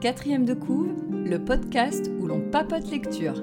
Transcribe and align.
Quatrième 0.00 0.44
de 0.44 0.54
couve, 0.54 0.94
le 1.10 1.38
podcast 1.44 2.10
où 2.18 2.26
l'on 2.26 2.40
papote 2.40 2.90
lecture. 2.90 3.42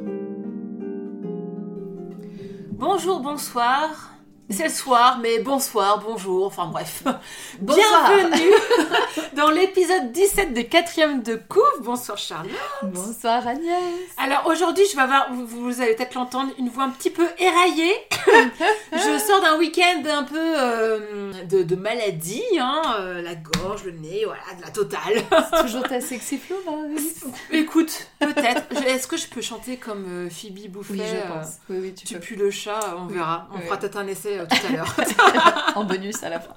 Bonjour, 2.72 3.22
bonsoir. 3.22 4.15
C'est 4.52 4.66
le 4.66 4.70
soir, 4.70 5.18
mais 5.24 5.40
bonsoir, 5.40 6.00
bonjour, 6.06 6.46
enfin 6.46 6.68
bref. 6.68 7.04
Bonsoir. 7.60 8.12
Bienvenue 8.14 8.52
dans 9.34 9.50
l'épisode 9.50 10.12
17 10.12 10.54
de 10.54 10.62
quatrième 10.62 11.24
de 11.24 11.36
couve. 11.36 11.64
Bonsoir 11.82 12.18
Charlotte. 12.20 12.52
Bonsoir 12.84 13.48
Agnès. 13.48 13.74
Alors 14.18 14.46
aujourd'hui, 14.46 14.84
je 14.90 14.96
vais 14.96 15.02
avoir, 15.02 15.34
vous, 15.34 15.48
vous 15.48 15.82
allez 15.82 15.96
peut-être 15.96 16.14
l'entendre, 16.14 16.52
une 16.60 16.70
voix 16.70 16.84
un 16.84 16.92
petit 16.92 17.10
peu 17.10 17.26
éraillée. 17.40 17.96
je 18.94 19.18
sors 19.26 19.42
d'un 19.42 19.58
week-end 19.58 20.04
un 20.08 20.24
peu 20.24 20.38
euh, 20.38 21.32
de, 21.50 21.64
de 21.64 21.76
maladie, 21.76 22.44
hein, 22.60 22.82
euh, 23.00 23.22
la 23.24 23.34
gorge, 23.34 23.84
le 23.86 23.92
nez, 23.94 24.26
voilà, 24.26 24.42
de 24.60 24.62
la 24.64 24.70
totale. 24.70 25.24
C'est 25.52 25.62
toujours 25.64 25.84
ta 25.84 26.00
sexy 26.02 26.38
flow, 26.38 26.58
Marie 26.66 27.04
Écoute, 27.52 28.08
peut-être. 28.20 28.64
Est-ce 28.86 29.08
que 29.08 29.18
je 29.18 29.26
peux 29.28 29.42
chanter 29.42 29.78
comme 29.78 30.06
euh, 30.08 30.30
Phoebe 30.30 30.70
Bouffet 30.70 30.94
Oui, 30.94 31.02
je 31.04 31.16
euh, 31.16 31.28
pense. 31.28 31.54
Oui, 31.70 31.78
oui, 31.82 31.94
tu 31.96 32.06
Tu 32.06 32.14
peux. 32.14 32.20
pues 32.20 32.36
le 32.36 32.52
chat, 32.52 32.80
on 33.00 33.08
Oui, 33.08 33.16
verra. 33.16 33.48
On 33.52 33.58
oui. 33.58 33.66
fera 33.66 33.78
peut-être 33.78 33.98
un 33.98 34.06
essai 34.08 34.35
euh, 34.40 34.46
tout 34.46 34.68
à 34.68 34.72
l'heure. 34.72 34.96
En 35.76 35.84
bonus 35.84 36.24
à 36.24 36.30
la 36.30 36.40
fin. 36.40 36.54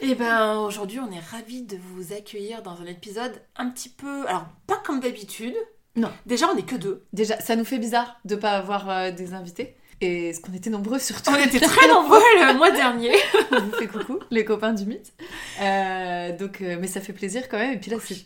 Et 0.00 0.14
ben 0.14 0.58
aujourd'hui, 0.58 1.00
on 1.00 1.10
est 1.10 1.20
ravis 1.20 1.62
de 1.62 1.76
vous 1.76 2.12
accueillir 2.12 2.62
dans 2.62 2.80
un 2.80 2.86
épisode 2.86 3.32
un 3.56 3.70
petit 3.70 3.88
peu, 3.88 4.26
alors 4.28 4.46
pas 4.66 4.80
comme 4.84 5.00
d'habitude. 5.00 5.54
Non. 5.96 6.10
Déjà, 6.26 6.46
on 6.52 6.56
est 6.56 6.66
que 6.66 6.76
deux. 6.76 7.04
Déjà, 7.12 7.40
ça 7.40 7.56
nous 7.56 7.64
fait 7.64 7.78
bizarre 7.78 8.20
de 8.24 8.36
pas 8.36 8.52
avoir 8.52 8.88
euh, 8.90 9.10
des 9.10 9.32
invités. 9.32 9.76
Et 10.02 10.34
ce 10.34 10.40
qu'on 10.40 10.52
était 10.52 10.68
nombreux 10.68 10.98
surtout? 10.98 11.30
On 11.30 11.42
était 11.42 11.60
très 11.66 11.88
nombreux 11.88 12.18
le 12.18 12.56
mois 12.56 12.70
dernier. 12.70 13.12
On 13.50 13.60
vous 13.60 13.72
fait 13.72 13.86
coucou, 13.86 14.18
les 14.30 14.44
copains 14.44 14.74
du 14.74 14.84
mythe. 14.84 15.14
Euh, 15.62 16.36
donc, 16.36 16.60
euh, 16.60 16.76
mais 16.78 16.86
ça 16.86 17.00
fait 17.00 17.14
plaisir 17.14 17.48
quand 17.48 17.58
même. 17.58 17.72
Et 17.72 17.78
puis 17.78 17.90
là, 17.90 17.96
c'est 18.04 18.16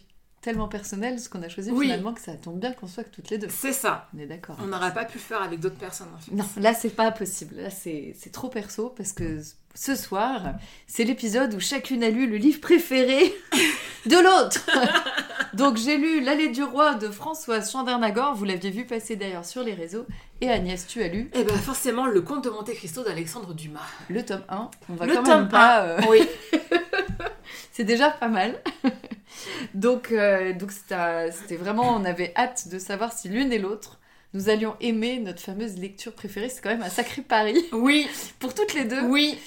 tellement 0.40 0.68
personnel 0.68 1.18
ce 1.20 1.28
qu'on 1.28 1.42
a 1.42 1.48
choisi 1.48 1.70
Oui. 1.70 1.86
finalement 1.86 2.14
que 2.14 2.20
ça 2.20 2.32
tombe 2.34 2.58
bien 2.58 2.72
qu'on 2.72 2.86
soit 2.86 3.04
que 3.04 3.10
toutes 3.14 3.30
les 3.30 3.38
deux. 3.38 3.48
C'est 3.50 3.72
ça. 3.72 4.08
On 4.14 4.18
est 4.18 4.26
d'accord. 4.26 4.56
On 4.62 4.66
n'aurait 4.66 4.94
pas 4.94 5.04
pu 5.04 5.18
le 5.18 5.22
faire 5.22 5.42
avec 5.42 5.60
d'autres 5.60 5.76
personnes. 5.76 6.08
En 6.14 6.18
fait. 6.18 6.32
Non, 6.34 6.44
là 6.56 6.72
c'est 6.74 6.90
pas 6.96 7.10
possible. 7.10 7.56
Là 7.56 7.70
c'est 7.70 8.14
trop 8.32 8.48
perso 8.48 8.88
parce 8.96 9.12
que 9.12 9.40
ce 9.74 9.94
soir, 9.94 10.54
c'est 10.86 11.04
l'épisode 11.04 11.54
où 11.54 11.60
chacune 11.60 12.02
a 12.02 12.10
lu 12.10 12.26
le 12.28 12.36
livre 12.36 12.60
préféré 12.60 13.32
de 14.06 14.16
l'autre. 14.16 14.66
Donc 15.54 15.76
j'ai 15.76 15.96
lu 15.98 16.20
L'allée 16.20 16.48
du 16.48 16.62
roi 16.62 16.94
de 16.94 17.08
Françoise 17.08 17.70
Chandernagor, 17.70 18.34
vous 18.34 18.44
l'aviez 18.44 18.70
vu 18.70 18.84
passer 18.86 19.16
d'ailleurs 19.16 19.44
sur 19.44 19.62
les 19.62 19.74
réseaux. 19.74 20.06
Et 20.40 20.48
Agnès, 20.50 20.86
tu 20.86 21.02
as 21.02 21.08
lu 21.08 21.28
Et 21.34 21.44
ben 21.44 21.56
forcément, 21.58 22.06
le 22.06 22.20
conte 22.22 22.44
de 22.44 22.50
Monte 22.50 22.72
Cristo 22.72 23.02
d'Alexandre 23.02 23.52
Dumas. 23.52 23.80
le 24.08 24.24
tome 24.24 24.42
1. 24.48 24.70
On 24.88 24.94
va 24.94 25.06
le 25.06 25.14
quand 25.16 25.22
tome 25.24 25.40
même 25.40 25.48
pas. 25.48 25.82
1. 25.82 25.86
euh, 25.86 26.00
Oui. 26.08 26.20
C'est 27.80 27.86
déjà 27.86 28.10
pas 28.10 28.28
mal. 28.28 28.60
donc 29.74 30.12
euh, 30.12 30.52
donc 30.52 30.70
c'était 30.70 31.30
c'était 31.32 31.56
vraiment, 31.56 31.94
on 31.96 32.04
avait 32.04 32.34
hâte 32.36 32.68
de 32.68 32.78
savoir 32.78 33.10
si 33.14 33.30
l'une 33.30 33.54
et 33.54 33.58
l'autre. 33.58 33.98
Nous 34.34 34.50
allions 34.50 34.76
aimer 34.82 35.18
notre 35.18 35.40
fameuse 35.40 35.78
lecture 35.78 36.12
préférée. 36.12 36.50
C'est 36.50 36.60
quand 36.60 36.68
même 36.68 36.82
un 36.82 36.90
sacré 36.90 37.22
pari 37.22 37.56
Oui. 37.72 38.06
pour 38.38 38.52
toutes 38.54 38.74
les 38.74 38.84
deux. 38.84 39.00
Oui. 39.04 39.38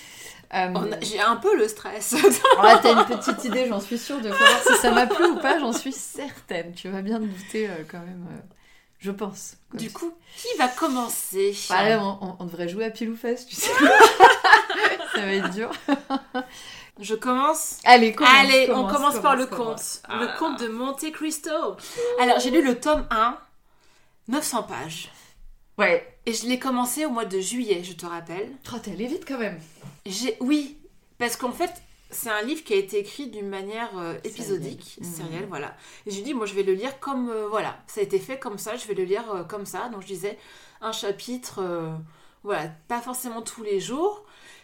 Euh, 0.56 0.96
J'ai 1.04 1.20
un 1.22 1.36
peu 1.36 1.56
le 1.56 1.68
stress. 1.68 2.16
Ah, 2.60 2.80
t'as 2.82 2.94
une 2.94 3.06
petite 3.06 3.44
idée, 3.46 3.68
j'en 3.70 3.80
suis 3.80 4.00
sûre, 4.00 4.18
de 4.20 4.32
savoir 4.32 4.64
si 4.66 4.76
ça 4.78 4.90
m'a 4.90 5.06
plu 5.06 5.26
ou 5.28 5.36
pas, 5.38 5.60
j'en 5.60 5.72
suis 5.74 5.92
certaine. 5.94 6.74
Tu 6.74 6.90
vas 6.90 7.04
bien 7.04 7.20
te 7.20 7.26
douter 7.26 7.68
euh, 7.70 7.84
quand 7.88 8.00
même, 8.00 8.26
euh, 8.32 8.42
je 8.98 9.12
pense. 9.12 9.58
Du 9.76 9.90
ça. 9.90 10.00
coup, 10.00 10.12
qui 10.38 10.48
va 10.58 10.70
commencer? 10.70 11.56
Bah, 11.70 11.88
là, 11.88 12.00
on, 12.04 12.18
on- 12.26 12.36
on 12.40 12.46
devrait 12.46 12.68
jouer 12.68 12.86
à 12.86 12.90
pile 12.90 13.10
ou 13.12 13.16
face, 13.16 13.46
tu 13.46 13.56
sais. 13.56 13.70
ça 15.16 15.22
va 15.22 15.34
être 15.34 15.52
dur. 15.52 15.70
Je 17.00 17.16
commence. 17.16 17.80
Allez, 17.86 18.14
commence, 18.14 18.34
Allez, 18.40 18.68
on 18.70 18.76
commence, 18.86 18.94
commence 18.94 19.20
par 19.20 19.36
le 19.36 19.46
commence. 19.48 20.02
conte. 20.08 20.20
Le 20.20 20.38
conte 20.40 20.60
de 20.62 20.68
Monte 20.68 21.12
Cristo. 21.12 21.50
Alors, 22.20 22.40
j'ai 22.40 22.52
lu 22.52 22.64
le 22.64 22.80
tome 22.80 23.06
1, 23.10 23.38
900 24.28 24.64
pages. 24.64 25.12
Ouais. 25.78 26.08
Et 26.26 26.34
je 26.34 26.46
l'ai 26.46 26.60
commencé 26.60 27.06
au 27.06 27.10
mois 27.10 27.26
de 27.26 27.40
juillet, 27.40 27.84
je 27.84 27.94
te 27.94 28.06
rappelle. 28.06 28.50
Oh, 28.74 28.78
t'es 28.82 28.92
allé 28.92 29.08
vite 29.08 29.26
quand 29.28 29.40
même. 29.40 29.60
J'ai 30.06 30.38
oui, 30.40 30.78
parce 31.18 31.36
qu'en 31.36 31.52
fait, 31.52 31.72
c'est 32.12 32.30
un 32.30 32.44
livre 32.44 32.64
qui 32.64 32.74
a 32.74 32.78
été 32.78 33.00
écrit 33.00 33.28
d'une 33.28 33.50
manière 33.50 33.90
euh, 33.98 34.14
épisodique, 34.24 34.98
Sérielle. 35.02 35.14
sérielle, 35.16 35.46
voilà. 35.50 35.76
Et 36.06 36.12
j'ai 36.12 36.22
dit, 36.22 36.34
moi, 36.36 36.46
je 36.46 36.54
vais 36.54 36.64
le 36.64 36.74
lire 36.74 37.00
comme 37.00 37.30
euh, 37.30 37.48
voilà, 37.50 37.76
ça 37.88 38.02
a 38.02 38.04
été 38.04 38.20
fait 38.20 38.38
comme 38.38 38.60
ça, 38.60 38.76
je 38.76 38.88
vais 38.88 38.94
le 38.94 39.04
lire 39.04 39.24
euh, 39.34 39.44
comme 39.44 39.66
ça. 39.66 39.90
Donc 39.90 40.04
je 40.04 40.08
disais 40.08 40.38
un 40.80 40.92
chapitre, 40.92 41.60
euh, 41.60 41.90
voilà, 42.44 42.70
pas 42.88 43.02
forcément 43.02 43.42
tous 43.42 43.64
les 43.64 43.80
jours. 43.80 44.24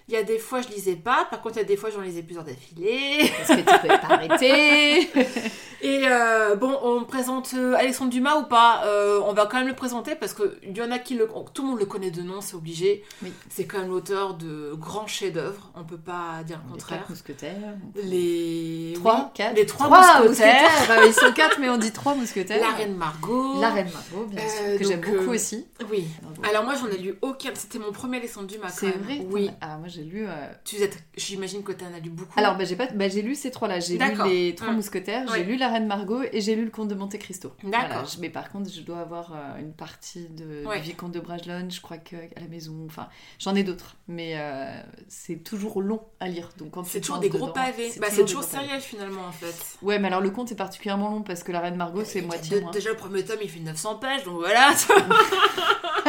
Il 0.10 0.14
y 0.14 0.18
a 0.18 0.24
des 0.24 0.40
fois, 0.40 0.62
je 0.62 0.70
lisais 0.70 0.96
pas. 0.96 1.28
Par 1.30 1.40
contre, 1.40 1.58
il 1.58 1.60
y 1.60 1.62
a 1.62 1.66
des 1.66 1.78
fois, 1.78 1.92
j'en 1.92 2.02
lisais 2.02 2.24
plusieurs 2.24 2.44
d'affilée. 2.44 3.32
Parce 3.38 3.50
que 3.50 3.56
tu 3.58 3.64
pouvais 3.80 4.00
pas 4.00 4.08
arrêter. 4.16 5.08
Et 5.82 6.02
euh, 6.08 6.56
bon, 6.56 6.78
on 6.84 7.06
présente 7.06 7.52
euh, 7.56 7.74
Alexandre 7.76 8.10
Dumas 8.12 8.36
ou 8.40 8.44
pas? 8.44 8.82
Euh, 8.86 9.22
On 9.24 9.32
va 9.34 9.46
quand 9.46 9.60
même 9.60 9.68
le 9.70 9.76
présenter 9.76 10.14
parce 10.16 10.34
qu'il 10.34 10.76
y 10.76 10.82
en 10.82 10.92
a 10.92 11.00
qui 11.00 11.14
le... 11.16 11.26
Tout 11.54 11.62
le 11.62 11.70
monde 11.70 11.80
le 11.80 11.86
connaît 11.86 12.12
de 12.12 12.22
nom, 12.22 12.42
c'est 12.42 12.56
obligé. 12.56 13.04
Oui. 13.24 13.32
C'est 13.50 13.66
quand 13.66 13.78
même 13.80 13.90
l'auteur 13.90 14.34
de 14.34 14.74
grands 14.76 15.08
chefs-d'œuvre, 15.08 15.72
on 15.76 15.86
peut 15.86 15.96
pas 15.98 16.44
dire 16.46 16.58
le 16.58 16.66
Les 16.66 16.72
contraire. 16.74 17.00
quatre 17.00 17.10
mousquetaires. 17.12 17.76
Les... 18.04 18.94
Trois, 18.96 19.32
quatre. 19.34 19.56
Les 19.56 19.66
trois, 19.66 19.88
mousquetaires. 20.22 20.70
Bah, 20.90 21.06
ils 21.06 21.14
sont 21.14 21.32
quatre, 21.34 21.60
mais 21.62 21.70
on 21.70 21.78
dit 21.78 21.92
trois 21.94 22.14
mousquetaires. 22.16 22.60
La 22.60 22.76
reine 22.76 22.96
Margot. 22.98 23.62
La 23.62 23.70
reine 23.70 23.90
Margot, 23.94 24.26
bien 24.28 24.42
sûr, 24.42 24.60
Euh, 24.64 24.78
que 24.78 24.84
j'aime 24.84 25.00
beaucoup 25.02 25.32
aussi. 25.32 25.66
Oui. 25.90 26.06
Alors 26.50 26.64
moi, 26.66 26.74
j'en 26.76 26.88
ai 26.88 26.98
lu 26.98 27.16
aucun. 27.22 27.52
C'était 27.54 27.80
mon 27.80 27.92
premier 27.94 28.18
Alexandre 28.18 28.48
Dumas. 28.48 28.68
quand 28.68 28.88
C'est 28.88 28.98
vrai? 28.98 29.26
Oui. 29.30 29.50
Ah, 29.62 29.78
moi 29.78 29.88
j'ai 30.00 30.04
lu. 30.06 30.26
euh, 30.28 30.48
Tu 30.66 30.78
j'imagine 31.18 31.64
que 31.64 31.72
tu 31.72 31.84
en 31.84 31.94
as 31.94 32.00
lu 32.00 32.10
beaucoup. 32.10 32.40
Alors, 32.40 32.58
bah, 32.58 32.64
j'ai 32.66 32.76
pas... 32.76 32.88
bah, 32.88 33.08
j'ai 33.10 33.22
lu 33.22 33.36
ces 33.36 33.52
trois-là. 33.52 33.80
J'ai 33.80 33.98
lu 33.98 34.06
les 34.26 34.56
Trois 34.56 34.72
Mm. 34.72 34.76
Mousquetaires, 34.76 35.26
j'ai 35.34 35.44
lu 35.44 35.58
La 35.58 35.70
Reine 35.70 35.88
Margot 35.88 36.22
et 36.32 36.42
j'ai 36.42 36.56
lu 36.56 36.66
Le 36.66 36.72
Comte 36.72 36.88
de 36.88 36.96
Monte 36.96 37.18
Cristo. 37.18 37.54
D'accord. 37.64 37.88
Voilà, 37.90 38.08
Mais 38.20 38.30
par 38.30 38.50
contre, 38.52 38.72
je 38.72 38.82
dois 38.82 39.00
avoir 39.00 39.34
euh, 39.34 39.60
une 39.60 39.74
partie 39.74 40.28
de, 40.30 40.66
Ouais. 40.66 40.78
du 40.80 40.84
Vicomte 40.88 41.12
de 41.12 41.20
Bragelonne, 41.20 41.70
je 41.72 41.82
crois 41.82 41.98
qu'à 41.98 42.18
la 42.40 42.48
maison. 42.48 42.76
Enfin, 42.86 43.08
j'en 43.40 43.56
ai 43.56 43.64
d'autres. 43.64 43.96
Mais 44.08 44.34
euh, 44.38 44.72
c'est 45.08 45.44
toujours 45.44 45.82
long 45.82 46.02
à 46.20 46.28
lire. 46.28 46.50
Donc, 46.58 46.72
quand 46.72 46.84
c'est 46.86 47.02
toujours 47.02 47.20
des 47.20 47.30
gros 47.30 47.48
pavés. 47.48 47.92
Bah, 48.00 48.08
c'est 48.10 48.18
des 48.18 48.26
toujours 48.26 48.48
pavés. 48.48 48.64
sériel 48.66 48.82
finalement 48.82 49.26
en 49.28 49.32
fait. 49.32 49.56
Ouais, 49.82 50.00
mais 50.00 50.08
alors 50.08 50.22
le 50.22 50.30
conte 50.30 50.52
est 50.52 50.56
particulièrement 50.56 51.10
long 51.10 51.22
parce 51.24 51.44
que 51.44 51.52
La 51.52 51.60
Reine 51.60 51.76
Margot, 51.76 52.04
c'est 52.06 52.22
moitié. 52.22 52.62
Déjà, 52.74 52.90
le 52.92 52.96
premier 52.98 53.24
tome, 53.26 53.40
il 53.42 53.50
fait 53.50 53.60
900 53.60 53.96
pages, 53.96 54.24
donc 54.24 54.38
voilà. 54.40 54.70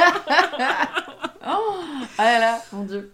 Oh 1.53 1.75
Ah 2.19 2.25
là 2.25 2.39
là, 2.39 2.63
mon 2.73 2.85
dieu. 2.85 3.13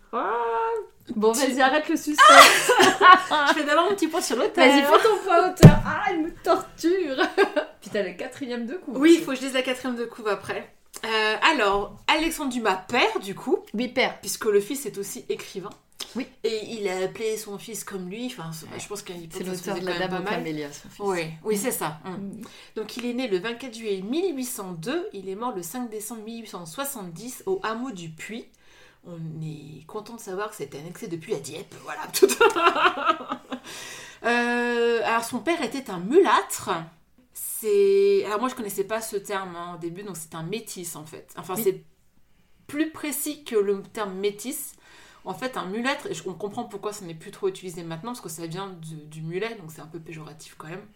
Bon, 1.15 1.33
Tu- 1.33 1.41
vas-y, 1.41 1.61
arrête 1.63 1.89
le 1.89 1.97
suspense. 1.97 2.71
Je 3.49 3.55
fais 3.55 3.65
d'abord 3.65 3.85
mon 3.85 3.95
petit 3.95 4.09
point 4.09 4.21
sur 4.21 4.37
l'auteur. 4.37 4.67
Vas-y, 4.67 4.83
fais 4.83 5.09
ton 5.09 5.17
point 5.25 5.49
hauteur. 5.51 5.77
Ah, 5.87 6.13
il 6.13 6.23
me 6.23 6.31
torture. 6.43 7.17
Puis 7.81 7.91
t'as 7.93 8.03
la 8.03 8.11
quatrième 8.13 8.67
de 8.67 8.75
coup. 8.75 8.93
Oui, 8.97 9.17
il 9.19 9.25
faut 9.25 9.31
que 9.33 9.37
je 9.37 9.43
lise 9.43 9.55
la 9.55 9.63
quatrième 9.63 9.97
de 9.97 10.05
couve 10.05 10.27
après. 10.29 10.73
Euh, 11.05 11.37
alors, 11.53 11.97
Alexandre 12.09 12.51
Dumas 12.53 12.77
père, 12.89 13.21
du 13.21 13.35
coup, 13.35 13.59
Oui, 13.75 13.89
père. 13.89 14.19
puisque 14.21 14.47
le 14.47 14.61
fils 14.61 14.85
est 14.87 14.99
aussi 14.99 15.25
écrivain. 15.29 15.71
Oui. 16.15 16.27
Et 16.45 16.65
il 16.75 16.89
a 16.89 17.05
appelé 17.05 17.37
son 17.37 17.59
fils 17.59 17.85
comme 17.85 18.09
lui. 18.09 18.27
Enfin, 18.27 18.51
je 18.53 18.87
pense 18.87 19.07
l'époque, 19.09 19.31
C'est 19.37 19.45
l'auteur 19.45 19.79
de 19.79 19.87
la 19.87 20.09
Dame 20.09 20.25
son 20.73 20.89
fils. 20.89 21.01
Oui, 21.01 21.31
oui, 21.45 21.57
c'est 21.57 21.71
ça. 21.71 21.99
Mm. 22.05 22.11
Mm. 22.11 22.41
Donc, 22.77 22.97
il 22.97 23.07
est 23.07 23.15
né 23.15 23.29
le 23.29 23.39
24 23.39 23.75
juillet 23.75 24.03
1802. 24.03 25.09
Il 25.13 25.29
est 25.29 25.35
mort 25.35 25.55
le 25.55 25.63
5 25.63 25.91
décembre 25.91 26.23
1870 26.25 27.45
au 27.47 27.61
hameau 27.63 27.91
du 27.91 28.11
Puy. 28.11 28.47
On 29.07 29.19
est 29.43 29.87
content 29.87 30.17
de 30.17 30.21
savoir 30.21 30.51
que 30.51 30.57
c'était 30.57 30.79
annexé 30.79 31.07
depuis 31.07 31.35
à 31.35 31.39
Dieppe. 31.39 31.75
Voilà. 31.85 32.03
Euh, 34.25 35.03
alors, 35.05 35.23
son 35.23 35.39
père 35.39 35.63
était 35.63 35.91
un 35.91 36.01
mulâtre. 36.01 36.71
C'est. 37.33 38.25
Alors, 38.25 38.41
moi, 38.41 38.49
je 38.49 38.55
connaissais 38.55 38.83
pas 38.83 39.01
ce 39.01 39.15
terme 39.17 39.55
hein, 39.55 39.75
au 39.77 39.79
début, 39.79 40.03
donc 40.03 40.17
c'est 40.17 40.35
un 40.35 40.43
métis 40.43 40.97
en 40.97 41.05
fait. 41.05 41.33
Enfin, 41.37 41.55
Oui. 41.55 41.63
c'est 41.63 41.85
plus 42.67 42.91
précis 42.91 43.45
que 43.45 43.55
le 43.55 43.83
terme 43.83 44.15
métis. 44.15 44.73
En 45.27 45.35
fait, 45.35 45.57
un 45.57 45.67
mulâtre, 45.67 46.07
et 46.07 46.15
on 46.27 46.35
comprend 46.35 46.65
pourquoi 46.65 46.93
ça 46.93 47.05
n'est 47.05 47.15
plus 47.15 47.31
trop 47.33 47.49
utilisé 47.49 47.83
maintenant, 47.83 48.13
parce 48.13 48.21
que 48.21 48.29
ça 48.29 48.47
vient 48.47 48.69
du, 48.69 48.97
du 48.97 49.23
mulet, 49.23 49.57
donc 49.61 49.73
c'est 49.73 49.83
un 49.83 49.87
peu 49.87 49.99
péjoratif 49.99 50.55
quand 50.57 50.69
même. 50.69 50.87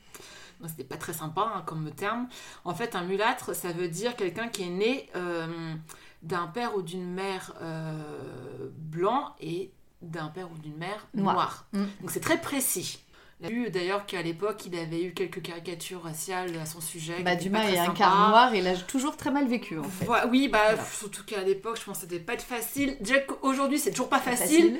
Donc 0.61 0.71
c'était 0.71 0.85
pas 0.85 0.97
très 0.97 1.13
sympa 1.13 1.53
hein, 1.55 1.63
comme 1.67 1.91
terme. 1.91 2.29
En 2.65 2.75
fait, 2.75 2.95
un 2.95 3.03
mulâtre, 3.03 3.55
ça 3.55 3.73
veut 3.73 3.89
dire 3.89 4.15
quelqu'un 4.17 4.49
qui 4.49 4.63
est 4.63 4.71
né 4.71 5.09
euh, 5.17 5.75
d'un 6.23 6.47
père 6.47 6.77
ou 6.77 6.83
d'une 6.83 7.11
mère 7.11 7.55
euh, 7.61 8.69
blanc 8.77 9.35
et 9.41 9.73
d'un 10.03 10.29
père 10.29 10.51
ou 10.53 10.59
d'une 10.59 10.77
mère 10.77 11.07
Noir. 11.15 11.35
noir. 11.35 11.67
Mm. 11.73 11.85
Donc 12.01 12.11
c'est 12.11 12.21
très 12.21 12.41
précis. 12.41 13.01
A 13.43 13.49
vu 13.49 13.71
d'ailleurs 13.71 14.05
qu'à 14.07 14.21
l'époque, 14.23 14.67
il 14.67 14.77
avait 14.79 15.03
eu 15.03 15.13
quelques 15.15 15.41
caricatures 15.41 16.03
raciales 16.03 16.57
à 16.59 16.67
son 16.67 16.81
sujet. 16.81 17.23
Bah, 17.23 17.37
Dumas 17.37 17.65
est 17.71 17.79
un 17.79 17.95
quart 17.95 18.29
noir 18.29 18.55
et 18.55 18.61
l'a 18.61 18.77
toujours 18.77 19.17
très 19.17 19.31
mal 19.31 19.47
vécu 19.49 19.79
en 19.79 19.83
fait. 19.85 20.07
Oui, 20.31 20.49
bah, 20.49 20.59
Voilà. 20.75 20.85
surtout 20.85 21.25
qu'à 21.25 21.43
l'époque, 21.43 21.79
je 21.79 21.85
pense 21.85 22.01
que 22.01 22.07
devait 22.07 22.21
pas 22.21 22.35
être 22.35 22.43
facile. 22.45 22.97
Déjà 23.01 23.19
qu'aujourd'hui, 23.21 23.79
c'est 23.79 23.91
toujours 23.93 24.09
pas 24.11 24.19
facile. 24.21 24.79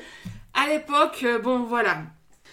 À 0.53 0.67
l'époque, 0.69 1.21
euh, 1.23 1.39
bon, 1.39 1.61
voilà. 1.63 2.03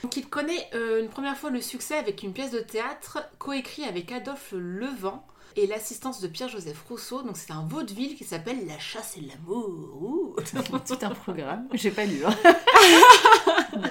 Donc, 0.03 0.15
il 0.15 0.27
connaît 0.29 0.69
euh, 0.75 1.01
une 1.01 1.09
première 1.09 1.35
fois 1.35 1.49
le 1.49 1.59
succès 1.59 1.97
avec 1.97 2.23
une 2.23 2.31
pièce 2.31 2.51
de 2.51 2.59
théâtre 2.59 3.17
coécrite 3.39 3.85
avec 3.87 4.11
Adolphe 4.11 4.53
Levent. 4.53 5.25
Et 5.57 5.67
l'assistance 5.67 6.21
de 6.21 6.27
Pierre-Joseph 6.27 6.81
Rousseau. 6.87 7.21
Donc 7.23 7.35
c'est 7.35 7.51
un 7.51 7.65
vaudeville 7.67 8.15
qui 8.15 8.23
s'appelle 8.23 8.65
La 8.67 8.79
chasse 8.79 9.17
et 9.17 9.21
l'amour. 9.21 10.35
Tout 10.87 10.97
un 11.01 11.09
programme. 11.09 11.67
J'ai 11.73 11.91
pas 11.91 12.05
lu. 12.05 12.23
hein. 12.25 12.35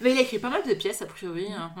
Mais 0.00 0.12
il 0.12 0.18
a 0.18 0.22
écrit 0.22 0.38
pas 0.38 0.50
mal 0.50 0.62
de 0.66 0.74
pièces, 0.74 1.02
a 1.02 1.06
priori. 1.06 1.46
hein. 1.52 1.72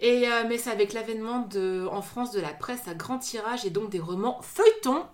Et, 0.00 0.26
euh, 0.28 0.44
mais 0.48 0.56
c'est 0.56 0.70
avec 0.70 0.92
l'avènement 0.94 1.40
de, 1.40 1.86
en 1.90 2.00
France 2.00 2.30
de 2.32 2.40
la 2.40 2.54
presse 2.54 2.88
à 2.88 2.94
grand 2.94 3.18
tirage 3.18 3.66
et 3.66 3.70
donc 3.70 3.90
des 3.90 3.98
romans 4.00 4.40
feuilletons 4.40 5.04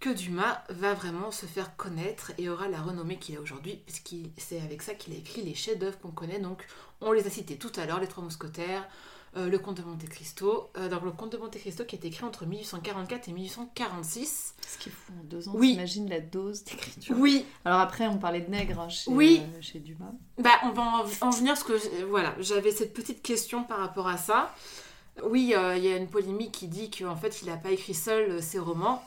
que 0.00 0.08
Dumas 0.10 0.62
va 0.70 0.94
vraiment 0.94 1.30
se 1.30 1.44
faire 1.44 1.76
connaître 1.76 2.32
et 2.38 2.48
aura 2.48 2.68
la 2.68 2.80
renommée 2.80 3.18
qu'il 3.18 3.36
a 3.36 3.40
aujourd'hui, 3.40 3.82
puisque 3.84 4.14
c'est 4.38 4.60
avec 4.62 4.80
ça 4.80 4.94
qu'il 4.94 5.12
a 5.12 5.16
écrit 5.16 5.42
les 5.42 5.54
chefs-d'œuvre 5.54 5.98
qu'on 5.98 6.12
connaît. 6.12 6.38
Donc, 6.38 6.64
on 7.00 7.10
les 7.12 7.26
a 7.26 7.30
cités 7.30 7.56
tout 7.56 7.72
à 7.76 7.84
l'heure, 7.84 7.98
Les 8.00 8.06
Trois 8.06 8.22
Mousquetaires, 8.24 8.88
euh, 9.36 9.48
Le 9.48 9.58
Comte 9.58 9.76
de 9.78 9.82
Monte 9.82 10.08
Cristo. 10.08 10.70
Euh, 10.76 10.88
donc, 10.88 11.02
Le 11.04 11.10
Comte 11.12 11.32
de 11.32 11.38
Monte 11.38 11.56
Cristo 11.58 11.84
qui 11.84 11.96
a 11.96 11.98
été 11.98 12.08
écrit 12.08 12.24
entre 12.24 12.46
1844 12.46 13.28
et 13.28 13.32
1846. 13.32 14.54
Ce 14.66 14.78
qui 14.78 14.88
est 14.88 14.92
fou, 14.92 15.12
en 15.20 15.24
deux 15.24 15.48
ans, 15.48 15.52
Oui. 15.54 15.72
t'imagines 15.72 16.08
la 16.08 16.20
dose 16.20 16.64
d'écriture. 16.64 17.14
Oui, 17.18 17.44
Alors 17.64 17.80
après, 17.80 18.06
on 18.06 18.18
parlait 18.18 18.40
de 18.40 18.50
nègre 18.50 18.80
hein, 18.80 18.88
chez, 18.88 19.10
Oui. 19.10 19.42
euh, 19.42 19.58
chez 19.60 19.78
Dumas. 19.80 20.12
Bah, 20.38 20.50
on 20.64 20.70
va 20.70 20.82
en, 20.82 21.26
en 21.26 21.30
venir 21.30 21.52
parce 21.54 21.64
que 21.64 21.72
euh, 21.72 22.06
voilà, 22.08 22.34
j'avais 22.40 22.70
cette 22.70 22.92
petite 22.94 23.22
question 23.22 23.64
par 23.64 23.78
rapport 23.78 24.08
à 24.08 24.16
ça. 24.16 24.54
Oui, 25.24 25.52
il 25.76 25.82
y 25.84 25.92
a 25.92 25.96
une 25.96 26.06
polémique 26.08 26.52
qui 26.52 26.68
dit 26.68 26.90
qu'en 26.90 27.16
fait, 27.16 27.42
il 27.42 27.48
n'a 27.48 27.56
pas 27.56 27.70
écrit 27.72 27.94
seul 27.94 28.40
ses 28.40 28.60
romans. 28.60 29.02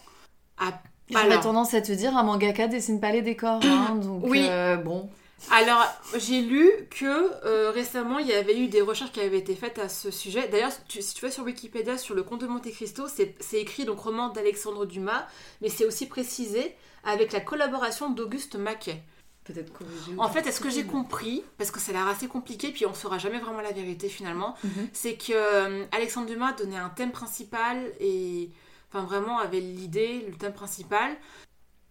Ah, 0.57 0.81
J'aurais 1.09 1.39
tendance 1.39 1.73
à 1.73 1.81
te 1.81 1.91
dire, 1.93 2.15
un 2.17 2.23
mangaka 2.23 2.67
dessine 2.67 2.99
pas 2.99 3.11
les 3.11 3.21
décors. 3.21 3.61
hein, 3.63 3.95
donc, 3.95 4.23
Oui. 4.25 4.45
bon. 4.83 5.09
Alors, 5.49 5.83
j'ai 6.17 6.41
lu 6.41 6.69
que 6.89 7.45
euh, 7.45 7.71
récemment, 7.71 8.19
il 8.19 8.27
y 8.27 8.33
avait 8.33 8.57
eu 8.57 8.67
des 8.67 8.81
recherches 8.81 9.11
qui 9.11 9.19
avaient 9.21 9.39
été 9.39 9.55
faites 9.55 9.79
à 9.79 9.89
ce 9.89 10.11
sujet. 10.11 10.47
D'ailleurs, 10.47 10.71
si 10.87 11.13
tu 11.13 11.21
vas 11.25 11.31
sur 11.31 11.43
Wikipédia 11.43 11.97
sur 11.97 12.15
le 12.15 12.23
Comte 12.23 12.41
de 12.41 12.47
Monte 12.47 12.69
Cristo, 12.71 13.07
c'est 13.07 13.35
écrit 13.59 13.85
donc 13.85 13.99
roman 13.99 14.29
d'Alexandre 14.29 14.85
Dumas, 14.85 15.25
mais 15.61 15.69
c'est 15.69 15.85
aussi 15.85 16.07
précisé 16.07 16.75
avec 17.03 17.31
la 17.31 17.39
collaboration 17.39 18.09
d'Auguste 18.09 18.55
Maquet. 18.55 19.01
Peut-être. 19.43 19.73
En 20.19 20.29
fait, 20.29 20.45
est-ce 20.45 20.61
que 20.61 20.69
j'ai 20.69 20.85
compris, 20.85 21.43
parce 21.57 21.71
que 21.71 21.79
ça 21.79 21.89
a 21.91 21.95
l'air 21.95 22.07
assez 22.07 22.27
compliqué, 22.27 22.71
puis 22.71 22.85
on 22.85 22.93
saura 22.93 23.17
jamais 23.17 23.39
vraiment 23.39 23.61
la 23.61 23.71
vérité 23.71 24.07
finalement, 24.07 24.55
Mhm. 24.63 24.89
c'est 24.93 25.15
que 25.15 25.33
euh, 25.33 25.85
Alexandre 25.91 26.27
Dumas 26.27 26.53
donnait 26.53 26.77
un 26.77 26.89
thème 26.89 27.11
principal 27.11 27.91
et 27.99 28.51
enfin 28.93 29.03
vraiment 29.03 29.39
avait 29.39 29.59
l'idée, 29.59 30.23
le 30.29 30.35
thème 30.35 30.53
principal. 30.53 31.17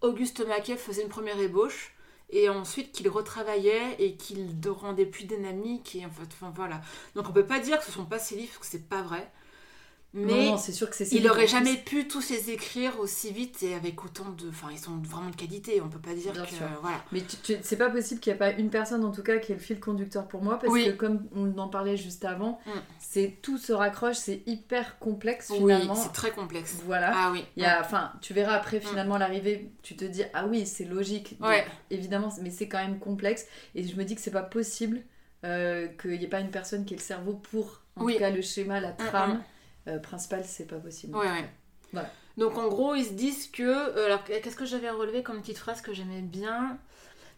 Auguste 0.01 0.47
Maquet 0.47 0.77
faisait 0.77 1.03
une 1.03 1.09
première 1.09 1.39
ébauche 1.41 1.93
et 2.33 2.49
ensuite 2.49 2.93
qu'il 2.93 3.09
retravaillait 3.09 3.97
et 3.99 4.17
qu'il 4.17 4.49
rendait 4.69 5.07
plus 5.07 5.25
dynamique 5.25 5.97
et 5.97 6.07
en 6.07 6.11
fait, 6.11 6.29
enfin 6.33 6.53
voilà. 6.55 6.81
Donc 7.15 7.29
on 7.29 7.33
peut 7.33 7.47
pas 7.47 7.61
dire 7.61 7.79
que 7.79 7.85
ce 7.85 7.93
sont 7.93 8.05
pas 8.05 8.19
ses 8.19 8.37
livres 8.37 8.53
parce 8.53 8.59
que 8.59 8.67
c'est 8.67 8.89
pas 8.89 9.03
vrai. 9.03 9.31
Mais 10.13 10.33
non, 10.47 10.51
non, 10.53 10.57
c'est 10.57 10.73
sûr 10.73 10.91
que 10.91 10.97
c'est 10.97 11.07
il 11.13 11.21
aurait 11.29 11.37
aurait 11.43 11.47
jamais 11.47 11.77
pu 11.77 12.09
tous 12.09 12.31
les 12.31 12.51
écrire 12.51 12.99
aussi 12.99 13.31
vite 13.33 13.63
et 13.63 13.75
avec 13.75 14.05
autant 14.05 14.29
de, 14.31 14.49
enfin 14.49 14.67
ils 14.73 14.79
sont 14.79 14.97
vraiment 15.05 15.31
de 15.31 15.37
qualité. 15.37 15.81
On 15.81 15.89
peut 15.89 16.01
pas 16.01 16.15
dire 16.15 16.33
Bien 16.33 16.45
que 16.45 16.51
sûr. 16.51 16.67
voilà. 16.83 16.97
Mais 17.13 17.21
tu- 17.21 17.37
tu- 17.37 17.59
c'est 17.63 17.77
pas 17.77 17.91
possible 17.91 18.21
qu'il 18.21 18.33
n'y 18.33 18.35
ait 18.35 18.39
pas 18.39 18.51
une 18.51 18.71
personne 18.71 19.05
en 19.05 19.13
tout 19.13 19.23
cas 19.23 19.39
qui 19.39 19.53
est 19.53 19.55
le 19.55 19.61
fil 19.61 19.79
conducteur 19.79 20.27
pour 20.27 20.43
moi 20.43 20.59
parce 20.59 20.73
Oui. 20.73 20.87
que 20.87 20.91
comme 20.91 21.29
on 21.37 21.57
en 21.59 21.69
parlait 21.69 21.97
juste 21.97 22.25
avant, 22.25 22.59
Mm. 22.67 22.71
c'est 22.99 23.39
tout 23.41 23.57
se 23.57 23.73
raccroche, 23.73 24.17
c'est 24.17 24.43
hyper 24.47 24.99
complexe 24.99 25.49
Oui, 25.51 25.59
finalement. 25.59 25.95
c'est 25.95 26.13
très 26.13 26.33
complexe. 26.33 26.79
voilà. 26.85 27.13
Ah 27.15 27.31
oui. 27.33 27.45
Il 27.57 27.63
y 27.63 27.67
a, 27.67 27.81
enfin, 27.81 28.11
tu 28.21 28.35
verras 28.35 28.55
après 28.55 28.81
finalement 28.81 29.17
l'arrivée, 29.17 29.71
tu 29.83 29.95
te 29.95 30.05
dis 30.05 30.25
ah 30.35 30.47
oui 30.49 30.67
c'est 30.67 30.87
logique. 30.87 31.39
Donc, 31.39 31.51
Ouais. 31.51 31.65
évidemment, 31.91 32.35
mais 32.43 32.51
c'est 32.51 32.67
quand 32.69 32.79
même 32.79 32.99
complexe 32.99 33.47
et 33.77 33.87
je 33.87 33.95
me 33.95 34.03
dis 34.05 34.17
que 34.17 34.21
c'est 34.21 34.33
pas 34.33 34.43
possible 34.43 35.03
euh, 35.45 35.87
qu'il 36.03 36.19
n'y 36.19 36.25
ait 36.25 36.29
pas 36.29 36.41
une 36.41 36.51
personne 36.51 36.85
qui 36.85 36.95
ait 36.95 36.97
le 36.97 37.03
cerveau 37.03 37.35
pour 37.35 37.81
en 37.97 38.05
Oui. 38.05 38.15
tout 38.15 38.19
cas 38.19 38.31
le 38.31 38.43
schéma, 38.43 38.81
la 38.81 38.91
trame 38.91 39.35
mm. 39.35 39.43
Euh, 39.89 39.99
principale, 39.99 40.45
c'est 40.45 40.67
pas 40.67 40.79
possible. 40.79 41.17
Ouais, 41.17 41.27
ouais. 41.27 41.51
Voilà. 41.93 42.11
Donc 42.37 42.57
en 42.59 42.69
gros, 42.69 42.95
ils 42.95 43.05
se 43.05 43.13
disent 43.13 43.49
que. 43.49 43.63
euh, 43.63 44.07
alors, 44.07 44.25
qu'est-ce 44.25 44.57
que 44.57 44.65
j'avais 44.65 44.91
relevé 44.91 45.23
comme 45.23 45.41
petite 45.41 45.59
phrase 45.59 45.81
que 45.83 45.93
j'aimais 45.93 46.23
bien? 46.23 46.79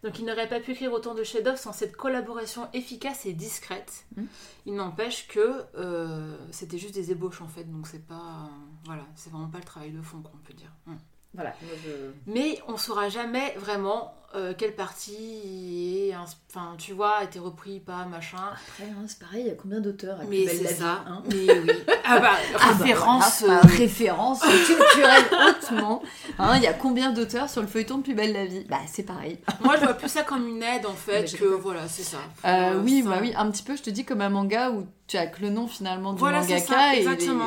Donc, 0.03 0.19
il 0.19 0.25
n'aurait 0.25 0.49
pas 0.49 0.59
pu 0.59 0.71
écrire 0.71 0.91
autant 0.91 1.13
de 1.13 1.23
chefs-d'œuvre 1.23 1.57
sans 1.57 1.71
cette 1.71 1.95
collaboration 1.95 2.67
efficace 2.73 3.25
et 3.25 3.31
discrète. 3.31 4.03
Mm. 4.17 4.23
Il 4.65 4.75
n'empêche 4.75 5.29
que 5.29 5.63
euh, 5.77 6.35
c'était 6.51 6.77
juste 6.77 6.93
des 6.93 7.11
ébauches 7.11 7.39
en 7.41 7.47
fait, 7.47 7.63
donc 7.63 7.87
c'est 7.87 8.05
pas. 8.05 8.15
euh, 8.15 8.47
voilà, 8.83 9.03
c'est 9.15 9.29
vraiment 9.31 9.47
pas 9.47 9.59
le 9.59 9.63
travail 9.63 9.91
de 9.91 10.01
fond 10.01 10.21
qu'on 10.21 10.37
peut 10.39 10.53
dire. 10.53 10.71
Mm. 10.87 10.95
Voilà. 11.33 11.53
moi, 11.63 11.73
je- 11.83 12.31
Mais 12.31 12.59
on 12.67 12.77
saura 12.77 13.09
jamais 13.09 13.53
vraiment 13.57 14.13
euh, 14.35 14.53
quelle 14.57 14.73
partie 14.75 16.09
est. 16.09 16.15
Enfin, 16.49 16.73
tu 16.79 16.93
vois, 16.93 17.17
a 17.17 17.23
été 17.23 17.37
repris, 17.37 17.79
pas 17.79 18.05
machin. 18.05 18.37
Après, 18.51 18.89
hein, 18.89 19.03
c'est 19.07 19.19
pareil, 19.19 19.41
il 19.41 19.47
y 19.47 19.51
a 19.51 19.53
combien 19.55 19.79
d'auteurs 19.79 20.19
à 20.19 20.23
Mais 20.23 20.47
c'est 20.47 20.65
ça. 20.73 21.03
hein 21.07 21.21
Mais 21.29 21.51
oui. 21.59 21.69
Ah 22.05 22.19
bah, 22.19 22.31
Ah 22.55 22.73
bah 22.73 22.83
référence. 22.83 23.43
euh, 23.43 23.59
référence 23.77 24.41
culturelle 24.41 25.23
hautement. 25.49 26.01
Hein, 26.39 26.53
Il 26.57 26.63
y 26.63 26.67
a 26.67 26.73
combien 26.73 27.11
d'auteurs 27.11 27.47
sur 27.49 27.61
le 27.61 27.67
feuilleton 27.67 27.99
de 27.99 28.03
Plus 28.03 28.13
belle 28.15 28.33
la 28.33 28.45
vie? 28.45 28.65
Bah 28.67 28.79
c'est 28.87 29.03
pareil. 29.03 29.39
Moi, 29.61 29.75
je 29.77 29.83
vois 29.83 29.93
plus 29.93 30.09
ça 30.09 30.23
comme 30.23 30.47
une 30.47 30.61
aide 30.63 30.85
en 30.87 30.93
fait, 30.93 31.31
que 31.37 31.45
voilà, 31.45 31.87
c'est 31.87 32.03
ça. 32.03 32.17
Euh, 32.45 32.73
Euh, 32.73 32.81
oui, 32.83 33.03
ça- 33.03 33.09
bah 33.09 33.17
oui, 33.21 33.33
un 33.37 33.49
petit 33.51 33.63
peu, 33.63 33.75
je 33.75 33.83
te 33.83 33.89
dis 33.91 34.03
comme 34.03 34.21
un 34.21 34.29
manga 34.29 34.71
où 34.71 34.85
tu 35.07 35.17
as 35.17 35.27
que 35.27 35.41
le 35.41 35.49
nom 35.49 35.67
finalement 35.67 36.13
du 36.13 36.19
Voilà, 36.19 36.39
mangaka 36.41 36.65
ça, 36.65 36.95
et 36.95 37.05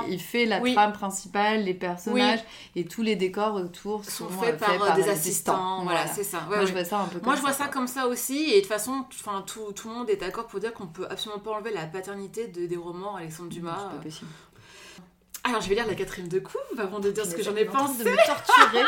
il, 0.08 0.20
fait 0.20 0.44
la 0.46 0.60
Oui. 0.60 0.74
trame 0.74 0.92
principale, 0.92 1.64
les 1.64 1.74
personnages 1.74 2.44
et 2.76 2.84
tous 2.84 3.02
les 3.02 3.16
décors 3.16 3.60
sont, 3.76 4.02
sont 4.02 4.26
euh, 4.26 4.28
faits 4.44 4.58
par, 4.58 4.70
euh, 4.82 4.94
des 4.94 5.08
assistants. 5.08 5.82
Voilà, 5.84 6.00
Voilà. 6.02 6.14
c'est 6.14 6.24
ça. 6.24 6.38
Ouais, 6.40 6.44
Moi 6.48 6.58
ouais. 6.58 6.66
je 6.66 6.72
vois 6.72 6.84
ça 6.84 6.98
un 6.98 7.04
peu 7.06 7.18
comme 7.18 7.26
Moi, 7.26 7.36
je 7.36 7.40
vois 7.40 7.52
ça. 7.52 7.64
ça 7.64 7.68
comme 7.70 7.86
ça 7.86 8.06
aussi, 8.06 8.50
et 8.52 8.56
de 8.56 8.60
toute 8.60 8.68
façon, 8.68 9.04
tout, 9.46 9.72
tout 9.72 9.88
le 9.88 9.94
monde 9.94 10.10
est 10.10 10.16
d'accord 10.16 10.46
pour 10.46 10.60
dire 10.60 10.72
qu'on 10.74 10.86
peut 10.86 11.06
absolument 11.10 11.40
pas 11.40 11.52
enlever 11.52 11.70
la 11.72 11.86
paternité 11.86 12.48
de- 12.48 12.66
des 12.66 12.76
romans 12.76 13.16
Alexandre 13.16 13.48
C'est 13.50 13.56
Dumas. 13.60 13.74
pas 13.90 14.02
possible. 14.02 14.30
Alors, 15.44 15.60
je 15.60 15.68
vais 15.68 15.76
lire 15.76 15.86
la 15.86 15.94
quatrième 15.94 16.28
de 16.28 16.40
couve 16.40 16.80
avant 16.80 16.98
de 16.98 17.10
dire 17.12 17.24
ce 17.24 17.34
que 17.36 17.42
j'en 17.42 17.54
ai 17.54 17.64
pensé. 17.66 18.02
de 18.02 18.10
me 18.10 18.16
torturer. 18.26 18.84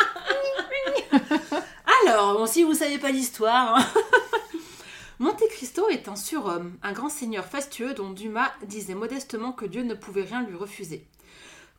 Alors, 2.06 2.34
bon, 2.38 2.46
si 2.46 2.62
vous 2.64 2.74
savez 2.74 2.98
pas 2.98 3.10
l'histoire. 3.10 3.76
hein. 3.76 3.86
Monte 5.20 5.42
Cristo 5.50 5.88
est 5.88 6.06
un 6.08 6.14
surhomme, 6.16 6.76
un 6.82 6.92
grand 6.92 7.08
seigneur 7.08 7.44
fastueux 7.44 7.92
dont 7.94 8.10
Dumas 8.10 8.52
disait 8.64 8.94
modestement 8.94 9.50
que 9.52 9.64
Dieu 9.66 9.82
ne 9.82 9.94
pouvait 9.94 10.22
rien 10.22 10.42
lui 10.42 10.54
refuser. 10.56 11.04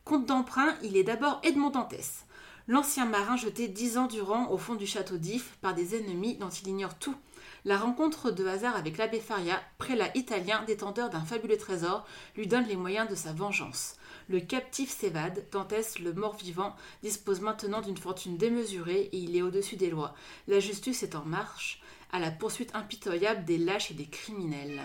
Comte 0.04 0.26
d'emprunt, 0.26 0.74
il 0.82 0.96
est 0.96 1.04
d'abord 1.04 1.40
Edmond 1.42 1.70
Dantès, 1.70 2.26
l'ancien 2.70 3.04
marin 3.04 3.36
jeté 3.36 3.66
dix 3.66 3.98
ans 3.98 4.06
durant 4.06 4.48
au 4.50 4.56
fond 4.56 4.76
du 4.76 4.86
château 4.86 5.18
d'If 5.18 5.58
par 5.60 5.74
des 5.74 5.96
ennemis 5.96 6.36
dont 6.36 6.48
il 6.48 6.68
ignore 6.68 6.94
tout. 6.94 7.16
La 7.64 7.76
rencontre 7.76 8.30
de 8.30 8.46
hasard 8.46 8.76
avec 8.76 8.96
l'abbé 8.96 9.18
Faria, 9.18 9.60
prélat 9.76 10.16
italien 10.16 10.62
détenteur 10.64 11.10
d'un 11.10 11.24
fabuleux 11.24 11.58
trésor, 11.58 12.06
lui 12.36 12.46
donne 12.46 12.66
les 12.66 12.76
moyens 12.76 13.10
de 13.10 13.16
sa 13.16 13.32
vengeance. 13.32 13.96
Le 14.28 14.38
captif 14.38 14.88
s'évade, 14.88 15.44
Dantès, 15.50 15.98
le 15.98 16.12
mort-vivant, 16.12 16.76
dispose 17.02 17.40
maintenant 17.40 17.80
d'une 17.80 17.96
fortune 17.96 18.36
démesurée 18.36 19.10
et 19.12 19.18
il 19.18 19.36
est 19.36 19.42
au-dessus 19.42 19.76
des 19.76 19.90
lois. 19.90 20.14
La 20.46 20.60
justice 20.60 21.02
est 21.02 21.16
en 21.16 21.24
marche, 21.24 21.82
à 22.12 22.20
la 22.20 22.30
poursuite 22.30 22.74
impitoyable 22.76 23.44
des 23.44 23.58
lâches 23.58 23.90
et 23.90 23.94
des 23.94 24.06
criminels. 24.06 24.80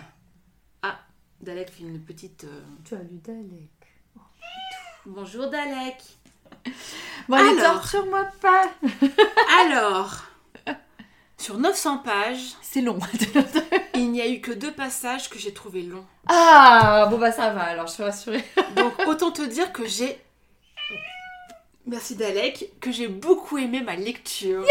Ah, 0.82 0.98
Dalek 1.40 1.70
fait 1.70 1.84
une 1.84 2.00
petite... 2.00 2.44
euh, 2.44 2.62
tu 2.84 2.96
as 2.96 3.02
lu 3.04 3.20
Dalek. 3.22 3.70
Bonjour 5.06 5.48
Dalek 5.48 6.02
Bon 7.28 7.36
allez, 7.36 7.58
Alors. 7.60 7.80
torture-moi 7.80 8.24
pas 8.40 8.64
Alors, 9.64 10.22
sur 11.38 11.58
900 11.58 11.98
pages, 11.98 12.54
C'est 12.62 12.80
long. 12.82 12.98
il 13.94 14.10
n'y 14.12 14.20
a 14.20 14.28
eu 14.28 14.40
que 14.40 14.52
deux 14.52 14.72
passages 14.72 15.28
que 15.28 15.38
j'ai 15.38 15.52
trouvé 15.52 15.82
longs. 15.82 16.04
ah 16.28 17.06
bon 17.10 17.18
bah 17.18 17.32
ça 17.32 17.50
va 17.50 17.62
alors 17.62 17.86
je 17.88 17.92
suis 17.94 18.02
rassurée. 18.02 18.44
Donc 18.76 18.92
autant 19.06 19.30
te 19.30 19.42
dire 19.42 19.72
que 19.72 19.86
j'ai... 19.86 20.18
Merci 21.86 22.16
Dalek, 22.16 22.70
que 22.80 22.90
j'ai 22.90 23.06
beaucoup 23.08 23.58
aimé 23.58 23.80
ma 23.80 23.94
lecture. 23.94 24.64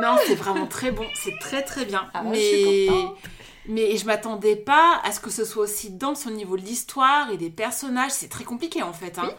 non, 0.00 0.16
c'est 0.26 0.34
vraiment 0.36 0.66
très 0.66 0.90
bon, 0.92 1.04
c'est 1.14 1.36
très 1.40 1.62
très 1.62 1.84
bien. 1.84 2.08
Ah, 2.14 2.22
je 2.24 2.28
mais 2.30 2.38
suis 2.40 2.86
contente. 2.86 3.16
Mais 3.68 3.96
je 3.96 4.04
m'attendais 4.06 4.56
pas 4.56 5.00
à 5.04 5.12
ce 5.12 5.20
que 5.20 5.30
ce 5.30 5.44
soit 5.44 5.64
aussi 5.64 5.90
dense 5.90 6.26
au 6.26 6.30
niveau 6.30 6.56
de 6.56 6.62
l'histoire 6.62 7.30
et 7.30 7.36
des 7.36 7.50
personnages, 7.50 8.10
c'est 8.12 8.28
très 8.28 8.44
compliqué 8.44 8.82
en 8.82 8.92
fait. 8.92 9.18
hein. 9.18 9.24
Oui. 9.28 9.34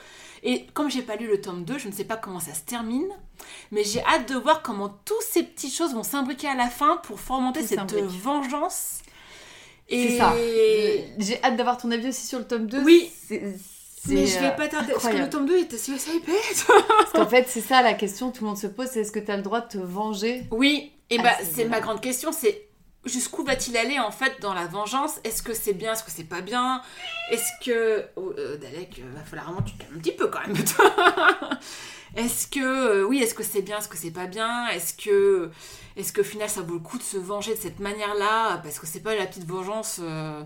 Et 0.45 0.65
comme 0.73 0.89
j'ai 0.91 1.01
pas 1.01 1.15
lu 1.15 1.27
le 1.27 1.39
tome 1.39 1.63
2, 1.63 1.77
je 1.77 1.87
ne 1.87 1.93
sais 1.93 2.03
pas 2.03 2.17
comment 2.17 2.41
ça 2.41 2.53
se 2.53 2.61
termine, 2.61 3.07
mais 3.71 3.83
j'ai 3.85 4.03
hâte 4.03 4.27
de 4.31 4.35
voir 4.37 4.61
comment 4.61 4.89
toutes 5.05 5.21
ces 5.21 5.43
petites 5.43 5.73
choses 5.73 5.93
vont 5.93 6.03
s'imbriquer 6.03 6.47
à 6.49 6.55
la 6.55 6.69
fin 6.69 6.97
pour 6.97 7.19
fomenter 7.19 7.61
Tout 7.61 7.67
cette 7.67 7.79
s'imbrique. 7.79 8.05
vengeance. 8.21 8.99
C'est 9.89 10.17
ça. 10.17 10.33
J'ai 11.17 11.39
hâte 11.43 11.55
d'avoir 11.55 11.77
ton 11.77 11.91
avis 11.91 12.09
aussi 12.09 12.25
sur 12.25 12.39
le 12.39 12.45
tome 12.47 12.67
2. 12.67 12.81
Oui. 12.83 13.09
C'est- 13.27 13.41
Mais 14.09 14.25
je 14.27 14.37
vais 14.39 14.47
euh, 14.47 14.51
pas 14.51 14.67
tarder, 14.67 14.91
parce 14.91 15.07
que 15.07 15.15
le 15.15 15.29
tome 15.29 15.45
2 15.45 15.59
était 15.59 15.77
épais. 15.77 16.33
Parce 16.67 17.11
qu'en 17.13 17.27
fait, 17.27 17.45
c'est 17.47 17.61
ça 17.61 17.81
la 17.81 17.93
question 17.93 18.31
que 18.31 18.37
tout 18.37 18.43
le 18.43 18.49
monde 18.49 18.57
se 18.57 18.67
pose, 18.67 18.87
c'est 18.91 18.99
est-ce 19.01 19.13
que 19.13 19.19
tu 19.19 19.31
as 19.31 19.37
le 19.37 19.43
droit 19.43 19.61
de 19.61 19.67
te 19.69 19.77
venger? 19.77 20.43
Oui, 20.51 20.91
et 21.09 21.17
Ah, 21.19 21.23
bah 21.23 21.31
c'est 21.49 21.63
ma 21.65 21.79
grande 21.79 22.01
question, 22.01 22.33
c'est 22.33 22.67
jusqu'où 23.05 23.43
va-t-il 23.43 23.75
aller 23.77 23.99
en 23.99 24.11
fait 24.11 24.39
dans 24.41 24.53
la 24.53 24.65
vengeance? 24.65 25.19
Est-ce 25.23 25.43
que 25.43 25.53
c'est 25.53 25.73
bien, 25.73 25.93
est-ce 25.93 26.03
que 26.03 26.11
c'est 26.11 26.23
pas 26.23 26.41
bien? 26.41 26.81
Est-ce 27.31 27.49
que 27.65 28.05
oh, 28.15 28.33
euh, 28.37 28.57
Dalek, 28.57 28.99
euh, 28.99 29.11
va 29.17 29.23
falloir 29.23 29.47
vraiment 29.51 29.61
que 29.65 29.69
tu 29.71 29.75
te 29.77 29.83
calmes 29.83 29.95
un 29.95 29.99
petit 29.99 30.11
peu 30.11 30.27
quand 30.27 30.39
même. 30.47 30.55
est-ce 32.15 32.47
que 32.47 32.59
euh, 32.59 33.03
oui, 33.05 33.19
est-ce 33.21 33.33
que 33.33 33.43
c'est 33.43 33.61
bien, 33.61 33.77
est-ce 33.79 33.87
que 33.87 33.97
c'est 33.97 34.11
pas 34.11 34.27
bien? 34.27 34.67
Est-ce 34.69 34.93
que 34.93 35.49
est-ce 35.95 36.11
que 36.13 36.21
au 36.21 36.25
final 36.25 36.49
ça 36.49 36.61
vaut 36.61 36.73
le 36.75 36.79
coup 36.79 36.97
de 36.97 37.03
se 37.03 37.17
venger 37.17 37.55
de 37.55 37.59
cette 37.59 37.79
manière-là? 37.79 38.57
Parce 38.63 38.79
que 38.79 38.87
c'est 38.87 39.01
pas 39.01 39.15
la 39.15 39.25
petite 39.25 39.45
vengeance 39.47 39.99
euh, 40.01 40.41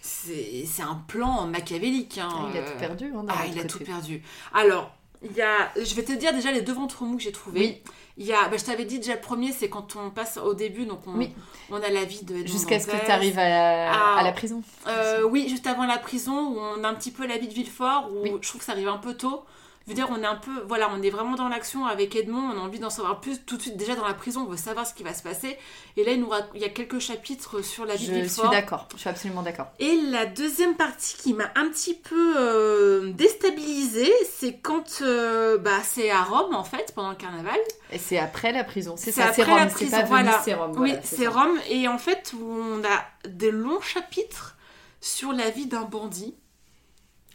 c'est 0.00 0.82
un 0.82 0.94
plan 1.08 1.46
machiavélique. 1.46 2.18
hein, 2.18 2.28
Ah, 2.32 2.48
il 2.54 2.58
a 2.58 2.62
tout 2.62 2.78
perdu. 2.78 3.12
hein, 3.14 3.24
Ah, 3.28 3.44
il 3.46 3.58
a 3.58 3.62
côté. 3.62 3.66
tout 3.78 3.84
perdu. 3.84 4.22
Alors, 4.54 4.94
il 5.22 5.32
y 5.32 5.42
a, 5.42 5.70
je 5.76 5.94
vais 5.94 6.04
te 6.04 6.12
dire 6.12 6.32
déjà 6.32 6.52
les 6.52 6.62
deux 6.62 6.72
ventres 6.72 7.02
mous 7.02 7.16
que 7.16 7.22
j'ai 7.22 7.32
trouvés. 7.32 7.60
Oui. 7.60 7.82
Il 8.20 8.26
y 8.26 8.32
a, 8.32 8.48
bah, 8.48 8.56
je 8.58 8.64
t'avais 8.64 8.84
dit 8.84 8.98
déjà 8.98 9.14
le 9.14 9.20
premier, 9.20 9.52
c'est 9.52 9.68
quand 9.68 9.94
on 9.96 10.10
passe 10.10 10.38
au 10.38 10.52
début, 10.52 10.86
donc 10.86 11.00
on, 11.06 11.12
Oui. 11.16 11.30
on 11.70 11.76
a 11.80 11.88
la 11.88 12.04
vie 12.04 12.24
de 12.24 12.44
Jusqu'à 12.46 12.80
ce 12.80 12.88
que 12.88 13.04
tu 13.04 13.10
arrives 13.12 13.38
à, 13.38 13.92
Ah. 13.92 14.18
à 14.18 14.24
la 14.24 14.32
prison. 14.32 14.60
Euh, 14.88 15.22
oui, 15.22 15.46
juste 15.48 15.68
avant 15.68 15.86
la 15.86 15.98
prison, 15.98 16.48
où 16.48 16.58
on 16.58 16.82
a 16.82 16.88
un 16.88 16.94
petit 16.94 17.12
peu 17.12 17.26
la 17.26 17.38
vie 17.38 17.46
de 17.46 17.54
Villefort, 17.54 18.08
où 18.12 18.22
Oui. 18.22 18.32
je 18.40 18.48
trouve 18.48 18.60
que 18.60 18.64
ça 18.66 18.72
arrive 18.72 18.88
un 18.88 18.96
peu 18.98 19.14
tôt. 19.14 19.44
Je 19.84 19.92
veux 19.92 19.94
dire, 19.94 20.08
on 20.10 20.22
est 20.22 20.26
un 20.26 20.36
peu, 20.36 20.62
voilà, 20.66 20.90
on 20.92 21.00
est 21.02 21.08
vraiment 21.08 21.34
dans 21.34 21.48
l'action 21.48 21.86
avec 21.86 22.14
Edmond, 22.14 22.52
on 22.54 22.58
a 22.58 22.60
envie 22.60 22.78
d'en 22.78 22.90
savoir 22.90 23.20
plus 23.20 23.40
tout 23.46 23.56
de 23.56 23.62
suite. 23.62 23.78
Déjà 23.78 23.94
dans 23.94 24.06
la 24.06 24.12
prison, 24.12 24.42
on 24.42 24.50
veut 24.50 24.58
savoir 24.58 24.86
ce 24.86 24.92
qui 24.92 25.02
va 25.02 25.14
se 25.14 25.22
passer. 25.22 25.56
Et 25.96 26.04
là, 26.04 26.12
il, 26.12 26.20
nous 26.20 26.30
il 26.54 26.60
y 26.60 26.64
a 26.64 26.68
quelques 26.68 26.98
chapitres 26.98 27.62
sur 27.62 27.86
la 27.86 27.96
vie 27.96 28.08
de 28.08 28.22
Je 28.22 28.28
suis 28.28 28.48
d'accord. 28.50 28.86
Je 28.94 29.00
suis 29.00 29.08
absolument 29.08 29.42
d'accord. 29.42 29.68
Et 29.78 29.96
la 30.10 30.26
deuxième 30.26 30.76
partie 30.76 31.16
qui 31.16 31.32
m'a 31.32 31.50
un 31.54 31.68
petit 31.70 31.94
peu 31.94 32.34
euh, 32.36 33.12
déstabilisée, 33.12 34.12
c'est 34.30 34.58
quand 34.58 35.00
euh, 35.00 35.56
bah, 35.56 35.80
c'est 35.82 36.10
à 36.10 36.22
Rome 36.22 36.54
en 36.54 36.64
fait, 36.64 36.92
pendant 36.94 37.10
le 37.10 37.16
carnaval. 37.16 37.58
Et 37.90 37.98
c'est 37.98 38.18
après 38.18 38.52
la 38.52 38.64
prison. 38.64 38.94
C'est 38.98 39.10
C'est 39.10 39.22
ça, 39.22 39.32
c'est 39.32 39.42
Rome. 39.42 39.58
C'est 39.68 39.74
prison, 39.74 39.96
pas 39.96 40.02
voilà. 40.04 40.42
c'est 40.44 40.52
Rome. 40.52 40.72
oui, 40.72 40.90
voilà, 40.90 41.02
c'est 41.02 41.24
ça. 41.24 41.30
Rome. 41.30 41.58
Et 41.70 41.88
en 41.88 41.98
fait, 41.98 42.34
on 42.38 42.82
a 42.84 43.28
des 43.28 43.50
longs 43.50 43.80
chapitres 43.80 44.56
sur 45.00 45.32
la 45.32 45.48
vie 45.48 45.66
d'un 45.66 45.84
bandit. 45.84 46.34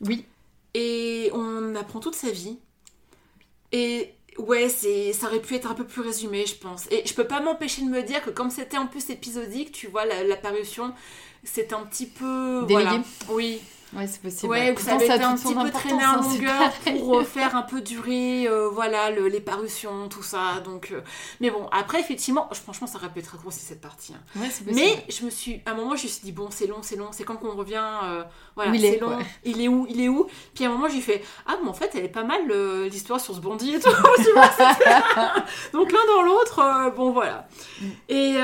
Oui. 0.01 0.25
Et 0.73 1.29
on 1.33 1.75
apprend 1.75 1.99
toute 1.99 2.15
sa 2.15 2.31
vie. 2.31 2.57
Et 3.71 4.13
ouais, 4.37 4.69
c'est, 4.69 5.13
ça 5.13 5.27
aurait 5.27 5.41
pu 5.41 5.55
être 5.55 5.69
un 5.69 5.75
peu 5.75 5.85
plus 5.85 6.01
résumé, 6.01 6.45
je 6.45 6.55
pense. 6.55 6.87
Et 6.91 7.03
je 7.05 7.13
peux 7.13 7.27
pas 7.27 7.41
m'empêcher 7.41 7.81
de 7.83 7.89
me 7.89 8.01
dire 8.01 8.23
que 8.23 8.29
comme 8.29 8.49
c'était 8.49 8.77
en 8.77 8.87
plus 8.87 9.09
épisodique, 9.09 9.71
tu 9.71 9.87
vois, 9.87 10.05
la, 10.05 10.23
la 10.23 10.35
parution, 10.35 10.93
c'est 11.43 11.73
un 11.73 11.85
petit 11.85 12.07
peu... 12.07 12.65
Délégué. 12.67 12.89
Voilà. 12.89 13.03
Oui, 13.29 13.61
Ouais, 13.95 14.07
c'est 14.07 14.21
possible. 14.21 14.51
Ouais, 14.51 14.71
ou 14.75 14.79
ça 14.79 14.95
avait 14.95 15.05
été 15.05 15.23
un 15.23 15.35
petit 15.35 15.53
peu 15.53 15.69
traîné 15.71 16.03
en 16.05 16.09
hein, 16.09 16.21
c'est 16.23 16.37
longueur 16.41 16.71
pour 16.99 17.23
faire 17.27 17.55
un 17.55 17.61
peu 17.61 17.81
durer, 17.81 18.47
euh, 18.47 18.69
voilà, 18.69 19.11
le- 19.11 19.27
les 19.27 19.39
parutions, 19.41 20.09
tout 20.09 20.23
ça. 20.23 20.59
Donc, 20.65 20.89
euh, 20.91 21.01
mais 21.41 21.49
bon, 21.51 21.67
après, 21.71 21.99
effectivement, 21.99 22.49
je- 22.51 22.59
franchement, 22.59 22.87
ça 22.87 22.97
aurait 22.97 23.09
pu 23.09 23.19
être 23.19 23.27
très 23.27 23.37
grosse 23.37 23.55
cette 23.55 23.81
partie. 23.81 24.13
hein. 24.13 24.39
Ouais. 24.39 24.47
Mais 24.73 25.05
je 25.09 25.23
me 25.25 25.29
suis, 25.29 25.61
à 25.65 25.71
un 25.71 25.75
moment, 25.75 25.95
je 25.95 26.03
me 26.03 26.07
suis 26.09 26.21
dit 26.23 26.31
bon, 26.31 26.47
c'est 26.51 26.67
long, 26.67 26.79
c'est 26.81 26.95
long, 26.95 27.09
c'est 27.11 27.23
quand 27.23 27.35
qu'on 27.35 27.55
revient, 27.55 27.83
euh, 28.03 28.23
voilà, 28.55 28.71
c'est 28.77 28.83
est, 28.95 28.99
long. 28.99 29.17
Il 29.43 29.61
est 29.61 29.67
où, 29.67 29.85
il 29.89 30.01
est 30.01 30.09
où? 30.09 30.27
Puis 30.55 30.65
à 30.65 30.69
un 30.69 30.71
moment, 30.71 30.87
j'ai 30.89 31.01
fait 31.01 31.23
ah, 31.45 31.57
mais 31.61 31.69
en 31.69 31.73
fait, 31.73 31.91
elle 31.95 32.05
est 32.05 32.09
pas 32.09 32.23
mal 32.23 32.41
l'histoire 32.89 33.19
sur 33.21 33.35
ce 33.35 33.39
bandit 33.39 33.75
et 33.75 33.79
tout. 33.79 33.89
Donc 35.73 35.91
l'un 35.91 36.05
dans 36.07 36.21
l'autre, 36.23 36.91
bon 36.95 37.11
voilà. 37.11 37.47
Mm. 37.81 37.85
Et, 38.09 38.35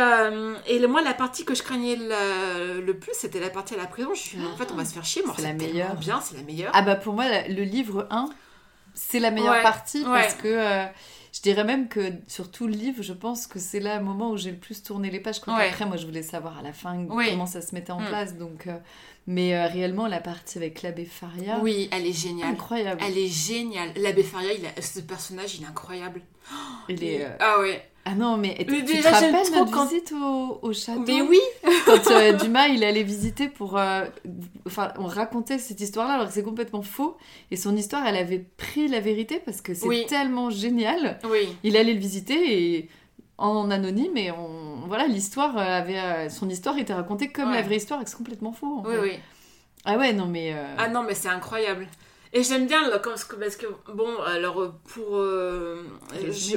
et 0.67 0.79
le- 0.79 0.87
moi, 0.87 1.01
la 1.01 1.13
partie 1.13 1.45
que 1.45 1.55
je 1.55 1.63
craignais 1.63 1.95
le, 1.95 2.81
le 2.81 2.97
plus, 2.97 3.13
c'était 3.13 3.39
la 3.39 3.49
partie 3.49 3.73
à 3.75 3.77
la 3.77 3.85
prison. 3.87 4.09
Je 4.09 4.11
me 4.11 4.15
suis 4.15 4.37
dit, 4.37 4.45
en 4.45 4.55
fait, 4.57 4.69
on 4.71 4.75
va 4.75 4.85
se 4.85 4.93
faire 4.93 5.05
chier. 5.05 5.21
mais 5.25 5.31
C'est 5.39 5.47
la 5.47 5.53
meilleure. 5.53 5.95
Bien, 5.95 6.21
c'est 6.21 6.37
la 6.37 6.43
meilleure. 6.43 6.71
Ah 6.75 6.81
bah 6.81 6.95
pour 6.95 7.13
moi, 7.13 7.25
le 7.47 7.63
livre 7.63 8.07
1, 8.11 8.29
c'est 8.93 9.19
la 9.19 9.31
meilleure 9.31 9.53
Ouais, 9.55 9.61
partie 9.63 9.99
ouais. 10.03 10.05
parce 10.21 10.35
que 10.35 10.47
euh, 10.47 10.85
je 11.33 11.41
dirais 11.41 11.63
même 11.63 11.87
que 11.87 12.11
sur 12.27 12.49
tout 12.51 12.67
le 12.67 12.73
livre, 12.73 13.01
je 13.03 13.13
pense 13.13 13.47
que 13.47 13.59
c'est 13.59 13.79
là 13.79 13.97
le 13.97 14.03
moment 14.03 14.31
où 14.31 14.37
j'ai 14.37 14.51
le 14.51 14.57
plus 14.57 14.81
tourné 14.83 15.09
les 15.09 15.19
pages. 15.19 15.39
Quand 15.39 15.55
Ouais. 15.55 15.67
après, 15.69 15.85
moi, 15.85 15.97
je 15.97 16.05
voulais 16.05 16.23
savoir 16.23 16.57
à 16.57 16.61
la 16.61 16.73
fin 16.73 17.05
Oui. 17.09 17.27
comment 17.29 17.45
ça 17.45 17.61
se 17.61 17.73
mettait 17.75 17.91
en 17.91 17.99
Mm. 18.01 18.07
place. 18.07 18.35
Donc, 18.37 18.67
euh, 18.67 18.77
mais 19.31 19.53
euh, 19.55 19.67
réellement, 19.67 20.07
la 20.07 20.19
partie 20.19 20.57
avec 20.57 20.81
l'abbé 20.81 21.05
Faria, 21.05 21.59
Oui, 21.61 21.87
elle 21.91 22.05
est 22.07 22.11
géniale. 22.19 22.49
incroyable. 22.49 22.99
Elle 23.07 23.17
est 23.17 23.27
géniale. 23.27 23.91
L'abbé 23.95 24.23
Faria, 24.23 24.51
il 24.53 24.65
a, 24.65 24.81
ce 24.81 24.99
personnage, 25.01 25.55
il 25.55 25.63
est 25.63 25.67
incroyable. 25.67 26.21
Il 26.89 27.03
est, 27.03 27.23
euh, 27.25 27.29
Ah 27.39 27.59
ouais. 27.61 27.85
Ah 28.05 28.15
non, 28.15 28.37
mais 28.37 28.55
tu 28.57 28.71
Mais 28.71 28.81
te 28.83 28.87
déjà, 28.91 29.13
j'aime 29.19 29.35
rappelles 29.35 29.51
trop 29.51 29.59
notre 29.59 29.71
quand- 29.71 29.85
visite 29.85 30.13
au, 30.19 30.59
au 30.63 30.73
château 30.73 31.03
Mais 31.05 31.21
oui. 31.21 31.37
Quand 31.85 32.09
euh, 32.09 32.33
Dumas, 32.33 32.67
il 32.69 32.83
allait 32.83 33.03
visiter 33.03 33.49
pour... 33.49 33.77
euh, 33.77 34.05
Enfin, 34.65 34.93
on 34.97 35.05
racontait 35.05 35.59
cette 35.59 35.79
histoire-là 35.79 36.15
alors 36.15 36.27
que 36.27 36.33
c'est 36.33 36.41
complètement 36.43 36.81
faux. 36.81 37.17
Et 37.51 37.55
son 37.55 37.75
histoire, 37.77 38.07
elle 38.07 38.15
avait 38.15 38.39
pris 38.57 38.87
la 38.87 38.99
vérité 38.99 39.39
parce 39.45 39.61
que 39.61 39.75
c'est 39.75 39.85
Oui. 39.85 40.05
tellement 40.07 40.49
génial. 40.49 41.19
Oui. 41.29 41.49
Il 41.63 41.77
allait 41.77 41.93
le 41.93 41.99
visiter 41.99 42.77
et 42.77 42.89
en 43.39 43.71
anonyme 43.71 44.15
et 44.17 44.31
on 44.31 44.81
voilà 44.87 45.07
l'histoire 45.07 45.57
avait 45.57 45.99
euh, 45.99 46.29
son 46.29 46.49
histoire 46.49 46.77
était 46.77 46.93
racontée 46.93 47.31
comme 47.31 47.49
Ouais. 47.49 47.55
la 47.55 47.61
vraie 47.61 47.77
histoire 47.77 48.01
et 48.01 48.05
c'est 48.05 48.17
complètement 48.17 48.51
faux. 48.51 48.79
en 48.79 48.83
Oui, 48.85 48.93
fait. 48.95 48.99
oui. 49.01 49.19
Ah 49.85 49.97
ouais 49.97 50.13
non 50.13 50.25
mais 50.25 50.53
euh, 50.53 50.75
Ah 50.77 50.89
non, 50.89 51.03
mais 51.03 51.15
c'est 51.15 51.29
incroyable. 51.29 51.87
Et 52.31 52.43
j'aime 52.43 52.67
bien 52.67 52.87
là, 52.87 52.99
parce 52.99 53.23
que, 53.23 53.35
parce 53.37 53.55
que, 53.55 53.65
bon, 53.91 54.09
alors 54.27 54.61
euh, 54.61 54.73
pour. 54.93 55.15
euh, 55.17 55.83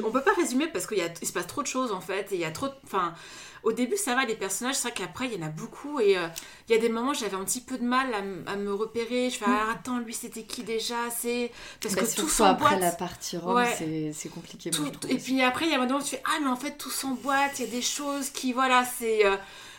on 0.04 0.10
peut 0.10 0.20
pas 0.20 0.34
résumer 0.34 0.66
parce 0.66 0.86
qu'il 0.86 0.98
y 0.98 1.02
a- 1.02 1.08
il 1.22 1.26
se 1.26 1.32
passe 1.32 1.46
trop 1.46 1.62
de 1.62 1.66
choses 1.66 1.92
en 1.92 2.00
fait. 2.02 2.30
Et 2.32 2.34
il 2.34 2.40
y 2.40 2.44
a 2.44 2.50
trop. 2.50 2.66
de- 2.68 2.74
Enfin, 2.84 3.14
au 3.62 3.72
début 3.72 3.96
ça 3.96 4.14
va, 4.14 4.24
les 4.24 4.34
personnages, 4.34 4.74
c'est 4.76 4.88
vrai 4.88 4.92
qu'après 4.92 5.26
il 5.26 5.34
y 5.34 5.42
en 5.42 5.46
a 5.46 5.50
beaucoup. 5.50 6.00
Et 6.00 6.16
euh, 6.18 6.26
il 6.68 6.74
y 6.74 6.78
a 6.78 6.80
des 6.80 6.88
moments 6.88 7.10
où 7.10 7.14
j'avais 7.14 7.36
un 7.36 7.44
petit 7.44 7.60
peu 7.60 7.78
de 7.78 7.84
mal 7.84 8.08
à, 8.46 8.56
me 8.56 8.72
repérer. 8.72 9.30
Je 9.30 9.38
fais, 9.38 9.44
ah, 9.46 9.72
attends, 9.72 9.98
lui 9.98 10.14
c'était 10.14 10.44
qui 10.44 10.62
déjà? 10.62 10.96
C'est. 11.16 11.50
Parce 11.80 11.94
bah, 11.94 12.02
que 12.02 12.14
tout 12.14 12.28
s'emboîte. 12.28 12.60
après 12.72 12.80
la 12.80 12.92
partie 12.92 13.36
Rome 13.36 13.54
Ouais. 13.56 14.12
c'est 14.14 14.28
compliqué. 14.28 14.70
Tout- 14.70 14.86
et 15.08 15.16
puis 15.16 15.42
après, 15.42 15.66
il 15.66 15.70
y 15.70 15.74
a 15.74 15.78
un 15.80 15.86
moment 15.86 15.98
où 15.98 16.02
tu 16.02 16.10
fais 16.10 16.22
Ah, 16.24 16.38
mais 16.40 16.48
en 16.48 16.56
fait, 16.56 16.76
tout 16.76 16.90
s'emboîte, 16.90 17.58
il 17.58 17.66
y 17.66 17.68
a 17.68 17.70
des 17.70 17.82
choses 17.82 18.30
qui. 18.30 18.52
Voilà, 18.52 18.84
c'est. 18.84 19.24
euh, 19.26 19.36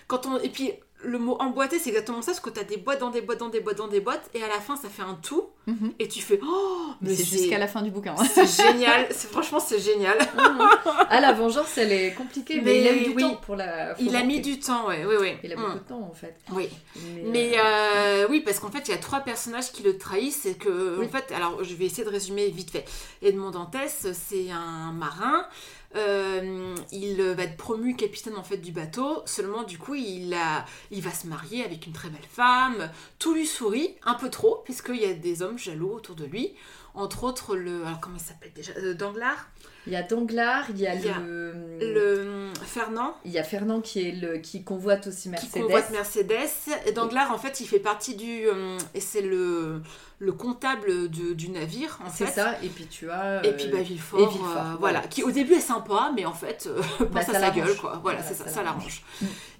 quand 0.07 0.25
on... 0.25 0.37
Et 0.39 0.49
puis, 0.49 0.71
le 1.03 1.19
mot 1.19 1.35
emboîté, 1.39 1.79
c'est 1.79 1.89
exactement 1.89 2.21
ça, 2.21 2.31
parce 2.31 2.39
que 2.39 2.49
tu 2.49 2.59
as 2.59 2.63
des 2.63 2.77
boîtes 2.77 2.99
dans 2.99 3.09
des 3.09 3.21
boîtes 3.21 3.39
dans 3.39 3.49
des 3.49 3.59
boîtes 3.59 3.77
dans 3.77 3.87
des 3.87 3.99
boîtes, 3.99 4.29
et 4.33 4.41
à 4.43 4.47
la 4.47 4.59
fin, 4.59 4.75
ça 4.75 4.89
fait 4.89 5.01
un 5.03 5.15
tout, 5.21 5.49
Mhm. 5.67 5.93
et 5.99 6.07
tu 6.09 6.21
fais 6.21 6.39
Oh, 6.45 6.87
mais 7.01 7.15
c'est 7.15 7.23
jusqu'à 7.25 7.57
la 7.57 7.67
fin 7.67 7.81
du 7.81 7.89
bouquin. 7.91 8.15
hein. 8.17 8.23
C'est 8.33 8.63
génial, 8.71 9.07
franchement, 9.13 9.59
c'est 9.61 9.79
génial. 9.79 10.17
ah 11.09 11.19
la 11.21 11.31
vengeance 11.33 11.77
elle 11.77 11.91
est 11.93 12.13
compliquée 12.13 12.55
mais, 12.57 12.61
Mais 12.63 12.81
il 12.81 12.87
a 12.87 12.93
eu 12.93 13.03
du 13.05 13.09
oui. 13.15 13.21
temps 13.23 13.35
pour 13.35 13.55
la. 13.55 13.95
Il 13.99 14.13
a 14.15 14.23
mis 14.23 14.41
du 14.41 14.59
temps, 14.59 14.87
ouais, 14.87 15.05
oui, 15.05 15.15
oui. 15.19 15.33
Il 15.43 15.53
a 15.53 15.55
Mm. 15.55 15.59
beaucoup 15.61 15.73
de 15.79 15.83
temps 15.87 16.09
en 16.11 16.13
fait. 16.13 16.35
Oui. 16.51 16.69
Mais, 17.15 17.23
Mais 17.31 17.51
euh, 17.57 17.61
euh, 17.63 18.27
oui, 18.29 18.41
parce 18.41 18.59
qu'en 18.59 18.71
fait, 18.71 18.87
il 18.87 18.91
y 18.91 18.93
a 18.93 18.97
trois 18.97 19.21
personnages 19.21 19.71
qui 19.71 19.83
le 19.83 19.97
trahissent. 19.97 20.41
C'est 20.43 20.55
que, 20.55 20.97
Oui. 20.99 21.05
en 21.05 21.09
fait, 21.09 21.31
alors 21.33 21.63
je 21.63 21.73
vais 21.75 21.85
essayer 21.85 22.03
de 22.03 22.09
résumer 22.09 22.49
vite 22.49 22.71
fait. 22.71 22.85
Edmond 23.21 23.51
Dantès, 23.51 24.07
c'est 24.13 24.51
un 24.51 24.91
marin. 24.91 25.45
Euh, 25.95 26.75
il 26.91 27.21
va 27.21 27.43
être 27.43 27.57
promu 27.57 27.95
capitaine 27.95 28.35
en 28.35 28.43
fait 28.43 28.57
du 28.57 28.71
bateau. 28.71 29.21
Seulement, 29.25 29.63
du 29.63 29.77
coup, 29.77 29.95
il 29.95 30.33
a, 30.33 30.65
il 30.91 31.01
va 31.01 31.11
se 31.11 31.27
marier 31.27 31.63
avec 31.63 31.85
une 31.85 31.93
très 31.93 32.09
belle 32.09 32.27
femme. 32.29 32.89
Tout 33.19 33.33
lui 33.33 33.45
sourit, 33.45 33.95
un 34.03 34.15
peu 34.15 34.29
trop, 34.29 34.61
puisqu'il 34.65 35.01
y 35.01 35.05
a 35.05 35.13
des 35.13 35.41
hommes 35.41 35.57
jaloux 35.57 35.91
autour 35.91 36.15
de 36.15 36.25
lui. 36.25 36.53
Entre 36.95 37.23
autres, 37.23 37.55
le, 37.55 37.85
alors 37.85 37.99
comment 37.99 38.17
il 38.17 38.23
s'appelle 38.23 38.53
déjà, 38.53 38.73
Euh, 38.77 38.93
Danglars, 38.93 39.47
il 39.87 39.93
y 39.93 39.95
a 39.95 40.03
Danglars, 40.03 40.65
il 40.69 40.79
y 40.79 40.87
a 40.87 40.95
Il 40.95 41.05
y 41.05 41.09
a 41.09 41.19
le... 41.19 41.53
le 41.79 42.47
Fernand. 42.65 43.15
il 43.25 43.31
y 43.31 43.37
a 43.39 43.43
Fernand 43.43 43.81
qui 43.81 44.07
est 44.07 44.11
le 44.13 44.37
qui 44.37 44.63
convoite 44.63 45.07
aussi 45.07 45.23
qui 45.23 45.29
Mercedes. 45.29 45.61
convoite 45.61 45.89
Mercedes. 45.91 46.49
Et 46.85 46.91
Danglars, 46.91 47.31
en 47.31 47.37
fait, 47.37 47.59
il 47.59 47.67
fait 47.67 47.79
partie 47.79 48.15
du. 48.15 48.47
euh, 48.47 48.77
et 48.93 48.99
c'est 49.01 49.21
le, 49.21 49.81
le 50.19 50.31
comptable 50.31 51.09
de- 51.09 51.33
du 51.33 51.49
navire, 51.49 51.99
en 52.05 52.09
C'est 52.09 52.25
fait. 52.27 52.31
ça, 52.31 52.55
et 52.63 52.69
puis 52.69 52.85
tu 52.87 53.09
as. 53.11 53.43
Et 53.45 53.49
euh, 53.49 53.53
puis 53.53 53.67
bah, 53.67 53.81
Villefort, 53.81 54.19
et 54.21 54.25
Villefort, 54.27 54.57
euh, 54.57 54.75
voilà. 54.79 55.01
qui 55.01 55.23
au 55.23 55.31
début 55.31 55.53
est 55.53 55.59
sympa, 55.59 56.11
mais 56.15 56.25
en 56.25 56.33
fait 56.33 56.67
euh, 56.67 56.81
pense 57.13 57.25
ça 57.25 57.31
à 57.37 57.39
sa 57.39 57.49
gueule, 57.51 57.75
quoi. 57.77 57.99
Voilà, 58.01 58.19
Voilà, 58.19 58.23
c'est 58.23 58.33
ça, 58.35 58.45
ça 58.45 58.49
ça 58.51 58.63
l'arrange. 58.63 59.03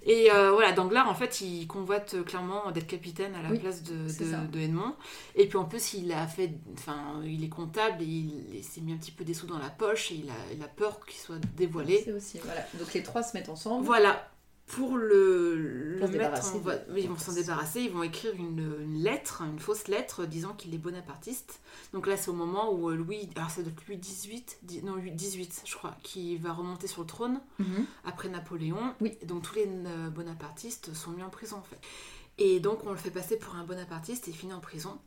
Et 0.06 0.30
euh, 0.30 0.50
voilà, 0.52 0.72
Danglars, 0.72 1.08
en 1.08 1.14
fait, 1.14 1.40
il 1.40 1.66
convoite 1.66 2.12
euh, 2.14 2.22
clairement 2.24 2.70
d'être 2.72 2.86
capitaine 2.86 3.34
à 3.34 3.42
la 3.42 3.48
Oui, 3.50 3.58
place 3.58 3.82
de, 3.82 4.06
c'est 4.08 4.24
de, 4.24 4.30
ça. 4.32 4.36
de 4.38 4.58
Edmond. 4.60 4.94
Et 5.34 5.46
puis 5.48 5.56
en 5.56 5.64
plus, 5.64 5.94
il 5.94 6.12
a 6.12 6.26
fait, 6.26 6.50
enfin, 6.74 7.22
il 7.24 7.42
est 7.42 7.48
comptable 7.48 8.02
et 8.02 8.06
il, 8.06 8.44
il 8.54 8.62
s'est 8.62 8.82
mis 8.82 8.92
un 8.92 8.96
petit 8.98 9.12
peu 9.12 9.24
des 9.24 9.32
sous 9.32 9.46
dans 9.46 9.58
la 9.58 9.70
poche 9.70 10.10
et 10.14 10.18
il 10.18 10.30
a, 10.30 10.34
il 10.52 10.62
a 10.62 10.68
peur 10.68 11.04
qu'il 11.06 11.18
soit 11.20 11.38
dévoilé. 11.56 12.02
C'est 12.04 12.12
aussi, 12.12 12.38
voilà. 12.44 12.60
Donc 12.78 12.92
les 12.94 13.02
trois 13.02 13.22
se 13.22 13.36
mettent 13.36 13.48
ensemble. 13.48 13.84
Voilà. 13.84 14.30
Pour 14.66 14.96
le, 14.96 15.56
le 15.56 15.98
Pour 15.98 16.08
se 16.08 16.12
mettre 16.16 16.54
en 16.54 16.58
voie- 16.58 16.76
de- 16.76 16.98
ils 16.98 17.06
vont 17.06 17.18
s'en 17.18 17.34
débarrasser, 17.34 17.82
ils 17.82 17.90
vont 17.90 18.02
écrire 18.02 18.32
une, 18.34 18.78
une 18.80 19.02
lettre, 19.02 19.42
une 19.42 19.58
fausse 19.58 19.88
lettre 19.88 20.24
disant 20.24 20.54
qu'il 20.54 20.74
est 20.74 20.78
bonapartiste. 20.78 21.60
Donc 21.92 22.06
là, 22.06 22.16
c'est 22.16 22.30
au 22.30 22.34
moment 22.34 22.72
où 22.72 22.88
euh, 22.88 22.96
Louis, 22.96 23.28
alors 23.36 23.50
ça 23.50 23.60
doit 23.62 23.70
être 23.72 23.86
Louis 23.86 23.98
XVIII, 23.98 24.42
non 24.82 24.94
Louis 24.94 25.10
XVIII, 25.12 25.50
je 25.66 25.74
crois, 25.76 25.94
qui 26.02 26.38
va 26.38 26.54
remonter 26.54 26.86
sur 26.86 27.02
le 27.02 27.06
trône 27.06 27.40
Mhm. 27.58 27.84
après 28.06 28.30
Napoléon. 28.30 28.94
Oui. 29.02 29.18
Donc 29.26 29.42
tous 29.42 29.54
les 29.56 29.68
euh, 29.68 30.08
bonapartistes 30.08 30.94
sont 30.94 31.10
mis 31.10 31.22
en 31.22 31.28
prison 31.30 31.56
en 31.58 31.62
fait. 31.62 31.78
Et 32.38 32.58
donc 32.58 32.80
on 32.86 32.90
le 32.90 32.96
fait 32.96 33.10
passer 33.10 33.36
pour 33.36 33.56
un 33.56 33.64
bonapartiste 33.64 34.28
et 34.28 34.30
il 34.30 34.36
finit 34.36 34.54
en 34.54 34.60
prison. 34.60 34.98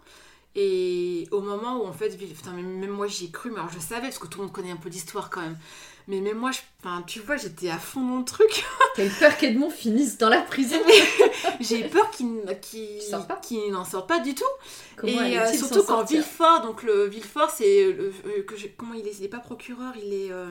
Et 0.60 1.28
au 1.30 1.40
moment 1.42 1.78
où 1.78 1.86
en 1.86 1.94
fait, 1.94 2.18
putain, 2.18 2.52
mais 2.54 2.64
même 2.64 2.90
moi 2.90 3.06
j'y 3.06 3.26
ai 3.26 3.30
cru, 3.30 3.52
mais 3.52 3.58
alors 3.60 3.70
je 3.72 3.80
savais 3.80 4.08
parce 4.08 4.18
que 4.18 4.26
tout 4.26 4.40
le 4.40 4.46
monde 4.46 4.54
connaît 4.54 4.72
un 4.72 4.76
peu 4.78 4.90
l'histoire 4.90 5.30
quand 5.30 5.42
même. 5.42 5.58
Mais 6.08 6.20
même 6.20 6.38
moi, 6.38 6.52
je, 6.52 6.60
enfin, 6.80 7.04
tu 7.06 7.20
vois, 7.20 7.36
j'étais 7.38 7.70
à 7.70 7.78
fond 7.78 8.02
dans 8.02 8.18
le 8.20 8.26
truc. 8.26 8.66
T'as 8.96 9.06
eu 9.06 9.10
peur 9.10 9.38
qu'Edmond 9.38 9.70
finisse 9.70 10.18
dans 10.18 10.30
la 10.30 10.42
prison. 10.42 10.78
J'ai 11.60 11.86
eu 11.86 11.90
peur 11.90 12.10
qu'il 12.12 13.72
n'en 13.72 13.84
sorte 13.86 14.08
pas 14.08 14.20
du 14.20 14.34
tout. 14.34 14.44
Comment 14.96 15.22
et 15.22 15.38
euh, 15.38 15.46
surtout 15.58 15.84
quand 15.84 15.98
Villefort, 16.14 16.62
donc 16.62 16.82
le 16.84 17.06
Villefort, 17.08 17.52
c'est 17.52 17.84
euh, 17.84 18.12
que 18.48 18.56
j'ai- 18.56 18.74
comment 18.76 18.94
il 18.94 19.06
est, 19.08 19.20
il 19.20 19.26
est 19.26 19.30
pas 19.30 19.40
procureur, 19.40 19.94
il 20.02 20.14
est 20.14 20.32
euh, 20.32 20.50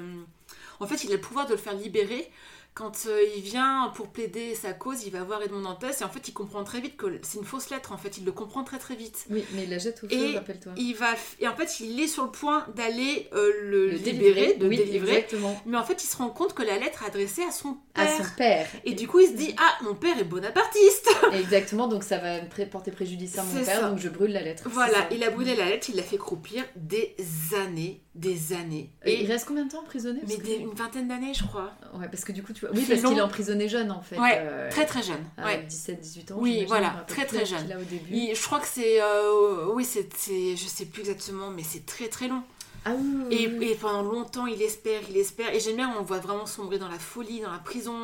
En 0.78 0.86
fait, 0.86 1.02
il 1.04 1.10
a 1.10 1.14
le 1.16 1.20
pouvoir 1.22 1.46
de 1.46 1.52
le 1.52 1.56
faire 1.58 1.74
libérer. 1.74 2.30
Quand 2.76 3.06
euh, 3.06 3.22
il 3.34 3.40
vient 3.40 3.90
pour 3.94 4.08
plaider 4.08 4.54
sa 4.54 4.74
cause, 4.74 5.04
il 5.06 5.10
va 5.10 5.24
voir 5.24 5.42
Edmond 5.42 5.62
Dantès 5.62 5.98
et 6.02 6.04
en 6.04 6.10
fait, 6.10 6.28
il 6.28 6.32
comprend 6.34 6.62
très 6.62 6.78
vite 6.82 6.98
que 6.98 7.06
c'est 7.22 7.38
une 7.38 7.44
fausse 7.46 7.70
lettre. 7.70 7.92
En 7.92 7.96
fait, 7.96 8.18
il 8.18 8.26
le 8.26 8.32
comprend 8.32 8.64
très 8.64 8.78
très 8.78 8.94
vite. 8.94 9.24
Oui, 9.30 9.46
mais 9.52 9.64
il 9.64 9.70
la 9.70 9.78
jette 9.78 10.04
au 10.04 10.08
feu, 10.10 10.14
Et 10.14 10.36
rappelle-toi. 10.36 10.72
Il 10.76 10.92
va 10.94 11.14
et 11.40 11.48
en 11.48 11.56
fait, 11.56 11.80
il 11.80 11.98
est 11.98 12.06
sur 12.06 12.24
le 12.24 12.30
point 12.30 12.66
d'aller 12.76 13.30
euh, 13.32 13.50
le, 13.62 13.86
Le 13.92 13.96
libérer, 13.96 14.54
de 14.54 14.68
oui, 14.68 14.76
délivrer. 14.76 15.16
exactement. 15.16 15.58
Mais 15.64 15.78
en 15.78 15.84
fait, 15.84 16.04
il 16.04 16.06
se 16.06 16.18
rend 16.18 16.28
compte 16.28 16.52
que 16.52 16.62
la 16.62 16.76
lettre 16.76 17.02
est 17.02 17.06
adressée 17.06 17.44
à 17.44 17.50
son 17.50 17.78
père. 17.94 18.04
À 18.10 18.22
son 18.22 18.28
père. 18.36 18.68
Et 18.84 18.92
du 18.92 19.08
coup, 19.08 19.20
il 19.20 19.28
se 19.28 19.32
dit 19.36 19.54
Ah, 19.56 19.82
mon 19.82 19.94
père 19.94 20.18
est 20.18 20.24
bonapartiste 20.24 21.08
Exactement, 21.32 21.88
donc 21.88 22.04
ça 22.04 22.18
va 22.18 22.42
me 22.42 22.66
porter 22.66 22.90
préjudice 22.90 23.38
à 23.38 23.42
mon 23.42 23.54
père, 23.64 23.80
ça. 23.80 23.88
donc 23.88 24.00
je 24.00 24.10
brûle 24.10 24.32
la 24.32 24.42
lettre. 24.42 24.68
Voilà, 24.68 25.08
il 25.10 25.24
a 25.24 25.30
brûlé 25.30 25.56
la 25.56 25.64
lettre, 25.64 25.88
il 25.88 25.96
l'a 25.96 26.02
fait 26.02 26.18
croupir 26.18 26.62
des 26.76 27.16
années, 27.58 28.02
des 28.16 28.52
années. 28.52 28.90
Et 29.04 29.22
il 29.22 29.30
reste 29.30 29.46
combien 29.46 29.64
de 29.64 29.70
temps 29.70 29.80
emprisonné? 29.80 30.20
mais 30.26 30.36
des- 30.38 30.56
une 30.56 30.74
vingtaine 30.74 31.06
d'années, 31.08 31.34
je 31.34 31.44
crois. 31.44 31.72
Ouais, 31.94 32.08
parce 32.08 32.24
que 32.24 32.32
du 32.32 32.42
coup, 32.42 32.52
tu 32.52 32.62
vois. 32.66 32.74
Oui, 32.74 32.84
parce 32.88 33.00
qu'il 33.02 33.18
est 33.18 33.20
emprisonné 33.20 33.68
jeune 33.68 33.90
en 33.90 34.00
fait. 34.00 34.18
Ouais, 34.18 34.34
euh, 34.38 34.70
Très 34.70 34.86
très 34.86 35.02
jeune. 35.02 35.22
à 35.36 35.44
ouais. 35.46 35.66
17-18 35.68 36.32
ans. 36.32 36.36
Oui, 36.38 36.64
voilà, 36.66 37.04
très, 37.06 37.26
très 37.26 37.44
jeune. 37.46 37.70
a 37.70 37.76
au 37.78 37.82
début. 37.84 38.10
Il- 38.10 38.34
je 38.34 38.42
crois 38.42 38.58
que 38.60 38.66
c'est. 38.68 39.00
euh, 39.00 39.66
oui, 39.72 39.84
c'est. 39.84 40.08
Je 40.56 40.66
sais 40.66 40.86
plus 40.86 41.00
exactement, 41.00 41.50
mais 41.50 41.62
c'est 41.62 41.84
très 41.86 42.08
très 42.08 42.28
long. 42.28 42.42
Ah 42.84 42.92
oui, 42.96 43.24
oui, 43.28 43.36
Et, 43.62 43.70
et 43.72 43.74
pendant 43.74 44.02
longtemps, 44.02 44.46
il 44.46 44.62
espère, 44.62 45.00
il 45.10 45.16
espère. 45.16 45.52
Et 45.54 45.58
j'aime 45.60 45.76
bien, 45.76 45.92
on 45.96 46.00
le 46.00 46.06
voit 46.06 46.18
vraiment 46.20 46.46
sombrer 46.46 46.78
dans 46.78 46.88
la 46.88 46.98
folie, 47.00 47.40
dans 47.40 47.50
la 47.50 47.58
prison. 47.58 47.96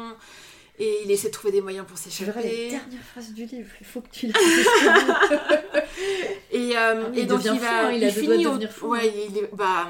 Et 0.85 1.03
il 1.05 1.11
essaie 1.11 1.29
de 1.29 1.33
trouver 1.33 1.53
des 1.53 1.61
moyens 1.61 1.87
pour 1.87 1.97
Tu 2.01 2.25
verras 2.25 2.41
les 2.41 2.49
s'échapper. 2.49 2.71
dernières 2.71 3.03
phrases 3.13 3.33
du 3.33 3.45
livre, 3.45 3.71
il 3.81 3.87
faut 3.87 4.01
que 4.01 4.09
tu 4.11 4.27
la. 4.29 4.33
Et, 6.51 6.77
euh, 6.77 7.05
Ah 7.07 7.11
et 7.15 7.21
il 7.21 7.27
donc 7.27 7.45
il 7.45 7.51
va. 7.61 7.67
fou, 7.69 7.87
hein, 7.87 7.93
il 7.93 8.05
a 8.05 8.09
de 8.09 8.13
finit 8.13 8.47
au, 8.47 8.51
devenir 8.51 8.71
fou, 8.73 8.87
Ouais, 8.89 9.01
hein. 9.09 9.25
il 9.31 9.39
est- 9.39 9.51
bah, 9.55 9.89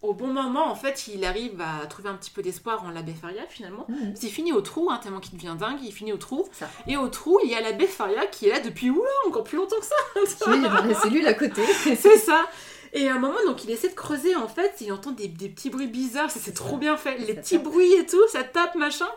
au 0.00 0.14
bon 0.14 0.28
moment, 0.28 0.66
en 0.70 0.74
fait, 0.74 1.08
il 1.14 1.24
arrive 1.24 1.60
à 1.60 1.86
trouver 1.86 2.08
un 2.08 2.14
petit 2.14 2.30
peu 2.30 2.42
d'espoir 2.42 2.84
en 2.84 2.90
l'abbé 2.90 3.12
Faria 3.14 3.42
finalement. 3.48 3.84
Mhm. 3.88 4.08
Parce 4.08 4.20
qu'il 4.20 4.30
finit 4.30 4.52
au 4.52 4.60
trou, 4.60 4.90
hein, 4.90 4.98
tellement 5.02 5.20
qu'il 5.20 5.34
devient 5.34 5.54
dingue, 5.58 5.78
il 5.82 5.92
finit 5.92 6.12
au 6.12 6.16
trou. 6.16 6.46
Ça. 6.52 6.68
Et 6.88 6.96
au 6.96 7.08
trou, 7.08 7.38
il 7.44 7.50
y 7.50 7.54
a 7.54 7.60
l'abbé 7.60 7.86
Faria 7.86 8.26
qui 8.26 8.48
est 8.48 8.50
là 8.50 8.60
depuis 8.60 8.90
oula, 8.90 9.08
encore 9.28 9.44
plus 9.44 9.56
longtemps 9.58 9.78
que 9.80 9.86
ça. 9.86 9.94
Oui, 10.48 10.56
il 10.58 10.64
est 10.64 10.68
dans 10.68 10.84
la 10.84 10.94
cellule 10.94 11.26
à 11.26 11.34
côté. 11.34 11.62
C'est 11.96 12.16
ça. 12.18 12.46
Et 12.94 13.08
à 13.08 13.14
un 13.14 13.18
moment, 13.18 13.38
donc, 13.46 13.64
il 13.64 13.70
essaie 13.70 13.88
de 13.88 13.94
creuser, 13.94 14.34
en 14.36 14.48
fait, 14.48 14.74
il 14.82 14.92
entend 14.92 15.12
des, 15.12 15.28
des 15.28 15.48
petits 15.48 15.70
bruits 15.70 15.86
bizarres, 15.86 16.30
ça 16.30 16.38
c'est 16.40 16.52
trop 16.52 16.76
bien 16.76 16.96
fait, 16.96 17.16
les 17.18 17.34
petits 17.34 17.58
bruits 17.58 17.92
et 17.94 18.04
tout, 18.06 18.20
ça 18.30 18.44
tape, 18.44 18.74
machin. 18.74 19.08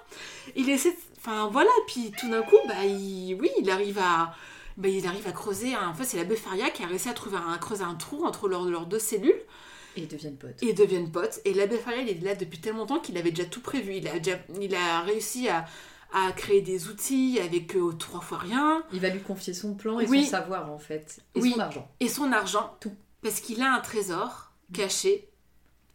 Il 0.56 0.70
essaie, 0.70 0.92
de- 0.92 0.98
enfin 1.18 1.50
voilà, 1.52 1.70
puis 1.88 2.12
tout 2.18 2.30
d'un 2.30 2.42
coup, 2.42 2.56
bah, 2.68 2.86
il... 2.86 3.36
oui, 3.40 3.50
il 3.60 3.70
arrive 3.70 4.00
à, 4.00 4.34
bah, 4.78 4.88
il 4.88 5.06
arrive 5.06 5.28
à 5.28 5.34
creuser, 5.34 5.74
un- 5.76 5.90
en 5.90 5.94
fait, 5.94 6.06
c'est 6.06 6.16
l'abbé 6.18 6.38
Faria 6.38 6.70
qui 6.70 6.84
a 6.84 6.88
réussi 6.88 7.10
à 7.10 7.14
trouver 7.14 7.36
un, 7.38 7.52
à 7.52 7.58
creuser 7.58 7.84
un 7.84 7.96
trou 7.96 8.24
entre 8.26 8.48
leurs, 8.48 8.64
leurs 8.64 8.86
deux 8.86 9.00
cellules, 9.00 9.42
Et 9.98 10.02
ils 10.04 10.08
deviennent 10.08 10.38
potes. 10.38 10.64
et 10.64 10.68
ils 10.70 10.76
deviennent 10.76 11.12
potes. 11.12 11.42
Et 11.44 11.54
l'abbé 11.54 11.78
Faria, 11.78 12.02
il 12.02 12.10
est 12.10 12.22
là 12.24 12.36
depuis 12.36 12.60
tellement 12.60 12.80
longtemps 12.80 13.00
qu'il 13.00 13.18
avait 13.18 13.32
déjà 13.32 13.48
tout 13.50 13.62
prévu, 13.62 13.96
il 13.96 14.08
a, 14.08 14.20
déjà, 14.20 14.38
il 14.62 14.74
a 14.74 15.02
réussi 15.02 15.50
à, 15.50 15.66
à 16.14 16.32
créer 16.32 16.62
des 16.62 16.88
outils 16.88 17.40
avec 17.44 17.76
euh, 17.76 17.92
trois 18.00 18.22
fois 18.22 18.38
rien, 18.38 18.84
Il 18.94 19.02
va 19.02 19.10
lui 19.10 19.22
confier 19.22 19.54
son 19.54 19.74
plan 19.74 20.00
et 20.00 20.08
Oui. 20.08 20.24
son 20.24 20.32
savoir 20.32 20.72
en 20.72 20.78
fait. 20.80 21.18
Et 21.36 21.42
Oui. 21.42 21.52
son 21.52 21.60
argent. 21.60 21.92
et 22.00 22.08
son 22.08 22.32
argent, 22.32 22.78
Tout. 22.80 22.94
Parce 23.28 23.40
qu'il 23.40 23.62
a 23.64 23.74
un 23.74 23.80
trésor 23.80 24.52
caché 24.74 25.28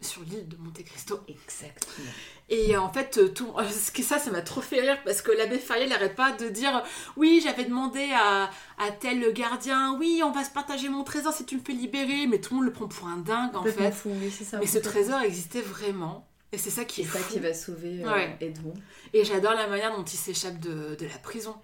sur 0.01 0.21
l'île 0.23 0.47
de 0.49 0.57
Monte 0.57 0.83
Cristo. 0.83 1.19
Exactement. 1.29 2.11
Et 2.49 2.75
en 2.75 2.91
fait, 2.91 3.17
euh, 3.17 3.29
tout, 3.29 3.53
euh, 3.57 3.63
ce 3.69 3.91
que 3.91 4.03
ça, 4.03 4.19
ça 4.19 4.29
m'a 4.31 4.41
trop 4.41 4.59
fait 4.59 4.81
rire 4.81 4.97
parce 5.05 5.21
que 5.21 5.31
l'abbé 5.31 5.57
Faria 5.59 5.87
n'arrête 5.87 6.15
pas 6.15 6.31
de 6.33 6.49
dire 6.49 6.83
Oui, 7.15 7.39
j'avais 7.41 7.63
demandé 7.63 8.09
à, 8.13 8.49
à 8.77 8.91
tel 8.99 9.31
gardien, 9.31 9.95
oui, 9.97 10.21
on 10.25 10.31
va 10.31 10.43
se 10.43 10.49
partager 10.49 10.89
mon 10.89 11.03
trésor 11.05 11.31
si 11.33 11.45
tu 11.45 11.55
me 11.55 11.61
fais 11.63 11.71
libérer, 11.71 12.27
mais 12.27 12.41
tout 12.41 12.53
le 12.53 12.57
monde 12.57 12.65
le 12.65 12.73
prend 12.73 12.87
pour 12.87 13.07
un 13.07 13.17
dingue 13.17 13.55
en 13.55 13.63
fait. 13.63 13.91
fou, 13.91 14.09
oui, 14.21 14.29
c'est 14.35 14.43
ça. 14.43 14.57
Mais 14.59 14.67
ce 14.67 14.79
trésor 14.79 15.21
existait 15.21 15.61
vraiment. 15.61 16.27
Et 16.51 16.57
c'est 16.57 16.71
ça 16.71 16.83
qui 16.83 17.03
C'est 17.03 17.09
est 17.09 17.11
ça 17.13 17.19
fou. 17.19 17.33
qui 17.33 17.39
va 17.39 17.53
sauver 17.53 18.03
euh, 18.03 18.11
Ouais. 18.13 18.35
Edmond. 18.41 18.73
Et 19.13 19.23
j'adore 19.23 19.53
la 19.53 19.67
manière 19.67 19.95
dont 19.95 20.03
il 20.03 20.17
s'échappe 20.17 20.59
de, 20.59 20.95
de 20.95 21.05
la 21.05 21.17
prison. 21.19 21.55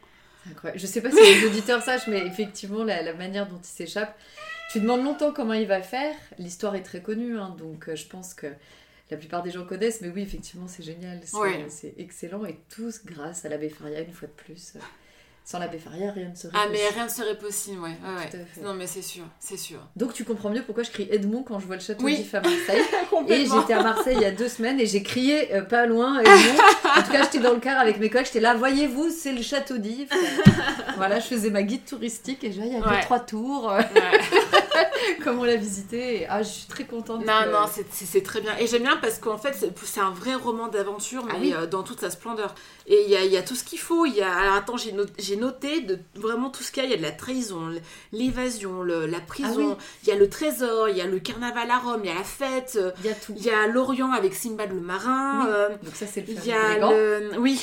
C'est 0.46 0.52
incroyable. 0.52 0.80
Je 0.80 0.88
sais 0.88 1.02
pas 1.02 1.12
si 1.12 1.18
les 1.18 1.46
auditeurs 1.50 1.82
sachent, 1.82 2.08
mais 2.08 2.26
effectivement, 2.26 2.86
la, 2.86 3.02
la 3.02 3.14
manière 3.14 3.48
dont 3.48 3.60
il 3.62 3.68
s'échappe, 3.68 4.18
tu 4.72 4.80
demandes 4.80 5.04
longtemps 5.04 5.32
comment 5.32 5.54
il 5.54 5.68
va 5.68 5.82
faire. 5.82 6.14
L'histoire 6.38 6.76
est 6.76 6.84
très 6.84 7.02
connue, 7.02 7.38
hein, 7.40 7.56
donc 7.58 7.90
euh, 7.90 7.96
je 7.96 8.06
pense 8.06 8.34
que 8.34 8.48
la 9.10 9.18
plupart 9.18 9.42
des 9.44 9.52
gens 9.52 9.66
connaissent, 9.66 10.02
mais 10.02 10.10
oui, 10.10 10.22
effectivement, 10.22 10.68
c'est 10.68 10.84
génial. 10.84 11.20
C'est 11.24 11.38
Ouais. 11.38 11.66
c'est 11.70 11.94
excellent 11.98 12.46
et 12.46 12.60
tous 12.76 13.02
grâce 13.06 13.46
à 13.46 13.50
l'abbé 13.50 13.70
Faria, 13.70 14.02
une 14.02 14.12
fois 14.12 14.28
de 14.28 14.34
plus. 14.34 14.74
Sans 15.46 15.60
l'abbé 15.60 15.78
Faria, 15.78 16.12
rien 16.12 16.28
ne 16.28 16.36
serait 16.36 16.52
Ah, 16.54 16.66
mais 16.70 16.74
possible. 16.78 16.94
rien 16.96 17.04
ne 17.06 17.10
serait 17.10 17.38
possible, 17.38 17.80
ouais. 17.80 17.88
ouais, 18.04 18.16
ouais. 18.18 18.30
Tout 18.30 18.36
à 18.36 18.46
fait. 18.46 18.62
Non, 18.62 18.74
mais 18.74 18.86
c'est 18.86 19.02
sûr, 19.02 19.24
c'est 19.40 19.56
sûr. 19.56 19.80
Donc 19.96 20.12
tu 20.14 20.26
comprends 20.26 20.50
mieux 20.50 20.62
pourquoi 20.62 20.84
je 20.84 20.92
crie 20.92 21.08
Edmond 21.10 21.44
quand 21.44 21.58
je 21.62 21.66
vois 21.66 21.78
le 21.78 21.82
château 21.82 22.04
Oui. 22.04 22.18
d'If 22.18 22.36
à 22.36 22.42
Marseille. 22.42 22.82
Et 23.30 23.46
j'étais 23.46 23.72
à 23.74 23.82
Marseille 23.82 24.18
il 24.18 24.24
y 24.24 24.26
a 24.26 24.32
deux 24.32 24.50
semaines 24.50 24.78
et 24.82 24.86
j'ai 24.86 25.02
crié 25.04 25.54
euh, 25.56 25.62
pas 25.62 25.86
loin 25.86 26.20
Edmond. 26.20 26.62
En 26.98 27.02
tout 27.02 27.12
cas, 27.14 27.24
j'étais 27.24 27.40
dans 27.40 27.54
le 27.54 27.62
car 27.62 27.80
avec 27.80 27.98
mes 27.98 28.10
collègues, 28.10 28.26
j'étais 28.28 28.42
là, 28.42 28.56
voyez-vous, 28.56 29.10
c'est 29.10 29.32
le 29.32 29.42
château 29.42 29.78
d'If. 29.78 30.10
voilà, 30.98 31.22
je 31.22 31.28
faisais 31.28 31.50
ma 31.50 31.64
guide 31.64 31.86
touristique 31.86 32.44
et 32.44 32.52
je 32.52 32.58
vois, 32.58 32.66
il 32.66 32.74
y 32.74 32.76
a 32.76 33.02
trois 33.04 33.22
tours, 33.22 33.72
euh, 34.78 34.82
Ouais. 34.82 35.18
comme 35.24 35.40
on 35.40 35.44
l'a 35.44 35.56
visité. 35.56 36.22
Et, 36.22 36.28
ah, 36.28 36.44
je 36.44 36.50
suis 36.50 36.68
très 36.68 36.86
contente. 36.86 37.26
Non, 37.26 37.34
que- 37.44 37.52
non, 37.52 37.66
c'est- 37.72 37.90
très 38.22 38.42
bien. 38.42 38.56
Et 38.60 38.68
j'aime 38.68 38.84
bien 38.84 38.98
parce 38.98 39.18
qu'en 39.20 39.38
fait, 39.38 39.54
c'est- 39.54 39.72
un 40.00 40.12
vrai 40.12 40.36
roman 40.36 40.68
d'aventure, 40.68 41.26
mais 41.26 41.32
Ah 41.36 41.40
oui. 41.42 41.54
euh, 41.56 41.66
dans 41.68 41.84
toute 41.84 42.00
sa 42.02 42.10
splendeur. 42.10 42.54
Et 42.88 43.04
il 43.04 43.10
y 43.10 43.16
a, 43.16 43.24
il 43.26 43.32
y 43.32 43.38
a 43.38 43.42
tout 43.42 43.56
ce 43.56 43.64
qu'il 43.64 43.80
faut. 43.80 44.06
Y 44.06 44.22
a... 44.22 44.32
Alors 44.34 44.54
attends, 44.56 44.78
j'ai 44.78 44.92
not- 44.92 45.06
j'ai 45.18 45.36
noté 45.36 45.82
de 45.82 46.00
vraiment 46.16 46.50
tout 46.50 46.64
ce 46.64 46.72
qu'il 46.72 46.84
y 46.84 46.86
a. 46.86 46.90
Il 46.90 46.92
y 46.92 46.94
a 46.94 46.98
de 46.98 47.02
la 47.04 47.12
trahison, 47.12 47.70
l'évasion, 48.14 48.84
la 48.84 49.20
prison, 49.20 49.78
Ah 49.80 49.84
il 50.04 50.10
y 50.10 50.12
a 50.12 50.16
le 50.16 50.30
trésor, 50.30 50.90
il 50.90 50.98
y 50.98 51.02
a 51.02 51.06
le 51.06 51.20
carnaval 51.20 51.70
à 51.70 51.80
Rome, 51.80 52.02
il 52.04 52.08
y 52.10 52.12
a 52.12 52.16
la 52.16 52.24
fête, 52.24 52.74
euh, 52.78 52.92
Il 53.04 53.08
y 53.08 53.10
a 53.10 53.14
tout. 53.16 53.34
il 53.36 53.44
y 53.44 53.50
a 53.50 53.68
l'Orient 53.68 54.12
avec 54.12 54.34
Simbad 54.34 54.72
le 54.72 54.80
marin. 54.82 55.42
Oui. 55.46 55.52
euh, 55.54 55.70
Donc 55.84 55.96
ça, 55.96 56.06
c'est 56.08 56.22
le 56.22 56.28
il 56.34 56.46
y 56.46 56.52
a 56.52 56.78
le... 56.78 57.38
Oui, 57.40 57.62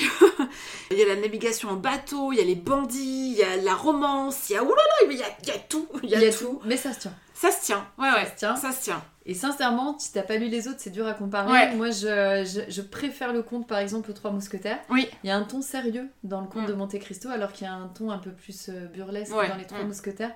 il 0.91 0.99
y 0.99 1.03
a 1.03 1.07
la 1.07 1.17
navigation 1.17 1.71
en 1.71 1.77
bateau, 1.77 2.33
il 2.33 2.39
y 2.39 2.43
a 2.43 2.45
les 2.45 2.55
bandits, 2.55 3.31
il 3.33 3.37
y 3.39 3.43
a 3.43 3.57
la 3.57 3.75
romance, 3.75 4.51
il 4.51 4.55
y 4.55 4.57
a... 4.57 4.63
Il 5.11 5.17
y 5.19 5.23
a, 5.23 5.27
il 5.43 5.49
y 5.49 5.51
a 5.53 5.59
tout, 5.59 5.87
il 6.03 6.11
y 6.11 6.15
a, 6.15 6.33
tout. 6.33 6.61
mais 6.65 6.77
ça 6.77 6.93
se 6.93 7.01
tient. 7.09 7.15
Ça 7.35 7.51
se 7.51 7.65
tient, 7.65 7.87
ouais, 7.99 8.11
ouais, 8.11 8.27
se 8.27 8.37
tient. 8.37 8.57
ça 8.57 8.73
se 8.73 8.83
tient. 8.83 9.03
Et 9.27 9.33
sincèrement, 9.35 9.99
si 9.99 10.13
t'as 10.13 10.23
pas 10.23 10.37
lu 10.37 10.49
les 10.49 10.69
autres, 10.69 10.79
c'est 10.81 10.91
dur 10.91 11.07
à 11.07 11.15
comparer. 11.15 11.51
Ouais. 11.51 11.75
Moi, 11.75 11.91
je, 11.91 12.45
je, 12.45 12.71
je 12.71 12.83
préfère 12.83 13.33
le 13.33 13.43
conte, 13.43 13.67
par 13.67 13.79
exemple, 13.79 14.11
aux 14.11 14.15
Trois 14.15 14.31
Mousquetaires. 14.31 14.79
Oui. 14.91 15.09
Il 15.23 15.29
y 15.29 15.31
a 15.31 15.37
un 15.37 15.45
ton 15.45 15.63
sérieux 15.63 16.09
dans 16.25 16.41
le 16.43 16.47
conte 16.47 16.65
Mm. 16.65 16.67
de 16.67 16.73
Monte 16.75 16.99
Cristo, 16.99 17.29
alors 17.31 17.53
qu'il 17.53 17.67
y 17.67 17.71
a 17.71 17.73
un 17.73 17.89
ton 17.89 18.11
un 18.11 18.19
peu 18.19 18.31
plus 18.33 18.69
euh, 18.69 18.87
burlesque 18.87 19.35
Ouais. 19.35 19.49
dans 19.49 19.57
les 19.57 19.65
Trois 19.67 19.83
Mm. 19.83 19.87
Mousquetaires, 19.87 20.33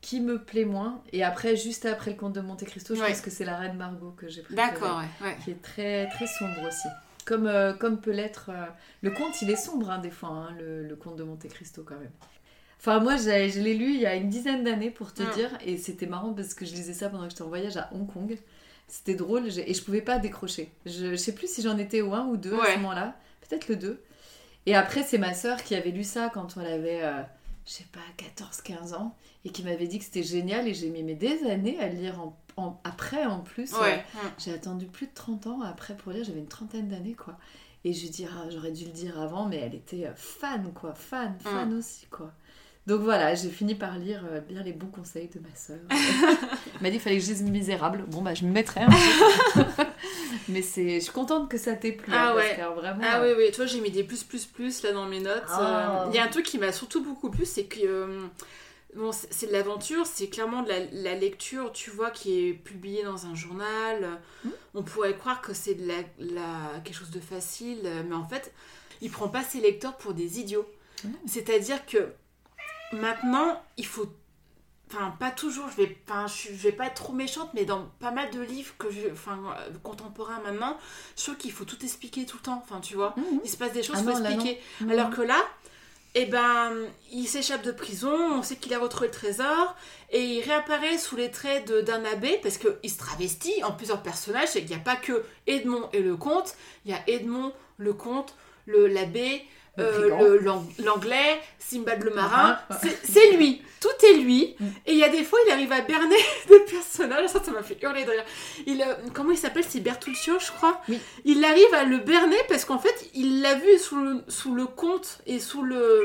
qui 0.00 0.20
me 0.20 0.42
plaît 0.42 0.64
moins. 0.64 1.00
Et 1.12 1.22
après, 1.22 1.54
juste 1.56 1.86
après 1.86 2.10
le 2.10 2.16
conte 2.16 2.32
de 2.32 2.40
Monte 2.40 2.64
Cristo, 2.64 2.94
je 2.96 3.00
Ouais. 3.00 3.08
pense 3.08 3.20
que 3.20 3.30
c'est 3.30 3.44
la 3.44 3.56
Reine 3.56 3.76
Margot 3.76 4.14
que 4.16 4.28
j'ai 4.28 4.42
préférée. 4.42 4.70
D'accord, 4.72 4.98
ouais, 5.20 5.26
ouais. 5.28 5.36
Qui 5.44 5.52
est 5.52 5.62
très, 5.62 6.08
très 6.08 6.26
sombre 6.26 6.64
aussi. 6.66 6.88
Comme, 7.24 7.46
euh, 7.46 7.72
comme 7.74 8.00
peut 8.00 8.12
l'être. 8.12 8.50
euh, 8.50 8.66
Le 9.02 9.10
conte, 9.12 9.40
il 9.42 9.50
est 9.50 9.56
sombre, 9.56 9.90
hein, 9.90 9.98
des 9.98 10.10
fois, 10.10 10.28
hein, 10.30 10.48
le, 10.58 10.82
le 10.86 10.96
conte 10.96 11.16
de 11.16 11.22
Monte 11.24 11.48
Cristo, 11.48 11.84
quand 11.86 11.96
même. 11.96 12.10
Enfin, 12.88 13.00
moi, 13.00 13.16
je 13.16 13.58
l'ai 13.58 13.74
lu 13.74 13.94
il 13.94 14.00
y 14.00 14.06
a 14.06 14.14
une 14.14 14.30
dizaine 14.30 14.62
d'années, 14.62 14.92
pour 14.92 15.12
te 15.12 15.24
Mm. 15.24 15.30
dire, 15.30 15.58
et 15.64 15.76
c'était 15.76 16.06
marrant 16.06 16.32
parce 16.32 16.54
que 16.54 16.64
je 16.64 16.72
lisais 16.72 16.92
ça 16.94 17.08
pendant 17.08 17.24
que 17.24 17.30
j'étais 17.30 17.42
en 17.42 17.48
voyage 17.48 17.76
à 17.76 17.90
Hong 17.92 18.06
Kong. 18.06 18.38
C'était 18.86 19.16
drôle, 19.16 19.48
et 19.48 19.74
je 19.74 19.82
pouvais 19.82 20.02
pas 20.02 20.20
décrocher. 20.20 20.70
Je, 20.84 21.10
je 21.10 21.16
sais 21.16 21.34
plus 21.34 21.52
si 21.52 21.62
j'en 21.62 21.76
étais 21.78 22.00
au 22.00 22.14
1 22.14 22.26
ou 22.26 22.36
2 22.36 22.54
à 22.54 22.58
Ouais. 22.58 22.74
ce 22.74 22.78
moment-là, 22.78 23.16
peut-être 23.40 23.66
le 23.66 23.74
2. 23.74 24.00
Et 24.66 24.76
après, 24.76 25.02
c'est 25.02 25.18
ma 25.18 25.34
sœur 25.34 25.64
qui 25.64 25.74
avait 25.74 25.90
lu 25.90 26.04
ça 26.04 26.30
quand 26.32 26.56
elle 26.58 26.66
avait, 26.72 27.02
euh, 27.02 27.22
je 27.66 27.72
sais 27.72 27.86
pas, 27.90 27.98
14-15 28.18 28.94
ans, 28.94 29.16
et 29.44 29.50
qui 29.50 29.64
m'avait 29.64 29.88
dit 29.88 29.98
que 29.98 30.04
c'était 30.04 30.22
génial, 30.22 30.68
et 30.68 30.74
j'ai 30.74 30.88
mis 30.90 31.02
mais 31.02 31.14
des 31.16 31.42
années 31.50 31.80
à 31.80 31.88
le 31.88 31.96
lire 31.96 32.20
en, 32.20 32.36
en- 32.56 32.80
après 32.84 33.24
en 33.26 33.40
plus. 33.40 33.72
euh, 33.74 33.96
j'ai 34.38 34.52
attendu 34.52 34.86
plus 34.86 35.06
de 35.08 35.12
30 35.14 35.48
ans 35.48 35.60
après 35.62 35.96
pour 35.96 36.12
lire, 36.12 36.22
j'avais 36.22 36.38
une 36.38 36.46
trentaine 36.46 36.86
d'années 36.88 37.14
quoi. 37.14 37.36
Et 37.84 37.92
je 37.92 38.02
lui 38.02 38.10
dis, 38.10 38.26
ah, 38.30 38.48
j'aurais 38.50 38.70
dû 38.72 38.84
le 38.84 38.90
dire 38.92 39.20
avant, 39.20 39.46
mais 39.46 39.56
elle 39.56 39.74
était 39.74 40.06
euh, 40.06 40.12
fan 40.14 40.72
quoi, 40.72 40.94
fan, 40.94 41.34
fan 41.40 41.72
aussi 41.74 42.06
quoi. 42.06 42.32
Donc 42.86 43.00
voilà, 43.00 43.34
j'ai 43.34 43.50
fini 43.50 43.74
par 43.74 43.98
lire 43.98 44.22
euh, 44.30 44.40
bien 44.40 44.62
les 44.62 44.72
bons 44.72 44.86
conseils 44.86 45.28
de 45.28 45.40
ma 45.40 45.54
sœur. 45.56 45.78
Elle 45.90 46.82
m'a 46.82 46.88
dit 46.88 46.92
qu'il 46.92 47.00
fallait 47.00 47.18
que 47.18 47.22
je 47.24 47.30
lise 47.30 47.42
Misérable. 47.42 48.04
Bon 48.06 48.22
bah 48.22 48.34
je 48.34 48.44
me 48.44 48.52
mettrai 48.52 48.82
un 48.82 48.88
peu. 48.88 49.62
Mais 50.48 50.62
c'est, 50.62 51.00
je 51.00 51.04
suis 51.04 51.12
contente 51.12 51.50
que 51.50 51.58
ça 51.58 51.74
t'ait 51.74 51.90
plu. 51.92 52.12
Ah 52.14 52.30
hein, 52.30 52.34
parce 52.36 52.46
ouais. 52.48 52.56
que 52.56 52.74
vraiment. 52.80 53.02
Ah 53.02 53.20
euh, 53.20 53.34
oui, 53.36 53.44
oui, 53.46 53.52
toi 53.52 53.66
j'ai 53.66 53.80
mis 53.80 53.90
des 53.90 54.04
plus, 54.04 54.22
plus, 54.22 54.46
plus 54.46 54.82
là 54.84 54.92
dans 54.92 55.06
mes 55.06 55.18
notes. 55.18 55.42
Ah. 55.48 56.04
Euh, 56.04 56.10
Il 56.10 56.14
y 56.16 56.18
a 56.18 56.24
un 56.24 56.28
truc 56.28 56.46
qui 56.46 56.58
m'a 56.58 56.70
surtout 56.70 57.02
beaucoup 57.02 57.28
plu, 57.28 57.44
c'est 57.44 57.64
que 57.64 57.80
euh, 57.82 58.26
bon, 58.94 59.10
c'est 59.12 59.48
de 59.48 59.52
l'aventure, 59.52 60.06
c'est 60.06 60.28
clairement 60.28 60.62
de 60.62 60.68
la, 60.68 60.78
la 60.92 61.14
lecture, 61.16 61.72
tu 61.72 61.90
vois, 61.90 62.12
qui 62.12 62.38
est 62.48 62.52
publiée 62.52 63.02
dans 63.02 63.26
un 63.26 63.34
journal. 63.34 64.20
Mm. 64.44 64.48
On 64.74 64.82
pourrait 64.84 65.16
croire 65.16 65.40
que 65.42 65.54
c'est 65.54 65.74
de 65.74 65.88
la, 65.88 65.94
la- 66.20 66.80
quelque 66.84 66.96
chose 66.96 67.10
de 67.10 67.18
facile, 67.20 67.80
mais 68.08 68.14
en 68.14 68.28
fait, 68.28 68.52
il 69.02 69.10
prend 69.10 69.28
pas 69.28 69.42
ses 69.42 69.60
lecteurs 69.60 69.96
pour 69.96 70.14
des 70.14 70.38
idiots. 70.38 70.70
Mm. 71.02 71.08
C'est-à-dire 71.26 71.84
que 71.84 72.10
maintenant, 73.00 73.62
il 73.76 73.86
faut 73.86 74.08
Enfin, 74.88 75.12
pas 75.18 75.32
toujours, 75.32 75.68
je 75.68 75.82
vais, 75.82 75.98
enfin, 76.06 76.26
je, 76.28 76.52
vais 76.52 76.70
pas 76.70 76.86
être 76.86 76.94
trop 76.94 77.12
méchante, 77.12 77.50
mais 77.54 77.64
dans 77.64 77.90
pas 77.98 78.12
mal 78.12 78.30
de 78.30 78.40
livres 78.40 78.72
que 78.78 78.88
je, 78.88 79.10
enfin, 79.10 79.36
euh, 79.58 79.72
contemporains 79.82 80.40
maintenant, 80.44 80.78
je 81.16 81.24
trouve 81.24 81.36
qu'il 81.36 81.50
faut 81.50 81.64
tout 81.64 81.82
expliquer 81.82 82.24
tout 82.24 82.36
le 82.36 82.42
temps, 82.44 82.62
enfin, 82.64 82.80
tu 82.80 82.94
vois. 82.94 83.12
Mhm. 83.16 83.40
Il 83.42 83.50
se 83.50 83.56
passe 83.56 83.72
des 83.72 83.82
choses, 83.82 83.96
Ah 83.98 84.04
faut 84.04 84.20
non, 84.20 84.24
expliquer. 84.24 84.60
Alors 84.88 85.10
que 85.10 85.22
là, 85.22 85.44
et 86.14 86.26
ben, 86.26 86.72
il 87.10 87.26
s'échappe 87.26 87.62
de 87.62 87.72
prison, 87.72 88.14
on 88.14 88.42
sait 88.44 88.56
qu'il 88.56 88.72
a 88.74 88.78
retrouvé 88.78 89.08
le 89.08 89.12
trésor, 89.12 89.74
et 90.10 90.22
il 90.22 90.42
réapparaît 90.42 90.98
sous 90.98 91.16
les 91.16 91.32
traits 91.32 91.68
d'un 91.84 92.04
abbé, 92.04 92.38
parce 92.40 92.56
qu'il 92.56 92.90
se 92.90 92.96
travestit 92.96 93.64
en 93.64 93.72
plusieurs 93.72 94.02
personnages, 94.02 94.52
qu'il 94.52 94.66
n'y 94.66 94.74
a 94.74 94.78
pas 94.78 94.96
que 94.96 95.24
Edmond 95.48 95.88
et 95.92 96.00
le 96.00 96.16
comte, 96.16 96.54
il 96.84 96.92
y 96.92 96.94
a 96.94 97.00
Edmond, 97.08 97.52
le 97.76 97.92
comte, 97.92 98.36
le 98.66 98.86
l'abbé, 98.86 99.44
euh, 99.78 100.38
l'ang- 100.42 100.66
l'anglais, 100.84 101.40
Simbad 101.58 102.02
le 102.02 102.10
marin, 102.14 102.58
Marin. 102.68 102.80
c'est 102.82 102.98
c'est 103.04 103.30
lui, 103.32 103.60
tout 103.80 103.88
est 104.06 104.14
lui, 104.18 104.54
Mm. 104.58 104.64
et 104.86 104.92
il 104.92 104.98
y 104.98 105.04
a 105.04 105.08
des 105.08 105.24
fois 105.24 105.38
il 105.46 105.52
arrive 105.52 105.72
à 105.72 105.80
berner 105.80 106.16
des 106.48 106.60
personnages, 106.60 107.28
ça 107.28 107.42
ça 107.42 107.50
m'a 107.50 107.62
fait 107.62 107.78
hurler 107.82 108.04
de 108.04 108.10
rire. 108.10 108.24
Il, 108.66 108.80
euh, 108.82 108.94
comment 109.12 109.32
il 109.32 109.38
s'appelle? 109.38 109.64
C'est 109.68 109.80
Bertuccio, 109.80 110.38
je 110.38 110.50
crois 110.52 110.80
Oui. 110.88 110.98
il 111.24 111.44
arrive 111.44 111.72
à 111.74 111.84
le 111.84 111.98
berner 111.98 112.36
parce 112.48 112.64
qu'en 112.64 112.78
fait, 112.78 113.10
il 113.14 113.42
l'a 113.42 113.54
vu 113.54 113.78
sous 113.78 113.96
le, 114.00 114.22
sous 114.28 114.54
le 114.54 114.66
comte 114.66 115.18
et 115.26 115.38
sous 115.40 115.62
le 115.62 116.02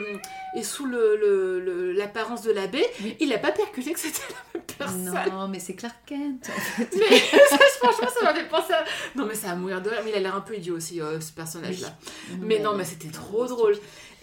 et 0.55 0.63
sous 0.63 0.86
le, 0.86 1.93
l'apparence 1.93 2.41
de 2.41 2.51
l'abbé. 2.51 2.86
Oui. 3.03 3.15
Il 3.19 3.29
n'a 3.29 3.38
pas 3.38 3.51
percuté 3.51 3.93
que 3.93 3.99
c'était 3.99 4.19
la 4.29 4.60
même 4.60 4.65
personne. 4.77 5.31
Non, 5.31 5.47
mais 5.47 5.60
c'est 5.60 5.75
Clark 5.75 5.95
Kent. 6.05 6.49
en 6.49 6.60
fait. 6.60 6.89
Mais 6.97 7.17
ça, 7.49 7.57
franchement, 7.81 8.10
ça 8.13 8.23
m'a 8.25 8.34
fait 8.34 8.47
penser 8.49 8.73
à... 8.73 8.84
Non, 9.15 9.25
mais 9.25 9.36
ça 9.36 9.47
va 9.47 9.55
mourir 9.55 9.81
de 9.81 9.89
rire. 9.89 9.99
Mais 10.03 10.12
il 10.12 10.15
a 10.15 10.19
l'air 10.19 10.36
un 10.36 10.41
peu 10.41 10.55
idiot 10.55 10.75
aussi, 10.75 10.99
euh, 11.01 11.19
ce 11.21 11.31
personnage-là. 11.31 11.88
Mais 12.41 12.60
non, 12.60 12.75
mais 12.75 12.84
c'était 12.84 13.07
trop 13.10 13.45
drôle. 13.45 13.61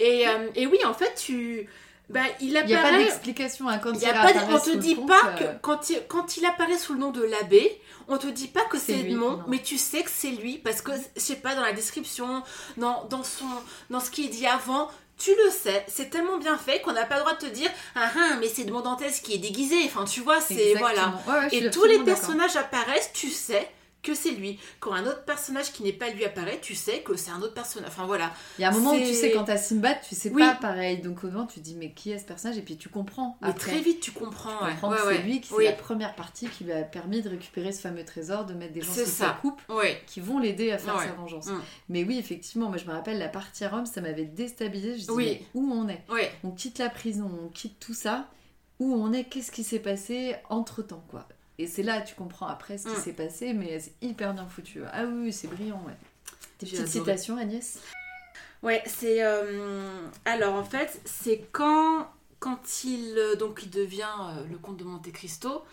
Et, 0.00 0.28
euh, 0.28 0.48
et 0.54 0.66
oui, 0.66 0.78
en 0.84 0.94
fait, 0.94 1.14
tu... 1.14 1.68
Bah, 2.10 2.20
il 2.40 2.46
Il 2.48 2.52
n'y 2.52 2.56
a 2.56 2.62
pas 2.62 2.88
apparaît... 2.88 3.04
d'explication 3.04 3.68
hein, 3.68 3.78
quand 3.78 3.92
Il 3.92 4.00
il, 4.00 4.08
a 4.08 4.12
pas 4.14 4.32
on 4.50 4.58
te 4.58 4.74
dit 4.76 4.94
pas 4.94 5.26
euh, 5.26 5.32
que 5.36 5.58
quand 5.60 5.90
il, 5.90 6.02
quand 6.08 6.38
il 6.38 6.46
apparaît 6.46 6.78
sous 6.78 6.94
le 6.94 7.00
nom 7.00 7.10
de 7.10 7.22
l'abbé, 7.22 7.78
on 8.08 8.16
te 8.16 8.26
dit 8.28 8.48
pas 8.48 8.64
que 8.64 8.78
C'est 8.78 9.00
Edmond, 9.00 9.42
mais 9.46 9.58
tu 9.58 9.76
sais 9.76 10.02
que 10.02 10.10
c'est 10.10 10.30
lui 10.30 10.56
parce 10.56 10.80
que 10.80 10.92
je 11.16 11.20
sais 11.20 11.36
pas 11.36 11.54
dans 11.54 11.60
la 11.60 11.72
description, 11.72 12.42
dans, 12.78 13.04
dans 13.10 13.24
son 13.24 13.44
dans 13.90 14.00
ce 14.00 14.10
qu'il 14.10 14.30
dit 14.30 14.46
avant, 14.46 14.88
tu 15.18 15.32
le 15.44 15.50
sais. 15.50 15.84
C'est 15.86 16.08
tellement 16.08 16.38
bien 16.38 16.56
fait 16.56 16.80
qu'on 16.80 16.92
n'a 16.92 17.04
pas 17.04 17.16
le 17.16 17.20
droit 17.20 17.34
de 17.34 17.40
te 17.40 17.52
dire 17.52 17.70
ah 17.94 18.10
ah 18.16 18.36
mais 18.40 18.48
c'est 18.48 18.62
Edmond 18.62 18.80
Dantès 18.80 19.20
qui 19.20 19.34
est 19.34 19.38
déguisé. 19.38 19.76
Enfin 19.84 20.04
tu 20.06 20.20
vois 20.20 20.40
c'est 20.40 20.76
voilà. 20.78 21.12
Ouais, 21.26 21.34
ouais, 21.34 21.48
Et 21.52 21.70
tous 21.70 21.84
les 21.84 21.98
personnages 21.98 22.56
apparaissent, 22.56 23.10
tu 23.12 23.28
sais 23.28 23.68
que 24.08 24.14
c'est 24.14 24.30
lui. 24.32 24.58
Quand 24.80 24.92
un 24.92 25.04
autre 25.06 25.24
personnage 25.24 25.72
qui 25.72 25.82
n'est 25.82 25.92
pas 25.92 26.08
lui 26.10 26.24
apparaît, 26.24 26.58
tu 26.60 26.74
sais 26.74 27.00
que 27.00 27.16
c'est 27.16 27.30
un 27.30 27.40
autre 27.42 27.54
personnage. 27.54 27.88
Enfin 27.90 28.06
voilà. 28.06 28.32
Il 28.58 28.62
y 28.62 28.64
a 28.64 28.68
un 28.68 28.72
moment 28.72 28.92
où 28.92 28.98
tu 28.98 29.06
C'est- 29.06 29.12
sais 29.14 29.30
quand 29.32 29.44
t'as 29.44 29.56
Simbad, 29.56 29.98
tu 30.08 30.14
sais 30.14 30.30
Oui. 30.30 30.42
pas 30.42 30.54
pareil. 30.54 30.98
Donc 30.98 31.24
au 31.24 31.28
moment 31.28 31.46
tu 31.46 31.60
te 31.60 31.64
dis 31.64 31.74
mais 31.76 31.90
qui 31.92 32.10
est 32.10 32.18
ce 32.18 32.24
personnage? 32.24 32.58
Et 32.58 32.62
puis 32.62 32.76
tu 32.76 32.88
comprends. 32.88 33.36
Mais 33.42 33.48
après. 33.48 33.72
très 33.72 33.80
vite 33.80 34.00
tu 34.00 34.12
comprends. 34.12 34.58
Tu 34.58 34.64
ouais. 34.64 34.70
comprends 34.72 34.90
Ouais, 34.90 34.96
que 34.98 35.06
ouais. 35.06 35.16
c'est 35.16 35.22
lui, 35.22 35.40
c'est 35.44 35.54
Oui. 35.54 35.64
la 35.64 35.72
première 35.72 36.14
partie 36.14 36.48
qui 36.48 36.64
lui 36.64 36.72
a 36.72 36.82
permis 36.82 37.22
de 37.22 37.28
récupérer 37.28 37.72
ce 37.72 37.80
fameux 37.80 38.04
trésor, 38.04 38.44
de 38.44 38.54
mettre 38.54 38.72
des 38.72 38.80
gens 38.82 38.92
C'est 38.92 39.04
sous 39.04 39.10
sa 39.10 39.30
coupe 39.30 39.60
qui 40.06 40.20
vont 40.20 40.38
l'aider 40.38 40.70
à 40.72 40.78
faire 40.78 40.98
sa 41.00 41.12
vengeance. 41.12 41.46
Mm. 41.46 41.60
Mais 41.90 42.04
oui, 42.04 42.18
effectivement, 42.18 42.68
moi 42.68 42.78
je 42.78 42.84
me 42.86 42.92
rappelle 42.92 43.18
la 43.18 43.28
partie 43.28 43.64
à 43.64 43.68
Rome, 43.68 43.86
ça 43.86 44.00
m'avait 44.00 44.24
déstabilisé. 44.24 44.98
Je 44.98 45.04
dis 45.04 45.10
Oui. 45.10 45.24
mais 45.40 45.46
où 45.54 45.72
on 45.72 45.88
est? 45.88 46.02
On 46.44 46.50
quitte 46.50 46.78
la 46.78 46.88
prison, 46.90 47.30
on 47.44 47.48
quitte 47.48 47.78
tout 47.80 47.94
ça. 47.94 48.28
Où 48.80 48.94
on 48.94 49.12
est? 49.12 49.24
Qu'est-ce 49.24 49.50
qui 49.50 49.64
s'est 49.64 49.80
passé 49.80 50.36
entre 50.48 50.82
temps 50.82 51.02
quoi? 51.08 51.26
Et 51.58 51.66
c'est 51.66 51.82
là 51.82 52.00
tu 52.02 52.14
comprends 52.14 52.46
après 52.46 52.78
ce 52.78 52.84
qui 52.88 52.94
Mm. 52.96 53.00
s'est 53.02 53.12
passé, 53.12 53.52
mais 53.52 53.80
c'est 53.80 53.92
hyper 54.00 54.32
bien 54.34 54.46
foutu. 54.46 54.82
Ah 54.92 55.04
oui, 55.04 55.32
c'est 55.32 55.48
brillant, 55.48 55.82
ouais. 55.86 55.94
J'ai 56.62 56.76
petites 56.76 56.80
adoré. 56.80 56.90
citations, 57.16 57.36
Agnès? 57.36 57.78
Ouais, 58.62 58.82
c'est. 58.86 59.22
euh, 59.24 60.06
Alors 60.24 60.54
en 60.54 60.64
fait, 60.64 61.00
c'est 61.04 61.44
quand, 61.52 62.08
quand 62.40 62.84
il, 62.84 63.14
euh, 63.16 63.34
donc, 63.36 63.60
il 63.64 63.70
devient 63.70 64.06
euh, 64.20 64.44
le 64.50 64.58
comte 64.58 64.76
de 64.76 64.84
Monte 64.84 65.10
Cristo. 65.12 65.64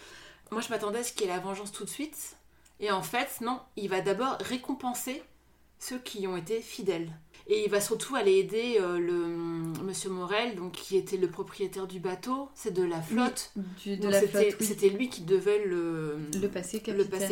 Moi, 0.52 0.62
je 0.62 0.69
m'attendais 0.69 1.00
à 1.00 1.04
ce 1.04 1.12
qu'il 1.13 1.24
y 1.28 1.30
ait 1.30 1.34
la 1.34 1.39
vengeance 1.39 1.71
tout 1.71 1.84
de 1.86 1.89
suite. 1.89 2.36
Et 2.80 2.91
en 2.91 3.02
fait, 3.02 3.41
non, 3.41 3.60
il 3.78 3.89
va 3.89 4.02
d'abord 4.02 4.38
récompenser 4.41 5.24
ceux 5.80 5.98
qui 6.00 6.28
ont 6.28 6.38
été 6.38 6.62
fidèles. 6.62 7.10
Et 7.47 7.63
il 7.65 7.69
va 7.69 7.79
surtout 7.79 8.15
aller 8.15 8.38
aider 8.39 8.77
euh, 8.79 8.97
le 8.97 9.13
Monsieur 9.84 10.10
Morel, 10.10 10.55
donc 10.55 10.71
qui 10.71 10.97
était 10.97 11.17
le 11.17 11.29
propriétaire 11.29 11.86
du 11.86 11.99
bateau, 11.99 12.49
c'est 12.55 12.73
de 12.73 12.81
la 12.84 12.99
flotte. 13.01 13.51
Du- 13.84 13.97
de 13.97 14.01
Donc, 14.01 14.12
la 14.13 14.19
c'était, 14.21 14.45
flotte, 14.49 14.58
oui. 14.62 14.65
c'était 14.65 14.89
lui 14.89 15.10
qui 15.10 15.21
devait 15.21 15.63
le, 15.63 16.17
Le 16.41 16.47
passé 16.47 16.79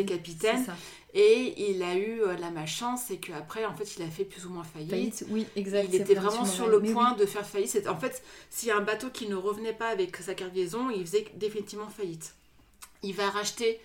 capitaine. 0.06 0.65
le. 0.67 0.73
Et 1.19 1.69
il 1.71 1.82
a 1.82 1.95
eu 1.95 2.21
euh, 2.21 2.38
la 2.38 2.52
malchance, 2.52 3.02
c'est 3.08 3.17
qu'après, 3.17 3.65
en 3.65 3.73
fait, 3.76 3.95
il 3.97 4.04
a 4.04 4.08
fait 4.08 4.23
plus 4.23 4.45
ou 4.45 4.49
moins 4.52 4.63
faillite. 4.63 4.91
Faillite, 4.91 5.26
oui, 5.30 5.47
exact. 5.56 5.88
Il 5.89 5.95
était 5.95 6.13
vrai, 6.13 6.28
vraiment 6.28 6.45
sur 6.45 6.67
le 6.67 6.80
point 6.82 7.13
oui. 7.13 7.19
de 7.19 7.26
faire 7.26 7.45
faillite. 7.45 7.88
En 7.88 7.97
fait, 7.99 8.21
s'il 8.52 8.69
y 8.69 8.71
a 8.71 8.78
un 8.78 8.82
bateau 8.82 9.10
qui 9.10 9.28
ne 9.28 9.36
revenait 9.36 9.73
pas 9.73 9.88
avec 9.89 10.15
sa 10.17 10.36
cargaison, 10.36 10.91
il 10.91 11.06
faisait 11.08 11.26
définitivement 11.36 11.89
faillite. 11.89 12.36
Il 13.02 13.13
va 13.15 13.30
racheter, 13.32 13.80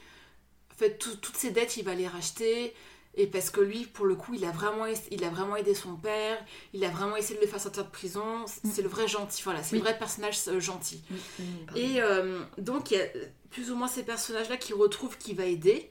en 0.72 0.78
fait, 0.78 0.98
tout- 0.98 1.16
toutes 1.16 1.36
ses 1.36 1.50
dettes, 1.52 1.76
il 1.78 1.84
va 1.84 1.94
les 1.94 2.06
racheter. 2.08 2.74
Et 3.20 3.26
parce 3.26 3.50
que 3.50 3.60
lui, 3.60 3.84
pour 3.84 4.06
le 4.06 4.14
coup, 4.14 4.32
il 4.34 4.44
a 4.44 4.50
vraiment, 4.52 4.86
il 5.10 5.24
a 5.24 5.28
vraiment 5.28 5.56
aidé 5.56 5.74
son 5.74 5.96
père, 5.96 6.38
il 6.72 6.84
a 6.84 6.88
vraiment 6.88 7.16
essayé 7.16 7.34
de 7.38 7.44
le 7.44 7.50
faire 7.50 7.60
sortir 7.60 7.84
de 7.84 7.90
prison. 7.90 8.44
C'est 8.46 8.66
c'est 8.68 8.82
le 8.82 8.88
vrai 8.88 9.08
gentil, 9.08 9.42
voilà, 9.42 9.62
c'est 9.62 9.72
Oui. 9.72 9.78
le 9.80 9.84
vrai 9.84 9.98
personnage 9.98 10.38
gentil. 10.60 11.02
Oui, 11.10 11.18
pardon. 11.66 11.80
Et 11.80 12.00
euh, 12.00 12.40
donc, 12.58 12.90
il 12.92 12.98
y 12.98 13.00
a 13.00 13.06
plus 13.50 13.70
ou 13.72 13.74
moins 13.76 13.88
ces 13.88 14.04
personnages-là 14.04 14.56
qui 14.56 14.72
retrouvent 14.72 15.18
qui 15.18 15.34
va 15.34 15.44
aider. 15.46 15.90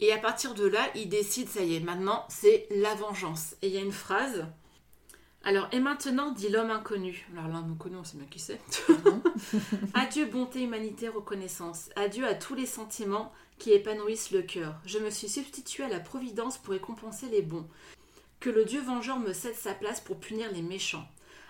Et 0.00 0.12
à 0.12 0.18
partir 0.18 0.54
de 0.54 0.66
là, 0.66 0.80
il 0.96 1.08
décide, 1.08 1.48
ça 1.48 1.62
y 1.62 1.76
est, 1.76 1.80
maintenant, 1.80 2.26
c'est 2.28 2.66
la 2.70 2.94
vengeance. 2.96 3.54
Et 3.62 3.68
il 3.68 3.72
y 3.74 3.78
a 3.78 3.80
une 3.80 3.92
phrase. 3.92 4.44
Alors, 5.44 5.68
et 5.70 5.78
maintenant, 5.78 6.32
dit 6.32 6.48
l'homme 6.48 6.70
inconnu. 6.72 7.24
Alors, 7.36 7.46
l'homme 7.48 7.72
inconnu, 7.74 7.96
on 7.96 8.02
sait 8.04 8.16
bien 8.16 8.26
qui 8.26 8.40
c'est. 8.40 8.58
Adieu, 9.94 10.24
bonté, 10.26 10.62
humanité, 10.62 11.08
reconnaissance. 11.08 11.90
Adieu 11.96 12.26
à 12.26 12.34
tous 12.34 12.54
les 12.54 12.66
sentiments 12.66 13.30
qui 13.58 13.72
épanouissent 13.72 14.30
le 14.30 14.42
cœur. 14.42 14.76
Je 14.86 14.98
me 14.98 15.10
suis 15.10 15.28
substitué 15.28 15.84
à 15.84 15.88
la 15.88 16.00
providence 16.00 16.58
pour 16.58 16.72
récompenser 16.72 17.28
les 17.28 17.42
bons. 17.42 17.68
Que 18.40 18.50
le 18.50 18.64
Dieu 18.64 18.80
vengeur 18.82 19.18
me 19.18 19.32
cède 19.32 19.54
sa 19.54 19.74
place 19.74 20.00
pour 20.00 20.18
punir 20.18 20.50
les 20.52 20.62
méchants. 20.62 21.06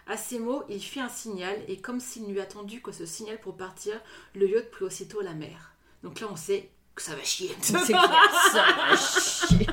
À 0.07 0.17
ces 0.17 0.39
mots, 0.39 0.65
il 0.69 0.83
fit 0.83 1.01
un 1.01 1.09
signal, 1.09 1.57
et 1.67 1.79
comme 1.79 1.99
s'il 1.99 2.25
n'eût 2.25 2.41
attendu 2.41 2.83
que 2.83 2.93
ce 2.93 3.07
signal 3.07 3.41
pour 3.41 3.57
partir, 3.57 3.99
le 4.35 4.49
yacht 4.49 4.71
prit 4.71 4.85
aussitôt 4.85 5.23
la 5.23 5.33
mer. 5.33 5.75
Donc 6.03 6.21
là, 6.21 6.29
on 6.31 6.37
sait 6.37 6.71
que 6.95 7.03
ça 7.03 7.17
va 7.17 7.23
chier. 7.25 7.51
Ça 7.61 7.79
va 7.79 8.97
chier. 8.97 9.67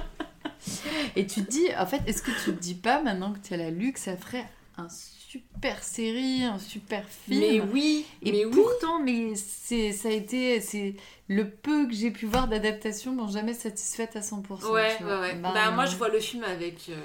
Et 1.16 1.28
tu 1.28 1.44
te 1.44 1.52
dis, 1.52 1.68
en 1.76 1.86
fait, 1.86 2.02
est-ce 2.08 2.22
que 2.22 2.32
tu 2.32 2.52
te 2.54 2.60
dis 2.60 2.76
pas 2.76 3.02
maintenant 3.02 3.34
que 3.34 3.40
tu 3.40 3.54
as 3.54 3.58
la 3.58 3.72
lu 3.72 3.92
que 3.92 4.00
ça 4.00 4.16
ferait 4.16 4.48
un 4.78 4.88
super 5.32 5.82
série, 5.82 6.44
un 6.44 6.60
super 6.60 7.06
film 7.08 7.40
Mais 7.40 7.62
oui, 7.62 8.06
Et 8.22 8.32
mais 8.32 8.46
oui. 8.46 8.52
pourtant, 8.54 9.00
mais 9.00 9.34
c'est, 9.36 9.94
ça 9.94 10.10
a 10.10 10.12
été, 10.12 10.60
c'est 10.60 10.96
le 11.30 11.50
peu 11.50 11.88
que 11.88 11.94
j'ai 11.94 12.12
pu 12.12 12.26
voir 12.26 12.50
d'adaptation 12.50 13.14
m'ont 13.16 13.30
jamais 13.30 13.54
satisfaite 13.54 14.16
à 14.18 14.20
100%. 14.22 14.70
Ouais, 14.72 14.98
ouais, 15.02 15.20
ouais. 15.20 15.36
Bah, 15.36 15.52
Bah, 15.54 15.72
moi, 15.72 15.86
non. 15.86 15.92
je 15.92 15.96
vois 15.96 16.10
le 16.10 16.20
film 16.20 16.44
avec. 16.44 16.90
euh, 16.90 16.96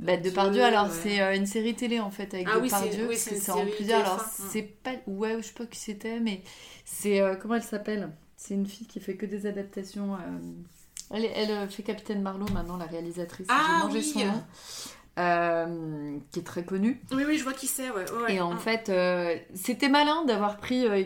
Bah, 0.00 0.16
Depardieu, 0.16 0.54
Dieu, 0.54 0.64
alors 0.64 0.86
ouais. 0.86 0.98
c'est 1.02 1.20
euh, 1.20 1.36
une 1.36 1.46
série 1.46 1.74
télé 1.74 2.00
en 2.00 2.10
fait 2.10 2.34
avec 2.34 2.48
Ah 2.50 2.58
oui, 2.58 2.68
c'est- 2.68 2.76
Depardieu, 2.76 3.02
oui, 3.08 3.16
parce 3.24 3.38
c'est 3.40 3.50
en 3.52 3.66
plusieurs. 3.66 4.00
Alors 4.00 4.18
TF1, 4.26 4.48
c'est 4.50 4.62
pas, 4.62 4.92
ouais, 5.06 5.36
je 5.38 5.46
sais 5.46 5.52
pas 5.52 5.66
qui 5.66 5.78
c'était, 5.78 6.18
mais 6.18 6.42
c'est 6.84 7.20
euh, 7.20 7.36
comment 7.36 7.54
elle 7.54 7.62
s'appelle? 7.62 8.10
C'est 8.36 8.54
une 8.54 8.66
fille 8.66 8.86
qui 8.88 8.98
fait 8.98 9.14
que 9.16 9.26
des 9.26 9.46
adaptations. 9.46 10.14
euh, 10.14 10.18
Elle, 11.10 11.24
elle 11.34 11.50
euh, 11.50 11.68
fait 11.68 11.82
Capitaine 11.84 12.22
Marlowe 12.22 12.50
maintenant, 12.52 12.76
la 12.76 12.86
réalisatrice. 12.86 13.46
Ah, 13.50 13.64
J'ai 13.66 13.86
mangé 13.86 13.98
oui. 13.98 14.04
son 14.04 14.18
nom. 14.24 14.42
Euh, 15.18 16.16
qui 16.30 16.38
est 16.40 16.42
très 16.44 16.64
connue. 16.64 17.00
Oui, 17.12 17.24
oui, 17.26 17.38
je 17.38 17.44
vois 17.44 17.52
qui 17.52 17.66
c'est, 17.66 17.90
ouais. 17.90 18.04
ouais. 18.22 18.34
Et 18.34 18.40
en 18.40 18.54
Mm. 18.54 18.58
fait, 18.58 18.88
euh, 18.88 19.36
c'était 19.54 19.88
malin 19.88 20.24
d'avoir 20.24 20.56
pris 20.58 20.86
euh, 20.86 21.02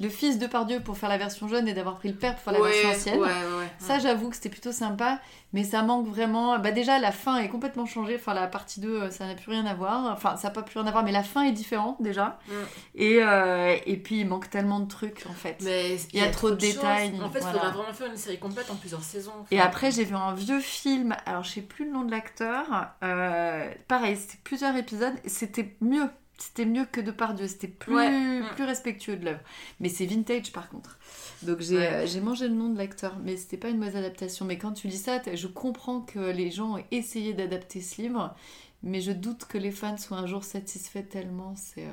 le 0.00 0.08
fils 0.08 0.38
de 0.38 0.46
Pardieu 0.46 0.80
pour 0.80 0.98
faire 0.98 1.08
la 1.08 1.18
version 1.18 1.46
jeune 1.46 1.68
et 1.68 1.72
d'avoir 1.74 1.96
pris 1.96 2.08
le 2.08 2.16
père 2.16 2.34
pour 2.34 2.42
faire 2.42 2.52
la 2.52 2.60
ouais, 2.60 2.70
version 2.70 2.90
ancienne. 2.90 3.20
Ouais, 3.20 3.28
ouais, 3.28 3.58
ouais. 3.60 3.72
Ça, 3.78 4.00
j'avoue 4.00 4.28
que 4.28 4.34
c'était 4.34 4.48
plutôt 4.48 4.72
sympa, 4.72 5.20
mais 5.52 5.62
ça 5.62 5.82
manque 5.82 6.08
vraiment. 6.08 6.58
Bah, 6.58 6.72
déjà, 6.72 6.98
la 6.98 7.12
fin 7.12 7.36
est 7.36 7.48
complètement 7.48 7.86
changée. 7.86 8.16
Enfin, 8.16 8.34
la 8.34 8.48
partie 8.48 8.80
2, 8.80 8.88
euh, 8.88 9.10
ça 9.10 9.26
n'a 9.26 9.34
plus 9.34 9.52
rien 9.52 9.64
à 9.66 9.74
voir. 9.74 10.12
Enfin, 10.12 10.36
ça 10.36 10.48
n'a 10.48 10.54
pas 10.54 10.62
plus 10.62 10.78
rien 10.80 10.88
à 10.88 10.90
voir, 10.90 11.04
mais 11.04 11.12
la 11.12 11.22
fin 11.22 11.42
est 11.44 11.52
différente 11.52 12.02
déjà. 12.02 12.38
Mm. 12.48 12.52
Et, 12.96 13.18
euh, 13.22 13.76
et 13.86 13.96
puis, 13.96 14.20
il 14.20 14.26
manque 14.26 14.50
tellement 14.50 14.80
de 14.80 14.88
trucs 14.88 15.24
en 15.30 15.32
fait. 15.34 15.58
Mais 15.62 15.96
Il 16.12 16.18
y 16.18 16.22
a 16.22 16.30
trop 16.30 16.50
de 16.50 16.56
détails, 16.56 17.12
En 17.22 17.30
fait, 17.30 17.38
il 17.38 17.42
voilà. 17.42 17.52
faudra 17.52 17.70
vraiment 17.70 17.92
faire 17.92 18.10
une 18.10 18.16
série 18.16 18.38
complète 18.40 18.70
en 18.70 18.74
plusieurs 18.76 19.04
saisons. 19.04 19.44
Et 19.52 19.60
après, 19.60 19.92
j'ai 19.92 20.04
vu 20.04 20.16
un 20.16 20.34
vieux 20.34 20.60
film. 20.60 21.14
Alors, 21.24 21.44
je 21.44 21.50
sais 21.50 21.60
plus 21.62 21.84
le 21.84 21.92
nom 21.92 22.02
de 22.02 22.10
l'acteur. 22.10 22.66
Euh, 23.04 23.70
pareil, 23.86 24.16
c'était 24.16 24.38
plusieurs 24.42 24.74
épisodes. 24.76 25.14
et 25.24 25.28
C'était 25.28 25.76
mieux. 25.80 26.08
C'était 26.38 26.64
mieux 26.66 26.84
que 26.84 27.00
de 27.00 27.10
Pardieu. 27.10 27.46
C'était 27.46 27.68
plus, 27.68 27.94
Ouais. 27.94 28.10
Mm. 28.10 28.46
plus 28.54 28.64
respectueux 28.64 29.16
de 29.16 29.24
l'œuvre. 29.26 29.40
Mais 29.80 29.88
c'est 29.88 30.06
vintage 30.06 30.52
par 30.52 30.68
contre. 30.68 30.98
Donc 31.42 31.60
j'ai 31.60 31.76
Ouais. 31.78 31.86
euh, 31.92 32.06
j'ai 32.06 32.20
mangé 32.20 32.48
le 32.48 32.54
nom 32.54 32.68
de 32.70 32.78
l'acteur. 32.78 33.16
Mais 33.22 33.36
c'était 33.36 33.56
pas 33.56 33.68
une 33.68 33.78
mauvaise 33.78 33.96
adaptation. 33.96 34.44
Mais 34.44 34.58
quand 34.58 34.72
tu 34.72 34.88
lis 34.88 34.98
ça, 34.98 35.20
je 35.32 35.46
comprends 35.46 36.00
que 36.00 36.18
les 36.18 36.50
gens 36.50 36.76
ont 36.78 36.84
essayé 36.90 37.34
d'adapter 37.34 37.80
ce 37.80 38.02
livre. 38.02 38.34
Mais 38.82 39.00
je 39.00 39.12
doute 39.12 39.44
que 39.46 39.56
les 39.58 39.70
fans 39.70 39.96
soient 39.96 40.18
un 40.18 40.26
jour 40.26 40.44
satisfaits 40.44 41.08
tellement 41.08 41.54
c'est 41.56 41.84
euh, 41.86 41.90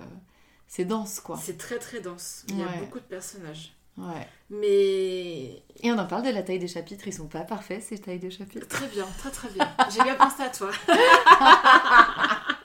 c'est 0.67 0.86
dense 0.86 1.19
quoi. 1.19 1.38
C'est 1.41 1.58
très 1.58 1.80
très 1.80 2.01
dense. 2.01 2.43
Il 2.49 2.58
y 2.60 2.63
a 2.63 2.67
beaucoup 2.80 2.99
de 2.99 3.06
personnages. 3.06 3.73
Ouais. 3.97 4.27
Mais 4.49 5.62
Et 5.84 5.91
on 5.91 5.97
en 5.97 6.06
parle 6.06 6.23
de 6.23 6.30
la 6.30 6.43
taille 6.43 6.60
des 6.60 6.67
chapitres. 6.67 7.08
Ils 7.08 7.13
sont 7.13 7.27
pas 7.27 7.41
parfaits 7.41 7.84
ces 7.84 7.97
tailles 7.99 8.19
de 8.19 8.30
chapitres. 8.30 8.67
très 8.67 8.88
bien, 8.88 9.06
très 9.19 9.30
très 9.32 9.49
bien. 9.49 9.69
J'ai 9.89 10.01
bien 10.04 10.15
pensé 10.15 10.41
à 10.43 10.49
toi. 10.49 10.71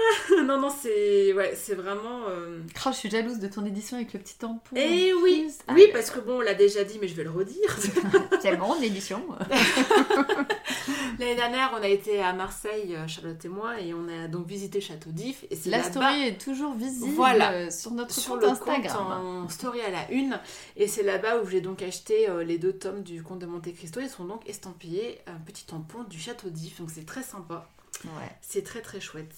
non, 0.44 0.58
non, 0.58 0.70
c'est 0.70 1.32
ouais, 1.32 1.54
c'est 1.54 1.74
vraiment. 1.74 2.22
euh, 2.28 2.60
Oh, 2.86 2.90
je 2.92 2.96
suis 2.96 3.10
jalouse 3.10 3.38
de 3.38 3.48
ton 3.48 3.64
édition 3.64 3.96
avec 3.96 4.12
le 4.12 4.20
petit 4.20 4.36
tampon. 4.38 4.74
Eh 4.76 5.12
oui. 5.14 5.48
Ah, 5.68 5.72
oui, 5.74 5.88
parce 5.92 6.10
que 6.10 6.20
bon, 6.20 6.38
on 6.38 6.40
l'a 6.40 6.54
déjà 6.54 6.84
dit, 6.84 6.98
mais 7.00 7.08
je 7.08 7.14
vais 7.14 7.24
le 7.24 7.30
redire. 7.30 7.76
C'est 8.40 8.56
bon, 8.56 8.74
l'édition. 8.80 9.22
L'année 11.18 11.34
dernière, 11.34 11.70
on 11.78 11.82
a 11.82 11.88
été 11.88 12.22
à 12.22 12.32
Marseille, 12.32 12.94
euh, 12.96 13.06
Charlotte 13.06 13.44
et 13.44 13.48
moi, 13.48 13.78
et 13.80 13.92
on 13.92 14.08
a 14.08 14.26
donc 14.28 14.46
visité 14.46 14.80
Château 14.80 15.10
d'If. 15.10 15.44
Et 15.50 15.58
La 15.66 15.78
là-bas, 15.78 15.90
story 15.90 16.22
est 16.28 16.40
toujours 16.42 16.74
visible 16.74 17.12
Voilà. 17.14 17.70
sur 17.70 17.90
notre 17.92 18.14
sur 18.14 18.32
compte 18.34 18.42
le 18.42 18.48
Instagram. 18.48 18.82
compte 18.82 19.12
en 19.12 19.48
story 19.48 19.80
à 19.82 19.90
la 19.90 20.10
une. 20.10 20.40
Et 20.76 20.86
c'est 20.88 21.02
là-bas 21.02 21.38
où 21.42 21.48
j'ai 21.48 21.60
donc 21.60 21.82
acheté 21.82 22.28
euh, 22.28 22.42
les 22.42 22.58
deux 22.58 22.72
tomes 22.72 23.02
du 23.02 23.22
Comte 23.22 23.40
de 23.40 23.46
Monte 23.46 23.72
Cristo. 23.74 24.00
Ils 24.00 24.08
sont 24.08 24.24
donc 24.24 24.48
estampillés 24.48 25.18
un 25.26 25.38
petit 25.44 25.66
tampon 25.66 26.04
du 26.04 26.18
Château 26.18 26.48
d'If. 26.48 26.78
Donc 26.80 26.90
c'est 26.90 27.04
très 27.06 27.22
sympa. 27.22 27.68
Ouais. 28.04 28.30
C'est 28.40 28.62
très 28.64 28.80
très 28.80 29.00
chouette. 29.00 29.30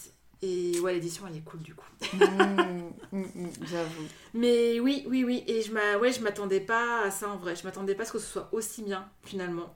Et 0.45 0.81
ouais, 0.81 0.95
l'édition 0.95 1.25
elle 1.29 1.37
est 1.37 1.41
cool 1.45 1.61
du 1.63 1.75
coup. 1.75 1.87
Mmh, 2.15 2.19
mmh, 3.13 3.19
mmh, 3.21 3.49
J'avoue. 3.71 4.05
Mais 4.35 4.81
oui, 4.81 5.05
oui, 5.09 5.23
oui. 5.25 5.45
Et 5.47 5.63
je 5.63 5.73
m'a- 5.73 5.97
ouais, 5.99 6.11
je 6.13 6.21
m'attendais 6.21 6.59
pas 6.61 7.03
à 7.05 7.11
ça 7.13 7.29
en 7.29 7.37
vrai. 7.37 7.55
Je 7.55 7.63
m'attendais 7.65 7.95
pas 7.95 8.03
à 8.03 8.07
ce 8.07 8.13
que 8.13 8.19
ce 8.19 8.27
soit 8.27 8.49
aussi 8.53 8.83
bien 8.83 9.09
finalement. 9.25 9.73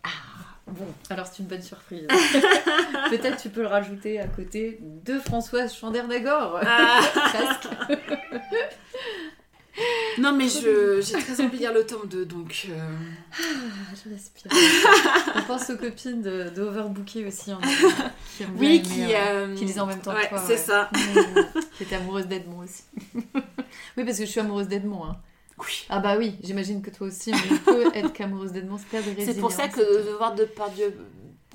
Bon, 0.66 0.86
alors 1.10 1.28
c'est 1.28 1.38
une 1.44 1.48
bonne 1.48 1.62
surprise. 1.62 2.08
Peut-être 3.10 3.40
tu 3.40 3.48
peux 3.50 3.60
le 3.60 3.68
rajouter 3.68 4.18
à 4.18 4.26
côté 4.26 4.80
de 4.82 5.20
Françoise 5.20 5.72
Chandernagor. 5.72 6.58
Ah. 6.66 7.00
Presque. 7.14 7.68
Non, 10.18 10.32
mais 10.32 10.48
je- 10.48 11.00
j'ai 11.02 11.18
très 11.18 11.40
envie 11.44 11.56
de 11.56 11.60
lire 11.62 11.72
le 11.74 11.84
tome 11.84 12.06
2 12.08 12.24
donc. 12.24 12.66
euh, 12.70 12.88
Ah, 13.32 13.94
je 14.04 14.10
respire. 14.10 14.50
On 15.36 15.42
pense 15.42 15.68
aux 15.70 15.76
copines 15.76 16.22
de, 16.22 16.48
de 16.50 16.62
Overbooké 16.62 17.26
aussi. 17.26 17.50
hein, 17.52 17.60
qui 18.36 18.44
Oui, 18.56 18.66
aimer, 18.66 18.82
qui, 18.82 19.02
euh, 19.14 19.16
euh, 19.18 19.54
qui 19.54 19.64
lisent 19.66 19.78
en 19.78 19.86
même 19.86 20.00
temps 20.00 20.14
ouais, 20.14 20.24
que 20.24 20.28
toi. 20.30 20.42
c'est 20.46 20.52
ouais. 20.54 20.58
ça. 20.58 20.90
Qui 21.76 21.82
était 21.82 21.96
amoureuse 21.96 22.26
d'Edmond 22.26 22.60
aussi. 22.64 22.84
oui, 23.14 24.04
parce 24.04 24.18
que 24.18 24.24
je 24.24 24.30
suis 24.30 24.40
amoureuse 24.40 24.68
d'Edmond. 24.68 25.04
hein. 25.04 25.16
Oui. 25.58 25.86
Ah 25.88 26.00
bah 26.00 26.16
oui, 26.18 26.36
j'imagine 26.42 26.82
que 26.82 26.90
toi 26.90 27.06
aussi, 27.06 27.32
on 27.32 27.56
peut 27.70 27.84
être 27.94 28.12
qu'amoureuse 28.12 28.52
d'Edmond, 28.52 28.76
c'est 28.78 29.00
pas 29.02 29.02
de 29.02 29.14
C'est 29.24 29.38
pour 29.40 29.50
ça 29.52 29.68
que 29.68 29.80
de 30.06 30.10
voir 30.16 30.34
de 30.34 30.44
par 30.44 30.68
Dieu. 30.70 30.94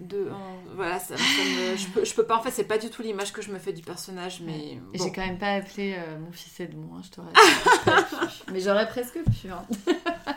De, 0.01 0.29
en- 0.31 0.75
voilà, 0.75 0.99
ça, 0.99 1.15
ça 1.15 1.23
me- 1.23 1.77
je, 1.77 1.87
peux, 1.87 2.03
je 2.03 2.13
peux 2.15 2.23
pas. 2.25 2.35
En 2.37 2.41
fait, 2.41 2.51
c'est 2.51 2.63
pas 2.63 2.77
du 2.79 2.89
tout 2.89 3.01
l'image 3.03 3.31
que 3.31 3.41
je 3.41 3.51
me 3.51 3.59
fais 3.59 3.71
du 3.71 3.81
personnage, 3.83 4.41
mais. 4.45 4.79
Bon. 4.93 5.03
J'ai 5.03 5.11
quand 5.11 5.21
même 5.25 5.37
pas 5.37 5.53
appelé 5.53 5.95
euh, 5.97 6.17
mon 6.19 6.31
fils 6.31 6.59
Edmond, 6.59 6.95
hein, 6.97 7.01
je 7.03 7.09
t'aurais. 7.11 7.31
Mais 8.51 8.59
j'aurais 8.61 8.87
presque 8.89 9.19
pu. 9.41 9.49
hein. 9.51 9.65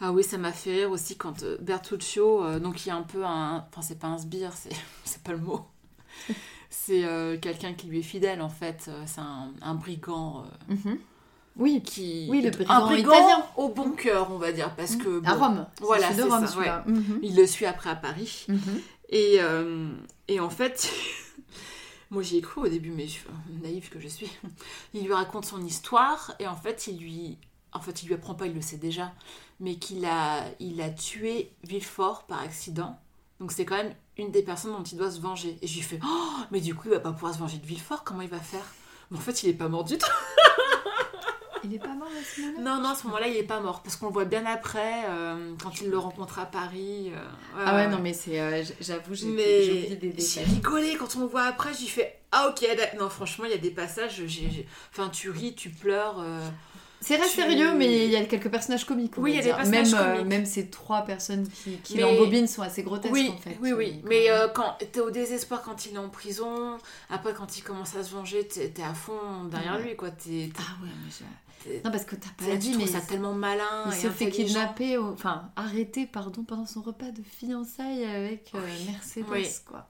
Ah 0.00 0.10
oui, 0.12 0.24
ça 0.24 0.38
m'a 0.38 0.50
fait 0.52 0.72
rire 0.72 0.90
aussi 0.90 1.16
quand 1.16 1.44
euh, 1.44 1.56
Bertuccio, 1.60 2.42
euh, 2.44 2.58
donc 2.58 2.84
il 2.84 2.88
y 2.88 2.90
a 2.90 2.96
un 2.96 3.02
peu 3.02 3.24
un. 3.24 3.64
Enfin, 3.70 3.80
c'est 3.80 3.98
pas 3.98 4.08
un 4.08 4.18
sbire, 4.18 4.52
c'est 4.52 4.70
c'est 5.04 5.22
pas 5.22 5.30
le 5.32 5.38
mot. 5.38 5.60
C'est 6.68 7.04
quelqu'un 7.40 7.72
qui 7.74 7.86
lui 7.86 8.00
est 8.00 8.02
fidèle 8.02 8.42
en 8.42 8.48
fait. 8.48 8.90
C'est 9.06 9.20
un, 9.20 9.52
un 9.62 9.74
brigand 9.74 10.44
Mhm. 10.68 10.98
Oui, 11.56 11.80
qui. 11.84 12.26
Oui, 12.28 12.42
le 12.42 12.48
un 12.48 12.50
brigand 12.50 12.86
brigand 12.86 13.12
italien. 13.12 13.44
au 13.56 13.68
bon 13.68 13.90
cœur, 13.92 14.28
on 14.32 14.38
va 14.38 14.50
dire, 14.50 14.74
parce 14.74 14.96
que. 14.96 15.24
à 15.24 15.34
Rome. 15.34 15.64
Voilà, 15.80 16.12
de 16.12 16.22
Rome 16.22 16.46
ça. 16.48 16.84
Il 17.22 17.36
le 17.36 17.46
suit 17.46 17.64
après 17.66 17.90
à 17.90 17.94
Paris. 17.94 18.46
Mhm. 18.48 18.80
Et, 19.08 19.36
euh, 19.40 19.94
et 20.28 20.40
en 20.40 20.50
fait, 20.50 20.90
moi 22.10 22.22
j'y 22.22 22.38
ai 22.38 22.40
cru 22.40 22.62
au 22.62 22.68
début, 22.68 22.90
mais 22.90 23.06
je, 23.06 23.18
naïve 23.62 23.88
que 23.90 24.00
je 24.00 24.08
suis. 24.08 24.30
Il 24.94 25.04
lui 25.04 25.12
raconte 25.12 25.44
son 25.44 25.64
histoire 25.64 26.34
et 26.38 26.46
en 26.46 26.56
fait, 26.56 26.86
il 26.86 26.98
lui, 26.98 27.38
en 27.72 27.80
fait, 27.80 28.02
il 28.02 28.06
lui 28.06 28.14
apprend 28.14 28.34
pas, 28.34 28.46
il 28.46 28.54
le 28.54 28.62
sait 28.62 28.76
déjà, 28.76 29.12
mais 29.60 29.76
qu'il 29.76 30.04
a, 30.04 30.44
il 30.60 30.80
a 30.80 30.90
tué 30.90 31.52
Villefort 31.64 32.24
par 32.24 32.40
accident. 32.40 32.98
Donc 33.40 33.52
c'est 33.52 33.64
quand 33.64 33.76
même 33.76 33.94
une 34.16 34.30
des 34.30 34.42
personnes 34.42 34.72
dont 34.72 34.82
il 34.82 34.96
doit 34.96 35.10
se 35.10 35.20
venger. 35.20 35.58
Et 35.60 35.66
je 35.66 35.74
lui 35.74 35.82
fais, 35.82 35.98
oh, 36.04 36.36
mais 36.50 36.60
du 36.60 36.74
coup, 36.74 36.82
il 36.86 36.92
va 36.92 37.00
pas 37.00 37.12
pouvoir 37.12 37.34
se 37.34 37.38
venger 37.38 37.58
de 37.58 37.66
Villefort, 37.66 38.04
comment 38.04 38.22
il 38.22 38.28
va 38.28 38.40
faire? 38.40 38.64
Mais 39.10 39.18
en 39.18 39.20
fait, 39.20 39.42
il 39.42 39.50
est 39.50 39.54
pas 39.54 39.68
mort 39.68 39.84
du 39.84 39.98
tout. 39.98 40.06
Il 41.64 41.74
est 41.74 41.78
pas 41.78 41.94
mort 41.94 42.08
à 42.08 42.22
ce 42.24 42.40
moment-là 42.42 42.60
Non, 42.62 42.82
non, 42.82 42.88
à 42.90 42.94
ce 42.94 43.06
moment-là, 43.06 43.28
il 43.28 43.36
est 43.36 43.42
pas 43.42 43.60
mort. 43.60 43.82
Parce 43.82 43.96
qu'on 43.96 44.06
le 44.06 44.12
voit 44.12 44.24
bien 44.24 44.44
après, 44.46 45.04
euh, 45.08 45.52
quand 45.62 45.80
il 45.80 45.88
le 45.90 45.98
rencontre 45.98 46.38
à 46.38 46.46
Paris. 46.46 47.10
euh, 47.14 47.64
Ah 47.66 47.74
ouais, 47.76 47.88
non, 47.88 47.98
mais 48.02 48.12
c'est. 48.12 48.40
euh, 48.40 48.62
j- 48.62 48.72
J'avoue, 48.80 49.14
j'ai 49.14 49.26
j'ai 49.26 49.30
oublié 49.32 49.96
des 49.96 50.14
j'ai 50.18 50.40
détails. 50.40 50.54
rigolé 50.54 50.96
quand 50.96 51.16
on 51.16 51.20
le 51.20 51.26
voit 51.26 51.44
après, 51.44 51.70
j'ai 51.74 51.86
fait 51.86 52.20
ah 52.36 52.48
ok 52.48 52.66
non 52.98 53.08
franchement 53.08 53.44
il 53.44 53.52
y 53.52 53.54
a 53.54 53.58
des 53.58 53.70
passages 53.70 54.16
j'ai 54.26 54.26
j'ai- 54.50 54.66
enfin 54.90 55.08
tu 55.08 55.30
ris 55.30 55.54
tu 55.54 55.70
pleures 55.70 56.16
euh, 56.18 56.40
C'est 57.00 57.16
très 57.18 57.28
Tu- 57.28 57.34
sérieux, 57.36 57.74
mais 57.76 58.06
il 58.06 58.10
y 58.10 58.16
a 58.16 58.24
quelques 58.24 58.50
personnages 58.50 58.84
comiques. 58.86 59.12
Oui, 59.18 59.32
il 59.32 59.36
y 59.36 59.38
a 59.38 59.42
des 59.42 59.50
personnages 59.52 59.92
même, 59.92 60.00
euh, 60.00 60.12
comiques. 60.14 60.26
même 60.30 60.46
ces 60.46 60.68
trois 60.70 61.02
personnes 61.02 61.46
qui, 61.48 61.76
qui 61.76 61.94
Mais- 61.96 62.02
l'embobinent 62.02 62.48
sont 62.48 62.62
assez 62.62 62.82
grotesques 62.82 63.12
oui 63.14 63.30
en 63.32 63.36
fait. 63.38 63.56
oui 63.60 63.72
oui 63.72 64.00
mais 64.04 64.30
euh, 64.30 64.46
euh, 64.46 64.48
quand 64.48 64.78
t'es 64.90 64.98
au 65.00 65.10
désespoir 65.10 65.62
quand 65.62 65.86
il 65.86 65.94
est 65.94 65.98
en 65.98 66.08
prison 66.08 66.78
après 67.10 67.34
quand 67.34 67.56
il 67.56 67.62
commence 67.62 67.94
à 67.94 68.02
se 68.02 68.10
venger 68.12 68.48
t'es 68.48 68.72
à 68.82 68.94
fond 68.94 69.44
derrière 69.50 69.76
Ouais. 69.76 69.82
lui 69.90 69.96
quoi 69.96 70.10
t'es 70.10 70.50
t'es- 70.52 70.52
Ah 70.58 70.82
ouais, 70.82 70.88
mais 71.04 71.12
Non, 71.84 71.90
parce 71.90 72.04
que 72.04 72.16
t'as 72.16 72.28
pas 72.36 72.52
tu 72.52 72.58
dit, 72.58 72.76
mais 72.76 72.86
ça 72.86 73.00
tellement 73.00 73.32
malin 73.32 73.84
il 73.86 73.92
et 73.92 73.96
s'est 73.96 74.10
fait 74.10 74.30
kidnapper, 74.30 74.98
au- 74.98 75.12
enfin 75.12 75.50
arrêter, 75.56 76.06
pardon, 76.06 76.42
pendant 76.44 76.66
son 76.66 76.82
repas 76.82 77.10
de 77.10 77.22
fiançailles 77.22 78.04
avec 78.04 78.50
euh, 78.54 78.58
Oui. 78.64 78.86
Mercedes, 78.92 79.24
Oui. 79.30 79.46
quoi. 79.66 79.88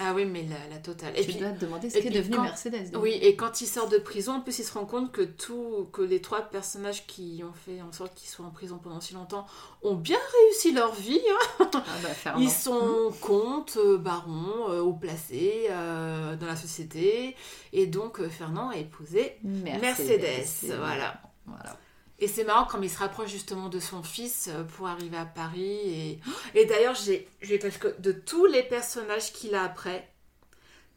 Ah 0.00 0.12
oui 0.14 0.24
mais 0.24 0.42
la, 0.42 0.74
la 0.74 0.80
totale 0.80 1.12
et 1.16 1.22
puis 1.22 1.34
dois 1.36 1.50
te 1.50 1.60
demander 1.64 1.88
ce 1.88 1.98
qu'est 1.98 2.10
devenu 2.10 2.36
quand- 2.36 2.42
Mercedes. 2.42 2.90
oui 3.00 3.12
et 3.22 3.36
quand 3.36 3.60
il 3.60 3.66
sort 3.66 3.88
de 3.88 3.98
prison 3.98 4.32
en 4.34 4.40
plus 4.40 4.58
il 4.58 4.64
se 4.64 4.72
rend 4.72 4.86
compte 4.86 5.12
que 5.12 5.22
tout 5.22 5.88
que 5.92 6.02
les 6.02 6.20
trois 6.20 6.42
personnages 6.42 7.06
qui 7.06 7.42
ont 7.48 7.52
fait 7.52 7.80
en 7.80 7.92
sorte 7.92 8.14
qu'ils 8.14 8.28
soient 8.28 8.46
en 8.46 8.50
prison 8.50 8.78
pendant 8.82 9.00
si 9.00 9.14
longtemps 9.14 9.46
ont 9.82 9.94
bien 9.94 10.18
réussi 10.42 10.72
leur 10.72 10.92
vie 10.94 11.20
hein. 11.60 11.68
Ah 11.72 11.80
bah, 12.02 12.08
Fernand. 12.08 12.40
Ils 12.40 12.50
sont 12.50 13.12
comtes, 13.20 13.76
euh, 13.76 13.98
barons, 13.98 14.68
euh, 14.70 14.80
haut 14.80 14.94
placés 14.94 15.66
euh, 15.70 16.34
dans 16.36 16.46
la 16.46 16.56
société. 16.56 17.36
Et 17.72 17.86
donc, 17.86 18.20
euh, 18.20 18.28
Fernand 18.28 18.70
a 18.70 18.76
épousé 18.76 19.36
Mercedes. 19.42 20.44
c'est- 20.44 20.74
Voilà. 20.76 21.20
voilà. 21.46 21.76
Et 22.24 22.28
c'est 22.28 22.44
marrant 22.44 22.64
comme 22.64 22.82
il 22.82 22.88
se 22.88 22.96
rapproche 22.98 23.28
justement 23.28 23.68
de 23.68 23.78
son 23.78 24.02
fils 24.02 24.48
euh, 24.48 24.64
pour 24.64 24.88
arriver 24.88 25.18
à 25.18 25.26
Paris. 25.26 25.62
Et, 25.62 26.20
et 26.54 26.64
d'ailleurs, 26.64 26.94
j'ai, 26.94 27.28
parce 27.58 27.76
que 27.76 28.00
de 28.00 28.12
tous 28.12 28.46
les 28.46 28.62
personnages 28.62 29.30
qu'il 29.34 29.54
a 29.54 29.62
après, 29.62 30.10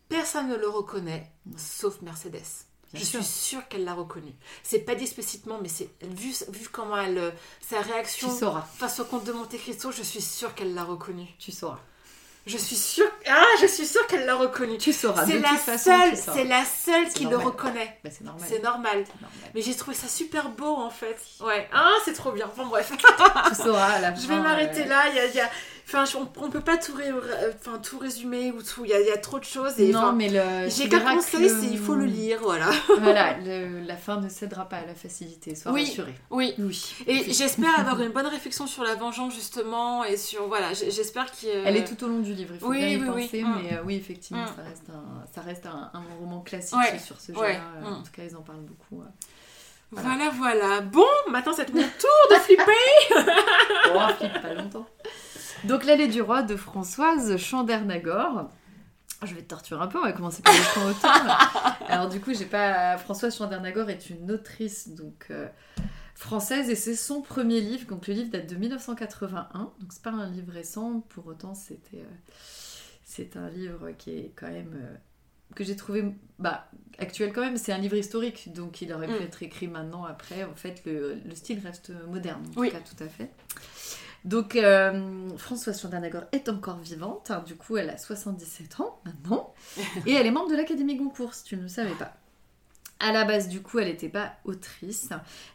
personne 0.08 0.48
ne 0.48 0.56
le 0.56 0.70
reconnaît, 0.70 1.30
sauf 1.58 2.02
Mercedes. 2.02 2.32
Bien 2.94 3.02
je 3.02 3.06
sûr. 3.06 3.22
suis 3.22 3.26
sûre 3.26 3.68
qu'elle 3.68 3.84
l'a 3.84 3.94
reconnu. 3.94 4.34
C'est 4.64 4.80
pas 4.80 4.96
dit 4.96 5.04
explicitement, 5.04 5.60
mais 5.62 5.68
c'est 5.68 5.90
vu, 6.02 6.34
vu 6.48 6.70
comment 6.72 6.98
elle, 6.98 7.18
euh, 7.18 7.32
sa 7.60 7.82
réaction 7.82 8.30
face 8.78 9.02
au 9.02 9.04
comte 9.04 9.26
de 9.26 9.34
Monte 9.34 9.58
Cristo, 9.58 9.92
je 9.92 10.04
suis 10.04 10.22
sûre 10.22 10.56
qu'elle 10.56 10.74
l'a 10.74 10.86
reconnu. 10.86 11.28
tu 11.40 11.52
sauras. 11.52 11.82
Je 12.48 12.58
suis 12.58 12.76
sûre. 12.76 13.06
Ah, 13.30 13.44
je 13.62 13.68
suis 13.68 13.86
sûre 13.86 14.08
qu'elle 14.08 14.26
l'a 14.26 14.36
reconnu. 14.36 14.78
Tu 14.78 14.94
sauras. 14.94 15.26
C'est 15.26 15.40
la 15.40 15.58
seule, 15.78 16.16
c'est 16.18 16.44
la 16.46 16.64
seule 16.66 17.10
qui 17.10 17.26
le 17.26 17.38
reconnaît. 17.38 18.00
Bah, 18.04 18.10
c'est 18.12 18.24
normal. 18.24 18.48
C'est 18.50 18.64
normal. 18.64 19.04
c'est 19.06 19.22
normal. 19.22 19.52
Mais 19.54 19.62
j'ai 19.62 19.76
trouvé 19.76 19.96
ça 19.96 20.08
super 20.08 20.50
beau 20.50 20.76
en 20.76 20.90
fait. 20.90 21.18
Ouais. 21.42 21.68
Ah, 21.74 21.92
c'est 22.06 22.14
trop 22.14 22.32
bien. 22.32 22.50
Bon 22.56 22.66
bref. 22.68 22.92
Tu 23.50 23.56
sauras 23.56 23.92
à 23.96 24.00
la 24.00 24.16
fin. 24.16 24.22
Je 24.22 24.28
vais 24.28 24.40
m'arrêter 24.40 24.84
euh, 24.84 24.88
là. 24.90 25.04
Il 25.10 25.16
y 25.16 25.20
a, 25.20 25.26
il 25.26 25.36
y 25.36 25.40
a- 25.42 25.50
Enfin, 25.90 26.04
on, 26.18 26.28
on 26.44 26.50
peut 26.50 26.60
pas 26.60 26.76
tout, 26.78 26.94
ré- 26.94 27.10
euh, 27.12 27.54
enfin, 27.56 27.78
tout 27.80 27.98
résumer 27.98 28.52
ou 28.52 28.62
tout. 28.62 28.84
Il 28.84 28.90
y 28.92 28.94
a, 28.94 29.00
il 29.00 29.08
y 29.08 29.12
a 29.12 29.18
trop 29.18 29.40
de 29.40 29.46
choses. 29.46 29.80
Et, 29.80 29.92
Non, 29.94 30.00
enfin, 30.00 30.12
mais 30.14 30.28
le. 30.28 30.70
j'ai 30.70 30.90
qu'un 30.90 31.00
conseil, 31.16 31.44
le- 31.44 31.48
c'est 31.62 31.68
il 31.68 31.78
faut 31.80 31.96
le 31.96 32.04
lire. 32.06 32.40
Voilà. 32.42 32.70
Voilà, 33.00 33.38
le- 33.38 33.80
la 33.80 33.96
fin 33.96 34.20
ne 34.20 34.28
cédera 34.28 34.68
pas 34.68 34.78
à 34.78 34.86
la 34.86 34.96
facilité, 34.96 35.56
sois 35.56 35.72
Oui. 35.72 35.86
rassuré. 35.86 36.14
Oui. 36.30 36.54
Oui. 36.60 36.94
Et 37.08 37.32
j'espère 37.32 37.80
avoir 37.80 38.02
une 38.02 38.12
bonne 38.12 38.28
réflexion 38.28 38.68
sur 38.68 38.84
la 38.84 38.96
vengeance 38.96 39.34
justement 39.34 40.04
et 40.04 40.18
sur 40.18 40.48
voilà. 40.50 40.74
J'espère 40.74 41.32
qu'il. 41.32 41.50
Elle 41.50 41.78
est 41.78 41.86
tout 41.86 42.04
au 42.04 42.08
long 42.10 42.20
du 42.20 42.34
livre, 42.34 42.56
il 42.56 42.60
faut 42.60 42.68
oui, 42.68 42.80
bien 42.80 42.88
y 42.90 42.96
oui, 42.98 43.08
oui. 43.16 43.24
penser, 43.24 43.44
Mm. 43.44 43.56
mais 43.64 43.74
euh, 43.78 43.82
oui, 43.86 43.96
effectivement, 43.96 44.44
Mm. 44.44 44.48
ça 44.58 44.64
reste 44.64 44.90
un, 44.90 45.26
ça 45.34 45.42
reste 45.42 45.66
un, 45.68 45.90
un 45.94 46.04
roman 46.20 46.42
classique 46.42 46.78
Ouais, 46.78 47.00
sur 47.00 47.20
ce 47.22 47.32
ouais, 47.32 47.36
genre-là. 47.54 47.62
euh, 47.78 47.90
mm. 47.90 47.94
En 47.94 48.04
tout 48.04 48.12
cas, 48.12 48.24
ils 48.30 48.36
en 48.36 48.42
parlent 48.42 48.60
beaucoup. 48.60 49.04
Voilà, 49.92 50.30
voilà. 50.32 50.82
Bon, 50.82 51.06
maintenant 51.30 51.54
c'est 51.56 51.74
mon 51.74 51.82
tour 51.82 52.28
de 52.32 52.36
flipper. 52.36 53.26
Oh, 53.96 54.00
flippe 54.18 54.42
pas 54.42 54.54
longtemps. 54.54 54.88
Donc, 55.64 55.86
L'allée 55.86 56.08
du 56.08 56.22
roi 56.22 56.44
de 56.44 56.56
Françoise 56.56 57.38
Chandernagor. 57.38 58.50
Je 59.26 59.34
vais 59.34 59.42
te 59.42 59.48
torturer 59.48 59.82
un 59.82 59.88
peu, 59.88 59.98
on 59.98 60.04
va 60.04 60.12
commencer 60.12 60.44
par 60.44 60.54
le 60.54 60.74
point 60.74 60.92
auteur. 60.92 61.78
Alors, 61.90 62.10
du 62.10 62.20
coup, 62.20 62.34
j'ai 62.34 62.46
pas. 62.46 62.98
Françoise 62.98 63.36
Chandernagor 63.36 63.90
est 63.90 64.10
une 64.12 64.30
autrice 64.32 64.90
donc 64.90 65.28
euh, 65.32 65.48
française 66.14 66.70
et 66.70 66.76
c'est 66.76 66.94
son 66.96 67.22
premier 67.22 67.60
livre. 67.62 67.88
Donc, 67.88 68.06
le 68.08 68.14
livre 68.14 68.30
date 68.30 68.48
de 68.48 68.56
1981, 68.56 69.60
donc 69.80 69.92
c'est 69.92 70.04
pas 70.04 70.12
un 70.12 70.30
livre 70.30 70.52
récent, 70.54 71.00
pour 71.10 71.26
autant, 71.28 71.56
c'était. 71.56 71.98
euh, 71.98 72.16
C'est 73.04 73.36
un 73.38 73.50
livre 73.50 73.90
qui 73.98 74.12
est 74.12 74.34
quand 74.36 74.52
même. 74.52 74.76
euh, 74.80 74.96
que 75.56 75.64
j'ai 75.64 75.76
trouvé 75.76 76.04
bah, 76.40 76.70
actuel 77.00 77.32
quand 77.34 77.42
même, 77.42 77.58
c'est 77.58 77.72
un 77.74 77.78
livre 77.78 77.96
historique, 77.96 78.54
donc 78.54 78.82
il 78.82 78.92
aurait 78.94 79.08
pu 79.08 79.14
Mm. 79.14 79.26
être 79.28 79.44
écrit 79.44 79.68
maintenant, 79.68 80.04
après. 80.06 80.44
En 80.44 80.56
fait, 80.56 80.82
le, 80.86 81.16
le 81.26 81.36
style 81.36 81.60
reste 81.60 81.92
moderne, 82.10 82.44
en 82.56 82.60
Oui. 82.60 82.70
tout 82.70 82.76
cas, 82.76 82.82
tout 82.82 83.04
à 83.04 83.08
fait. 83.08 83.32
Donc, 84.26 84.56
euh, 84.56 85.30
Françoise 85.38 85.82
Chandernagor 85.82 86.24
est 86.32 86.50
encore 86.50 86.80
vivante, 86.80 87.32
hein, 87.32 87.44
du 87.46 87.56
coup, 87.56 87.78
elle 87.78 87.90
a 87.90 87.98
77 87.98 88.80
ans 88.82 89.00
maintenant, 89.06 89.54
et 90.06 90.14
elle 90.14 90.26
est 90.26 90.32
membre 90.32 90.50
de 90.52 90.56
l'Académie 90.56 90.96
Goncourt, 90.98 91.34
si 91.34 91.44
tu 91.44 91.56
ne 91.58 91.62
le 91.64 91.68
savais 91.68 91.96
pas. 91.96 92.14
À 93.00 93.12
la 93.12 93.26
base, 93.26 93.48
du 93.48 93.62
coup, 93.62 93.78
elle 93.78 93.90
n'était 93.90 94.10
pas 94.10 94.34
autrice. 94.44 95.10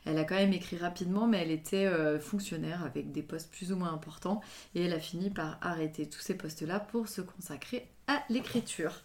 Elle 0.06 0.16
a 0.16 0.22
quand 0.22 0.36
même 0.36 0.52
écrit 0.52 0.76
rapidement, 0.78 1.26
mais 1.26 1.38
elle 1.42 1.50
était 1.50 1.86
euh, 1.86 2.20
fonctionnaire 2.20 2.84
avec 2.84 3.10
des 3.10 3.22
postes 3.22 3.50
plus 3.50 3.72
ou 3.72 3.76
moins 3.76 3.92
importants. 3.92 4.40
Et 4.76 4.84
elle 4.84 4.92
a 4.92 5.00
fini 5.00 5.28
par 5.28 5.58
arrêter 5.60 6.08
tous 6.08 6.20
ces 6.20 6.34
postes-là 6.34 6.78
pour 6.78 7.08
se 7.08 7.20
consacrer 7.20 7.88
à 8.08 8.22
l'écriture. 8.30 9.00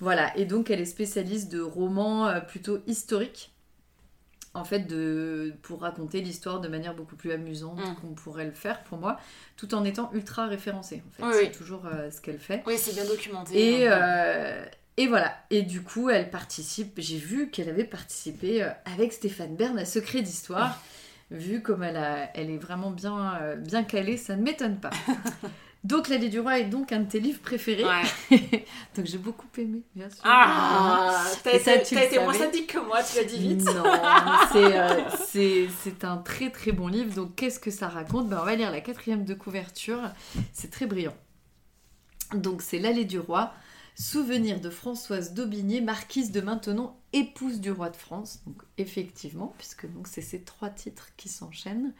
Voilà, 0.00 0.36
et 0.36 0.44
donc 0.44 0.70
elle 0.70 0.80
est 0.80 0.84
spécialiste 0.86 1.50
de 1.50 1.60
romans 1.60 2.26
euh, 2.28 2.40
plutôt 2.40 2.78
historiques. 2.86 3.50
En 4.54 4.64
fait, 4.64 4.80
de, 4.80 5.54
pour 5.62 5.80
raconter 5.80 6.20
l'histoire 6.20 6.60
de 6.60 6.68
manière 6.68 6.94
beaucoup 6.94 7.16
plus 7.16 7.32
amusante 7.32 7.78
Mm. 7.78 7.94
qu'on 8.00 8.08
pourrait 8.08 8.44
le 8.44 8.52
faire 8.52 8.82
pour 8.84 8.98
moi, 8.98 9.18
tout 9.56 9.74
en 9.74 9.82
étant 9.82 10.10
ultra 10.12 10.46
référencée. 10.46 11.02
En 11.08 11.10
fait, 11.10 11.22
Oui, 11.22 11.32
c'est 11.32 11.46
oui. 11.48 11.52
toujours 11.56 11.86
euh, 11.86 12.10
ce 12.10 12.20
qu'elle 12.20 12.38
fait. 12.38 12.62
Oui, 12.66 12.76
c'est 12.76 12.92
bien 12.92 13.06
documenté. 13.06 13.80
Et, 13.80 13.88
hein. 13.88 13.92
euh, 14.02 14.64
et 14.98 15.06
voilà. 15.06 15.34
Et 15.48 15.62
du 15.62 15.80
coup, 15.82 16.10
elle 16.10 16.28
participe. 16.28 16.92
J'ai 16.98 17.16
vu 17.16 17.48
qu'elle 17.48 17.70
avait 17.70 17.84
participé 17.84 18.62
euh, 18.62 18.68
avec 18.84 19.14
Stéphane 19.14 19.56
Bern 19.56 19.78
à 19.78 19.86
Secret 19.86 20.20
d'Histoire. 20.20 20.78
Vu 21.30 21.62
comme 21.62 21.82
elle, 21.82 21.96
a, 21.96 22.28
elle 22.36 22.50
est 22.50 22.58
vraiment 22.58 22.90
bien, 22.90 23.40
bien 23.56 23.84
calée, 23.84 24.18
ça 24.18 24.36
ne 24.36 24.42
m'étonne 24.42 24.78
pas. 24.78 24.90
donc, 25.84 26.08
L'Allée 26.08 26.28
du 26.28 26.38
Roi 26.38 26.60
est 26.60 26.64
donc 26.64 26.92
un 26.92 27.00
de 27.00 27.08
tes 27.08 27.18
livres 27.18 27.40
préférés. 27.40 27.84
Ouais. 27.84 28.64
donc, 28.96 29.06
j'ai 29.06 29.18
beaucoup 29.18 29.48
aimé, 29.58 29.82
bien 29.94 30.08
sûr. 30.08 30.20
Ah, 30.24 31.24
t'as 31.42 31.54
Et 31.54 31.58
ça, 31.58 31.74
été, 31.74 31.84
tu 31.86 31.94
t'as 31.94 32.02
le 32.02 32.06
été 32.06 32.18
moins 32.20 32.34
sadique 32.34 32.72
que 32.72 32.78
moi, 32.78 33.02
tu 33.02 33.16
l'as 33.16 33.24
dit 33.24 33.38
vite. 33.38 33.64
Non, 33.64 33.82
c'est, 34.52 34.78
euh, 34.78 35.00
c'est, 35.26 35.68
c'est 35.82 36.04
un 36.04 36.18
très 36.18 36.50
très 36.50 36.72
bon 36.72 36.86
livre. 36.86 37.12
Donc, 37.14 37.34
qu'est-ce 37.34 37.58
que 37.58 37.70
ça 37.70 37.88
raconte? 37.88 38.28
Ben, 38.28 38.38
On 38.40 38.44
va 38.44 38.54
lire 38.54 38.70
la 38.70 38.80
quatrième 38.80 39.24
de 39.24 39.34
couverture. 39.34 40.00
C'est 40.52 40.70
très 40.70 40.86
brillant. 40.86 41.16
Donc, 42.34 42.62
c'est 42.62 42.78
L'Allée 42.78 43.04
du 43.04 43.18
Roi. 43.18 43.52
Souvenir 43.94 44.60
de 44.60 44.70
Françoise 44.70 45.34
d'Aubigné, 45.34 45.82
marquise 45.82 46.32
de 46.32 46.40
Maintenon, 46.40 46.94
épouse 47.12 47.60
du 47.60 47.70
roi 47.70 47.90
de 47.90 47.96
France. 47.96 48.40
Donc, 48.46 48.62
effectivement, 48.78 49.54
puisque 49.58 49.86
donc, 49.86 50.08
c'est 50.08 50.22
ces 50.22 50.42
trois 50.42 50.70
titres 50.70 51.08
qui 51.18 51.28
s'enchaînent. 51.28 51.92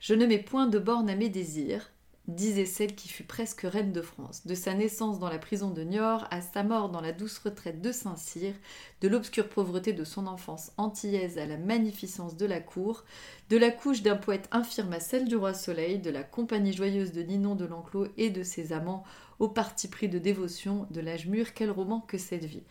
Je 0.00 0.14
ne 0.14 0.24
mets 0.24 0.38
point 0.38 0.68
de 0.68 0.78
borne 0.78 1.10
à 1.10 1.16
mes 1.16 1.28
désirs, 1.28 1.90
disait 2.28 2.66
celle 2.66 2.94
qui 2.94 3.08
fut 3.08 3.24
presque 3.24 3.62
reine 3.62 3.92
de 3.92 4.00
France. 4.00 4.46
De 4.46 4.54
sa 4.54 4.74
naissance 4.74 5.18
dans 5.18 5.28
la 5.28 5.38
prison 5.38 5.70
de 5.70 5.82
Niort 5.82 6.26
à 6.30 6.40
sa 6.40 6.62
mort 6.62 6.88
dans 6.88 7.00
la 7.00 7.12
douce 7.12 7.38
retraite 7.38 7.82
de 7.82 7.90
Saint-Cyr, 7.90 8.54
de 9.00 9.08
l'obscure 9.08 9.48
pauvreté 9.48 9.92
de 9.92 10.04
son 10.04 10.26
enfance 10.26 10.70
antillaise 10.76 11.38
à 11.38 11.46
la 11.46 11.56
magnificence 11.56 12.36
de 12.36 12.46
la 12.46 12.60
cour, 12.60 13.04
de 13.50 13.56
la 13.56 13.70
couche 13.70 14.02
d'un 14.02 14.16
poète 14.16 14.48
infirme 14.52 14.92
à 14.92 15.00
celle 15.00 15.26
du 15.26 15.36
roi 15.36 15.52
Soleil, 15.52 15.98
de 15.98 16.10
la 16.10 16.22
compagnie 16.22 16.72
joyeuse 16.72 17.12
de 17.12 17.22
Ninon 17.22 17.56
de 17.56 17.64
l'Enclos 17.64 18.08
et 18.16 18.30
de 18.30 18.44
ses 18.44 18.72
amants 18.72 19.04
au 19.40 19.48
parti 19.48 19.88
pris 19.88 20.08
de 20.08 20.18
dévotion 20.18 20.86
de 20.90 21.00
l'âge 21.00 21.26
mûr, 21.26 21.54
quel 21.54 21.70
roman 21.70 22.00
que 22.00 22.18
cette 22.18 22.44
vie. 22.44 22.62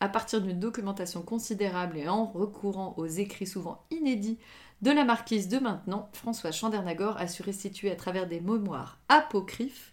À 0.00 0.08
partir 0.08 0.42
d'une 0.42 0.60
documentation 0.60 1.22
considérable 1.22 1.96
et 1.96 2.08
en 2.08 2.26
recourant 2.26 2.94
aux 2.96 3.06
écrits 3.06 3.46
souvent 3.46 3.84
inédits 3.90 4.38
de 4.82 4.90
la 4.90 5.04
marquise 5.04 5.48
de 5.48 5.58
maintenant, 5.58 6.10
François 6.12 6.52
Chandernagor 6.52 7.16
a 7.16 7.28
su 7.28 7.42
restituer 7.42 7.90
à 7.90 7.96
travers 7.96 8.26
des 8.26 8.40
mémoires 8.40 8.98
apocryphes 9.08 9.92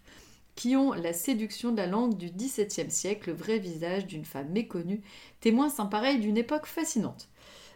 qui 0.54 0.76
ont 0.76 0.92
la 0.92 1.12
séduction 1.12 1.72
de 1.72 1.78
la 1.78 1.86
langue 1.86 2.16
du 2.16 2.30
XVIIe 2.30 2.90
siècle, 2.90 3.30
le 3.30 3.36
vrai 3.36 3.58
visage 3.58 4.06
d'une 4.06 4.24
femme 4.24 4.50
méconnue, 4.50 5.02
témoin 5.40 5.68
sans 5.68 5.86
pareil 5.86 6.18
d'une 6.18 6.36
époque 6.36 6.66
fascinante. 6.66 7.28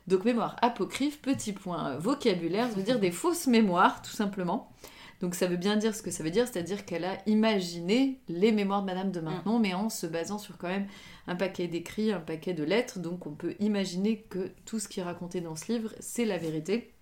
Donc 0.07 0.25
mémoire 0.25 0.57
apocryphe, 0.62 1.21
petit 1.21 1.53
point 1.53 1.97
vocabulaire, 1.97 2.68
ça 2.68 2.77
veut 2.77 2.83
dire 2.83 3.01
des 3.01 3.11
fausses 3.11 3.47
mémoires, 3.47 4.01
tout 4.03 4.12
simplement. 4.12 4.71
Donc 5.21 5.35
ça 5.35 5.47
veut 5.47 5.57
bien 5.57 5.77
dire 5.77 5.94
ce 5.94 6.03
que 6.03 6.11
ça 6.11 6.23
veut 6.23 6.31
dire, 6.31 6.47
c'est-à-dire 6.47 6.85
qu'elle 6.85 7.05
a 7.05 7.18
imaginé 7.27 8.21
les 8.29 8.53
mémoires 8.53 8.83
de 8.83 8.87
Madame 8.87 9.11
de 9.11 9.21
Maintenon, 9.21 9.59
mais 9.59 9.75
en 9.75 9.90
se 9.90 10.07
basant 10.07 10.38
sur 10.38 10.57
quand 10.57 10.68
même 10.68 10.87
un 11.27 11.35
paquet 11.35 11.66
d'écrits, 11.66 12.12
un 12.12 12.21
paquet 12.21 12.55
de 12.55 12.62
lettres. 12.62 13.01
Donc 13.01 13.27
on 13.27 13.33
peut 13.33 13.55
imaginer 13.59 14.21
que 14.31 14.53
tout 14.64 14.79
ce 14.79 14.88
qui 14.88 15.01
est 15.01 15.03
raconté 15.03 15.40
dans 15.40 15.57
ce 15.57 15.73
livre, 15.73 15.92
c'est 15.99 16.25
la 16.25 16.38
vérité. 16.38 16.92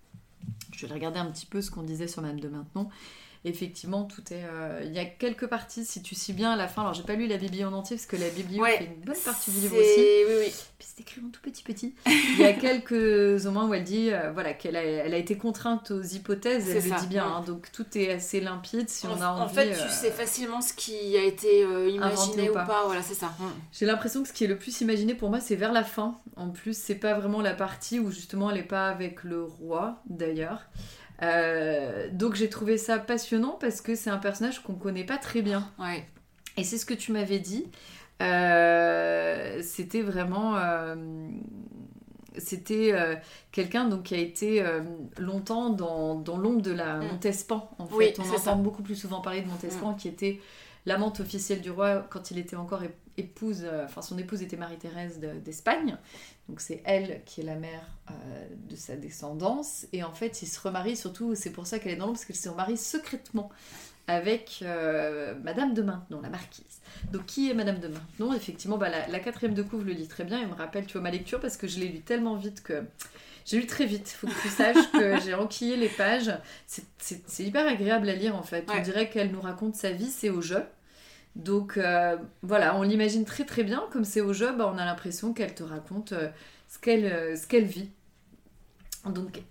Je 0.75 0.85
vais 0.85 0.93
regarder 0.93 1.19
un 1.19 1.25
petit 1.25 1.45
peu 1.45 1.61
ce 1.61 1.71
qu'on 1.71 1.83
disait 1.83 2.07
sur 2.07 2.21
Madame 2.21 2.39
de 2.39 2.49
Maintenon. 2.49 2.89
Effectivement, 3.45 4.03
tout 4.03 4.21
est. 4.33 4.43
euh, 4.43 4.81
Il 4.83 4.93
y 4.93 4.99
a 4.99 5.05
quelques 5.05 5.47
parties, 5.47 5.85
si 5.85 6.01
tu 6.01 6.15
sais 6.15 6.33
bien 6.33 6.51
à 6.51 6.55
la 6.55 6.67
fin. 6.67 6.81
Alors, 6.81 6.93
j'ai 6.93 7.03
pas 7.03 7.13
lu 7.15 7.27
la 7.27 7.37
Bible 7.37 7.63
en 7.65 7.73
entier 7.73 7.95
parce 7.95 8.05
que 8.07 8.15
la 8.17 8.29
Bible 8.29 8.59
Ouais, 8.61 8.77
fait 8.77 8.85
une 8.85 9.01
bonne 9.05 9.15
partie 9.23 9.51
du 9.51 9.59
livre 9.59 9.77
aussi. 9.77 9.99
Oui, 10.27 10.35
oui. 10.45 10.53
Puis 10.79 10.87
c'est 10.95 11.01
écrit 11.01 11.21
en 11.25 11.29
tout 11.29 11.41
petit 11.41 11.63
petit. 11.63 11.95
Il 12.05 12.39
y 12.39 12.43
a 12.45 12.53
quelques 12.53 12.91
moments 13.45 13.65
où 13.67 13.73
elle 13.73 13.83
dit 13.83 14.09
euh, 14.11 14.31
voilà, 14.31 14.53
qu'elle 14.53 14.75
a, 14.75 14.83
elle 14.83 15.13
a 15.13 15.17
été 15.17 15.37
contrainte 15.37 15.91
aux 15.91 16.01
hypothèses, 16.01 16.69
elle 16.69 16.83
le 16.89 16.99
dit 16.99 17.07
bien. 17.07 17.25
ouais. 17.25 17.31
hein. 17.37 17.43
donc 17.45 17.71
tout 17.71 17.85
est 17.97 18.11
assez 18.11 18.39
limpide 18.41 18.89
si 18.89 19.07
en, 19.07 19.17
on 19.17 19.21
a 19.21 19.27
envie. 19.29 19.41
en 19.43 19.47
fait, 19.49 19.71
tu 19.73 19.79
euh, 19.81 19.89
sais 19.89 20.11
facilement 20.11 20.61
ce 20.61 20.73
qui 20.73 21.15
a 21.17 21.23
été 21.23 21.61
imaginé 21.89 22.49
ou 22.49 22.51
ou 22.51 22.55
pas. 22.55 22.83
Voilà, 22.85 23.01
c'est 23.01 23.13
ça. 23.15 23.27
Mm. 23.39 23.45
J'ai 23.71 23.85
l'impression 23.85 24.21
que 24.23 24.27
ce 24.29 24.33
qui 24.33 24.43
est 24.43 24.47
le 24.47 24.57
plus 24.57 24.81
imaginé 24.81 25.13
pour 25.15 25.29
moi, 25.29 25.39
c'est 25.39 25.55
vers 25.55 25.71
la 25.71 25.83
fin. 25.83 26.15
En 26.35 26.49
plus, 26.49 26.77
c'est 26.77 26.95
pas 26.95 27.13
vraiment 27.15 27.41
la 27.41 27.53
partie 27.53 27.99
où 27.99 28.11
justement 28.11 28.51
elle 28.51 28.57
est 28.57 28.63
pas 28.63 28.87
avec 28.89 29.23
le 29.23 29.43
roi 29.43 30.01
d'ailleurs. 30.07 30.61
Euh, 31.23 32.09
donc 32.11 32.35
j'ai 32.35 32.49
trouvé 32.49 32.77
ça 32.77 32.99
passionnant 32.99 33.57
parce 33.59 33.81
que 33.81 33.95
c'est 33.95 34.09
un 34.09 34.17
personnage 34.17 34.61
qu'on 34.61 34.75
connaît 34.75 35.03
pas 35.05 35.17
très 35.17 35.41
bien. 35.41 35.69
Ouais. 35.79 36.05
Et 36.57 36.63
c'est 36.63 36.77
ce 36.77 36.85
que 36.85 36.93
tu 36.93 37.11
m'avais 37.11 37.39
dit. 37.39 37.65
Euh, 38.21 39.59
c'était 39.63 40.01
vraiment. 40.01 40.57
euh, 40.57 40.95
c'était 42.37 42.93
quelqu'un 43.51 43.85
donc 43.85 44.03
qui 44.03 44.13
a 44.15 44.19
été 44.19 44.63
longtemps 45.17 45.71
dans, 45.71 46.13
dans 46.15 46.37
l'ombre 46.37 46.61
de 46.61 46.71
la 46.71 46.97
Mm. 46.97 47.07
Montespan. 47.07 47.71
En 47.79 47.87
fait, 47.87 47.95
Oui, 47.95 48.13
on 48.19 48.21
entend 48.21 48.37
ça. 48.37 48.55
Mm. 48.55 48.61
beaucoup 48.61 48.83
plus 48.83 48.95
souvent 48.95 49.21
parler 49.21 49.41
de 49.41 49.47
Montespan, 49.47 49.95
qui 49.95 50.07
était 50.07 50.39
l'amante 50.87 51.19
officielle 51.19 51.61
du 51.61 51.69
roi 51.69 52.07
quand 52.09 52.31
il 52.31 52.39
était 52.39 52.55
encore 52.55 52.81
ép- 52.81 52.89
épouse. 53.17 53.61
euh, 53.63 53.85
Enfin, 53.85 54.01
son 54.01 54.17
épouse 54.17 54.41
était 54.41 54.57
Marie-Thérèse 54.57 55.19
de- 55.19 55.33
d'Espagne. 55.39 55.97
Donc 56.49 56.61
c'est 56.61 56.81
elle 56.85 57.21
qui 57.25 57.41
est 57.41 57.43
la 57.43 57.55
mère 57.55 57.87
euh, 58.09 58.13
de 58.69 58.75
sa 58.75 58.95
descendance. 58.95 59.85
Et 59.93 60.03
en 60.03 60.13
fait, 60.13 60.41
il 60.41 60.47
se 60.47 60.59
remarie 60.59 60.95
surtout. 60.97 61.35
C'est 61.35 61.51
pour 61.51 61.67
ça 61.67 61.77
qu'elle 61.77 61.91
est 61.91 61.95
dans 61.97 62.05
l'ombre 62.05 62.17
parce 62.17 62.25
qu'elle 62.25 62.35
se 62.35 62.49
remarie 62.49 62.77
secrètement 62.77 63.49
avec 64.07 64.59
euh, 64.61 65.35
Madame 65.43 65.73
de 65.73 65.81
Maintenon, 65.81 66.21
la 66.21 66.29
marquise. 66.29 66.63
Donc 67.11 67.25
qui 67.25 67.51
est 67.51 67.53
Madame 67.53 67.79
de 67.79 67.89
Maintenon 67.89 68.33
Effectivement, 68.33 68.77
bah, 68.77 68.87
la, 68.89 69.07
la 69.09 69.19
quatrième 69.19 69.53
de 69.53 69.61
couvre 69.63 69.83
le 69.83 69.91
lit 69.91 70.07
très 70.07 70.23
bien. 70.23 70.41
Elle 70.41 70.47
me 70.47 70.53
rappelle, 70.53 70.85
tu 70.85 70.93
vois, 70.93 71.01
ma 71.01 71.11
lecture 71.11 71.39
parce 71.41 71.57
que 71.57 71.67
je 71.67 71.79
l'ai 71.79 71.89
lu 71.89 71.99
tellement 71.99 72.35
vite 72.37 72.63
que 72.63 72.83
j'ai 73.45 73.59
lu 73.59 73.65
très 73.67 73.85
vite. 73.85 74.07
Faut 74.07 74.27
que 74.27 74.41
tu 74.41 74.47
saches 74.47 74.89
que 74.93 75.19
j'ai 75.25 75.33
enquillé 75.33 75.75
les 75.75 75.89
pages. 75.89 76.31
C'est- 76.65 77.43
hyper 77.43 77.67
agréable 77.67 78.07
à 78.07 78.15
lire 78.15 78.35
en 78.37 78.43
fait. 78.43 78.65
On 78.69 78.81
dirait 78.83 79.09
qu'elle 79.09 79.31
nous 79.31 79.41
raconte 79.41 79.75
sa 79.75 79.91
vie, 79.91 80.09
c'est 80.09 80.29
au 80.29 80.41
jeu. 80.41 80.63
Donc 81.37 81.77
euh, 81.77 82.17
voilà, 82.41 82.75
on 82.77 82.81
l'imagine 82.81 83.23
très 83.23 83.45
très 83.45 83.63
bien. 83.63 83.85
Comme 83.91 84.03
c'est 84.03 84.21
au 84.21 84.33
jeu, 84.33 84.51
bah, 84.55 84.69
on 84.73 84.77
a 84.77 84.85
l'impression 84.85 85.33
qu'elle 85.33 85.53
te 85.55 85.63
raconte 85.63 86.11
euh, 86.11 86.29
ce 86.67 86.79
qu'elle 86.79 87.05
euh, 87.05 87.35
ce 87.35 87.45
qu'elle 87.47 87.65
vit. 87.65 87.89
Donc 89.05 89.41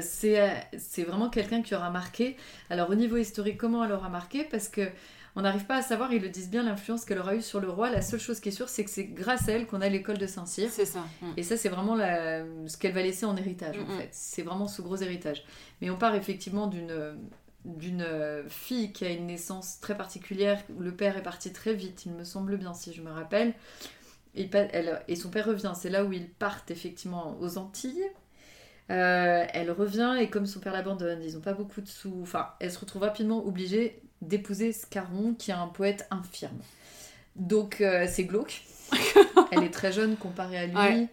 c'est 0.00 1.02
vraiment 1.04 1.28
quelqu'un 1.30 1.62
qui 1.62 1.74
aura 1.74 1.90
marqué. 1.90 2.36
Alors 2.70 2.90
au 2.90 2.94
niveau 2.94 3.16
historique, 3.16 3.56
comment 3.58 3.84
elle 3.84 3.92
aura 3.92 4.08
marqué? 4.08 4.44
Parce 4.44 4.68
que 4.68 4.82
on 5.34 5.40
n'arrive 5.40 5.64
pas 5.64 5.76
à 5.76 5.82
savoir, 5.82 6.12
ils 6.12 6.20
le 6.20 6.28
disent 6.28 6.50
bien, 6.50 6.62
l'influence 6.62 7.06
qu'elle 7.06 7.18
aura 7.18 7.34
eue 7.34 7.40
sur 7.40 7.58
le 7.58 7.70
roi. 7.70 7.88
La 7.88 8.02
seule 8.02 8.20
chose 8.20 8.38
qui 8.38 8.50
est 8.50 8.52
sûre, 8.52 8.68
c'est 8.68 8.84
que 8.84 8.90
c'est 8.90 9.06
grâce 9.06 9.48
à 9.48 9.52
elle 9.52 9.66
qu'on 9.66 9.80
a 9.80 9.88
l'école 9.88 10.18
de 10.18 10.26
Saint-Cyr. 10.26 10.68
C'est 10.70 10.84
ça. 10.84 11.06
Mm. 11.22 11.26
Et 11.38 11.42
ça, 11.42 11.56
c'est 11.56 11.70
vraiment 11.70 11.94
la- 11.94 12.44
ce 12.66 12.76
qu'elle 12.76 12.92
va 12.92 13.00
laisser 13.02 13.24
en 13.24 13.34
héritage, 13.38 13.78
en 13.78 13.90
Mhm. 13.90 13.98
fait. 13.98 14.08
C'est 14.12 14.42
vraiment 14.42 14.68
ce 14.68 14.82
gros 14.82 14.96
héritage. 14.98 15.42
Mais 15.80 15.88
on 15.88 15.96
part 15.96 16.14
effectivement 16.14 16.66
d'une 16.66 17.16
d'une 17.64 18.06
fille 18.48 18.92
qui 18.92 19.04
a 19.04 19.10
une 19.10 19.26
naissance 19.26 19.78
très 19.80 19.96
particulière. 19.96 20.62
Le 20.78 20.92
père 20.94 21.16
est 21.16 21.22
parti 21.22 21.52
très 21.52 21.74
vite, 21.74 22.06
il 22.06 22.12
me 22.12 22.24
semble 22.24 22.56
bien, 22.56 22.74
si 22.74 22.92
je 22.92 23.02
me 23.02 23.10
rappelle. 23.10 23.54
Et, 24.34 24.48
elle- 24.52 25.02
et 25.08 25.16
son 25.16 25.28
père 25.30 25.46
revient. 25.46 25.72
C'est 25.76 25.90
là 25.90 26.04
où 26.04 26.12
ils 26.12 26.28
partent 26.28 26.70
effectivement 26.70 27.36
aux 27.40 27.58
Antilles. 27.58 28.02
Euh, 28.90 29.44
elle 29.52 29.70
revient 29.70 30.16
et 30.20 30.28
comme 30.28 30.46
son 30.46 30.58
père 30.60 30.72
l'abandonne, 30.72 31.22
ils 31.22 31.34
n'ont 31.34 31.40
pas 31.40 31.52
beaucoup 31.54 31.80
de 31.80 31.88
sous. 31.88 32.18
Enfin, 32.22 32.48
elle 32.60 32.70
se 32.72 32.78
retrouve 32.78 33.02
rapidement 33.02 33.44
obligée 33.46 34.02
d'épouser 34.22 34.72
Scarron, 34.72 35.34
qui 35.34 35.50
est 35.50 35.54
un 35.54 35.68
poète 35.68 36.06
infirme. 36.10 36.58
Donc 37.36 37.80
euh, 37.80 38.06
c'est 38.10 38.24
glauque. 38.24 38.62
elle 39.52 39.62
est 39.64 39.70
très 39.70 39.92
jeune 39.92 40.16
comparée 40.16 40.58
à 40.58 40.66
lui. 40.66 40.76
Ouais. 40.76 41.08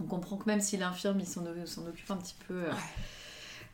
On 0.00 0.04
comprend 0.04 0.36
que 0.36 0.44
même 0.46 0.60
s'il 0.60 0.80
est 0.80 0.84
infirme, 0.84 1.18
il 1.20 1.26
s'en 1.26 1.44
s'en 1.66 1.86
occupe 1.86 2.10
un 2.10 2.16
petit 2.16 2.36
peu. 2.46 2.54
euh, 2.54 2.70
Ouais. 2.70 2.76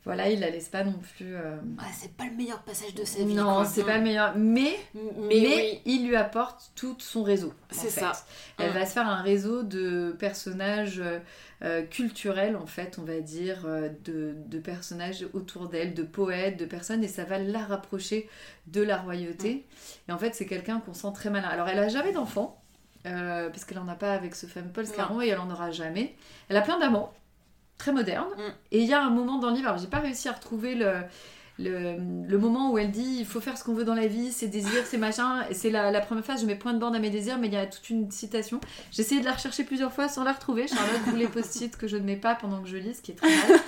Voilà, 0.09 0.31
il 0.31 0.41
la 0.41 0.49
laisse 0.49 0.71
pas 0.71 0.85
non 0.85 0.95
plus. 1.17 1.35
euh, 1.37 1.57
Ouais, 1.79 1.85
c'est 1.93 2.11
pas 2.17 2.25
le 2.25 2.31
meilleur 2.35 2.63
passage 2.63 2.95
de 2.95 3.05
sa 3.05 3.19
vie. 3.19 3.35
Non, 3.35 3.63
c'est 3.67 3.83
Mm. 3.83 3.87
pas 3.87 3.97
le 3.99 4.03
meilleur. 4.05 4.33
Mais, 4.39 4.73
Mais, 4.95 5.03
mais, 5.19 5.37
oui. 5.47 5.81
il 5.85 6.09
lui 6.09 6.17
apporte 6.17 6.71
tout 6.75 6.97
son 6.99 7.23
réseau. 7.23 7.53
C'est 7.71 7.91
ça. 7.91 8.13
Elle 8.59 8.71
Mm. 8.71 8.75
va 8.75 8.87
se 8.87 8.93
faire 8.95 9.07
un 9.07 9.21
réseau 9.21 9.63
de 9.63 10.17
personnages 10.19 10.99
euh, 10.99 11.19
euh, 11.63 11.83
culturels, 11.83 12.57
en 12.57 12.65
fait, 12.67 12.99
on 12.99 13.03
va 13.03 13.21
dire, 13.21 13.67
de, 14.05 14.35
de 14.47 14.59
personnages 14.59 15.27
autour 15.35 15.69
d'elle, 15.69 15.93
de 15.93 16.05
poètes, 16.05 16.57
de 16.57 16.65
personnes, 16.65 17.05
et 17.05 17.09
ça 17.09 17.25
va 17.25 17.39
la 17.39 17.59
rapprocher 17.67 18.31
de 18.67 18.81
la 18.81 18.97
royauté. 18.97 19.67
Et 20.09 20.13
en 20.13 20.17
fait, 20.19 20.35
c'est 20.35 20.47
quelqu'un 20.47 20.81
qu'on 20.81 20.95
sent 20.95 21.13
très 21.13 21.29
malin. 21.29 21.49
Alors, 21.49 21.69
elle 21.69 21.79
a 21.81 21.89
jamais 21.89 22.13
d'enfant, 22.13 22.59
euh, 23.05 23.51
parce 23.51 23.67
qu'elle 23.67 23.79
en 23.79 23.89
a 23.89 23.95
pas 23.95 24.13
avec 24.15 24.35
ce 24.35 24.47
fameux 24.47 24.71
Paul 24.73 24.87
Scarron, 24.87 25.21
et 25.21 25.29
elle 25.29 25.39
en 25.39 25.51
aura 25.51 25.71
jamais. 25.71 26.15
Elle 26.49 26.57
a 26.57 26.63
plein 26.63 26.79
d'amants, 26.79 27.13
très 27.79 27.93
modernes. 27.93 28.31
Mm. 28.37 28.53
Et 28.73 28.81
il 28.83 28.89
y 28.89 28.93
a 28.93 29.03
un 29.03 29.11
moment 29.11 29.39
dans 29.39 29.49
le 29.49 29.55
livre, 29.55 29.69
alors 29.69 29.81
j'ai 29.81 29.87
pas 29.87 30.01
réussi 30.01 30.29
à 30.29 30.33
retrouver 30.33 30.75
le, 30.75 30.93
le, 31.59 32.37
moment 32.39 32.71
où 32.71 32.79
elle 32.79 32.93
dit 32.93 33.17
il 33.19 33.27
faut 33.27 33.41
faire 33.41 33.59
ce 33.59 33.65
qu'on 33.65 33.75
veut 33.75 33.85
dans 33.85 33.95
la 33.95 34.07
vie, 34.07 34.31
c'est 34.31 34.47
désir, 34.47 34.85
c'est 34.85 34.97
machin. 34.97 35.45
Et 35.51 35.55
c'est 35.55 35.71
la, 35.71 35.91
la 35.91 36.01
première 36.01 36.25
phase, 36.25 36.41
je 36.43 36.47
mets 36.47 36.55
point 36.55 36.73
de 36.73 36.79
bande 36.79 36.95
à 36.95 37.01
mes 37.01 37.11
désirs, 37.11 37.39
mais 37.39 37.49
il 37.49 37.55
y 37.55 37.57
a 37.57 37.67
toute 37.67 37.91
une 37.91 38.11
citation. 38.11 38.61
J'ai 38.93 39.03
essayé 39.03 39.21
de 39.21 39.27
la 39.27 39.33
rechercher 39.33 39.65
plusieurs 39.65 39.93
fois 39.93 40.09
sans 40.09 40.23
la 40.23 40.33
retrouver. 40.33 40.69
Charlotte 40.69 41.01
vous 41.07 41.17
les 41.17 41.27
post-it 41.27 41.77
que 41.77 41.89
je 41.89 41.97
ne 41.97 42.05
mets 42.05 42.17
pas 42.17 42.37
pendant 42.37 42.63
que 42.63 42.69
je 42.69 42.77
lis, 42.77 42.95
ce 42.95 43.03
qui 43.03 43.13
est 43.13 43.17
très 43.17 43.29
mal. 43.29 43.61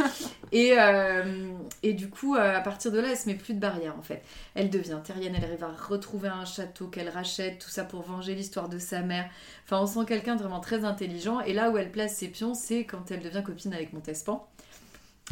Et, 0.53 0.74
euh, 0.79 1.53
du 1.83 2.09
coup, 2.09 2.37
euh, 2.37 2.57
à 2.57 2.61
partir 2.61 2.92
de 2.92 2.98
là, 3.00 3.09
elle 3.11 3.16
se 3.16 3.29
met 3.29 3.35
plus 3.35 3.55
de 3.55 3.61
barrières 3.61 3.96
en 3.98 4.03
fait. 4.03 4.22
Elle 4.55 4.70
devient 4.70 4.98
terrienne, 5.03 5.35
elle 5.37 5.44
arrive 5.44 5.64
à 5.64 5.72
retrouver 5.88 6.29
un 6.29 6.44
château 6.44 6.87
qu'elle 6.87 7.09
rachète, 7.09 7.59
tout 7.59 7.70
ça 7.70 7.85
pour 7.85 8.03
venger 8.03 8.35
l'histoire 8.35 8.68
de 8.68 8.79
sa 8.79 9.00
mère. 9.00 9.29
Enfin, 9.64 9.81
on 9.83 9.87
sent 9.87 10.07
quelqu'un 10.07 10.37
de 10.37 10.42
vraiment 10.42 10.61
très 10.61 10.85
intelligent. 10.85 11.40
Et 11.40 11.53
là 11.53 11.70
où 11.70 11.76
elle 11.76 11.90
place 11.90 12.14
ses 12.14 12.29
pions, 12.29 12.55
c'est 12.55 12.85
quand 12.85 13.11
elle 13.11 13.20
devient 13.20 13.43
copine 13.45 13.74
avec 13.74 13.93
Montespan. 13.93 14.49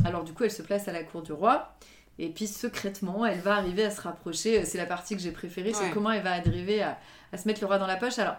Alors 0.04 0.24
du 0.24 0.32
coup, 0.32 0.44
elle 0.44 0.50
se 0.50 0.62
place 0.62 0.88
à 0.88 0.92
la 0.92 1.02
cour 1.02 1.22
du 1.22 1.32
roi. 1.32 1.74
Et 2.18 2.28
puis 2.30 2.46
secrètement, 2.46 3.24
elle 3.24 3.40
va 3.40 3.54
arriver 3.56 3.84
à 3.84 3.90
se 3.90 4.00
rapprocher. 4.00 4.64
C'est 4.64 4.78
la 4.78 4.86
partie 4.86 5.14
que 5.16 5.22
j'ai 5.22 5.30
préférée, 5.32 5.72
c'est 5.72 5.84
Ouais. 5.84 5.90
comment 5.94 6.10
elle 6.10 6.22
va 6.22 6.32
arriver 6.32 6.82
à, 6.82 6.98
à 7.32 7.36
se 7.38 7.46
mettre 7.46 7.60
le 7.60 7.66
roi 7.66 7.78
dans 7.78 7.86
la 7.86 7.96
poche. 7.96 8.18
Alors, 8.18 8.36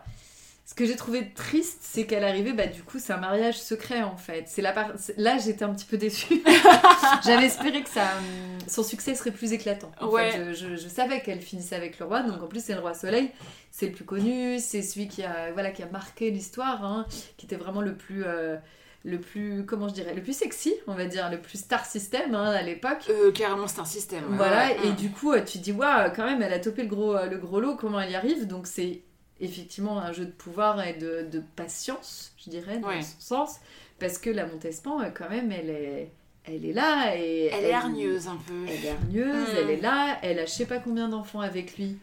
ce 0.65 0.75
que 0.75 0.85
j'ai 0.85 0.95
trouvé 0.95 1.31
triste, 1.33 1.79
c'est 1.81 2.05
qu'elle 2.05 2.23
arrivait, 2.23 2.53
bah 2.53 2.67
du 2.67 2.83
coup, 2.83 2.99
c'est 2.99 3.11
un 3.13 3.17
mariage 3.17 3.59
secret 3.59 4.03
en 4.03 4.17
fait. 4.17 4.43
C'est 4.47 4.61
la 4.61 4.71
part... 4.73 4.91
Là, 5.17 5.37
j'étais 5.39 5.63
un 5.63 5.73
petit 5.73 5.85
peu 5.85 5.97
déçue. 5.97 6.43
J'avais 7.25 7.45
espéré 7.47 7.81
que 7.81 7.89
ça, 7.89 8.03
hum, 8.19 8.57
son 8.67 8.83
succès 8.83 9.15
serait 9.15 9.31
plus 9.31 9.51
éclatant. 9.53 9.91
En 9.99 10.07
Ouais. 10.09 10.29
fait, 10.31 10.53
je, 10.53 10.67
je- 10.67 10.75
je 10.75 10.87
savais 10.87 11.21
qu'elle 11.21 11.41
finissait 11.41 11.75
avec 11.75 11.97
le 11.99 12.05
roi, 12.05 12.21
donc 12.21 12.41
en 12.43 12.47
plus 12.47 12.63
c'est 12.63 12.73
le 12.75 12.81
roi 12.81 12.93
Soleil, 12.93 13.31
c'est 13.71 13.87
le 13.87 13.91
plus 13.93 14.05
connu, 14.05 14.59
c'est 14.59 14.81
celui 14.81 15.07
qui 15.07 15.23
a, 15.23 15.51
voilà, 15.53 15.71
qui 15.71 15.81
a 15.83 15.87
marqué 15.87 16.29
l'histoire, 16.31 16.83
hein, 16.83 17.05
qui 17.37 17.45
était 17.45 17.55
vraiment 17.55 17.81
le 17.81 17.95
plus, 17.95 18.23
euh, 18.25 18.57
le 19.03 19.19
plus, 19.19 19.65
comment 19.65 19.87
je 19.87 19.93
dirais, 19.93 20.13
le 20.13 20.21
plus 20.21 20.35
sexy, 20.35 20.73
on 20.87 20.93
va 20.93 21.05
dire, 21.05 21.29
le 21.29 21.39
plus 21.39 21.59
star 21.59 21.85
system 21.85 22.35
hein, 22.35 22.51
à 22.51 22.61
l'époque. 22.61 23.05
Euh, 23.09 23.31
carrément 23.31 23.67
Star 23.67 23.87
System. 23.87 24.23
Voilà, 24.29 24.67
ouais. 24.67 24.87
et 24.87 24.91
du 24.91 25.09
coup, 25.09 25.31
euh, 25.31 25.43
tu 25.43 25.59
te 25.59 25.63
dis, 25.63 25.71
waouh, 25.71 26.11
quand 26.15 26.25
même, 26.25 26.41
elle 26.41 26.53
a 26.53 26.59
topé 26.59 26.83
le 26.83 26.89
gros, 26.89 27.15
euh, 27.15 27.27
le 27.27 27.37
gros 27.37 27.59
lot, 27.61 27.75
comment 27.75 28.01
elle 28.01 28.11
y 28.11 28.15
arrive? 28.15 28.45
Donc, 28.45 28.67
c'est 28.67 29.01
effectivement 29.39 29.99
un 29.99 30.11
jeu 30.11 30.25
de 30.25 30.31
pouvoir 30.31 30.85
et 30.85 30.93
de, 30.93 31.25
de 31.31 31.41
patience, 31.55 32.33
je 32.37 32.49
dirais, 32.49 32.79
dans 32.79 32.91
son 33.01 33.19
sens. 33.19 33.55
Parce 33.99 34.17
que 34.17 34.29
la 34.29 34.45
Montespan, 34.45 35.01
euh, 35.01 35.09
quand 35.13 35.29
même, 35.29 35.51
elle 35.51 35.69
est, 35.69 36.11
elle 36.43 36.65
est 36.65 36.73
là. 36.73 37.15
Et 37.15 37.49
Elle 37.53 37.65
est 37.65 37.73
hargneuse 37.73 38.27
un 38.27 38.37
peu. 38.47 38.65
Elle 38.67 38.85
est 38.85 38.89
hargneuse, 38.89 39.47
elle 39.57 39.69
est 39.69 39.81
là. 39.81 40.17
Elle 40.23 40.39
a 40.39 40.45
je 40.45 40.51
sais 40.51 40.65
pas 40.65 40.79
combien 40.79 41.07
d'enfants 41.07 41.41
avec 41.41 41.77
lui, 41.77 41.97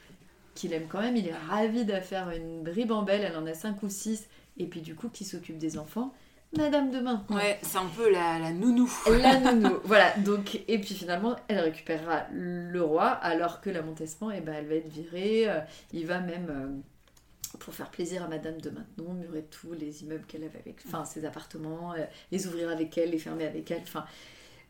qu'il 0.55 0.73
aime 0.73 0.87
quand 0.89 1.01
même. 1.01 1.17
Il 1.17 1.29
est 1.29 1.35
ravi 1.49 1.85
de 1.85 1.95
faire 2.01 2.31
une 2.31 2.67
ribambelle. 2.67 3.23
Elle 3.23 3.37
en 3.37 3.47
a 3.47 3.53
cinq 3.53 3.83
ou 3.83 3.91
six. 3.91 4.27
Et 4.59 4.65
puis, 4.65 4.81
du 4.81 4.95
coup, 4.95 5.11
qui 5.11 5.27
s'occupe 5.27 5.59
des 5.59 5.77
enfants 5.77 6.15
Madame 6.57 6.91
de 6.91 7.01
maintenant. 7.01 7.37
Ouais, 7.37 7.59
c'est 7.63 7.79
un 7.79 7.87
peu 7.87 8.11
la, 8.11 8.39
la 8.39 8.51
nounou. 8.53 8.91
La 9.21 9.41
nounou, 9.53 9.79
voilà. 9.85 10.17
Donc, 10.19 10.61
et 10.69 10.79
puis 10.79 10.95
finalement, 10.95 11.37
elle 11.49 11.61
récupérera 11.61 12.25
le 12.33 12.83
roi, 12.83 13.09
alors 13.09 13.61
que 13.61 13.71
la 13.71 13.83
Montespan, 13.83 14.31
eh 14.31 14.41
ben, 14.41 14.55
elle 14.55 14.67
va 14.67 14.75
être 14.77 14.89
virée. 14.89 15.49
euh, 15.49 15.61
il 15.93 16.07
va 16.07 16.21
même, 16.21 16.47
euh, 16.51 17.59
pour 17.59 17.75
faire 17.75 17.91
plaisir 17.91 18.23
à 18.25 18.29
Madame 18.29 18.61
de 18.61 18.71
Maintenon, 18.71 19.13
murer 19.15 19.45
tous 19.51 19.73
les 19.73 20.03
immeubles 20.03 20.25
qu'elle 20.27 20.45
avait 20.45 20.59
avec, 20.59 20.77
enfin, 20.87 21.05
ses 21.05 21.25
appartements, 21.25 21.93
euh, 21.93 22.05
les 22.33 22.47
ouvrir 22.47 22.71
avec 22.71 22.97
elle, 22.99 23.11
les 23.11 23.19
fermer 23.19 23.47
avec 23.47 23.71
elle. 23.71 23.83
Enfin, 23.83 24.05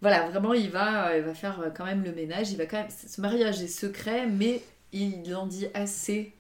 voilà, 0.03 0.29
vraiment, 0.29 0.53
il 0.53 0.71
va, 0.71 1.17
il 1.17 1.25
va 1.25 1.35
faire 1.35 1.73
quand 1.77 1.85
même 1.85 2.05
le 2.05 2.13
ménage. 2.13 2.51
Il 2.51 2.59
va 2.59 2.67
quand 2.67 2.77
même. 2.79 2.91
Ce 2.91 3.21
mariage 3.21 3.63
est 3.63 3.67
secret, 3.69 4.27
mais 4.27 4.63
il 4.93 5.35
en 5.35 5.47
dit 5.47 5.67
assez 5.75 6.33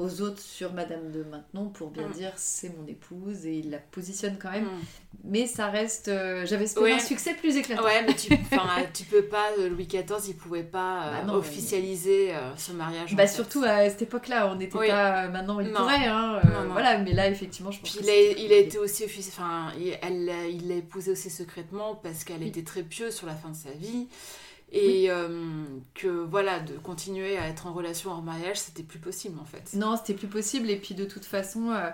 aux 0.00 0.22
autres 0.22 0.40
sur 0.40 0.72
Madame 0.72 1.10
de 1.12 1.22
Maintenon 1.24 1.68
pour 1.68 1.90
bien 1.90 2.08
Mm. 2.08 2.12
dire 2.12 2.32
c'est 2.36 2.74
mon 2.76 2.86
épouse 2.86 3.44
et 3.44 3.58
il 3.58 3.70
la 3.70 3.78
positionne 3.78 4.36
quand 4.40 4.50
même. 4.50 4.64
Mm. 4.64 4.68
Mais 5.24 5.46
ça 5.46 5.66
reste. 5.68 6.08
euh, 6.08 6.46
J'avais 6.46 6.64
espéré 6.64 6.86
Ouais. 6.92 6.96
un 6.96 6.98
succès 6.98 7.34
plus 7.34 7.56
éclatant. 7.56 7.84
Ouais, 7.84 8.02
mais 8.06 8.14
tu, 8.14 8.30
peux 9.10 9.22
pas, 9.24 9.48
euh, 9.58 9.68
Louis 9.68 9.86
XIV, 9.86 10.04
il 10.28 10.36
pouvait 10.36 10.62
pas 10.62 11.02
euh, 11.08 11.10
Bah 11.20 11.24
non, 11.26 11.34
officialiser 11.34 12.34
euh, 12.34 12.56
ce 12.56 12.72
mariage. 12.72 13.14
Bah 13.14 13.26
surtout 13.26 13.62
à 13.64 13.88
cette 13.90 14.02
époque-là, 14.02 14.50
on 14.50 14.56
n'était 14.56 14.78
Oui. 14.78 14.88
pas. 14.88 15.28
Maintenant, 15.28 15.60
il 15.60 15.68
Non. 15.68 15.80
pourrait, 15.80 16.06
hein. 16.06 16.40
Non. 16.44 16.72
Voilà, 16.72 16.98
mais 16.98 17.12
là, 17.12 17.28
effectivement, 17.28 17.70
je 17.70 17.80
pense 17.80 17.90
Puis 17.90 18.00
que 18.00 18.04
il 18.04 18.10
a, 18.10 18.38
il 18.46 18.52
a 18.52 18.56
été 18.56 18.78
aussi 18.78 19.04
officiel, 19.04 19.34
enfin, 19.36 19.72
il- 19.78 20.26
l'a- 20.26 20.74
épousée 20.76 21.12
aussi 21.12 21.28
secrètement 21.30 21.94
parce 21.94 22.24
qu'elle 22.24 22.40
Oui. 22.40 22.48
était 22.48 22.62
très 22.64 22.82
pieuse 22.82 23.14
sur 23.14 23.26
la 23.26 23.34
fin 23.34 23.50
de 23.50 23.56
sa 23.56 23.70
vie. 23.70 24.08
Et 24.72 25.10
euh, 25.10 25.64
que 25.94 26.06
voilà, 26.08 26.60
de 26.60 26.74
continuer 26.74 27.36
à 27.36 27.48
être 27.48 27.66
en 27.66 27.72
relation 27.72 28.10
hors 28.12 28.22
mariage, 28.22 28.56
c'était 28.58 28.82
plus 28.84 28.98
possible 29.00 29.38
en 29.40 29.44
fait. 29.44 29.74
Non, 29.76 29.96
c'était 29.96 30.14
plus 30.14 30.28
possible. 30.28 30.70
Et 30.70 30.76
puis 30.76 30.94
de 30.94 31.04
toute 31.04 31.24
façon, 31.24 31.70
euh, 31.72 31.90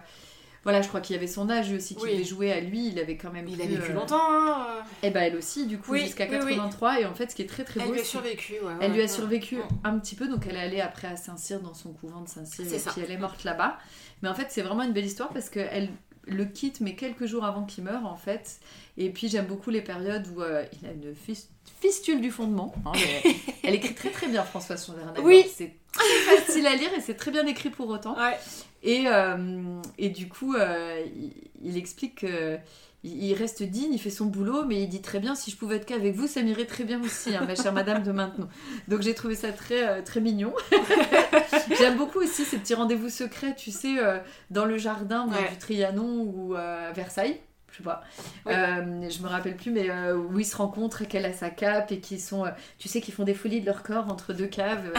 voilà, 0.62 0.82
je 0.82 0.88
crois 0.88 1.00
qu'il 1.00 1.14
y 1.14 1.18
avait 1.18 1.26
son 1.26 1.48
âge 1.48 1.72
aussi 1.72 1.94
qui 1.96 2.02
Oui. 2.04 2.12
devait 2.12 2.24
jouer 2.24 2.52
à 2.52 2.60
lui. 2.60 2.88
Il 2.88 2.98
avait 2.98 3.16
quand 3.16 3.32
même. 3.32 3.48
Il 3.48 3.62
a 3.62 3.64
plus, 3.64 3.76
vécu 3.76 3.92
euh, 3.92 3.94
longtemps, 3.94 4.20
hein. 4.20 4.66
Et 5.02 5.10
bah 5.10 5.20
elle 5.20 5.36
aussi, 5.36 5.66
du 5.66 5.78
coup, 5.78 5.92
Oui, 5.92 6.02
jusqu'à 6.02 6.24
oui, 6.26 6.36
oui. 6.44 6.50
83. 6.56 7.00
Et 7.00 7.06
en 7.06 7.14
fait, 7.14 7.30
ce 7.30 7.34
qui 7.36 7.42
est 7.42 7.46
très 7.46 7.64
très 7.64 7.80
Elle 7.80 7.86
beau, 7.86 7.92
lui 7.94 8.00
a 8.00 8.04
survécu. 8.04 8.52
ouais, 8.54 8.58
Elle 8.80 8.90
ouais, 8.90 8.94
lui 8.96 9.00
a 9.00 9.04
ouais. 9.04 9.08
survécu 9.08 9.56
un 9.84 9.98
petit 9.98 10.14
peu, 10.14 10.28
donc 10.28 10.46
elle 10.46 10.56
est 10.56 10.60
allée 10.60 10.80
après 10.82 11.08
à 11.08 11.16
Saint-Cyr 11.16 11.60
dans 11.60 11.72
son 11.74 11.92
couvent 11.94 12.20
de 12.20 12.28
Saint-Cyr 12.28 12.66
et 12.72 12.78
ça. 12.78 12.90
puis 12.92 13.00
elle 13.02 13.10
est 13.10 13.16
morte 13.18 13.44
là-bas. 13.44 13.78
Mais 14.22 14.28
en 14.28 14.34
fait, 14.34 14.48
c'est 14.50 14.62
vraiment 14.62 14.82
une 14.82 14.92
belle 14.92 15.06
histoire 15.06 15.30
parce 15.30 15.48
qu'elle 15.50 15.88
le 16.26 16.44
quitte, 16.44 16.80
mais 16.80 16.94
quelques 16.94 17.26
jours 17.26 17.44
avant 17.44 17.64
qu'il 17.64 17.84
meure 17.84 18.04
en 18.06 18.16
fait. 18.16 18.58
Et 18.98 19.10
puis 19.10 19.28
j'aime 19.28 19.46
beaucoup 19.46 19.70
les 19.70 19.80
périodes 19.82 20.26
où 20.34 20.42
euh, 20.42 20.64
il 20.80 20.88
a 20.88 20.92
une 20.92 21.14
fis- 21.14 21.48
fistule 21.80 22.20
du 22.20 22.30
fondement. 22.30 22.74
hein, 22.84 22.92
mais 22.94 23.22
elle 23.62 23.74
écrit 23.74 23.94
très 23.94 24.10
très 24.10 24.26
bien, 24.28 24.42
Françoise 24.42 24.84
Chandler. 24.86 25.02
Oui. 25.22 25.44
C'est 25.54 25.72
très 25.92 26.36
facile 26.36 26.66
à 26.66 26.74
lire 26.76 26.92
et 26.96 27.00
c'est 27.00 27.14
très 27.14 27.30
bien 27.30 27.46
écrit 27.46 27.70
pour 27.70 27.88
autant. 27.88 28.16
Ouais. 28.18 28.36
Et, 28.82 29.04
euh, 29.06 29.80
et 29.98 30.10
du 30.10 30.28
coup, 30.28 30.54
euh, 30.54 31.04
il, 31.16 31.32
il 31.62 31.76
explique 31.76 32.20
que 32.20 32.58
il 33.04 33.24
il 33.24 33.34
reste 33.34 33.62
digne, 33.62 33.92
il 33.92 33.98
fait 34.00 34.10
son 34.10 34.26
boulot, 34.26 34.64
mais 34.64 34.82
il 34.82 34.88
dit 34.88 35.00
très 35.02 35.18
bien 35.20 35.34
si 35.34 35.50
je 35.50 35.56
pouvais 35.56 35.76
être 35.76 35.86
qu'avec 35.86 36.14
vous, 36.14 36.26
ça 36.26 36.42
m'irait 36.42 36.64
très 36.66 36.84
bien 36.84 37.00
aussi, 37.02 37.34
hein, 37.34 37.44
ma 37.46 37.54
chère 37.54 37.72
Madame 37.72 38.02
de 38.02 38.12
Maintenon. 38.12 38.48
Donc 38.88 39.02
j'ai 39.02 39.14
trouvé 39.14 39.34
ça 39.34 39.52
très 39.52 39.86
euh, 39.88 40.02
très 40.02 40.20
mignon. 40.20 40.52
J'aime 41.78 41.96
beaucoup 41.96 42.20
aussi 42.20 42.44
ces 42.44 42.58
petits 42.58 42.74
rendez-vous 42.74 43.08
secrets, 43.08 43.54
tu 43.54 43.70
sais, 43.70 43.98
euh, 43.98 44.18
dans 44.50 44.64
le 44.64 44.78
jardin 44.78 45.26
Ouais. 45.28 45.50
du 45.50 45.56
Trianon 45.58 46.22
ou 46.22 46.54
euh, 46.54 46.90
à 46.90 46.92
Versailles. 46.92 47.40
Je 47.72 47.78
sais 47.78 47.82
pas. 47.82 48.02
Oui. 48.46 48.52
Euh, 48.54 49.10
je 49.10 49.22
me 49.22 49.28
rappelle 49.28 49.56
plus, 49.56 49.70
mais 49.70 49.90
euh, 49.90 50.16
où 50.16 50.38
ils 50.38 50.46
se 50.46 50.56
rencontrent 50.56 51.02
et 51.02 51.06
qu'elle 51.06 51.26
a 51.26 51.32
sa 51.34 51.50
cape 51.50 51.92
et 51.92 52.00
qu'ils 52.00 52.20
sont, 52.20 52.46
euh, 52.46 52.50
tu 52.78 52.88
sais, 52.88 53.02
qu'ils 53.02 53.12
font 53.12 53.24
des 53.24 53.34
folies 53.34 53.60
de 53.60 53.66
leur 53.66 53.82
corps 53.82 54.10
entre 54.10 54.32
deux 54.32 54.46
caves 54.46 54.92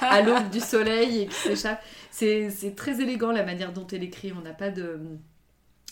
à 0.00 0.20
l'aube 0.22 0.48
du 0.50 0.60
soleil 0.60 1.22
et 1.22 1.26
qui 1.26 1.34
s'échappent. 1.34 1.82
C'est 2.12 2.74
très 2.76 3.00
élégant 3.00 3.32
la 3.32 3.42
manière 3.42 3.72
dont 3.72 3.86
elle 3.90 4.04
écrit. 4.04 4.32
On 4.38 4.42
n'a 4.42 4.52
pas 4.54 4.70
de. 4.70 5.00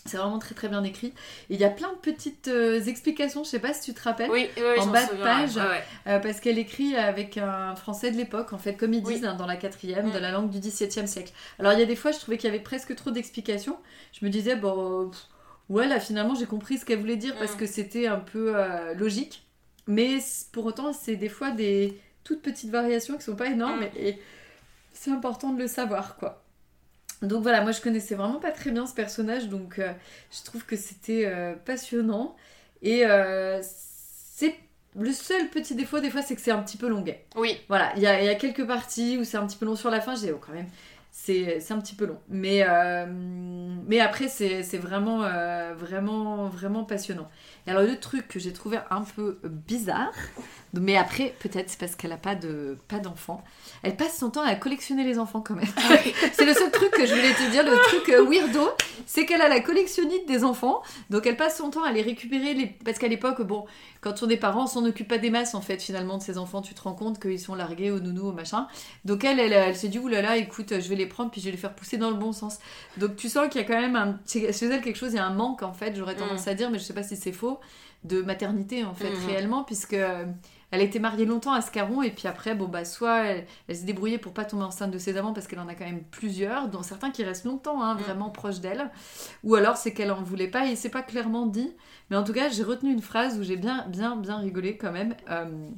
C'est 0.08 0.16
vraiment 0.16 0.38
très 0.38 0.54
très 0.54 0.68
bien 0.68 0.82
écrit. 0.84 1.08
Et 1.50 1.54
il 1.54 1.60
y 1.60 1.64
a 1.64 1.70
plein 1.70 1.90
de 1.92 1.98
petites 1.98 2.48
euh, 2.48 2.80
explications, 2.82 3.44
je 3.44 3.48
sais 3.50 3.58
pas 3.58 3.72
si 3.72 3.82
tu 3.82 3.94
te 3.94 4.02
rappelles, 4.02 4.30
Oui, 4.30 4.48
oui, 4.56 4.78
En 4.80 4.86
bas 4.86 5.04
de 5.06 5.22
page, 5.22 5.56
ouais, 5.56 5.62
ouais. 5.62 5.84
euh, 6.06 6.18
parce 6.18 6.40
qu'elle 6.40 6.58
écrit 6.58 6.96
avec 6.96 7.36
un 7.38 7.76
français 7.76 8.10
de 8.10 8.16
l'époque, 8.16 8.52
en 8.52 8.58
fait, 8.58 8.74
comme 8.74 8.94
ils 8.94 9.04
Oui. 9.04 9.14
disent 9.14 9.24
hein, 9.24 9.34
dans 9.34 9.46
la 9.46 9.56
quatrième, 9.56 10.08
Mm. 10.08 10.12
de 10.12 10.18
la 10.18 10.30
langue 10.32 10.50
du 10.50 10.58
XVIIe 10.58 11.06
siècle. 11.06 11.32
Alors 11.58 11.72
il 11.74 11.78
y 11.78 11.82
a 11.82 11.86
des 11.86 11.96
fois, 11.96 12.10
je 12.12 12.18
trouvais 12.18 12.36
qu'il 12.38 12.48
y 12.50 12.52
avait 12.52 12.62
presque 12.62 12.94
trop 12.96 13.10
d'explications. 13.10 13.76
Je 14.18 14.24
me 14.24 14.30
disais, 14.30 14.56
bon, 14.56 15.10
pff, 15.10 15.20
ouais, 15.68 15.86
là 15.86 16.00
finalement 16.00 16.34
j'ai 16.34 16.46
compris 16.46 16.78
ce 16.78 16.84
qu'elle 16.84 16.98
voulait 17.00 17.16
dire 17.16 17.36
parce 17.38 17.54
Mm. 17.54 17.58
que 17.58 17.66
c'était 17.66 18.06
un 18.06 18.18
peu 18.20 18.52
euh, 18.56 18.94
logique. 18.94 19.44
Mais 19.86 20.18
pour 20.52 20.66
autant, 20.66 20.92
c'est 20.92 21.16
des 21.16 21.28
fois 21.28 21.50
des 21.50 21.98
toutes 22.24 22.42
petites 22.42 22.70
variations 22.70 23.16
qui 23.16 23.22
sont 23.24 23.36
pas 23.36 23.46
énormes 23.46 23.80
Mm. 23.80 23.88
et, 23.96 24.08
et 24.10 24.22
c'est 24.92 25.10
important 25.10 25.52
de 25.52 25.58
le 25.60 25.68
savoir, 25.68 26.16
quoi. 26.16 26.42
Donc 27.22 27.42
voilà, 27.42 27.62
moi 27.62 27.72
je 27.72 27.80
connaissais 27.80 28.14
vraiment 28.14 28.38
pas 28.38 28.52
très 28.52 28.70
bien 28.70 28.86
ce 28.86 28.94
personnage, 28.94 29.48
donc 29.48 29.78
euh, 29.78 29.92
je 30.30 30.44
trouve 30.44 30.64
que 30.64 30.76
c'était 30.76 31.26
euh, 31.26 31.54
passionnant. 31.54 32.36
Et 32.82 33.04
euh, 33.04 33.60
c'est 33.62 34.54
le 34.96 35.12
seul 35.12 35.48
petit 35.48 35.74
défaut 35.74 36.00
des 36.00 36.10
fois, 36.10 36.22
c'est 36.22 36.36
que 36.36 36.40
c'est 36.40 36.52
un 36.52 36.62
petit 36.62 36.76
peu 36.76 36.88
longuet. 36.88 37.24
Oui, 37.36 37.58
Voilà, 37.68 37.92
il 37.96 38.02
y 38.02 38.06
a, 38.06 38.20
il 38.20 38.26
y 38.26 38.28
a 38.28 38.34
quelques 38.36 38.66
parties 38.66 39.18
où 39.18 39.24
c'est 39.24 39.36
un 39.36 39.46
petit 39.46 39.56
peu 39.56 39.66
long 39.66 39.76
sur 39.76 39.90
la 39.90 40.00
fin, 40.00 40.14
je 40.14 40.20
dis 40.20 40.30
oh 40.30 40.40
quand 40.44 40.52
même, 40.52 40.68
c'est 41.10 41.60
un 41.70 41.80
petit 41.80 41.96
peu 41.96 42.06
long. 42.06 42.20
Mais, 42.28 42.64
mais 43.86 43.98
après, 43.98 44.28
c'est 44.28 44.62
c'est 44.62 44.78
vraiment, 44.78 45.18
vraiment, 45.74 46.48
vraiment 46.48 46.84
passionnant. 46.84 47.28
Et 47.68 47.70
alors 47.70 47.82
le 47.82 48.00
truc 48.00 48.28
que 48.28 48.38
j'ai 48.38 48.54
trouvé 48.54 48.78
un 48.90 49.02
peu 49.02 49.38
bizarre, 49.44 50.14
mais 50.72 50.96
après 50.96 51.34
peut-être 51.38 51.68
c'est 51.68 51.78
parce 51.78 51.96
qu'elle 51.96 52.12
a 52.12 52.16
pas 52.16 52.34
de 52.34 52.78
pas 52.88 52.98
d'enfants, 52.98 53.44
elle 53.82 53.94
passe 53.94 54.16
son 54.16 54.30
temps 54.30 54.42
à 54.42 54.54
collectionner 54.54 55.04
les 55.04 55.18
enfants 55.18 55.42
quand 55.42 55.54
même. 55.54 55.66
c'est 56.32 56.46
le 56.46 56.54
seul 56.54 56.70
truc 56.70 56.90
que 56.92 57.04
je 57.04 57.14
voulais 57.14 57.34
te 57.34 57.50
dire, 57.50 57.64
le 57.64 57.76
truc 57.76 58.08
euh, 58.08 58.26
weirdo, 58.26 58.70
c'est 59.04 59.26
qu'elle 59.26 59.42
a 59.42 59.48
la 59.48 59.60
collectionnite 59.60 60.26
des 60.26 60.44
enfants, 60.44 60.80
donc 61.10 61.26
elle 61.26 61.36
passe 61.36 61.58
son 61.58 61.68
temps 61.68 61.82
à 61.82 61.92
les 61.92 62.00
récupérer, 62.00 62.54
les... 62.54 62.66
parce 62.86 62.98
qu'à 62.98 63.08
l'époque, 63.08 63.42
bon, 63.42 63.66
quand 64.00 64.22
on 64.22 64.28
est 64.30 64.38
parents, 64.38 64.64
on 64.64 64.66
s'en 64.66 64.86
occupe 64.86 65.08
pas 65.08 65.18
des 65.18 65.28
masses 65.28 65.54
en 65.54 65.60
fait 65.60 65.82
finalement 65.82 66.16
de 66.16 66.22
ces 66.22 66.38
enfants, 66.38 66.62
tu 66.62 66.72
te 66.72 66.80
rends 66.80 66.94
compte 66.94 67.20
qu'ils 67.20 67.40
sont 67.40 67.54
largués 67.54 67.90
au 67.90 68.00
nounou, 68.00 68.28
au 68.28 68.32
machin. 68.32 68.66
Donc 69.04 69.24
elle, 69.24 69.40
elle, 69.40 69.52
elle 69.52 69.76
s'est 69.76 69.88
dit, 69.88 69.98
oulala, 69.98 70.38
écoute, 70.38 70.72
je 70.80 70.88
vais 70.88 70.96
les 70.96 71.06
prendre 71.06 71.30
puis 71.30 71.42
je 71.42 71.46
vais 71.46 71.52
les 71.52 71.58
faire 71.58 71.74
pousser 71.74 71.98
dans 71.98 72.10
le 72.10 72.16
bon 72.16 72.32
sens. 72.32 72.60
Donc 72.96 73.16
tu 73.16 73.28
sens 73.28 73.48
qu'il 73.48 73.60
y 73.60 73.64
a 73.64 73.66
quand 73.66 73.78
même 73.78 73.96
un... 73.96 74.18
chez 74.26 74.52
chez 74.52 74.66
elle 74.66 74.80
quelque 74.80 74.96
chose, 74.96 75.12
il 75.12 75.16
y 75.16 75.18
a 75.18 75.26
un 75.26 75.34
manque 75.34 75.62
en 75.62 75.72
fait, 75.74 75.94
j'aurais 75.96 76.14
tendance 76.14 76.46
à 76.46 76.54
dire, 76.54 76.70
mais 76.70 76.78
je 76.78 76.84
sais 76.84 76.94
pas 76.94 77.02
si 77.02 77.16
c'est 77.16 77.32
faux, 77.32 77.57
de 78.04 78.22
maternité 78.22 78.84
en 78.84 78.94
fait 78.94 79.10
Mhm. 79.10 79.26
réellement, 79.26 79.64
puisque... 79.64 79.94
euh, 79.94 80.24
Elle 80.70 80.80
a 80.82 80.84
été 80.84 80.98
mariée 80.98 81.24
longtemps 81.24 81.54
à 81.54 81.62
Scarron 81.62 82.02
et 82.02 82.10
puis 82.10 82.28
après, 82.28 82.54
bon 82.54 82.68
bah 82.68 82.84
soit 82.84 83.24
elle, 83.24 83.46
elle 83.68 83.76
s'est 83.76 83.86
débrouillée 83.86 84.18
pour 84.18 84.34
pas 84.34 84.44
tomber 84.44 84.64
enceinte 84.64 84.90
de 84.90 84.98
ses 84.98 85.16
amants 85.16 85.32
parce 85.32 85.46
qu'elle 85.46 85.60
en 85.60 85.66
a 85.68 85.74
quand 85.74 85.86
même 85.86 86.02
plusieurs, 86.10 86.68
dont 86.68 86.82
certains 86.82 87.10
qui 87.10 87.24
restent 87.24 87.46
longtemps, 87.46 87.82
hein, 87.82 87.94
Mm. 87.94 87.98
vraiment 88.00 88.28
proches 88.28 88.60
d'elle, 88.60 88.90
ou 89.44 89.54
alors 89.54 89.78
c'est 89.78 89.94
qu'elle 89.94 90.12
en 90.12 90.22
voulait 90.22 90.46
pas 90.48 90.66
et 90.66 90.76
c'est 90.76 90.90
pas 90.90 91.00
clairement 91.00 91.46
dit. 91.46 91.72
Mais 92.10 92.16
en 92.18 92.22
tout 92.24 92.34
cas, 92.34 92.50
j'ai 92.50 92.64
retenu 92.64 92.92
une 92.92 93.00
phrase 93.00 93.38
où 93.38 93.42
j'ai 93.44 93.56
bien, 93.56 93.86
bien, 93.88 94.14
bien 94.16 94.36
rigolé 94.36 94.76
quand 94.76 94.92
même. 94.92 95.14
Euh, 95.30 95.70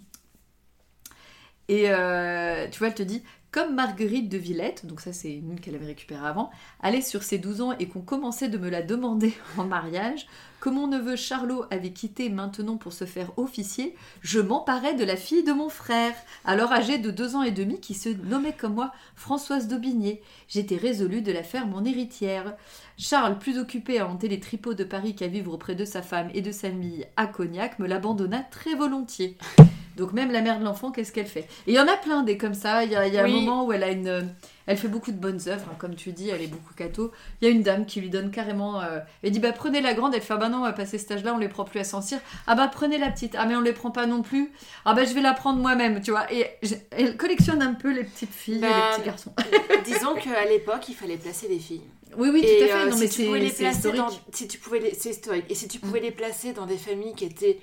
Et 1.69 1.85
euh, 1.91 2.67
tu 2.71 2.79
vois, 2.81 2.89
elle 2.89 2.95
te 2.95 3.03
dit 3.05 3.23
comme 3.51 3.75
Marguerite 3.75 4.29
de 4.29 4.39
Villette, 4.39 4.87
donc 4.87 5.01
ça 5.01 5.13
c'est 5.13 5.33
une 5.33 5.59
qu'elle 5.59 5.75
avait 5.75 5.87
récupérée 5.87 6.27
avant, 6.27 6.51
allait 6.81 7.01
sur 7.01 7.23
ses 7.23 7.39
12 7.39 7.61
ans 7.63 7.73
et 7.79 7.89
qu'on 7.89 8.01
commençait 8.01 8.49
de 8.49 8.59
me 8.59 8.71
la 8.71 8.83
demander 8.83 9.35
en 9.59 9.65
mariage, 9.65 10.27
que 10.61 10.69
mon 10.69 10.87
neveu 10.87 11.17
Charlot 11.17 11.65
avait 11.71 11.91
quitté 11.91 12.29
maintenant 12.29 12.77
pour 12.77 12.93
se 12.93 13.07
faire 13.07 13.37
officier, 13.39 13.97
je 14.21 14.41
m'emparais 14.41 14.95
de 14.95 15.05
la 15.05 15.17
fille 15.17 15.43
de 15.43 15.53
mon 15.53 15.69
frère, 15.69 16.15
alors 16.45 16.73
âgée 16.73 16.99
de 16.99 17.11
2 17.11 17.35
ans 17.35 17.43
et 17.43 17.51
demi, 17.51 17.81
qui 17.81 17.95
se 17.95 18.11
nommait 18.11 18.57
comme 18.57 18.75
moi 18.75 18.93
Françoise 19.17 19.69
d'Aubigné. 19.69 20.23
J'étais 20.49 20.77
résolue 20.77 21.23
de 21.23 21.33
la 21.33 21.43
faire 21.43 21.67
mon 21.67 21.85
héritière. 21.85 22.57
Charles, 22.99 23.39
plus 23.39 23.59
occupé 23.59 23.99
à 23.99 24.07
hanter 24.07 24.29
les 24.29 24.41
tripots 24.41 24.75
de 24.75 24.85
Paris 24.85 25.15
qu'à 25.15 25.29
vivre 25.29 25.55
auprès 25.55 25.75
de 25.75 25.87
sa 25.87 26.03
femme 26.03 26.31
et 26.35 26.43
de 26.43 26.53
sa 26.53 26.69
famille 26.69 27.07
à 27.17 27.27
Cognac, 27.27 27.79
me 27.79 27.87
l'abandonna 27.87 28.43
très 28.51 28.75
volontiers. 28.75 29.39
Donc 30.01 30.13
même 30.13 30.33
la 30.33 30.41
mère 30.41 30.59
de 30.59 30.65
l'enfant, 30.65 30.91
qu'est-ce 30.91 31.13
qu'elle 31.13 31.27
fait? 31.27 31.41
Et 31.67 31.73
il 31.73 31.75
y 31.75 31.79
en 31.81 31.87
a 31.87 31.97
plein 31.97 32.23
des 32.25 32.37
comme 32.37 32.55
ça. 32.55 32.85
Il 32.85 32.91
y 32.91 32.97
a, 32.97 33.07
il 33.07 33.15
y 33.15 33.19
a 33.19 33.23
Oui. 33.25 33.31
un 33.31 33.35
moment 33.41 33.65
où 33.67 33.73
elle 33.73 33.85
a 33.85 33.91
une, 33.91 34.29
elle 34.67 34.77
fait 34.77 34.89
beaucoup 34.89 35.13
de 35.13 35.17
bonnes 35.17 35.41
œuvres, 35.47 35.67
hein, 35.71 35.77
comme 35.79 35.95
tu 35.95 36.11
dis, 36.13 36.31
elle 36.31 36.43
est 36.43 36.47
beaucoup 36.49 36.75
cato. 36.75 37.13
Il 37.41 37.45
y 37.47 37.51
a 37.51 37.55
une 37.55 37.63
dame 37.63 37.87
qui 37.87 38.01
lui 38.01 38.11
donne 38.11 38.31
carrément, 38.31 38.81
euh, 38.81 38.99
elle 39.23 39.31
dit 39.31 39.39
bah 39.41 39.53
prenez 39.53 39.81
la 39.81 39.95
grande, 39.95 40.15
elle 40.15 40.23
fait 40.23 40.35
ah 40.35 40.39
bah 40.39 40.49
non, 40.49 40.59
on 40.59 40.63
va 40.63 40.73
passer 40.73 40.99
cet 40.99 41.11
âge-là, 41.13 41.35
on 41.35 41.39
les 41.39 41.49
prend 41.49 41.65
plus 41.65 41.79
à 41.81 41.85
Saint-Cyr. 41.85 42.19
Ah 42.47 42.55
bah 42.57 42.69
prenez 42.73 42.99
la 42.99 43.11
petite, 43.11 43.35
ah 43.39 43.47
mais 43.47 43.55
on 43.57 43.61
les 43.61 43.73
prend 43.73 43.91
pas 43.91 44.07
non 44.07 44.23
plus. 44.23 44.51
Ah 44.85 44.95
bah 44.95 45.05
je 45.05 45.13
vais 45.15 45.21
la 45.21 45.35
prendre 45.35 45.59
moi-même, 45.61 46.01
tu 46.01 46.11
vois. 46.11 46.33
Et 46.33 46.47
je- 46.63 46.75
elle 46.93 47.17
collectionne 47.17 47.63
un 47.63 47.75
peu 47.75 47.93
les 47.93 48.05
petites 48.05 48.33
filles 48.35 48.57
et 48.57 48.61
Bah, 48.61 48.69
les 48.91 48.97
petits 48.97 49.07
garçons. 49.07 49.33
Disons 49.85 50.15
qu'à 50.15 50.45
l'époque, 50.49 50.89
il 50.89 50.95
fallait 50.95 51.17
placer 51.19 51.47
des 51.49 51.59
filles. 51.59 51.83
Oui 52.17 52.29
oui, 52.33 52.41
et 52.45 52.59
tout 52.59 52.65
à 52.65 52.67
fait. 52.67 52.73
euh, 52.75 52.91
non 52.91 52.97
si 52.97 53.03
mais 53.03 53.09
tu 53.09 53.25
pouvais 53.25 53.39
les 53.39 53.51
placer 53.53 53.93
dans, 53.93 54.09
si 54.33 54.49
tu 54.49 54.59
pouvais 54.59 54.81
les, 54.81 54.95
c'est 54.95 55.11
historique. 55.11 55.45
Et 55.49 55.55
si 55.55 55.69
tu 55.69 55.79
pouvais 55.79 56.01
les 56.01 56.11
placer 56.11 56.53
dans 56.53 56.67
des 56.67 56.77
familles 56.77 57.15
qui 57.15 57.25
étaient, 57.25 57.61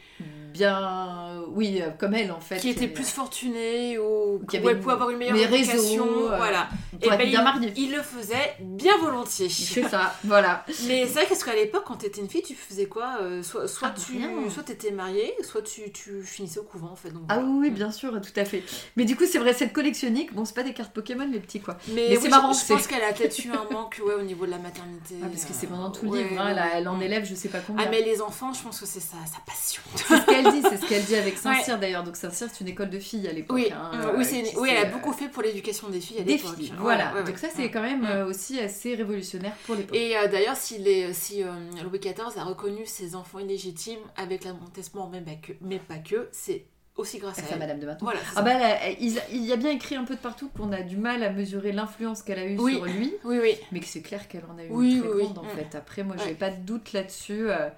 Bien, 0.57 1.43
oui, 1.53 1.79
euh, 1.81 1.89
comme 1.99 2.15
elle 2.15 2.31
en 2.31 2.39
fait. 2.39 2.57
qui 2.57 2.69
étaient 2.69 2.85
euh, 2.85 2.93
plus 2.93 3.07
fortunées 3.07 3.97
ou 3.99 4.41
Qui 4.49 4.57
elles 4.57 4.79
pouvaient 4.79 4.93
avoir 4.93 5.09
une 5.11 5.17
meilleure 5.17 5.35
éducation, 5.53 6.03
réseaux, 6.03 6.29
euh, 6.31 6.37
voilà. 6.37 6.67
Et 7.01 7.05
être 7.07 7.17
ben, 7.17 7.29
bien 7.29 7.53
il, 7.61 7.77
il 7.77 7.91
le 7.95 8.01
faisait 8.01 8.55
bien 8.59 8.97
volontiers. 8.97 9.49
C'est 9.49 9.87
ça, 9.87 10.15
voilà. 10.23 10.65
Mais 10.87 11.05
c'est 11.05 11.13
vrai 11.13 11.25
qu'est-ce 11.27 11.45
qu'à 11.45 11.53
l'époque, 11.53 11.83
quand 11.85 11.97
t'étais 11.97 12.21
une 12.21 12.29
fille, 12.29 12.41
tu 12.41 12.55
faisais 12.55 12.87
quoi 12.87 13.17
Euh, 13.21 13.43
Soit, 13.43 13.67
soit 13.67 13.89
Ah, 13.91 13.95
tu, 14.03 14.13
rien. 14.17 14.29
soit 14.49 14.63
t'étais 14.63 14.89
mariée, 14.91 15.31
soit 15.43 15.61
tu, 15.61 15.91
tu 15.91 16.23
finissais 16.23 16.59
au 16.59 16.63
couvent 16.63 16.89
en 16.91 16.95
fait. 16.95 17.09
Donc, 17.11 17.23
Ah 17.29 17.35
voilà. 17.35 17.49
oui, 17.49 17.57
oui, 17.61 17.69
bien 17.69 17.91
sûr, 17.91 18.11
tout 18.19 18.39
à 18.39 18.45
fait. 18.45 18.63
Mais 18.95 19.05
du 19.05 19.15
coup, 19.15 19.25
c'est 19.31 19.37
vrai, 19.37 19.53
cette 19.53 19.73
collectionnique, 19.73 20.33
bon, 20.33 20.43
c'est 20.43 20.55
pas 20.55 20.63
des 20.63 20.73
cartes 20.73 20.91
Pokémon, 20.93 21.27
les 21.31 21.39
petits, 21.39 21.59
quoi. 21.61 21.77
Mais, 21.89 22.07
Mais 22.09 22.15
oui, 22.17 22.19
c'est 22.23 22.29
marrant, 22.29 22.51
Je, 22.53 22.61
je 22.61 22.73
pense 22.73 22.87
qu'elle 22.87 23.03
a 23.03 23.13
peut-être 23.13 23.37
eu 23.45 23.51
un 23.51 23.71
manque 23.71 24.01
ouais, 24.03 24.15
au 24.15 24.23
niveau 24.23 24.45
de 24.47 24.51
la 24.51 24.57
maternité. 24.57 25.15
Ah, 25.23 25.27
parce 25.31 25.45
que 25.45 25.53
c'est 25.53 25.67
pendant 25.67 25.91
tout 25.91 26.05
le 26.05 26.11
ouais, 26.11 26.23
livre, 26.23 26.41
hein, 26.41 26.55
elle, 26.73 26.87
en 26.87 26.99
élève 26.99 27.25
je 27.29 27.35
sais 27.35 27.49
pas 27.49 27.59
combien. 27.59 27.85
Ah, 27.85 27.89
mais 27.91 28.01
les 28.01 28.21
enfants, 28.21 28.53
je 28.53 28.63
pense 28.63 28.79
que 28.79 28.85
c'est 28.87 28.99
sa, 28.99 29.17
sa 29.31 29.39
passion. 29.45 29.81
C'est 29.95 30.17
ce 30.17 30.25
qu'elle 30.25 30.46
dit, 30.51 30.61
c'est 30.69 30.77
ce 30.77 30.85
qu'elle 30.87 31.03
dit 31.03 31.15
avec 31.15 31.37
Saint-Cyr 31.37 31.79
d'ailleurs. 31.79 32.03
Donc 32.03 32.15
Saint-Cyr, 32.15 32.47
c'est 32.51 32.61
une 32.61 32.67
école 32.69 32.89
de 32.89 32.99
filles 32.99 33.27
à 33.27 33.31
l'époque. 33.33 33.55
Oui, 33.55 33.69
hein, 33.71 33.91
euh, 33.93 34.17
euh, 34.19 34.51
oui, 34.57 34.69
elle 34.71 34.77
a 34.77 34.89
beaucoup 34.89 35.13
fait 35.13 35.27
pour 35.29 35.43
l'éducation 35.43 35.89
des 35.89 36.01
filles 36.01 36.19
à 36.19 36.23
Des 36.23 36.33
l'époque. 36.37 36.55
filles, 36.57 36.71
Ouais, 36.71 36.77
voilà. 36.79 37.13
ouais, 37.13 37.19
ouais. 37.21 37.25
Donc 37.25 37.37
ça, 37.37 37.47
c'est 37.55 37.69
quand 37.71 37.81
même 37.81 38.05
euh, 38.05 38.25
aussi 38.27 38.59
assez 38.59 38.95
révolutionnaire 38.95 39.53
pour 39.65 39.75
l'époque. 39.75 39.95
Et 39.95 40.17
euh, 40.17 40.27
d'ailleurs, 40.27 40.55
si, 40.55 40.77
les, 40.77 41.13
si 41.13 41.43
Louis 41.83 41.99
XIV 41.99 42.37
a 42.37 42.43
reconnu 42.43 42.85
ses 42.85 43.15
enfants 43.15 43.39
illégitimes 43.39 43.99
avec 44.15 44.43
la 44.43 44.53
Montespan, 44.53 45.09
mais, 45.11 45.21
pas 45.21 45.31
que- 45.35 45.53
mais 45.61 45.79
pas 45.79 45.97
que, 45.97 46.27
c'est 46.31 46.65
aussi 46.95 47.19
grâce 47.19 47.37
à 47.37 47.43
elle. 47.51 47.59
Madame 47.59 47.79
de 47.79 47.85
Maintenon. 47.85 48.05
Voilà, 48.09 48.19
Ah 48.35 48.41
bah, 48.41 48.57
là, 48.57 48.89
il, 48.99 49.21
il 49.31 49.45
y 49.45 49.53
a 49.53 49.55
bien 49.55 49.69
écrit 49.69 49.95
un 49.95 50.03
peu 50.03 50.15
de 50.15 50.19
partout 50.19 50.49
qu'on 50.57 50.71
a 50.71 50.81
du 50.81 50.97
mal 50.97 51.21
à 51.21 51.29
mesurer 51.29 51.71
l'influence 51.71 52.23
qu'elle 52.23 52.39
a 52.39 52.45
eue 52.45 52.57
Oui. 52.57 52.73
sur 52.75 52.85
lui, 52.85 53.13
Oui, 53.23 53.37
oui. 53.39 53.55
mais 53.71 53.79
que 53.81 53.85
c'est 53.85 54.01
clair 54.01 54.27
qu'elle 54.27 54.45
en 54.51 54.57
a 54.57 54.63
eu 54.63 54.69
Oui, 54.71 54.93
une 54.95 54.99
très 55.01 55.09
oui, 55.09 55.15
oui. 55.17 55.23
grande 55.25 55.37
en 55.37 55.43
Mm. 55.43 55.49
fait. 55.55 55.75
Après, 55.77 56.03
moi, 56.03 56.15
j'ai 56.25 56.33
pas 56.33 56.49
de 56.49 56.59
doute 56.59 56.93
là-dessus. 56.93 57.51
euh, 57.51 57.69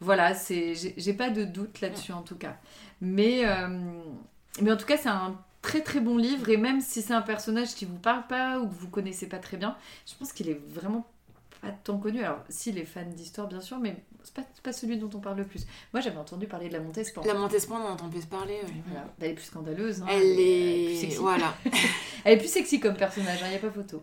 voilà, 0.00 0.34
c'est, 0.34 0.74
j'ai 0.96 1.12
pas 1.14 1.30
de 1.30 1.44
doute 1.44 1.80
là-dessus 1.80 2.12
en 2.12 2.22
tout 2.22 2.36
cas. 2.36 2.56
Mais, 3.00 3.46
euh, 3.46 3.68
mais 4.60 4.70
en 4.72 4.76
tout 4.76 4.86
cas, 4.86 4.96
c'est 4.96 5.08
un 5.08 5.38
très 5.62 5.80
très 5.82 6.00
bon 6.00 6.16
livre 6.16 6.48
et 6.48 6.56
même 6.56 6.80
si 6.80 7.02
c'est 7.02 7.14
un 7.14 7.22
personnage 7.22 7.74
qui 7.74 7.84
vous 7.86 7.98
parle 7.98 8.26
pas 8.26 8.58
ou 8.60 8.68
que 8.68 8.74
vous 8.74 8.88
connaissez 8.88 9.26
pas 9.28 9.38
très 9.38 9.56
bien, 9.56 9.76
je 10.06 10.14
pense 10.18 10.32
qu'il 10.32 10.48
est 10.48 10.60
vraiment 10.68 11.06
pas 11.62 11.70
tant 11.70 11.98
connu. 11.98 12.22
Alors, 12.22 12.40
si 12.48 12.72
les 12.72 12.84
fans 12.84 13.02
d'histoire, 13.04 13.48
bien 13.48 13.60
sûr, 13.60 13.78
mais 13.78 13.96
c'est 14.22 14.34
pas, 14.34 14.44
pas 14.62 14.72
celui 14.72 14.98
dont 14.98 15.10
on 15.14 15.20
parle 15.20 15.38
le 15.38 15.44
plus. 15.44 15.66
Moi, 15.92 16.00
j'avais 16.02 16.18
entendu 16.18 16.46
parler 16.46 16.68
de 16.68 16.74
la 16.74 16.80
Montespan. 16.80 17.22
La 17.24 17.34
Montespan, 17.34 17.80
on 17.82 17.88
entend 17.92 18.08
plus 18.10 18.26
parler. 18.26 18.58
oui. 18.66 18.72
Voilà. 18.88 19.06
Elle 19.20 19.30
est 19.30 19.34
plus 19.34 19.44
scandaleuse. 19.44 20.02
hein, 20.02 20.06
Elle 20.10 20.34
plus 20.34 20.42
est. 20.42 21.00
sexy. 21.00 21.16
Voilà. 21.18 21.54
Elle 22.24 22.34
est 22.34 22.38
plus 22.38 22.50
sexy 22.50 22.78
comme 22.80 22.96
personnage, 22.96 23.38
il 23.44 23.48
n'y 23.50 23.54
a 23.56 23.58
pas 23.58 23.70
photo. 23.70 24.02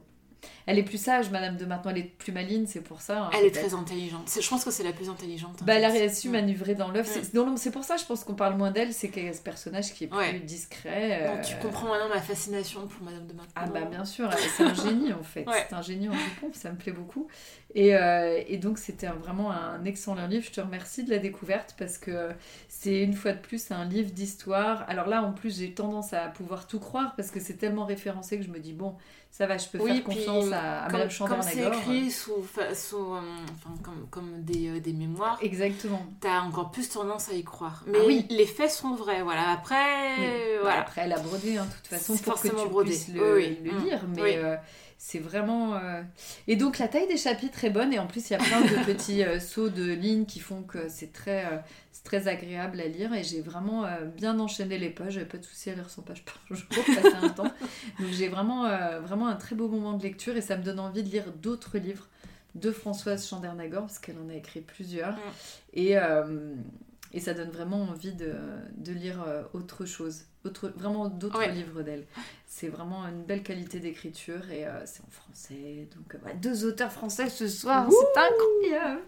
Elle 0.66 0.80
est 0.80 0.84
plus 0.84 0.98
sage, 0.98 1.30
Madame 1.30 1.58
de 1.58 1.66
Maintenon, 1.66 1.92
elle 1.92 1.98
est 1.98 2.04
plus 2.18 2.32
maligne, 2.32 2.66
c'est 2.68 2.82
pour 2.82 3.02
ça. 3.02 3.24
hein, 3.24 3.30
Elle 3.38 3.46
est 3.46 3.52
très 3.52 3.74
intelligente. 3.74 4.30
Je 4.40 4.48
pense 4.50 4.64
que 4.64 4.72
c'est 4.72 4.84
la 4.84 4.94
plus 4.94 5.10
intelligente. 5.10 5.62
en 5.62 5.66
Bah, 5.66 5.74
elle 5.76 5.86
a 5.86 5.90
Mm. 5.90 6.32
manœuvrer 6.32 6.76
dans 6.76 6.90
l'œuf. 6.92 7.08
Mm. 7.34 7.56
C'est 7.58 7.72
pour 7.72 7.84
ça, 7.84 7.98
je 7.98 8.06
pense 8.06 8.24
qu'on 8.24 8.36
parle 8.36 8.56
moins 8.58 8.72
d'elle, 8.72 8.94
c'est 8.94 9.10
qu'elle 9.10 9.28
a 9.28 9.34
ce 9.34 9.42
personnage 9.42 9.94
qui 9.94 10.06
est 10.06 10.08
plus 10.08 10.18
Ouais. 10.18 10.40
discret. 10.40 11.20
Euh, 11.24 11.42
tu 11.42 11.56
comprends 11.58 11.88
maintenant 11.90 12.10
ma 12.10 12.22
fascination 12.22 12.88
pour 12.88 13.04
Madame 13.04 13.28
de 13.28 13.34
Maintenon. 13.34 13.52
Ah 13.56 13.66
bah 13.68 13.82
bien 13.86 14.06
sûr, 14.06 14.30
c'est 14.58 14.64
un 14.64 14.74
génie 14.74 15.14
en 15.14 15.24
fait. 15.24 15.48
Ouais. 15.48 15.66
C'est 15.70 15.76
un 15.76 15.82
génie 15.82 16.10
en 16.10 16.14
jupon, 16.14 16.50
ça 16.54 16.72
me 16.72 16.78
plaît 16.78 16.92
beaucoup. 16.92 17.28
Et, 17.76 17.96
euh, 17.96 18.40
et 18.48 18.58
donc 18.58 18.78
c'était 18.78 19.08
vraiment 19.08 19.52
un 19.52 19.84
excellent 19.86 20.28
livre. 20.28 20.46
Je 20.46 20.52
te 20.52 20.62
remercie 20.62 21.04
de 21.04 21.10
la 21.10 21.18
découverte 21.18 21.76
parce 21.78 21.98
que 21.98 22.30
c'est 22.68 23.02
une 23.02 23.14
fois 23.14 23.34
de 23.34 23.40
plus 23.40 23.72
un 23.72 23.86
livre 23.86 24.12
d'histoire. 24.12 24.86
Alors 24.88 25.08
là 25.08 25.24
en 25.24 25.32
plus 25.32 25.58
j'ai 25.58 25.72
tendance 25.74 26.14
à 26.14 26.28
pouvoir 26.28 26.68
tout 26.68 26.80
croire 26.80 27.14
parce 27.16 27.32
que 27.32 27.40
c'est 27.40 27.56
tellement 27.56 27.86
référencé 27.86 28.38
que 28.38 28.44
je 28.44 28.50
me 28.50 28.60
dis 28.60 28.74
bon 28.74 28.96
ça 29.32 29.48
va, 29.48 29.58
je 29.58 29.68
peux 29.68 29.80
Oui, 29.80 29.88
faire 29.96 30.04
puis, 30.04 30.04
confiance 30.04 30.52
à, 30.54 30.84
à 30.84 30.90
comme, 30.92 31.00
Madame 31.00 31.28
comme 31.28 31.42
c'est 31.42 31.66
écrit 31.66 32.12
sous, 32.12 32.44
fa- 32.44 32.76
sous, 32.76 33.16
euh, 33.16 33.20
enfin, 33.56 33.74
comme, 33.82 34.06
comme 34.12 34.44
des, 34.44 34.68
euh, 34.70 34.80
des 34.80 34.94
mémoires, 34.94 35.40
Exactement. 35.42 36.06
t'as 36.22 36.42
encore 36.42 36.70
plus 36.70 36.88
tendance 36.88 37.30
à 37.30 37.34
y 37.34 37.44
croire. 37.44 37.84
Mais 37.88 37.98
Ah 38.00 38.04
oui. 38.06 38.28
les 38.30 38.46
faits 38.46 38.70
sont 38.70 38.94
vrais, 38.94 39.24
voilà. 39.24 39.50
Après, 39.50 40.20
Oui. 40.20 40.26
Bah, 40.58 40.60
voilà. 40.62 40.80
après, 40.82 41.02
elle 41.06 41.14
a 41.14 41.20
brodé, 41.20 41.58
hein, 41.58 41.66
de 41.66 41.74
toute 41.76 41.88
façon, 41.88 42.14
C'est 42.16 42.24
pour 42.24 42.34
que 42.40 42.42
forcément 42.42 42.62
tu 42.64 42.70
brodé. 42.70 42.90
puisses 42.92 43.08
le, 43.08 43.40
le 43.40 43.72
Mm. 43.72 43.84
lire. 43.84 44.02
Mais 44.16 44.38
euh, 44.38 44.56
c'est 45.06 45.20
vraiment... 45.20 45.76
euh, 45.76 46.02
Et 46.48 46.56
donc, 46.56 46.80
la 46.80 46.88
taille 46.88 47.10
des 47.10 47.18
chapitres 47.18 47.66
est 47.66 47.70
bonne. 47.70 47.92
Et 47.92 48.00
en 48.00 48.08
plus, 48.08 48.30
il 48.30 48.34
y 48.34 48.36
a 48.38 48.40
plein 48.40 48.62
de 48.62 48.86
petits 48.86 49.22
euh, 49.22 49.38
sauts 49.38 49.68
de 49.68 49.92
lignes 49.92 50.26
qui 50.26 50.40
font 50.40 50.64
que 50.64 50.88
c'est 50.88 51.12
très, 51.12 51.44
euh, 51.46 51.58
très 52.06 52.30
agréable 52.30 52.80
à 52.80 52.88
lire. 52.88 53.14
Et 53.14 53.22
j'ai 53.22 53.42
vraiment 53.42 53.86
bien 54.16 54.40
enchaîné 54.40 54.78
les 54.78 54.90
pages. 54.90 55.16
J'avais 55.16 55.26
pas 55.26 55.38
de 55.38 55.44
souci 55.44 55.70
à 55.70 55.76
lire 55.76 55.90
100 55.90 56.04
pages 56.04 56.24
par 56.24 56.40
jour, 56.50 56.66
passer 56.86 57.16
un 57.22 57.28
temps. 57.28 57.52
Donc, 58.00 58.12
j'ai 58.14 58.30
vraiment, 58.30 58.64
vraiment 59.02 59.28
un 59.28 59.36
très 59.36 59.58
beau 59.58 59.68
moment 59.68 59.92
de 59.92 60.04
lecture. 60.04 60.38
Et 60.38 60.42
ça 60.42 60.56
me 60.56 60.64
donne 60.64 60.80
envie 60.80 61.04
de 61.04 61.10
lire 61.10 61.26
d'autres 61.34 61.78
livres 61.80 62.08
de 62.56 62.72
Françoise 62.72 63.28
Chandernagor, 63.28 63.82
parce 63.82 64.00
qu'elle 64.00 64.18
en 64.26 64.30
a 64.30 64.36
écrit 64.36 64.62
plusieurs. 64.62 65.18
Et... 65.74 65.96
et 67.12 67.20
ça 67.20 67.34
donne 67.34 67.50
vraiment 67.50 67.82
envie 67.84 68.14
de, 68.14 68.36
de 68.78 68.94
lire 68.94 69.26
autre 69.54 69.84
chose, 69.86 70.24
autre, 70.46 70.72
vraiment 70.76 71.08
d'autres 71.08 71.40
Ouais. 71.40 71.52
livres 71.52 71.82
d'elle. 71.84 72.06
C'est 72.46 72.68
vraiment 72.68 73.06
une 73.08 73.24
belle 73.24 73.42
qualité 73.42 73.80
d'écriture 73.80 74.52
et 74.52 74.68
euh, 74.68 74.82
c'est 74.86 75.02
en 75.02 75.10
français. 75.10 75.88
Donc, 75.96 76.14
euh, 76.14 76.18
ouais, 76.26 76.36
deux 76.36 76.66
auteurs 76.66 76.92
français 76.92 77.30
ce 77.30 77.48
soir, 77.48 77.88
c'est 77.90 78.20
incroyable! 78.20 79.02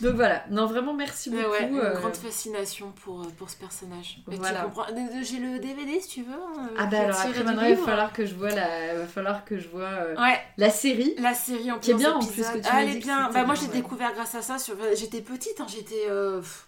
Donc 0.00 0.14
voilà, 0.14 0.44
non, 0.50 0.66
vraiment 0.66 0.94
merci 0.94 1.28
beaucoup. 1.30 1.50
ouais, 1.50 1.68
une 1.68 1.78
euh, 1.78 1.94
grande 1.94 2.16
fascination 2.16 2.92
pour, 3.04 3.20
euh, 3.22 3.26
pour 3.36 3.50
ce 3.50 3.56
personnage. 3.56 4.22
Voilà. 4.26 4.62
comprends- 4.62 4.86
J'ai 5.22 5.38
le 5.38 5.58
DVD 5.58 6.00
si 6.00 6.08
tu 6.08 6.22
veux. 6.22 6.32
hein, 6.32 6.70
Ah 6.78 6.86
bah 6.86 7.00
alors 7.02 7.20
après 7.20 7.44
maintenant 7.44 7.62
il 7.66 7.74
va 7.74 7.84
falloir 7.84 8.12
que 8.12 8.24
je 8.24 8.34
vois 8.34 8.50
la, 8.50 8.94
va 8.94 9.06
falloir 9.06 9.44
que 9.44 9.58
je 9.58 9.68
vois 9.68 9.90
Ouais, 10.18 10.38
la 10.56 10.70
série. 10.70 11.14
la 11.18 11.34
série 11.34 11.70
en 11.70 11.78
Qui 11.78 11.90
est 11.90 11.94
bien, 11.94 12.14
en 12.14 12.24
plus, 12.24 12.42
que 12.42 12.58
tu 12.58 12.68
Ah, 12.70 12.82
elle 12.82 12.96
est 12.96 13.00
bien. 13.00 13.30
Bah, 13.30 13.44
moi 13.44 13.54
j'ai 13.54 13.68
découvert 13.68 14.14
grâce 14.14 14.34
à 14.34 14.42
ça. 14.42 14.58
Sur... 14.58 14.76
J'étais 14.94 15.20
petite, 15.20 15.60
hein, 15.60 15.66
j'étais. 15.68 16.06
pff, 16.40 16.66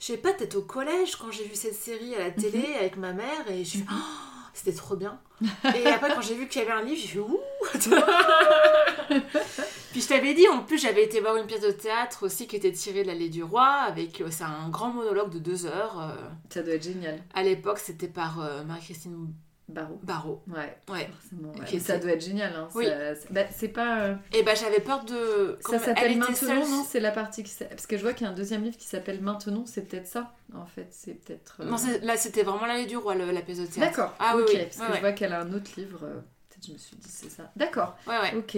Je 0.00 0.06
sais 0.06 0.16
pas, 0.18 0.32
peut-être 0.34 0.56
au 0.56 0.62
collège 0.62 1.16
quand 1.16 1.30
j'ai 1.30 1.44
vu 1.44 1.54
cette 1.54 1.74
série 1.76 2.14
à 2.14 2.18
la 2.18 2.30
télé 2.30 2.58
Mhm. 2.58 2.74
avec 2.78 2.96
ma 2.96 3.12
mère 3.12 3.50
et 3.50 3.64
je 3.64 3.70
suis. 3.70 3.84
Oh, 3.90 3.94
c'était 4.52 4.72
trop 4.76 4.96
bien. 4.96 5.18
Et 5.76 5.86
après, 5.86 6.14
quand 6.14 6.20
j'ai 6.20 6.34
vu 6.34 6.46
qu'il 6.48 6.62
y 6.62 6.64
avait 6.64 6.72
un 6.74 6.82
livre, 6.82 7.00
j'ai 7.00 7.08
fait 7.08 7.18
ouh 7.18 7.40
Puis 9.92 10.00
je 10.00 10.08
t'avais 10.08 10.34
dit, 10.34 10.48
en 10.48 10.60
plus, 10.60 10.78
j'avais 10.78 11.04
été 11.04 11.20
voir 11.20 11.36
une 11.36 11.46
pièce 11.46 11.60
de 11.60 11.70
théâtre 11.70 12.24
aussi 12.26 12.46
qui 12.46 12.56
était 12.56 12.72
tirée 12.72 13.02
de 13.02 13.08
l'Allée 13.08 13.28
du 13.28 13.42
Roi, 13.44 13.64
avec. 13.66 14.20
euh, 14.20 14.28
C'est 14.30 14.44
un 14.44 14.68
grand 14.68 14.90
monologue 14.90 15.30
de 15.30 15.38
deux 15.38 15.66
heures. 15.66 16.00
euh, 16.00 16.14
Ça 16.50 16.62
doit 16.62 16.74
être 16.74 16.82
génial. 16.82 17.22
À 17.34 17.42
l'époque, 17.42 17.78
c'était 17.78 18.08
par 18.08 18.40
euh, 18.40 18.64
Marie-Christine 18.64 19.32
Barreau. 19.74 20.00
Barraud. 20.02 20.42
Ouais, 20.48 20.76
Ouais. 20.88 21.10
forcément. 21.20 21.52
ouais. 21.52 21.78
Ça 21.78 21.98
doit 21.98 22.12
être 22.12 22.24
génial. 22.24 22.54
Hein. 22.54 22.68
Oui. 22.74 22.86
Bah, 23.30 23.42
c'est 23.50 23.68
pas. 23.68 24.00
euh, 24.02 24.14
Et 24.32 24.42
bah, 24.42 24.54
j'avais 24.54 24.80
peur 24.80 25.04
de. 25.04 25.58
Ça 25.68 25.78
s'appelle 25.78 26.16
Maintenant, 26.18 26.66
non 26.66 26.84
C'est 26.88 27.00
la 27.00 27.10
partie 27.10 27.42
qui 27.42 27.52
Parce 27.68 27.86
que 27.86 27.96
je 27.96 28.02
vois 28.02 28.12
qu'il 28.14 28.26
y 28.26 28.28
a 28.28 28.32
un 28.32 28.36
deuxième 28.36 28.62
livre 28.64 28.76
qui 28.78 28.86
s'appelle 28.86 29.20
Maintenant, 29.20 29.64
c'est 29.66 29.82
peut-être 29.82 30.06
ça, 30.06 30.32
en 30.54 30.66
fait. 30.66 30.88
C'est 30.90 31.14
peut-être... 31.14 31.58
euh, 31.60 31.64
Non, 31.66 31.76
là, 32.02 32.16
c'était 32.16 32.42
vraiment 32.42 32.66
l'Allée 32.66 32.86
du 32.86 32.96
Roi, 32.96 33.14
le- 33.14 33.30
la 33.32 33.42
pièce 33.42 33.58
de 33.58 33.66
théâtre. 33.66 33.90
D'accord, 33.90 34.14
Ah 34.18 34.34
oui, 34.36 34.44
oui. 34.46 34.58
Parce 34.58 34.88
que 34.90 34.94
je 34.96 35.00
vois 35.00 35.12
qu'elle 35.12 35.32
a 35.32 35.40
un 35.40 35.52
autre 35.52 35.70
livre. 35.76 36.00
euh, 36.04 36.20
Peut-être 36.48 36.66
je 36.68 36.72
me 36.72 36.78
suis 36.78 36.96
dit 36.96 37.08
c'est 37.10 37.30
ça. 37.30 37.50
D'accord, 37.56 37.96
Ouais, 38.06 38.18
ouais. 38.20 38.34
ok. 38.36 38.56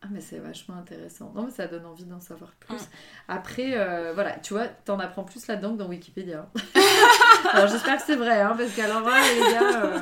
Ah 0.00 0.06
mais 0.12 0.20
c'est 0.20 0.38
vachement 0.38 0.76
intéressant. 0.76 1.32
Non 1.34 1.42
mais 1.42 1.50
ça 1.50 1.66
donne 1.66 1.84
envie 1.84 2.04
d'en 2.04 2.20
savoir 2.20 2.52
plus. 2.60 2.76
Mm. 2.76 2.78
Après, 3.26 3.72
euh, 3.74 4.12
voilà, 4.14 4.38
tu 4.38 4.54
vois, 4.54 4.68
t'en 4.68 4.98
apprends 5.00 5.24
plus 5.24 5.48
là-dedans 5.48 5.72
que 5.72 5.78
dans 5.78 5.88
Wikipédia. 5.88 6.48
alors 7.52 7.68
j'espère 7.68 7.96
que 7.98 8.02
c'est 8.06 8.16
vrai, 8.16 8.40
hein, 8.40 8.54
parce 8.56 8.72
qu'alors 8.74 9.02
là, 9.02 9.16
les 9.34 9.52
gars, 9.52 9.84
euh, 9.84 9.98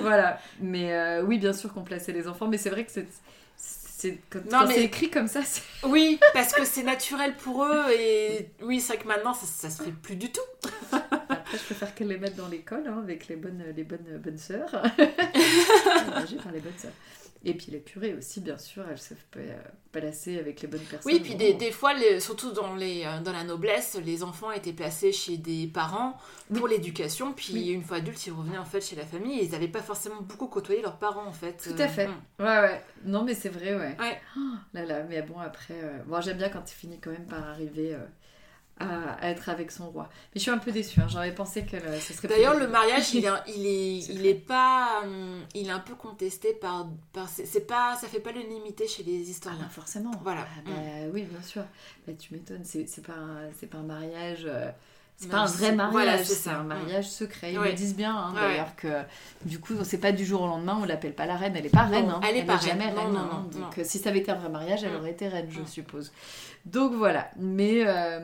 voilà. 0.00 0.38
Mais 0.60 0.92
euh, 0.92 1.22
oui, 1.22 1.38
bien 1.38 1.52
sûr 1.52 1.72
qu'on 1.72 1.82
plaçait 1.82 2.12
les 2.12 2.28
enfants, 2.28 2.46
mais 2.48 2.58
c'est 2.58 2.70
vrai 2.70 2.84
que 2.84 2.90
c'est... 2.92 3.06
Quand, 4.30 4.38
Non, 4.44 4.58
quand 4.60 4.66
mais- 4.68 4.74
c'est 4.74 4.84
écrit 4.84 5.10
comme 5.10 5.26
ça, 5.26 5.40
c'est... 5.44 5.60
Oui, 5.82 6.20
parce 6.32 6.52
que 6.52 6.64
c'est 6.64 6.84
naturel 6.84 7.34
pour 7.36 7.64
eux 7.64 7.84
et 7.98 8.48
oui, 8.62 8.80
c'est 8.80 8.92
vrai 8.94 9.02
que 9.02 9.08
maintenant 9.08 9.34
ça, 9.34 9.44
ça 9.46 9.70
se 9.76 9.82
fait 9.82 9.90
plus 9.90 10.14
du 10.14 10.30
tout. 10.30 10.40
après, 10.92 11.58
je 11.58 11.64
préfère 11.64 11.92
qu'elle 11.96 12.06
les 12.06 12.16
mette 12.18 12.36
dans 12.36 12.46
l'école 12.46 12.84
hein, 12.86 13.00
avec 13.02 13.26
les 13.26 13.34
bonnes, 13.34 13.64
les 13.76 13.82
bonnes, 13.82 14.20
bonnes 14.22 14.38
sœurs. 14.38 14.70
Par 15.90 16.52
les 16.52 16.60
bonnes 16.60 16.78
sœurs. 16.78 16.92
Et 17.44 17.54
puis 17.54 17.70
les 17.70 17.78
purées 17.78 18.14
aussi, 18.14 18.40
bien 18.40 18.58
sûr, 18.58 18.84
elles 18.90 18.98
savent 18.98 19.16
pas, 19.30 19.40
pas 19.92 20.00
lasser 20.00 20.38
avec 20.38 20.60
les 20.60 20.68
bonnes 20.68 20.80
personnes. 20.80 21.12
Oui, 21.12 21.20
puis 21.20 21.34
des, 21.36 21.54
des 21.54 21.70
fois, 21.70 21.94
les- 21.94 22.18
surtout 22.20 22.50
dans, 22.52 22.74
les, 22.74 23.04
euh, 23.04 23.20
dans 23.20 23.32
la 23.32 23.44
noblesse, 23.44 23.96
les 24.04 24.22
enfants 24.24 24.50
étaient 24.50 24.72
placés 24.72 25.12
chez 25.12 25.36
des 25.36 25.66
parents 25.68 26.16
pour 26.54 26.66
l'éducation, 26.68 27.32
puis 27.32 27.52
Oui. 27.54 27.68
une 27.68 27.82
fois 27.84 27.98
adultes, 27.98 28.26
ils 28.26 28.32
revenaient 28.32 28.58
en 28.58 28.64
fait 28.64 28.80
chez 28.80 28.96
la 28.96 29.04
famille 29.06 29.38
et 29.38 29.44
ils 29.44 29.52
n'avaient 29.52 29.68
pas 29.68 29.82
forcément 29.82 30.20
beaucoup 30.20 30.48
côtoyé 30.48 30.82
leurs 30.82 30.98
parents 30.98 31.26
en 31.26 31.32
fait. 31.32 31.56
Tout 31.62 31.80
à 31.80 31.84
Euh, 31.84 31.88
fait. 31.88 32.08
mm. 32.08 32.14
Ouais, 32.40 32.60
ouais. 32.60 32.82
Non, 33.04 33.22
mais 33.24 33.34
c'est 33.34 33.48
vrai, 33.50 33.74
ouais. 33.76 33.96
Ouais. 34.00 34.20
Oh, 34.36 34.40
là, 34.74 34.84
là, 34.84 35.02
mais 35.04 35.22
bon, 35.22 35.38
après. 35.38 35.74
euh, 35.82 35.98
Bon, 36.06 36.20
j'aime 36.20 36.38
bien 36.38 36.48
quand 36.48 36.70
il 36.70 36.74
finit 36.74 36.98
quand 36.98 37.10
même 37.12 37.26
par 37.26 37.44
arriver 37.48 37.94
euh, 37.94 37.98
à, 38.80 39.14
à 39.24 39.28
être 39.30 39.48
avec 39.48 39.70
son 39.70 39.90
roi. 39.90 40.08
Mais 40.34 40.38
je 40.38 40.40
suis 40.40 40.50
un 40.50 40.58
peu 40.58 40.72
déçue, 40.72 41.00
hein. 41.00 41.06
j'aurais 41.08 41.34
pensé 41.34 41.64
que 41.64 41.76
euh, 41.76 41.98
ce 42.00 42.12
serait. 42.12 42.28
D'ailleurs, 42.28 42.56
le 42.58 42.68
mariage, 42.68 43.12
il 43.14 43.24
est, 43.24 43.28
il 43.56 43.66
est, 43.66 43.98
il 43.98 44.40
pas, 44.40 45.00
hum, 45.04 45.40
il 45.54 45.68
est 45.68 45.72
un 45.72 45.78
peu 45.80 45.94
contesté 45.94 46.52
par, 46.54 46.88
par 47.12 47.28
c'est 47.28 47.66
pas, 47.66 47.96
ça 47.96 48.06
fait 48.08 48.20
pas 48.20 48.32
l'unanimité 48.32 48.86
chez 48.86 49.02
les 49.02 49.18
Ah, 49.26 49.30
historiens. 49.30 49.58
bah, 49.60 49.68
forcément. 49.70 50.10
Voilà. 50.22 50.46
Ah, 50.56 50.60
bah, 50.66 50.72
Oui, 51.12 51.22
bien 51.22 51.42
sûr. 51.42 51.62
Bah, 52.06 52.12
tu 52.18 52.34
m'étonnes, 52.34 52.64
c'est 52.64 52.84
pas, 53.06 53.12
un- 53.14 53.50
c'est 53.58 53.66
pas 53.68 53.78
un 53.78 53.82
mariage. 53.82 54.44
euh, 54.46 54.70
C'est 55.20 55.28
pas 55.30 55.38
un 55.38 55.46
vrai 55.46 55.72
mariage, 55.72 55.92
voilà, 55.92 56.18
c'est 56.22 56.48
un 56.50 56.62
mariage 56.62 57.08
secret. 57.10 57.52
Ils 57.52 57.58
Ouais. 57.58 57.70
le 57.70 57.74
disent 57.74 57.96
bien, 57.96 58.14
hein, 58.16 58.32
Ouais, 58.34 58.40
d'ailleurs, 58.40 58.76
que 58.76 59.02
du 59.44 59.58
coup, 59.58 59.72
c'est 59.82 59.98
pas 59.98 60.12
du 60.12 60.24
jour 60.24 60.42
au 60.42 60.46
lendemain, 60.46 60.78
on 60.80 60.84
l'appelle 60.84 61.12
pas 61.12 61.26
la 61.26 61.34
reine, 61.36 61.54
elle 61.56 61.66
est 61.66 61.70
pas 61.70 61.82
reine. 61.86 62.08
hein. 62.08 62.20
elle 62.22 62.36
est 62.36 62.44
pas 62.44 62.54
reine. 62.56 62.68
jamais 62.78 62.84
reine. 62.84 63.12
non, 63.12 63.18
hein. 63.18 63.46
non, 63.52 63.60
Donc, 63.62 63.78
euh, 63.78 63.82
si 63.84 63.98
ça 63.98 64.10
avait 64.10 64.20
été 64.20 64.30
un 64.30 64.36
vrai 64.36 64.48
mariage, 64.48 64.84
elle 64.84 64.92
Mm. 64.92 64.96
aurait 65.00 65.10
été 65.10 65.26
reine, 65.26 65.48
je 65.50 65.60
Mm. 65.62 65.66
suppose. 65.66 66.12
Donc 66.72 66.92
voilà. 66.92 67.30
Mais 67.38 67.82
euh, 67.86 68.20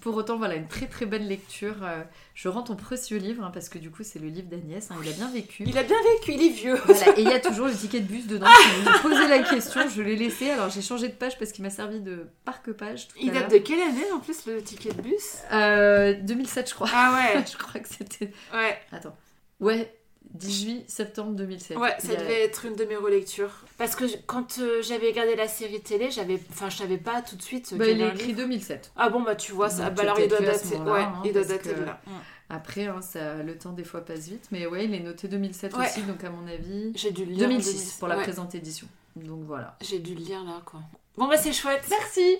pour 0.00 0.14
autant, 0.16 0.36
voilà, 0.36 0.54
une 0.54 0.68
très 0.68 0.86
très 0.86 1.06
belle 1.06 1.26
lecture. 1.26 1.76
Euh, 1.82 2.02
je 2.34 2.48
rends 2.48 2.62
ton 2.62 2.76
précieux 2.76 3.18
livre, 3.18 3.44
hein, 3.44 3.50
parce 3.52 3.68
que 3.68 3.78
du 3.78 3.90
coup, 3.90 4.02
c'est 4.04 4.18
le 4.20 4.28
livre 4.28 4.48
d'Agnès, 4.48 4.90
hein, 4.90 4.96
il 5.02 5.08
a 5.08 5.12
bien 5.12 5.28
vécu. 5.30 5.64
Il 5.66 5.76
a 5.76 5.82
bien 5.82 5.96
vécu, 6.14 6.32
il 6.34 6.42
est 6.42 6.50
vieux. 6.54 6.76
Voilà, 6.84 7.18
et 7.18 7.22
il 7.22 7.28
y 7.28 7.32
a 7.32 7.40
toujours 7.40 7.66
le 7.66 7.74
ticket 7.74 8.00
de 8.00 8.06
bus 8.06 8.26
dedans. 8.26 8.46
Vous 8.46 8.90
me 8.90 9.02
posez 9.02 9.28
la 9.28 9.40
question, 9.42 9.80
je 9.88 10.02
l'ai 10.02 10.16
laissé. 10.16 10.50
Alors 10.50 10.70
j'ai 10.70 10.82
changé 10.82 11.08
de 11.08 11.14
page 11.14 11.38
parce 11.38 11.50
qu'il 11.52 11.64
m'a 11.64 11.70
servi 11.70 12.00
de 12.00 12.28
parque-page 12.44 13.08
Il 13.20 13.32
date 13.32 13.50
de 13.50 13.58
quelle 13.58 13.80
année 13.80 14.10
en 14.14 14.20
plus 14.20 14.46
le 14.46 14.62
ticket 14.62 14.92
de 14.92 15.02
bus? 15.02 15.38
Euh, 15.52 16.14
2007, 16.22 16.68
je 16.68 16.74
crois. 16.74 16.88
Ah 16.92 17.12
ouais, 17.34 17.44
je 17.52 17.56
crois 17.56 17.80
que 17.80 17.88
c'était. 17.88 18.32
ouais, 18.54 18.78
Attends. 18.92 19.16
Ouais, 19.60 19.97
18 20.38 20.88
septembre 20.90 21.32
2007. 21.32 21.76
ouais, 21.78 21.94
ça 21.98 22.12
a- 22.12 22.16
devait 22.16 22.44
être 22.44 22.64
une 22.64 22.74
de 22.76 22.84
mes 22.84 22.96
relectures. 22.96 23.50
Parce 23.76 23.94
que 23.96 24.04
quand 24.26 24.58
euh, 24.58 24.82
j'avais 24.82 25.08
regardé 25.08 25.36
la 25.36 25.48
série 25.48 25.80
télé, 25.80 26.10
j'avais, 26.10 26.40
enfin, 26.50 26.68
je 26.70 26.76
savais 26.78 26.98
pas 26.98 27.22
tout 27.22 27.36
de 27.36 27.42
suite. 27.42 27.74
Bah, 27.76 27.84
qu'il 27.86 27.96
il 27.98 28.02
est 28.02 28.08
écrit 28.08 28.26
livre. 28.28 28.38
2007. 28.40 28.92
Ah 28.96 29.08
bon 29.10 29.22
bah 29.22 29.34
tu 29.36 29.52
vois 29.52 29.70
ça. 29.70 29.86
Donc, 29.86 29.94
Bah 29.94 30.02
alors 30.02 30.20
il 30.20 30.28
doit 30.28 30.40
dater. 30.40 30.76
moment-là, 30.78 30.92
Ouais, 30.92 31.00
hein, 31.02 31.22
il 31.24 31.32
doit 31.32 31.42
parce 31.42 31.48
dater 31.54 31.70
que- 31.74 31.80
de 31.80 31.84
là. 31.84 32.00
Mm. 32.06 32.10
Après, 32.50 32.86
hein, 32.86 33.02
ça, 33.02 33.42
le 33.42 33.58
temps 33.58 33.72
des 33.72 33.84
fois 33.84 34.00
passe 34.04 34.28
vite. 34.28 34.46
Mais 34.50 34.66
ouais, 34.66 34.86
il 34.86 34.94
est 34.94 35.00
noté 35.00 35.28
2007 35.28 35.76
Ouais. 35.76 35.84
aussi, 35.86 36.02
donc 36.02 36.24
à 36.24 36.30
mon 36.30 36.46
avis. 36.46 36.92
J'ai 36.94 37.10
dû 37.10 37.24
le 37.26 37.32
lire. 37.32 37.44
en 37.46 37.48
2006 37.50 37.96
pour 37.98 38.08
la 38.08 38.16
ouais, 38.16 38.22
présente 38.22 38.54
édition. 38.54 38.86
Donc 39.16 39.42
voilà. 39.44 39.76
J'ai 39.82 39.98
dû 39.98 40.14
le 40.14 40.20
lire 40.20 40.42
là 40.44 40.62
quoi. 40.64 40.80
Bon 41.18 41.26
bah 41.26 41.36
c'est 41.36 41.52
chouette. 41.52 41.84
Merci 41.90 42.38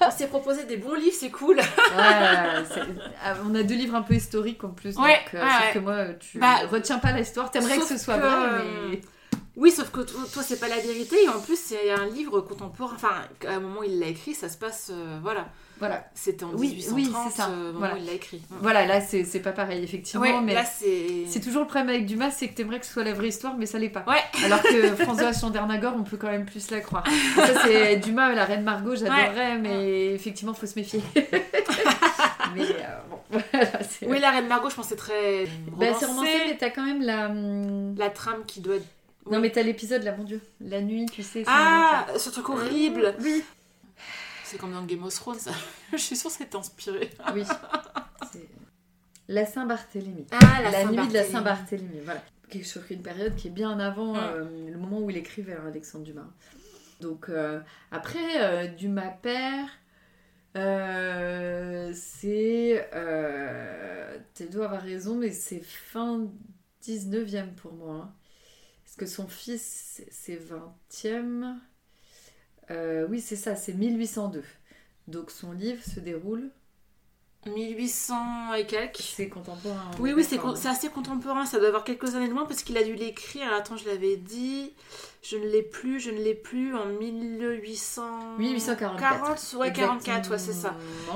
On 0.00 0.10
s'est 0.10 0.28
proposé 0.28 0.64
des 0.64 0.76
bons 0.76 0.94
livres, 0.94 1.16
c'est 1.18 1.30
cool. 1.30 1.56
Ouais, 1.56 1.64
ah, 1.96 3.34
On 3.44 3.54
a 3.56 3.62
deux 3.64 3.74
livres 3.74 3.96
un 3.96 4.02
peu 4.02 4.14
historiques 4.14 4.62
en 4.62 4.68
plus. 4.70 4.96
Ouais, 4.96 5.18
donc, 5.24 5.34
euh, 5.34 5.44
ouais, 5.44 5.50
sauf 5.50 5.74
que 5.74 5.78
moi, 5.80 6.04
tu 6.20 6.38
Bah, 6.38 6.58
retiens 6.70 6.98
pas 7.00 7.10
l'histoire. 7.12 7.50
T'aimerais 7.50 7.78
que 7.78 7.84
ce 7.84 7.98
soit 7.98 8.14
que, 8.18 8.20
vrai, 8.20 8.30
euh, 8.30 8.88
mais. 8.90 9.00
Oui, 9.56 9.70
sauf 9.70 9.90
que 9.90 10.00
toi, 10.00 10.42
c'est 10.42 10.60
pas 10.60 10.68
la 10.68 10.78
vérité 10.78 11.24
et 11.24 11.28
en 11.28 11.40
plus 11.40 11.58
c'est 11.58 11.90
un 11.90 12.06
livre 12.06 12.40
contemporain. 12.40 12.94
Enfin, 12.94 13.14
à 13.46 13.50
un 13.54 13.60
moment 13.60 13.80
où 13.80 13.84
il 13.84 13.98
l'a 13.98 14.06
écrit, 14.06 14.34
ça 14.34 14.48
se 14.48 14.56
passe. 14.56 14.90
euh, 14.92 15.18
voilà. 15.20 15.48
Voilà. 15.82 16.04
C'était 16.14 16.44
en 16.44 16.50
Oui, 16.54 16.68
1830, 16.76 16.94
oui, 16.94 17.12
c'est 17.28 17.36
ça. 17.42 17.48
euh, 17.48 17.72
Voilà. 17.74 17.94
où 17.94 17.96
il 17.96 18.06
l'a 18.06 18.12
écrit. 18.12 18.40
Voilà, 18.60 18.86
là, 18.86 19.00
c'est 19.00 19.24
c'est 19.24 19.40
pas 19.40 19.50
pareil, 19.50 19.82
effectivement. 19.82 20.22
Ouais, 20.22 20.40
mais 20.40 20.54
là 20.54 20.64
c'est. 20.64 21.24
c'est 21.26 21.40
toujours 21.40 21.62
le 21.62 21.66
problème 21.66 21.88
avec 21.88 22.06
Dumas, 22.06 22.30
c'est 22.30 22.46
que 22.46 22.54
t'aimerais 22.54 22.78
que 22.78 22.86
ce 22.86 22.92
soit 22.92 23.02
la 23.02 23.12
vraie 23.14 23.26
histoire, 23.28 23.56
mais 23.56 23.66
ça 23.66 23.80
l'est 23.80 23.88
pas. 23.88 24.04
Ouais. 24.06 24.22
Alors 24.44 24.62
que 24.62 24.94
François 25.02 25.32
Chandernagor, 25.32 25.94
on 25.98 26.04
peut 26.04 26.16
quand 26.16 26.30
même 26.30 26.44
plus 26.44 26.70
la 26.70 26.78
croire. 26.80 27.02
Et 27.08 27.40
ça, 27.40 27.62
c'est 27.64 27.96
Dumas, 27.96 28.32
la 28.32 28.44
reine 28.44 28.62
Margot, 28.62 28.94
j'adorerais, 28.94 29.58
mais 29.58 30.14
effectivement, 30.14 30.54
faut 30.54 30.66
se 30.66 30.78
méfier. 30.78 31.02
mais 32.54 32.62
euh, 32.62 32.98
bon, 33.10 33.18
voilà. 33.52 33.82
c'est- 33.82 34.06
Oui, 34.06 34.20
la 34.20 34.30
reine 34.30 34.46
Margot, 34.46 34.70
je 34.70 34.76
pensais 34.76 34.96
très. 34.96 35.46
Bah, 35.76 35.86
c'est 35.98 36.06
romancé, 36.06 36.30
mais 36.46 36.56
t'as 36.58 36.70
quand 36.70 36.84
même 36.84 37.02
la. 37.02 37.26
hum, 37.26 37.96
La 37.98 38.10
trame 38.10 38.44
qui 38.46 38.60
doit. 38.60 38.76
Non, 39.30 39.38
mais 39.40 39.50
t'as 39.50 39.62
l'épisode, 39.62 40.02
là, 40.02 40.14
mon 40.16 40.24
dieu. 40.24 40.40
La 40.60 40.80
nuit, 40.80 41.06
tu 41.12 41.22
sais. 41.22 41.44
c'est 41.44 41.44
Ah, 41.46 42.06
ce 42.16 42.30
truc 42.30 42.48
horrible. 42.48 43.14
Oui. 43.20 43.42
C'est 44.52 44.58
comme 44.58 44.72
dans 44.74 44.84
Game 44.84 45.02
of 45.02 45.14
Thrones, 45.14 45.38
ça. 45.38 45.52
Je 45.92 45.96
suis 45.96 46.14
sûre 46.14 46.30
que 46.30 46.36
c'est 46.36 46.54
inspiré. 46.54 47.08
Oui. 47.34 47.42
La 49.26 49.46
Saint-Barthélemy. 49.46 50.26
Ah, 50.30 50.60
La, 50.70 50.84
nuit 50.84 51.08
de 51.08 51.14
la 51.14 51.24
Saint-Barthélemy, 51.24 52.00
voilà. 52.04 52.22
Chose, 52.52 52.82
une 52.90 53.00
période 53.00 53.34
qui 53.34 53.48
est 53.48 53.50
bien 53.50 53.80
avant 53.80 54.12
Mm. 54.12 54.18
euh, 54.18 54.70
le 54.70 54.76
moment 54.76 55.00
où 55.00 55.08
il 55.08 55.16
écrivait 55.16 55.54
hein, 55.54 55.64
Alexandre 55.68 56.04
Dumas. 56.04 56.28
Donc 57.00 57.30
euh, 57.30 57.60
après 57.90 58.42
euh, 58.42 58.66
Dumas 58.68 59.08
père, 59.22 59.70
euh, 60.54 61.90
c'est 61.94 62.86
tu 64.34 64.48
dois 64.50 64.66
avoir 64.66 64.82
raison, 64.82 65.16
mais 65.16 65.32
c'est 65.32 65.62
fin 65.62 66.28
19e 66.84 67.54
pour 67.54 67.72
moi. 67.72 67.94
hein. 68.04 68.14
Parce 68.84 68.96
que 68.96 69.06
son 69.06 69.26
fils 69.28 70.02
c'est 70.10 70.36
20e. 70.36 71.54
Euh, 72.70 73.06
oui, 73.10 73.20
c'est 73.20 73.36
ça, 73.36 73.56
c'est 73.56 73.72
1802. 73.74 74.42
Donc 75.08 75.30
son 75.30 75.52
livre 75.52 75.82
se 75.84 76.00
déroule, 76.00 76.50
1800 77.46 78.54
et 78.54 78.66
quelques. 78.66 78.98
c'est 78.98 79.28
contemporain. 79.28 79.90
on 79.98 80.02
Oui, 80.02 80.12
oui, 80.12 80.22
c'est 80.24 80.36
d'accord, 80.36 80.54
con- 80.54 80.60
c'est 80.60 80.68
assez 80.68 80.88
contemporain. 80.88 81.44
Ça 81.44 81.58
doit 81.58 81.68
avoir 81.68 81.84
quelques 81.84 82.14
années 82.14 82.28
de 82.28 82.32
moins 82.32 82.46
parce 82.46 82.62
qu'il 82.62 82.76
a 82.78 82.84
dû 82.84 82.94
l'écrire. 82.94 83.52
Attends, 83.52 83.76
je 83.76 83.86
l'avais 83.88 84.16
dit. 84.16 84.72
Je 85.24 85.36
ne 85.36 85.46
l'ai 85.46 85.62
plus, 85.62 86.00
je 86.00 86.10
ne 86.10 86.16
l'ai 86.18 86.34
plus 86.34 86.74
en 86.74 86.84
1800. 86.86 88.02
1844. 88.40 88.98
40, 88.98 89.54
ouais, 89.60 89.72
44, 89.72 90.30
ouais, 90.32 90.38
c'est 90.38 90.52
ça. 90.52 90.74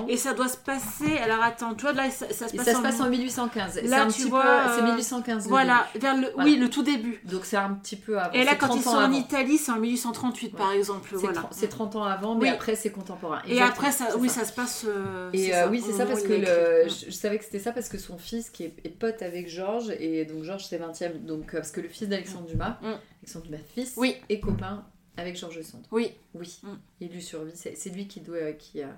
Et 0.09 0.17
ça 0.17 0.33
doit 0.33 0.47
se 0.47 0.57
passer. 0.59 1.19
Alors 1.19 1.43
attends, 1.43 1.75
tu 1.75 1.83
vois, 1.83 1.93
là, 1.93 2.09
ça, 2.11 2.27
ça 2.31 2.47
se 2.47 2.55
Et 2.55 2.57
passe, 2.57 2.67
ça 2.67 2.73
se 2.75 2.79
en... 2.79 2.83
passe 2.83 3.01
en 3.01 3.09
1815. 3.11 3.73
C'est 3.75 3.83
Là, 3.83 4.03
un 4.05 4.07
tu 4.07 4.23
petit 4.23 4.29
vois, 4.29 4.69
c'est 4.77 4.83
euh, 4.83 4.87
1815. 4.91 5.45
le 5.45 5.49
Voilà, 5.49 5.89
vers 5.97 6.17
le, 6.17 6.29
Voilà. 6.35 6.49
oui, 6.49 6.57
le 6.57 6.71
tout 6.71 6.85
début. 6.85 7.21
Donc 7.25 7.45
c'est 7.45 7.57
un 7.57 7.71
petit 7.75 7.97
peu 7.97 8.17
avant. 8.17 8.33
Et 8.33 8.45
là, 8.45 8.55
quand 8.55 8.69
30 8.69 8.79
ils 8.79 8.83
sont 8.85 8.91
en. 8.91 9.11
Italie, 9.11 9.59
c'est 9.59 9.73
en 9.73 9.81
1838, 9.81 10.51
par 10.57 10.71
exemple. 10.71 11.09
C'est 11.11 11.17
Voilà. 11.17 11.41
tr- 11.41 11.47
c'est 11.51 11.69
30 11.69 11.97
ans 11.97 12.05
avant, 12.05 12.37
mais 12.37 12.43
Oui. 12.43 12.49
après 12.51 12.77
c'est 12.77 12.91
contemporain. 12.91 13.41
Et 13.49 13.55
Exactement, 13.55 13.89
après, 13.89 13.91
ça, 13.91 14.17
oui, 14.19 14.29
ça, 14.29 14.45
se 14.45 14.53
passe. 14.53 14.85
euh, 14.87 15.31
Et 15.33 15.53
euh, 15.53 15.65
ça, 15.65 15.69
oui, 15.69 15.83
c'est 15.85 15.91
ça 15.93 16.05
moment 16.05 16.11
parce 16.11 16.23
que 16.23 16.33
le... 16.33 16.89
je, 16.89 17.11
savais 17.11 17.39
que 17.39 17.45
c'était 17.45 17.59
ça 17.59 17.73
parce 17.73 17.89
que 17.89 17.99
son 17.99 18.19
fils 18.19 18.51
qui 18.51 18.63
est, 18.65 18.89
pote 19.01 19.21
avec 19.23 19.49
Georges 19.49 19.91
et 19.99 20.25
donc 20.27 20.45
Georges 20.45 20.67
c'est 20.69 20.79
20e 20.79 21.25
donc 21.25 21.55
euh, 21.55 21.59
parce 21.59 21.73
que 21.73 21.81
le 21.81 21.89
fils 21.89 22.09
d'Alexandre 22.09 22.47
Dumas, 22.47 22.79
Mm. 23.27 23.39
Alexandre 23.39 23.45
Dumas 23.47 23.59
fils 23.75 23.95
Oui. 23.97 24.17
est 24.29 24.41
copain 24.41 24.85
avec 25.17 25.37
Georges 25.37 25.63
Sand. 25.63 25.85
Oui, 25.91 26.13
Oui, 26.35 26.59
Mm. 26.63 26.69
il 27.01 27.09
lui 27.09 27.23
survit. 27.23 27.53
C'est 27.57 27.91
lui 27.91 28.07
qui 28.07 28.21
doit 28.21 28.53
qui 28.53 28.83
a 28.83 28.89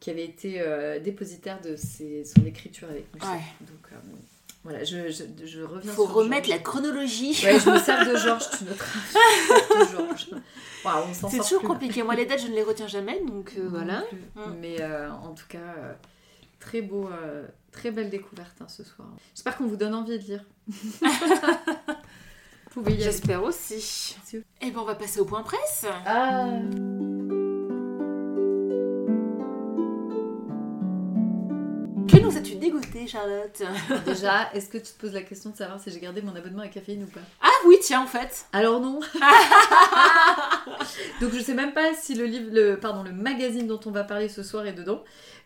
qui 0.00 0.10
avait 0.10 0.24
été 0.24 0.60
euh, 0.60 0.98
dépositaire 1.00 1.60
de 1.62 1.76
ses- 1.76 2.24
son 2.24 2.44
écriture 2.44 2.88
avec 2.90 3.06
Musset. 3.14 3.26
Ouais. 3.26 3.40
Donc 3.62 3.92
euh, 3.92 3.96
voilà, 4.62 4.84
je, 4.84 5.10
je, 5.10 5.46
je 5.46 5.60
reviens 5.62 5.92
faut 5.92 6.04
sur 6.04 6.14
remettre 6.14 6.48
la 6.50 6.58
chronologie. 6.58 7.30
Ouais, 7.44 7.58
je 7.60 7.70
me 7.70 7.78
sers 7.78 8.06
de 8.06 8.16
Georges, 8.16 8.50
tu 8.50 8.64
noteras. 8.64 9.00
Georges. 9.92 10.28
S'en 11.14 11.30
C'est 11.30 11.38
toujours 11.38 11.62
compliqué. 11.62 12.02
Moi, 12.02 12.14
les 12.14 12.26
dates, 12.26 12.40
je 12.42 12.48
ne 12.48 12.54
les 12.54 12.62
retiens 12.62 12.86
jamais, 12.86 13.18
donc 13.24 13.52
euh, 13.58 13.66
voilà. 13.68 14.02
plus. 14.02 14.18
Mm. 14.34 14.56
Mais 14.60 14.80
euh, 14.82 15.10
en 15.10 15.32
tout 15.34 15.46
cas, 15.48 15.74
euh, 15.78 15.94
très 16.60 16.82
beau, 16.82 17.08
euh, 17.08 17.46
très 17.72 17.90
belle 17.90 18.10
découverte 18.10 18.56
hein, 18.60 18.68
ce 18.68 18.84
soir. 18.84 19.08
J'espère 19.34 19.56
qu'on 19.56 19.66
vous 19.66 19.76
donne 19.76 19.94
envie 19.94 20.18
de 20.18 20.24
lire. 20.24 20.44
Vous 22.74 22.82
pouvez 22.82 22.92
y 22.92 22.94
aller. 22.96 23.04
J'espère 23.04 23.42
aussi. 23.44 24.16
Et 24.60 24.70
ben, 24.70 24.80
on 24.80 24.84
va 24.84 24.96
passer 24.96 25.20
au 25.20 25.24
point 25.24 25.42
presse. 25.42 25.86
Ah 26.06 26.46
Que 32.08 32.18
nous 32.18 32.36
as-tu 32.36 32.56
dégoté, 32.56 33.06
Charlotte 33.06 33.62
Déjà, 34.04 34.50
est-ce 34.54 34.68
que 34.68 34.78
tu 34.78 34.92
te 34.92 35.00
poses 35.00 35.14
la 35.14 35.22
question 35.22 35.50
de 35.50 35.56
savoir 35.56 35.80
si 35.80 35.90
j'ai 35.90 36.00
gardé 36.00 36.20
mon 36.20 36.34
abonnement 36.34 36.62
à 36.62 36.68
caféine 36.68 37.04
ou 37.04 37.06
pas? 37.06 37.20
Ah 37.40 37.48
oui, 37.66 37.76
tiens, 37.80 38.02
en 38.02 38.06
fait. 38.06 38.46
Alors 38.52 38.80
non. 38.80 39.00
Donc 41.20 41.32
je 41.32 41.40
sais 41.40 41.54
même 41.54 41.72
pas 41.72 41.94
si 41.94 42.14
le 42.14 42.24
livre, 42.24 42.50
le, 42.52 42.74
pardon, 42.74 43.04
le 43.04 43.12
magazine 43.12 43.68
dont 43.68 43.80
on 43.86 43.92
va 43.92 44.02
parler 44.02 44.28
ce 44.28 44.42
soir 44.42 44.66
est 44.66 44.72
dedans, 44.72 45.02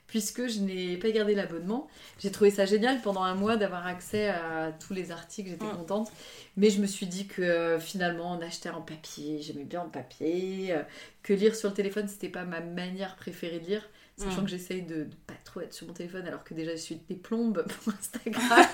puisque 0.08 0.48
je 0.48 0.58
n'ai 0.60 0.96
pas 0.96 1.10
gardé 1.12 1.34
l'abonnement. 1.36 1.86
J'ai 2.18 2.32
trouvé 2.32 2.50
ça 2.50 2.66
génial 2.66 3.00
pendant 3.02 3.22
un 3.22 3.34
mois 3.36 3.56
d'avoir 3.56 3.86
accès 3.86 4.28
à 4.28 4.72
tous 4.84 4.92
les 4.94 5.12
articles, 5.12 5.50
j'étais 5.50 5.64
Mm. 5.66 5.76
contente. 5.76 6.10
Mais 6.56 6.70
je 6.70 6.80
me 6.80 6.86
suis 6.86 7.06
dit 7.06 7.26
que 7.28 7.78
finalement 7.80 8.32
on 8.36 8.42
achetait 8.42 8.70
en 8.70 8.82
papier, 8.82 9.40
j'aimais 9.40 9.64
bien 9.64 9.82
en 9.82 9.88
papier, 9.88 10.72
euh, 10.72 10.82
que 11.22 11.32
lire 11.32 11.54
sur 11.54 11.68
le 11.68 11.74
téléphone 11.76 12.08
c'était 12.08 12.28
pas 12.28 12.44
ma 12.44 12.60
manière 12.60 13.14
préférée 13.16 13.60
de 13.60 13.66
lire. 13.66 13.88
Sachant 14.18 14.40
Mm. 14.40 14.44
que 14.44 14.50
j'essaye 14.50 14.82
de, 14.82 15.04
de 15.04 15.14
pas 15.26 15.34
trop 15.44 15.60
être 15.60 15.72
sur 15.72 15.86
mon 15.86 15.92
téléphone 15.92 16.26
alors 16.26 16.42
que 16.42 16.52
déjà 16.52 16.72
je 16.72 16.80
suis 16.80 16.96
des 17.08 17.14
plombes 17.14 17.64
pour 17.84 17.92
Instagram. 17.94 18.66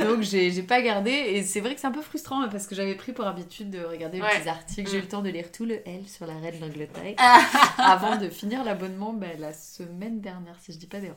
Donc 0.02 0.20
j'ai 0.22 0.62
pas 0.62 0.82
gardé 0.82 1.10
et 1.10 1.42
c'est 1.42 1.60
vrai 1.60 1.74
que 1.74 1.80
c'est 1.80 1.86
un 1.86 1.92
peu 1.92 2.02
frustrant 2.02 2.42
hein, 2.42 2.48
parce 2.50 2.66
que 2.66 2.74
j'avais 2.74 2.94
pris 2.94 3.12
pour 3.12 3.26
habitude 3.26 3.70
de 3.70 3.80
regarder 3.84 4.18
les 4.20 4.24
petits 4.38 4.48
articles. 4.48 4.90
J'ai 4.90 4.96
eu 4.96 5.00
Mm. 5.00 5.02
le 5.02 5.08
temps 5.08 5.22
de 5.22 5.30
lire 5.30 5.50
tout 5.50 5.64
le 5.64 5.76
L 5.88 6.06
sur 6.06 6.26
la 6.26 6.34
reine 6.34 6.58
d'Angleterre 6.60 7.14
Ah. 7.18 7.40
avant 7.78 8.16
de 8.16 8.28
finir 8.28 8.64
l'abonnement 8.64 9.12
ben, 9.14 9.30
la 9.38 9.52
semaine 9.52 10.20
dernière 10.20 10.56
si 10.60 10.72
je 10.72 10.78
dis 10.78 10.86
pas 10.86 11.00
d'erreur. 11.00 11.16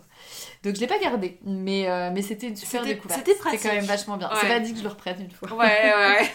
Donc 0.63 0.75
je 0.75 0.79
l'ai 0.79 0.87
pas 0.87 0.99
gardé 0.99 1.37
mais, 1.45 1.89
euh, 1.89 2.11
mais 2.13 2.21
c'était 2.21 2.47
une 2.47 2.55
super 2.55 2.83
découverte. 2.85 3.21
c'était 3.25 3.57
quand 3.57 3.75
même 3.75 3.85
vachement 3.85 4.17
bien. 4.17 4.29
C'est 4.39 4.47
pas 4.47 4.59
dit 4.61 4.71
que 4.71 4.77
je 4.79 4.83
le 4.83 4.89
reprenne 4.89 5.21
une 5.21 5.31
fois. 5.31 5.53
Ouais, 5.53 5.65
ouais. 5.93 6.31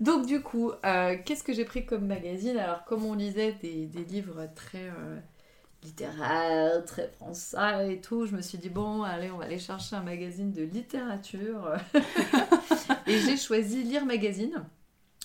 Donc 0.00 0.26
du 0.26 0.40
coup, 0.40 0.72
euh, 0.84 1.16
qu'est-ce 1.24 1.42
que 1.44 1.52
j'ai 1.52 1.64
pris 1.64 1.86
comme 1.86 2.06
magazine? 2.06 2.56
Alors 2.58 2.84
comme 2.84 3.04
on 3.04 3.14
lisait 3.14 3.52
des, 3.52 3.86
livres 4.08 4.48
très 4.54 4.88
euh, 4.88 5.18
littéraires, 5.82 6.84
très 6.84 7.08
français 7.08 7.94
et 7.94 8.00
tout, 8.00 8.26
je 8.26 8.34
me 8.34 8.42
suis 8.42 8.58
dit 8.58 8.70
bon, 8.70 9.02
allez, 9.02 9.30
on 9.30 9.38
va 9.38 9.44
aller 9.44 9.58
chercher 9.58 9.96
un 9.96 10.02
magazine 10.02 10.52
de 10.52 10.62
littérature. 10.62 11.76
et 13.06 13.18
j'ai 13.18 13.36
choisi 13.36 13.82
Lire 13.82 14.04
Magazine. 14.04 14.64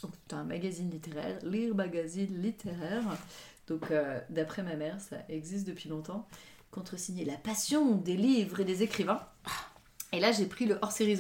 Donc 0.03 0.11
c'est 0.27 0.35
un 0.35 0.43
magazine 0.43 0.89
littéraire, 0.89 1.39
Lire 1.43 1.75
Magazine 1.75 2.41
littéraire. 2.41 3.03
Donc 3.67 3.91
euh, 3.91 4.19
d'après 4.29 4.63
ma 4.63 4.75
mère, 4.75 4.99
ça 4.99 5.17
existe 5.29 5.67
depuis 5.67 5.89
longtemps. 5.89 6.27
Contresigné 6.71 7.25
La 7.25 7.37
passion 7.37 7.95
des 7.95 8.15
livres 8.15 8.59
et 8.59 8.65
des 8.65 8.83
écrivains. 8.83 9.21
Et 10.11 10.19
là, 10.19 10.31
j'ai 10.31 10.45
pris 10.45 10.65
le 10.65 10.77
hors-série. 10.81 11.17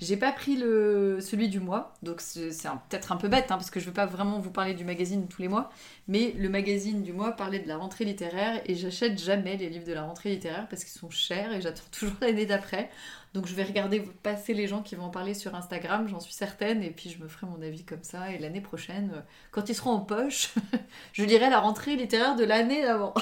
J'ai 0.00 0.16
pas 0.16 0.32
pris 0.32 0.56
le 0.56 1.18
celui 1.20 1.48
du 1.48 1.60
mois, 1.60 1.94
donc 2.02 2.20
c'est 2.20 2.48
peut-être 2.88 3.12
un 3.12 3.16
peu 3.16 3.28
bête, 3.28 3.50
hein, 3.50 3.56
parce 3.56 3.70
que 3.70 3.78
je 3.78 3.86
veux 3.86 3.92
pas 3.92 4.06
vraiment 4.06 4.40
vous 4.40 4.50
parler 4.50 4.74
du 4.74 4.84
magazine 4.84 5.28
tous 5.28 5.42
les 5.42 5.48
mois, 5.48 5.70
mais 6.08 6.32
le 6.38 6.48
magazine 6.48 7.02
du 7.02 7.12
mois 7.12 7.32
parlait 7.32 7.60
de 7.60 7.68
la 7.68 7.76
rentrée 7.76 8.04
littéraire, 8.04 8.60
et 8.66 8.74
j'achète 8.74 9.22
jamais 9.22 9.56
les 9.56 9.68
livres 9.68 9.86
de 9.86 9.92
la 9.92 10.02
rentrée 10.02 10.30
littéraire 10.30 10.66
parce 10.68 10.84
qu'ils 10.84 10.98
sont 10.98 11.10
chers, 11.10 11.52
et 11.52 11.60
j'attends 11.60 11.82
toujours 11.92 12.16
l'année 12.20 12.46
d'après. 12.46 12.90
Donc 13.34 13.46
je 13.46 13.54
vais 13.54 13.62
regarder 13.62 14.00
passer 14.22 14.52
les 14.52 14.66
gens 14.66 14.82
qui 14.82 14.94
vont 14.94 15.04
en 15.04 15.10
parler 15.10 15.32
sur 15.32 15.54
Instagram, 15.54 16.06
j'en 16.06 16.20
suis 16.20 16.34
certaine, 16.34 16.82
et 16.82 16.90
puis 16.90 17.08
je 17.08 17.22
me 17.22 17.28
ferai 17.28 17.46
mon 17.46 17.62
avis 17.62 17.82
comme 17.82 18.02
ça, 18.02 18.30
et 18.30 18.38
l'année 18.38 18.60
prochaine, 18.60 19.12
euh, 19.14 19.20
quand 19.52 19.70
ils 19.70 19.74
seront 19.74 19.92
en 19.92 20.00
poche, 20.00 20.50
je 21.14 21.24
lirai 21.24 21.48
la 21.48 21.58
rentrée 21.58 21.96
littéraire 21.96 22.36
de 22.36 22.44
l'année 22.44 22.82
d'avant. 22.82 23.14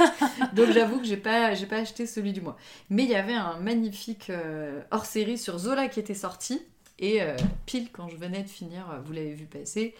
donc 0.52 0.70
j'avoue 0.72 0.98
que 0.98 1.06
j'ai 1.06 1.16
pas, 1.16 1.52
pas 1.70 1.76
acheté 1.76 2.06
celui 2.06 2.32
du 2.32 2.40
mois. 2.40 2.56
Mais 2.90 3.04
il 3.04 3.10
y 3.10 3.14
avait 3.14 3.34
un 3.34 3.58
magnifique 3.58 4.30
euh, 4.30 4.80
hors-série 4.90 5.38
sur 5.38 5.58
Zola 5.58 5.86
qui 5.86 6.00
était 6.00 6.11
sorti. 6.14 6.60
Et 6.98 7.20
euh, 7.22 7.34
pile 7.66 7.88
quand 7.90 8.08
je 8.08 8.16
venais 8.16 8.42
de 8.42 8.48
finir, 8.48 8.88
euh, 8.90 8.98
vous 9.04 9.12
l'avez 9.12 9.32
vu 9.32 9.46
passer, 9.46 9.94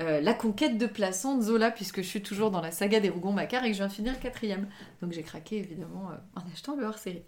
euh, 0.00 0.20
La 0.20 0.32
conquête 0.32 0.78
de 0.78 0.86
Plassans 0.86 1.36
de 1.38 1.42
Zola, 1.42 1.72
puisque 1.72 1.96
je 2.02 2.06
suis 2.06 2.22
toujours 2.22 2.50
dans 2.52 2.60
la 2.60 2.70
saga 2.70 3.00
des 3.00 3.08
Rougon-Macquart 3.08 3.64
et 3.64 3.68
que 3.68 3.72
je 3.72 3.78
viens 3.78 3.88
de 3.88 3.92
finir 3.92 4.12
le 4.12 4.18
quatrième. 4.20 4.68
Donc 5.02 5.12
j'ai 5.12 5.22
craqué 5.22 5.56
évidemment 5.56 6.08
euh, 6.12 6.40
en 6.40 6.42
achetant 6.52 6.76
le 6.76 6.84
hors-série. 6.86 7.22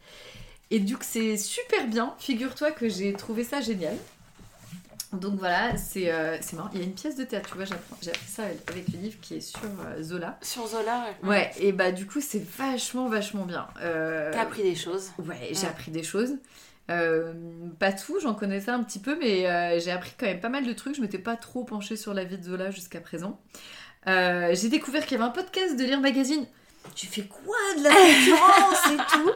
Et 0.70 0.78
du 0.78 0.96
coup 0.96 1.02
c'est 1.04 1.36
super 1.36 1.88
bien, 1.88 2.14
figure-toi 2.18 2.70
que 2.70 2.88
j'ai 2.88 3.12
trouvé 3.14 3.42
ça 3.42 3.60
génial. 3.60 3.96
Donc 5.14 5.38
voilà, 5.38 5.74
c'est 5.78 6.12
marrant. 6.52 6.68
Il 6.74 6.80
y 6.80 6.82
a 6.82 6.84
une 6.86 6.92
pièce 6.92 7.16
de 7.16 7.24
théâtre, 7.24 7.48
tu 7.48 7.54
vois, 7.56 7.64
j'apprends- 7.64 7.96
j'ai 8.02 8.10
appris 8.10 8.28
ça 8.28 8.44
avec 8.44 8.68
le 8.92 8.98
livre 9.00 9.18
qui 9.22 9.36
est 9.36 9.40
sur 9.40 9.58
Zola. 10.02 10.38
Sur 10.42 10.66
Zola, 10.68 11.06
ouais. 11.22 11.28
Ouais, 11.28 11.50
et 11.58 11.72
bah 11.72 11.90
du 11.92 12.06
coup 12.06 12.20
c'est 12.20 12.44
vachement 12.58 13.08
vachement 13.08 13.46
bien. 13.46 13.66
T'as 13.80 14.42
appris 14.42 14.62
des 14.62 14.74
choses. 14.76 15.10
Ouais, 15.18 15.48
j'ai 15.52 15.62
Ouais. 15.62 15.68
appris 15.68 15.90
des 15.90 16.02
choses. 16.02 16.34
Euh, 16.90 17.34
pas 17.78 17.92
tout, 17.92 18.18
j'en 18.20 18.34
connaissais 18.34 18.70
un 18.70 18.82
petit 18.82 18.98
peu, 18.98 19.18
mais 19.18 19.46
euh, 19.46 19.78
j'ai 19.78 19.90
appris 19.90 20.12
quand 20.18 20.26
même 20.26 20.40
pas 20.40 20.48
mal 20.48 20.66
de 20.66 20.72
trucs. 20.72 20.96
Je 20.96 21.00
m'étais 21.00 21.18
pas 21.18 21.36
trop 21.36 21.64
penchée 21.64 21.96
sur 21.96 22.14
la 22.14 22.24
vie 22.24 22.38
de 22.38 22.44
Zola 22.44 22.70
jusqu'à 22.70 23.00
présent. 23.00 23.40
Euh, 24.06 24.54
j'ai 24.54 24.68
découvert 24.68 25.04
qu'il 25.04 25.18
y 25.18 25.20
avait 25.20 25.28
un 25.28 25.32
podcast 25.32 25.78
de 25.78 25.84
Lire 25.84 26.00
Magazine. 26.00 26.46
Tu 26.94 27.06
fais 27.06 27.22
quoi 27.22 27.56
de 27.78 27.84
la 27.84 27.90
concurrence 27.90 28.86
et 28.92 28.96
tout 29.16 29.30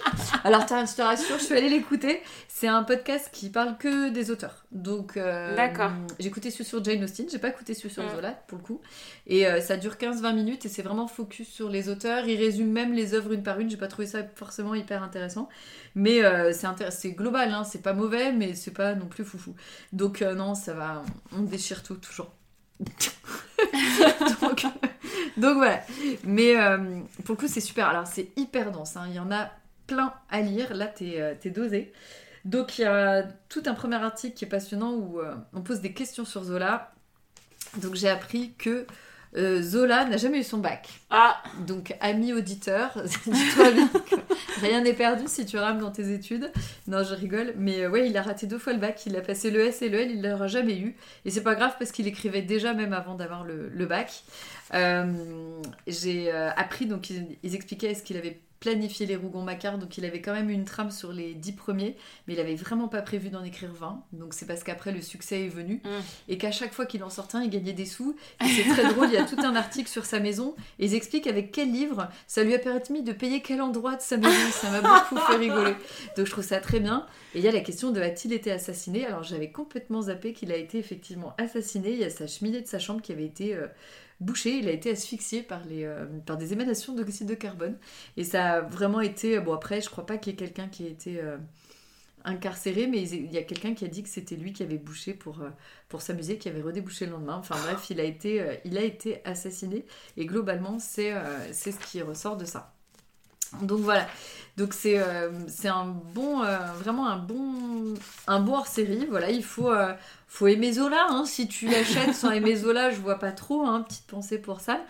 Alors, 0.44 0.66
t'as- 0.66 0.84
je 0.84 0.94
te 0.94 1.02
rassure, 1.02 1.38
je 1.38 1.44
suis 1.44 1.54
allée 1.54 1.68
l'écouter. 1.68 2.20
C'est 2.48 2.66
un 2.68 2.82
podcast 2.82 3.28
qui 3.32 3.50
parle 3.50 3.76
que 3.78 4.08
des 4.10 4.30
auteurs. 4.30 4.64
Donc, 4.72 5.16
euh, 5.16 5.54
D'accord. 5.56 5.90
j'ai 6.18 6.28
écouté 6.28 6.50
celui 6.50 6.64
sur 6.64 6.82
Jane 6.84 7.02
Austen, 7.04 7.26
j'ai 7.30 7.38
pas 7.38 7.48
écouté 7.48 7.74
celui 7.74 7.90
sur 7.90 8.02
Mm. 8.02 8.10
Zola 8.16 8.30
pour 8.48 8.58
le 8.58 8.64
coup. 8.64 8.80
Et 9.26 9.46
euh, 9.46 9.60
ça 9.60 9.76
dure 9.76 9.96
15-20 9.96 10.32
minutes 10.34 10.64
et 10.66 10.68
c'est 10.68 10.82
vraiment 10.82 11.06
focus 11.08 11.48
sur 11.48 11.68
les 11.68 11.88
auteurs. 11.88 12.26
Il 12.26 12.36
résume 12.38 12.70
même 12.72 12.92
les 12.92 13.14
œuvres 13.14 13.32
une 13.32 13.42
par 13.42 13.58
une. 13.60 13.70
J'ai 13.70 13.76
pas 13.76 13.88
trouvé 13.88 14.06
ça 14.06 14.20
forcément 14.34 14.74
hyper 14.74 15.02
intéressant. 15.02 15.48
Mais 15.94 16.22
euh, 16.24 16.52
c'est 16.52 16.66
intér- 16.66 16.90
c'est 16.90 17.12
global, 17.12 17.50
hein. 17.52 17.64
c'est 17.64 17.82
pas 17.82 17.92
mauvais, 17.92 18.32
mais 18.32 18.54
c'est 18.54 18.70
pas 18.72 18.94
non 18.94 19.06
plus 19.06 19.24
foufou. 19.24 19.54
Donc, 19.92 20.22
euh, 20.22 20.34
non, 20.34 20.54
ça 20.54 20.74
va, 20.74 21.02
on 21.36 21.42
déchire 21.42 21.82
tout, 21.82 21.94
toujours. 21.96 22.32
donc, 25.36 25.56
voilà. 25.56 25.80
Mais 26.24 26.56
euh, 26.60 27.00
pour 27.24 27.34
le 27.34 27.40
coup, 27.40 27.48
c'est 27.48 27.60
super. 27.60 27.88
Alors, 27.88 28.06
c'est 28.06 28.30
hyper 28.36 28.72
dense. 28.72 28.96
hein. 28.96 29.04
Il 29.08 29.14
y 29.14 29.18
en 29.20 29.30
a 29.30 29.50
plein 29.86 30.14
à 30.30 30.40
lire. 30.40 30.74
Là, 30.74 30.86
t'es 30.86 31.20
euh, 31.20 31.34
t'es 31.40 31.50
dosé. 31.50 31.92
Donc, 32.44 32.78
il 32.78 32.82
y 32.82 32.84
a 32.84 33.22
tout 33.48 33.62
un 33.66 33.74
premier 33.74 33.96
article 33.96 34.34
qui 34.36 34.44
est 34.44 34.48
passionnant 34.48 34.92
où 34.92 35.20
euh, 35.20 35.34
on 35.52 35.60
pose 35.62 35.80
des 35.80 35.92
questions 35.92 36.24
sur 36.24 36.42
Zola. 36.44 36.92
Donc, 37.76 37.94
j'ai 37.94 38.08
appris 38.08 38.54
que 38.58 38.86
euh, 39.36 39.62
Zola 39.62 40.04
n'a 40.04 40.16
jamais 40.16 40.40
eu 40.40 40.42
son 40.42 40.58
bac. 40.58 40.88
Ah, 41.10 41.42
Donc, 41.66 41.94
ami 42.00 42.32
auditeur, 42.32 43.02
dis-toi 43.26 43.70
bien 43.70 43.88
que 43.88 44.16
rien 44.60 44.80
n'est 44.82 44.92
perdu 44.92 45.24
si 45.26 45.46
tu 45.46 45.56
rames 45.58 45.78
dans 45.80 45.90
tes 45.90 46.12
études. 46.12 46.52
Non, 46.86 47.02
je 47.02 47.14
rigole. 47.14 47.54
Mais 47.56 47.80
euh, 47.84 47.90
ouais, 47.90 48.08
il 48.08 48.16
a 48.16 48.22
raté 48.22 48.46
deux 48.46 48.58
fois 48.58 48.72
le 48.72 48.78
bac. 48.78 49.02
Il 49.06 49.16
a 49.16 49.20
passé 49.20 49.50
le 49.50 49.60
S 49.60 49.82
et 49.82 49.88
le 49.88 50.00
L, 50.00 50.10
il 50.10 50.22
l'aura 50.22 50.48
jamais 50.48 50.78
eu. 50.78 50.96
Et 51.24 51.30
c'est 51.30 51.42
pas 51.42 51.54
grave 51.54 51.74
parce 51.78 51.92
qu'il 51.92 52.06
écrivait 52.06 52.42
déjà 52.42 52.74
même 52.74 52.92
avant 52.92 53.14
d'avoir 53.14 53.44
le, 53.44 53.68
le 53.68 53.86
bac. 53.86 54.22
Euh, 54.74 55.04
J'ai 55.86 56.30
appris, 56.30 56.86
donc 56.86 57.10
ils, 57.10 57.36
ils 57.42 57.54
expliquaient 57.54 57.94
ce 57.94 58.02
qu'il 58.02 58.16
avait 58.16 58.38
planifié 58.62 59.06
les 59.06 59.16
Rougon-Macquart, 59.16 59.76
donc 59.76 59.98
il 59.98 60.04
avait 60.04 60.20
quand 60.20 60.32
même 60.32 60.48
une 60.48 60.64
trame 60.64 60.92
sur 60.92 61.12
les 61.12 61.34
10 61.34 61.52
premiers, 61.52 61.96
mais 62.28 62.34
il 62.34 62.40
avait 62.40 62.54
vraiment 62.54 62.86
pas 62.86 63.02
prévu 63.02 63.28
d'en 63.28 63.42
écrire 63.42 63.72
20. 63.72 64.04
Donc 64.12 64.34
c'est 64.34 64.46
parce 64.46 64.62
qu'après 64.62 64.92
le 64.92 65.02
succès 65.02 65.46
est 65.46 65.48
venu 65.48 65.80
Mm. 65.82 65.88
et 66.28 66.38
qu'à 66.38 66.52
chaque 66.52 66.72
fois 66.72 66.86
qu'il 66.86 67.02
en 67.02 67.10
sortait 67.10 67.38
un, 67.38 67.42
il 67.42 67.50
gagnait 67.50 67.72
des 67.72 67.86
sous. 67.86 68.14
Et 68.40 68.48
c'est 68.48 68.68
très 68.68 68.92
drôle, 68.94 69.08
il 69.08 69.14
y 69.14 69.16
a 69.16 69.24
tout 69.24 69.40
un 69.40 69.56
article 69.56 69.88
sur 69.88 70.04
sa 70.04 70.20
maison 70.20 70.54
et 70.78 70.86
ils 70.86 70.94
expliquent 70.94 71.26
avec 71.26 71.50
quel 71.50 71.72
livre 71.72 72.08
ça 72.28 72.44
lui 72.44 72.54
a 72.54 72.58
permis 72.60 73.02
de 73.02 73.12
payer 73.12 73.42
quel 73.42 73.60
endroit 73.60 73.96
de 73.96 74.00
sa 74.02 74.16
maison. 74.16 74.50
Ça 74.52 74.70
m'a 74.70 74.80
beaucoup 74.80 75.16
fait 75.16 75.36
rigoler. 75.38 75.74
Donc 76.16 76.26
je 76.26 76.30
trouve 76.30 76.44
ça 76.44 76.60
très 76.60 76.78
bien. 76.78 77.04
Et 77.34 77.38
il 77.38 77.44
y 77.44 77.48
a 77.48 77.52
la 77.52 77.60
question 77.60 77.90
de 77.90 78.00
a-t-il 78.00 78.32
été 78.32 78.52
assassiné? 78.52 79.04
Alors 79.06 79.24
j'avais 79.24 79.50
complètement 79.50 80.02
zappé 80.02 80.32
qu'il 80.34 80.52
a 80.52 80.56
été 80.56 80.78
effectivement 80.78 81.34
assassiné. 81.36 81.90
Il 81.90 81.98
y 81.98 82.04
a 82.04 82.10
sa 82.10 82.28
cheminée 82.28 82.60
de 82.60 82.68
sa 82.68 82.78
chambre 82.78 83.02
qui 83.02 83.10
avait 83.10 83.24
été 83.24 83.54
euh, 83.54 83.66
bouchée. 84.22 84.58
Il 84.58 84.68
a 84.68 84.72
été 84.72 84.90
asphyxié 84.90 85.42
par, 85.42 85.64
les, 85.64 85.84
euh, 85.84 86.06
par 86.26 86.36
des 86.36 86.52
émanations 86.52 86.94
d'oxyde 86.94 87.28
de 87.28 87.34
carbone. 87.34 87.76
Et 88.16 88.24
ça 88.24 88.54
a 88.54 88.60
vraiment 88.62 89.00
été. 89.00 89.38
Bon, 89.40 89.52
après, 89.54 89.80
je 89.80 89.90
crois 89.90 90.06
pas 90.06 90.18
qu'il 90.18 90.32
y 90.32 90.34
ait 90.34 90.38
quelqu'un 90.38 90.68
qui 90.68 90.86
ait 90.86 90.90
été. 90.90 91.20
euh, 91.20 91.36
incarcéré, 92.24 92.86
mais 92.86 93.02
il 93.08 93.32
y 93.32 93.38
a 93.38 93.42
quelqu'un 93.42 93.74
qui 93.74 93.84
a 93.84 93.88
dit 93.88 94.02
que 94.02 94.08
c'était 94.08 94.36
lui 94.36 94.52
qui 94.52 94.62
avait 94.62 94.78
bouché 94.78 95.12
pour, 95.14 95.40
euh, 95.40 95.50
s'amuser, 96.00 96.38
qui 96.38 96.48
avait 96.48 96.62
redébouché 96.62 97.06
le 97.06 97.12
lendemain. 97.12 97.36
Enfin 97.36 97.56
bref, 97.64 97.90
il 97.90 98.00
a 98.00 98.04
été, 98.04 98.40
euh, 98.40 99.16
assassiné 99.24 99.84
et 100.16 100.26
globalement, 100.26 100.78
c'est 100.78 101.12
euh, 101.12 101.52
ce 101.52 101.70
qui 101.70 102.00
ressort 102.02 102.36
de 102.36 102.44
ça. 102.44 102.72
Donc 103.60 103.80
voilà, 103.80 104.06
donc 104.56 104.72
c'est 104.72 104.98
euh, 104.98 105.30
euh, 106.42 106.56
vraiment 106.74 107.06
un 107.06 107.18
bon, 107.18 107.71
un 108.26 108.40
bon 108.40 108.54
hors-série. 108.54 109.06
Voilà, 109.10 109.30
il 109.30 109.44
faut, 109.44 109.70
euh, 109.70 109.92
faut 110.28 110.46
aimer 110.46 110.72
Zola. 110.72 111.06
hein. 111.08 111.24
Si 111.24 111.48
tu 111.48 111.66
l'achètes 111.68 112.14
sans 112.14 112.30
aimer 112.30 112.56
Zola, 112.56 112.90
je 112.90 112.96
vois 113.00 113.18
pas 113.18 113.32
trop. 113.32 113.62
Hein, 113.66 113.82
petite 113.88 114.06
pensée 114.06 114.38
pour 114.38 114.60
ça. 114.60 114.80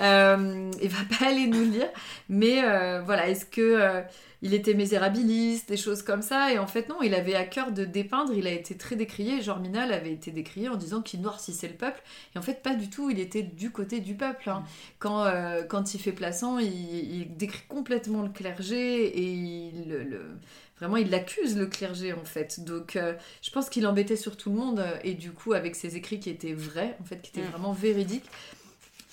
Euh, 0.00 0.70
il 0.82 0.88
va 0.88 1.04
pas 1.18 1.26
aller 1.26 1.46
nous 1.46 1.64
lire. 1.64 1.88
Mais 2.28 2.62
euh, 2.64 3.02
voilà, 3.02 3.28
est-ce 3.28 3.44
que 3.46 3.60
euh, 3.60 4.00
il 4.44 4.54
était 4.54 4.74
misérabiliste, 4.74 5.68
des 5.68 5.76
choses 5.76 6.02
comme 6.02 6.22
ça? 6.22 6.52
Et 6.52 6.58
en 6.58 6.66
fait, 6.66 6.88
non, 6.88 6.96
il 7.02 7.14
avait 7.14 7.34
à 7.34 7.44
cœur 7.44 7.72
de 7.72 7.84
dépeindre. 7.84 8.32
Il 8.34 8.46
a 8.46 8.52
été 8.52 8.76
très 8.76 8.96
décrié. 8.96 9.40
Jean 9.40 9.58
Minal 9.60 9.92
avait 9.92 10.12
été 10.12 10.30
décrié 10.30 10.68
en 10.68 10.76
disant 10.76 11.02
qu'il 11.02 11.20
noircissait 11.20 11.68
le 11.68 11.74
peuple. 11.74 12.02
Et 12.34 12.38
en 12.38 12.42
fait, 12.42 12.62
pas 12.62 12.74
du 12.74 12.88
tout. 12.90 13.10
Il 13.10 13.20
était 13.20 13.42
du 13.42 13.70
côté 13.70 14.00
du 14.00 14.14
peuple. 14.14 14.48
hein. 14.50 14.64
Quand, 14.98 15.24
quand 15.68 15.94
il 15.94 16.00
fait 16.00 16.12
Plassans, 16.12 16.58
il, 16.58 17.36
décrit 17.36 17.62
complètement 17.68 18.22
le 18.22 18.28
clergé 18.28 19.04
et 19.06 19.22
il 19.22 19.88
le- 19.88 20.36
Vraiment, 20.82 20.96
il 20.98 21.14
accuse 21.14 21.56
le 21.56 21.66
clergé 21.66 22.12
en 22.12 22.24
fait. 22.24 22.60
Donc, 22.64 22.96
euh, 22.96 23.14
je 23.40 23.50
pense 23.50 23.68
qu'il 23.70 23.86
embêtait 23.86 24.16
sur 24.16 24.36
tout 24.36 24.50
le 24.50 24.56
monde 24.56 24.80
euh, 24.80 24.96
et 25.04 25.14
du 25.14 25.30
coup, 25.32 25.52
avec 25.52 25.76
ses 25.76 25.94
écrits 25.96 26.18
qui 26.18 26.28
étaient 26.28 26.54
vrais, 26.54 26.96
en 27.00 27.04
fait, 27.04 27.22
qui 27.22 27.30
étaient 27.30 27.46
Mm. 27.46 27.50
vraiment 27.52 27.72
véridiques. 27.72 28.28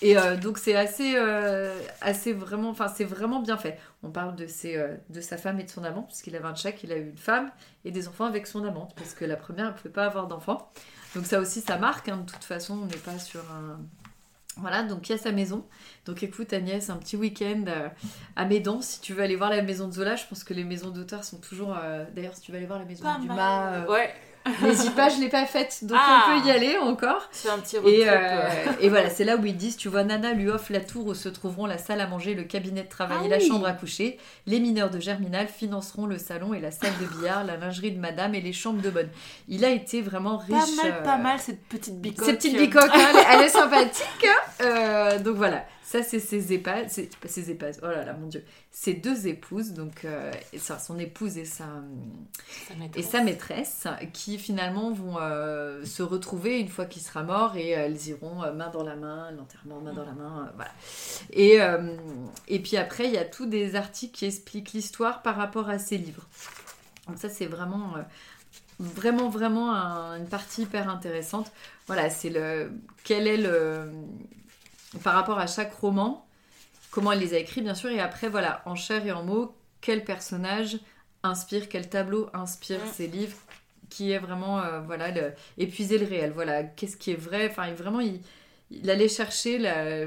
Et 0.02 0.16
euh, 0.18 0.36
donc, 0.36 0.58
c'est 0.58 0.74
assez, 0.74 1.12
euh, 1.16 1.78
assez 2.00 2.32
vraiment, 2.32 2.70
enfin, 2.70 2.88
c'est 2.88 3.04
vraiment 3.04 3.40
bien 3.40 3.56
fait. 3.56 3.78
On 4.02 4.10
parle 4.10 4.34
de, 4.34 4.46
ses, 4.46 4.82
de 5.10 5.20
sa 5.20 5.36
femme 5.36 5.60
et 5.60 5.64
de 5.64 5.70
son 5.70 5.84
amant, 5.84 6.02
puisqu'il 6.02 6.34
avait 6.34 6.46
un 6.46 6.54
tchèque, 6.56 6.80
il 6.82 6.90
a 6.92 6.96
eu 6.96 7.10
une 7.10 7.18
femme 7.18 7.50
et 7.84 7.90
des 7.90 8.08
enfants 8.08 8.24
avec 8.24 8.46
son 8.46 8.64
amante, 8.64 8.94
parce 8.96 9.12
que 9.14 9.24
la 9.26 9.36
première, 9.36 9.66
elle 9.66 9.72
ne 9.72 9.76
pouvait 9.76 9.92
pas 9.92 10.06
avoir 10.06 10.26
d'enfants. 10.26 10.72
Donc, 11.14 11.26
ça 11.26 11.38
aussi, 11.38 11.60
ça 11.60 11.76
marque. 11.76 12.08
hein. 12.08 12.16
De 12.26 12.30
toute 12.32 12.42
façon, 12.44 12.80
on 12.82 12.86
n'est 12.86 12.96
pas 12.96 13.18
sur 13.18 13.40
un. 13.52 13.78
Voilà, 14.56 14.82
donc 14.82 15.08
il 15.08 15.12
y 15.12 15.14
a 15.14 15.18
sa 15.18 15.32
maison. 15.32 15.64
Donc 16.06 16.22
écoute 16.22 16.52
Agnès, 16.52 16.90
un 16.90 16.96
petit 16.96 17.16
week-end 17.16 17.64
euh, 17.68 17.88
à 18.36 18.44
Médan, 18.44 18.82
si 18.82 19.00
tu 19.00 19.14
veux 19.14 19.22
aller 19.22 19.36
voir 19.36 19.48
la 19.50 19.62
maison 19.62 19.86
de 19.86 19.92
Zola, 19.92 20.16
je 20.16 20.24
pense 20.26 20.44
que 20.44 20.52
les 20.52 20.64
maisons 20.64 20.90
d'auteurs 20.90 21.24
sont 21.24 21.38
toujours... 21.38 21.76
euh, 21.80 22.04
D'ailleurs, 22.14 22.34
si 22.34 22.42
tu 22.42 22.50
veux 22.52 22.58
aller 22.58 22.66
voir 22.66 22.78
la 22.80 22.84
maison 22.84 23.04
pas 23.04 23.18
du 23.18 23.26
mal. 23.28 23.36
Dumas, 23.36 23.72
euh, 23.74 23.86
Ouais. 23.88 24.12
N'hésite 24.62 24.94
pas, 24.94 25.08
je 25.10 25.20
l'ai 25.20 25.28
pas 25.28 25.44
faite, 25.44 25.78
donc 25.82 25.98
Ah. 26.00 26.24
on 26.36 26.40
peut 26.40 26.46
y 26.48 26.50
aller 26.50 26.76
encore. 26.78 27.28
C'est 27.30 27.50
un 27.50 27.58
petit 27.58 27.76
road 27.78 27.92
Et, 27.92 28.08
euh, 28.08 28.12
euh. 28.14 28.48
et 28.80 28.88
voilà, 28.88 29.10
c'est 29.10 29.24
là 29.24 29.36
où 29.36 29.44
ils 29.44 29.56
disent, 29.56 29.76
tu 29.76 29.88
vois, 29.88 30.02
Nana 30.02 30.32
lui 30.32 30.48
offre 30.48 30.72
la 30.72 30.80
tour 30.80 31.06
où 31.06 31.14
se 31.14 31.28
trouveront 31.28 31.66
la 31.66 31.76
salle 31.78 32.00
à 32.00 32.06
manger, 32.06 32.34
le 32.34 32.44
cabinet 32.44 32.82
de 32.84 32.88
travail 32.88 33.18
Ah 33.22 33.26
et 33.26 33.28
la 33.28 33.36
oui. 33.36 33.46
chambre 33.46 33.66
à 33.66 33.72
coucher. 33.72 34.18
Les 34.46 34.58
mineurs 34.58 34.88
de 34.90 34.98
Germinal 34.98 35.46
financeront 35.46 36.06
le 36.06 36.16
salon 36.18 36.54
et 36.54 36.60
la 36.60 36.70
salle 36.70 36.92
de 37.00 37.06
billard, 37.06 37.44
la 37.44 37.56
lingerie 37.58 37.92
de 37.92 38.00
madame 38.00 38.34
et 38.34 38.40
les 38.40 38.52
chambres 38.54 38.80
de 38.80 38.90
bonne. 38.90 39.08
Il 39.48 39.64
a 39.64 39.68
été 39.70 40.00
vraiment 40.00 40.38
riche. 40.38 40.50
Pas 40.76 40.82
mal, 40.84 40.92
euh, 41.00 41.02
pas 41.04 41.16
mal 41.18 41.38
cette 41.38 41.62
petite 41.68 42.00
bicoque. 42.00 42.24
Ces 42.24 42.34
petites 42.34 42.56
bicoques, 42.56 42.90
hein, 42.94 43.22
elle, 43.30 43.42
est 43.42 43.48
sympathique. 43.48 44.26
hein. 44.26 44.64
Euh, 44.64 45.18
donc 45.18 45.36
voilà, 45.36 45.64
ça 45.90 46.04
c'est 46.04 46.20
ses 46.20 46.58
pas 46.58 46.88
ses 46.88 47.50
épaz, 47.50 47.80
oh 47.82 47.86
là 47.86 48.04
là 48.04 48.12
mon 48.12 48.28
dieu, 48.28 48.44
ses 48.70 48.94
deux 48.94 49.26
épouses, 49.26 49.72
donc 49.72 50.04
euh, 50.04 50.30
son 50.56 50.98
épouse 51.00 51.36
et 51.36 51.44
sa, 51.44 51.64
et 52.94 53.02
sa 53.02 53.22
maîtresse, 53.24 53.88
qui 54.12 54.38
finalement 54.38 54.92
vont 54.92 55.16
euh, 55.20 55.84
se 55.84 56.04
retrouver 56.04 56.60
une 56.60 56.68
fois 56.68 56.86
qu'il 56.86 57.02
sera 57.02 57.24
mort 57.24 57.56
et 57.56 57.76
euh, 57.76 57.86
elles 57.86 58.06
iront 58.06 58.42
euh, 58.44 58.52
main 58.52 58.68
dans 58.70 58.84
la 58.84 58.94
main, 58.94 59.32
l'enterrement 59.32 59.80
main 59.80 59.92
dans 59.92 60.04
la 60.04 60.12
main, 60.12 60.52
voilà. 60.54 60.70
Et, 61.32 61.58
et 62.46 62.58
puis 62.60 62.76
après, 62.76 63.06
il 63.06 63.12
y 63.12 63.18
a 63.18 63.24
tous 63.24 63.46
des 63.46 63.74
articles 63.74 64.16
qui 64.16 64.26
expliquent 64.26 64.72
l'histoire 64.72 65.22
par 65.22 65.34
rapport 65.34 65.68
à 65.68 65.78
ces 65.80 65.98
livres. 65.98 66.26
Donc 67.08 67.18
ça 67.18 67.28
c'est 67.28 67.46
vraiment... 67.46 67.94
Vraiment, 68.82 69.28
vraiment 69.28 69.74
un- 69.74 70.16
une 70.16 70.26
partie 70.26 70.62
hyper 70.62 70.88
intéressante. 70.88 71.52
Voilà, 71.86 72.08
c'est 72.08 72.30
le. 72.30 72.72
Quel 73.04 73.26
est 73.26 73.36
le. 73.36 73.92
Par 75.04 75.14
rapport 75.14 75.38
à 75.38 75.46
chaque 75.46 75.72
roman, 75.74 76.26
comment 76.90 77.12
elle 77.12 77.20
les 77.20 77.34
a 77.34 77.38
écrits, 77.38 77.60
bien 77.62 77.74
sûr, 77.74 77.90
et 77.90 78.00
après, 78.00 78.28
voilà, 78.28 78.62
en 78.66 78.74
chair 78.74 79.06
et 79.06 79.12
en 79.12 79.22
mots, 79.22 79.54
quel 79.80 80.04
personnage 80.04 80.78
inspire, 81.22 81.68
quel 81.68 81.88
tableau 81.88 82.28
inspire 82.34 82.78
Mm. 82.84 82.88
ces 82.92 83.06
livres, 83.06 83.36
qui 83.88 84.10
est 84.12 84.18
vraiment, 84.18 84.60
euh, 84.60 84.80
voilà, 84.80 85.10
le, 85.10 85.32
épuiser 85.58 85.98
le 85.98 86.06
réel. 86.06 86.32
Voilà, 86.32 86.64
qu'est-ce 86.64 86.96
qui 86.96 87.10
est 87.12 87.20
vrai. 87.20 87.48
Enfin, 87.50 87.72
vraiment, 87.72 88.00
il, 88.00 88.20
il 88.70 88.88
allait 88.90 89.08
chercher 89.08 89.58
la, 89.58 90.06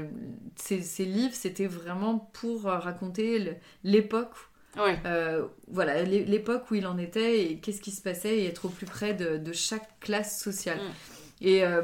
ces, 0.56 0.80
ces 0.82 1.04
livres, 1.04 1.34
c'était 1.34 1.66
vraiment 1.66 2.18
pour 2.34 2.66
euh, 2.66 2.78
raconter 2.78 3.56
l'époque 3.84 4.34
Ouais. 4.76 4.98
euh, 5.06 5.46
voilà, 5.68 6.02
l'é- 6.02 6.24
l'époque 6.24 6.68
où 6.70 6.74
il 6.74 6.86
en 6.88 6.98
était 6.98 7.42
et 7.44 7.58
qu'est-ce 7.58 7.80
qui 7.80 7.92
se 7.92 8.02
passait 8.02 8.38
et 8.40 8.46
être 8.46 8.64
au 8.64 8.68
plus 8.68 8.86
près 8.86 9.14
de, 9.14 9.36
de 9.38 9.52
chaque 9.52 10.00
classe 10.00 10.42
sociale. 10.42 10.78
Mm. 10.78 10.90
Et, 11.40 11.64
euh, 11.64 11.82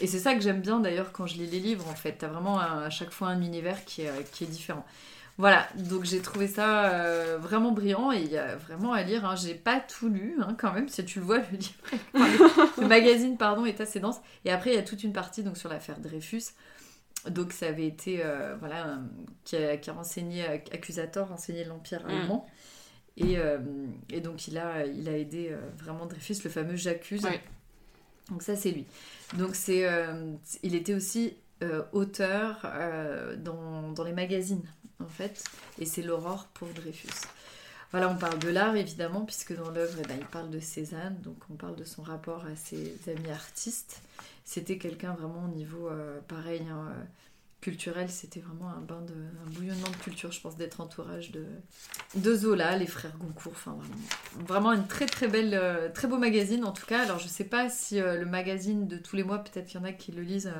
et 0.00 0.06
c'est 0.06 0.18
ça 0.18 0.34
que 0.34 0.40
j'aime 0.40 0.60
bien 0.60 0.78
d'ailleurs 0.80 1.10
quand 1.12 1.26
je 1.26 1.34
lis 1.34 1.46
les 1.46 1.58
livres 1.60 1.88
en 1.88 1.94
fait. 1.94 2.12
T'as 2.18 2.28
vraiment 2.28 2.60
un- 2.60 2.82
à 2.84 2.90
chaque 2.90 3.10
fois 3.10 3.28
un 3.28 3.40
univers 3.40 3.84
qui 3.84 4.02
est, 4.02 4.08
euh, 4.08 4.22
qui 4.32 4.44
est 4.44 4.46
différent. 4.46 4.84
Voilà, 5.38 5.66
donc 5.74 6.04
j'ai 6.04 6.20
trouvé 6.20 6.46
ça 6.46 6.90
euh, 6.90 7.38
vraiment 7.40 7.72
brillant 7.72 8.12
et 8.12 8.20
il 8.20 8.30
y 8.30 8.36
a 8.36 8.56
vraiment 8.56 8.92
à 8.92 9.02
lire. 9.02 9.24
Hein. 9.24 9.36
J'ai 9.36 9.54
pas 9.54 9.80
tout 9.80 10.08
lu 10.10 10.36
hein, 10.40 10.54
quand 10.58 10.72
même, 10.74 10.88
si 10.88 11.02
tu 11.06 11.18
le 11.18 11.24
vois, 11.24 11.38
le 11.38 11.56
livre, 11.56 11.72
enfin, 12.14 12.28
le, 12.76 12.82
le 12.82 12.86
magazine 12.88 13.38
pardon 13.38 13.64
est 13.64 13.80
assez 13.80 14.00
dense. 14.00 14.20
Et 14.44 14.50
après 14.52 14.70
il 14.70 14.76
y 14.76 14.78
a 14.78 14.82
toute 14.82 15.02
une 15.02 15.14
partie 15.14 15.42
donc 15.42 15.56
sur 15.56 15.70
l'affaire 15.70 15.98
Dreyfus. 15.98 16.42
Donc 17.28 17.52
ça 17.52 17.66
avait 17.68 17.86
été 17.86 18.20
euh, 18.24 18.54
voilà 18.60 18.98
qui, 19.44 19.56
a, 19.56 19.76
qui 19.78 19.88
a 19.88 19.92
renseigné 19.94 20.44
accusateur, 20.46 21.28
renseigné 21.28 21.64
l'empire 21.64 22.02
Mm. 22.06 22.10
allemand. 22.10 22.46
Et, 23.16 23.38
euh, 23.38 23.58
et 24.10 24.20
donc 24.20 24.46
il 24.46 24.56
a, 24.58 24.84
il 24.86 25.08
a 25.08 25.16
aidé 25.16 25.48
euh, 25.50 25.58
vraiment 25.78 26.06
Dreyfus, 26.06 26.36
le 26.44 26.50
fameux 26.50 26.76
J'accuse. 26.76 27.24
Ouais. 27.24 27.40
Donc 28.30 28.42
ça 28.42 28.56
c'est 28.56 28.70
lui. 28.70 28.86
Donc 29.36 29.54
c'est, 29.54 29.86
euh, 29.86 30.32
il 30.62 30.74
était 30.74 30.94
aussi 30.94 31.36
euh, 31.62 31.82
auteur 31.92 32.62
euh, 32.64 33.36
dans, 33.36 34.04
les 34.04 34.12
magazines 34.12 34.64
en 35.00 35.08
fait, 35.08 35.44
et 35.78 35.84
c'est 35.84 36.02
l'aurore 36.02 36.46
pour 36.54 36.68
Dreyfus. 36.68 37.08
Voilà, 37.90 38.08
on 38.08 38.16
parle 38.16 38.38
de 38.38 38.48
l'art 38.48 38.76
évidemment, 38.76 39.22
puisque 39.22 39.56
dans 39.56 39.70
l'œuvre, 39.70 39.98
eh 39.98 40.06
ben, 40.06 40.16
il 40.18 40.26
parle 40.26 40.50
de 40.50 40.60
Cézanne, 40.60 41.18
donc 41.22 41.36
on 41.50 41.54
parle 41.54 41.74
de 41.74 41.84
son 41.84 42.02
rapport 42.02 42.44
à 42.46 42.54
ses 42.54 42.94
amis 43.08 43.30
artistes. 43.30 44.00
C'était 44.44 44.78
quelqu'un 44.78 45.12
vraiment 45.14 45.44
au 45.44 45.48
niveau 45.48 45.90
pareil, 46.28 46.62
hein, 46.70 46.92
culturel, 47.60 48.08
c'était 48.10 48.40
vraiment 48.40 48.70
un 48.70 48.80
bain 48.80 49.02
de, 49.02 49.12
un 49.12 49.50
bouillonnement 49.50 49.88
de 49.88 49.96
culture, 49.96 50.32
je 50.32 50.40
pense, 50.40 50.56
d'être 50.56 50.80
entourage 50.80 51.30
de, 51.30 51.44
de 52.16 52.34
Zola, 52.34 52.76
les 52.76 52.86
frères 52.86 53.16
Goncourt, 53.18 53.52
enfin 53.52 53.72
vraiment, 53.72 54.46
vraiment 54.46 54.72
une 54.72 54.86
très 54.86 55.06
très 55.06 55.28
belle, 55.28 55.54
euh, 55.54 55.88
très 55.90 56.08
beau 56.08 56.18
magazine 56.18 56.64
en 56.64 56.72
tout 56.72 56.86
cas. 56.86 57.02
Alors 57.02 57.18
je 57.18 57.28
sais 57.28 57.44
pas 57.44 57.68
si 57.68 58.00
euh, 58.00 58.16
le 58.16 58.26
magazine 58.26 58.88
de 58.88 58.96
tous 58.96 59.16
les 59.16 59.24
mois, 59.24 59.38
peut-être 59.38 59.66
qu'il 59.66 59.78
y 59.78 59.82
en 59.82 59.86
a 59.86 59.92
qui 59.92 60.12
le 60.12 60.22
lisent. 60.22 60.52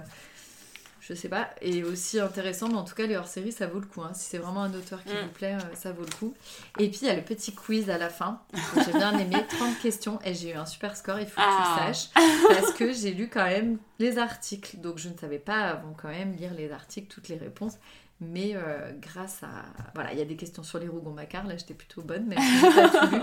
Je 1.11 1.15
sais 1.17 1.29
pas, 1.29 1.51
est 1.61 1.83
aussi 1.83 2.21
intéressant, 2.21 2.69
mais 2.69 2.77
en 2.77 2.85
tout 2.85 2.95
cas, 2.95 3.05
les 3.07 3.17
hors-séries, 3.17 3.51
ça 3.53 3.67
vaut 3.67 3.81
le 3.81 3.87
coup. 3.87 4.01
hein. 4.03 4.13
Si 4.15 4.29
c'est 4.31 4.39
vraiment 4.39 4.63
un 4.63 4.73
auteur 4.75 5.03
qui 5.05 5.13
Mm. 5.13 5.23
vous 5.25 5.33
plaît, 5.33 5.55
euh, 5.57 5.75
ça 5.75 5.91
vaut 5.93 6.05
le 6.05 6.11
coup. 6.17 6.35
Et 6.79 6.89
puis, 6.89 7.01
il 7.03 7.09
y 7.09 7.11
a 7.11 7.17
le 7.17 7.23
petit 7.23 7.53
quiz 7.55 7.91
à 7.91 7.99
la 7.99 8.09
fin, 8.09 8.41
que 8.75 8.83
j'ai 8.85 8.93
bien 8.93 9.19
aimé, 9.19 9.37
30 9.49 9.79
questions, 9.81 10.19
et 10.25 10.35
j'ai 10.35 10.53
eu 10.53 10.55
un 10.55 10.67
super 10.67 10.97
score, 10.97 11.19
il 11.19 11.27
faut 11.27 11.41
que 11.41 11.45
Ah. 11.45 11.75
tu 11.77 11.89
le 11.89 11.93
saches, 11.95 12.11
parce 12.49 12.73
que 12.73 12.93
j'ai 12.93 13.11
lu 13.13 13.29
quand 13.29 13.45
même 13.45 13.79
les 13.99 14.19
articles, 14.19 14.79
donc 14.79 14.99
je 14.99 15.09
ne 15.09 15.19
savais 15.19 15.39
pas 15.41 15.63
avant 15.71 15.93
quand 16.01 16.09
même 16.09 16.33
lire 16.37 16.55
les 16.55 16.71
articles, 16.73 17.13
toutes 17.13 17.29
les 17.29 17.37
réponses. 17.37 17.75
Mais 18.23 18.53
euh, 18.55 18.93
grâce 19.01 19.43
à... 19.43 19.49
Voilà, 19.95 20.13
il 20.13 20.19
y 20.19 20.23
a 20.23 20.27
des 20.27 20.37
questions 20.37 20.63
sur 20.63 20.79
les 20.79 20.89
Rougon-Macquart, 20.89 21.47
là 21.47 21.57
j'étais 21.57 21.73
plutôt 21.73 22.03
bonne, 22.03 22.27
mais 22.27 22.37
pas 22.37 22.89
tout 22.91 23.15
lu. 23.17 23.21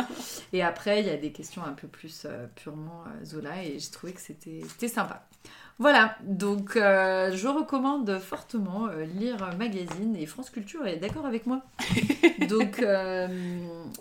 Et 0.54 0.64
après, 0.64 1.02
il 1.02 1.06
y 1.06 1.12
a 1.12 1.18
des 1.18 1.32
questions 1.32 1.64
un 1.64 1.74
peu 1.74 1.88
plus 1.88 2.24
euh, 2.26 2.48
purement 2.56 3.04
euh, 3.06 3.24
Zola, 3.24 3.64
et 3.64 3.78
j'ai 3.78 3.92
trouvé 3.92 4.14
que 4.14 4.20
c'était 4.22 4.88
sympa. 4.88 5.28
Voilà, 5.80 6.16
donc 6.24 6.76
euh, 6.76 7.32
je 7.36 7.48
recommande 7.48 8.18
fortement 8.20 8.88
euh, 8.88 9.06
lire 9.06 9.44
un 9.44 9.56
magazine 9.58 10.16
et 10.20 10.26
France 10.26 10.50
Culture 10.50 10.88
est 10.88 10.96
d'accord 10.98 11.28
avec 11.28 11.46
moi. 11.46 11.62
donc, 12.50 12.80
euh, 12.82 13.28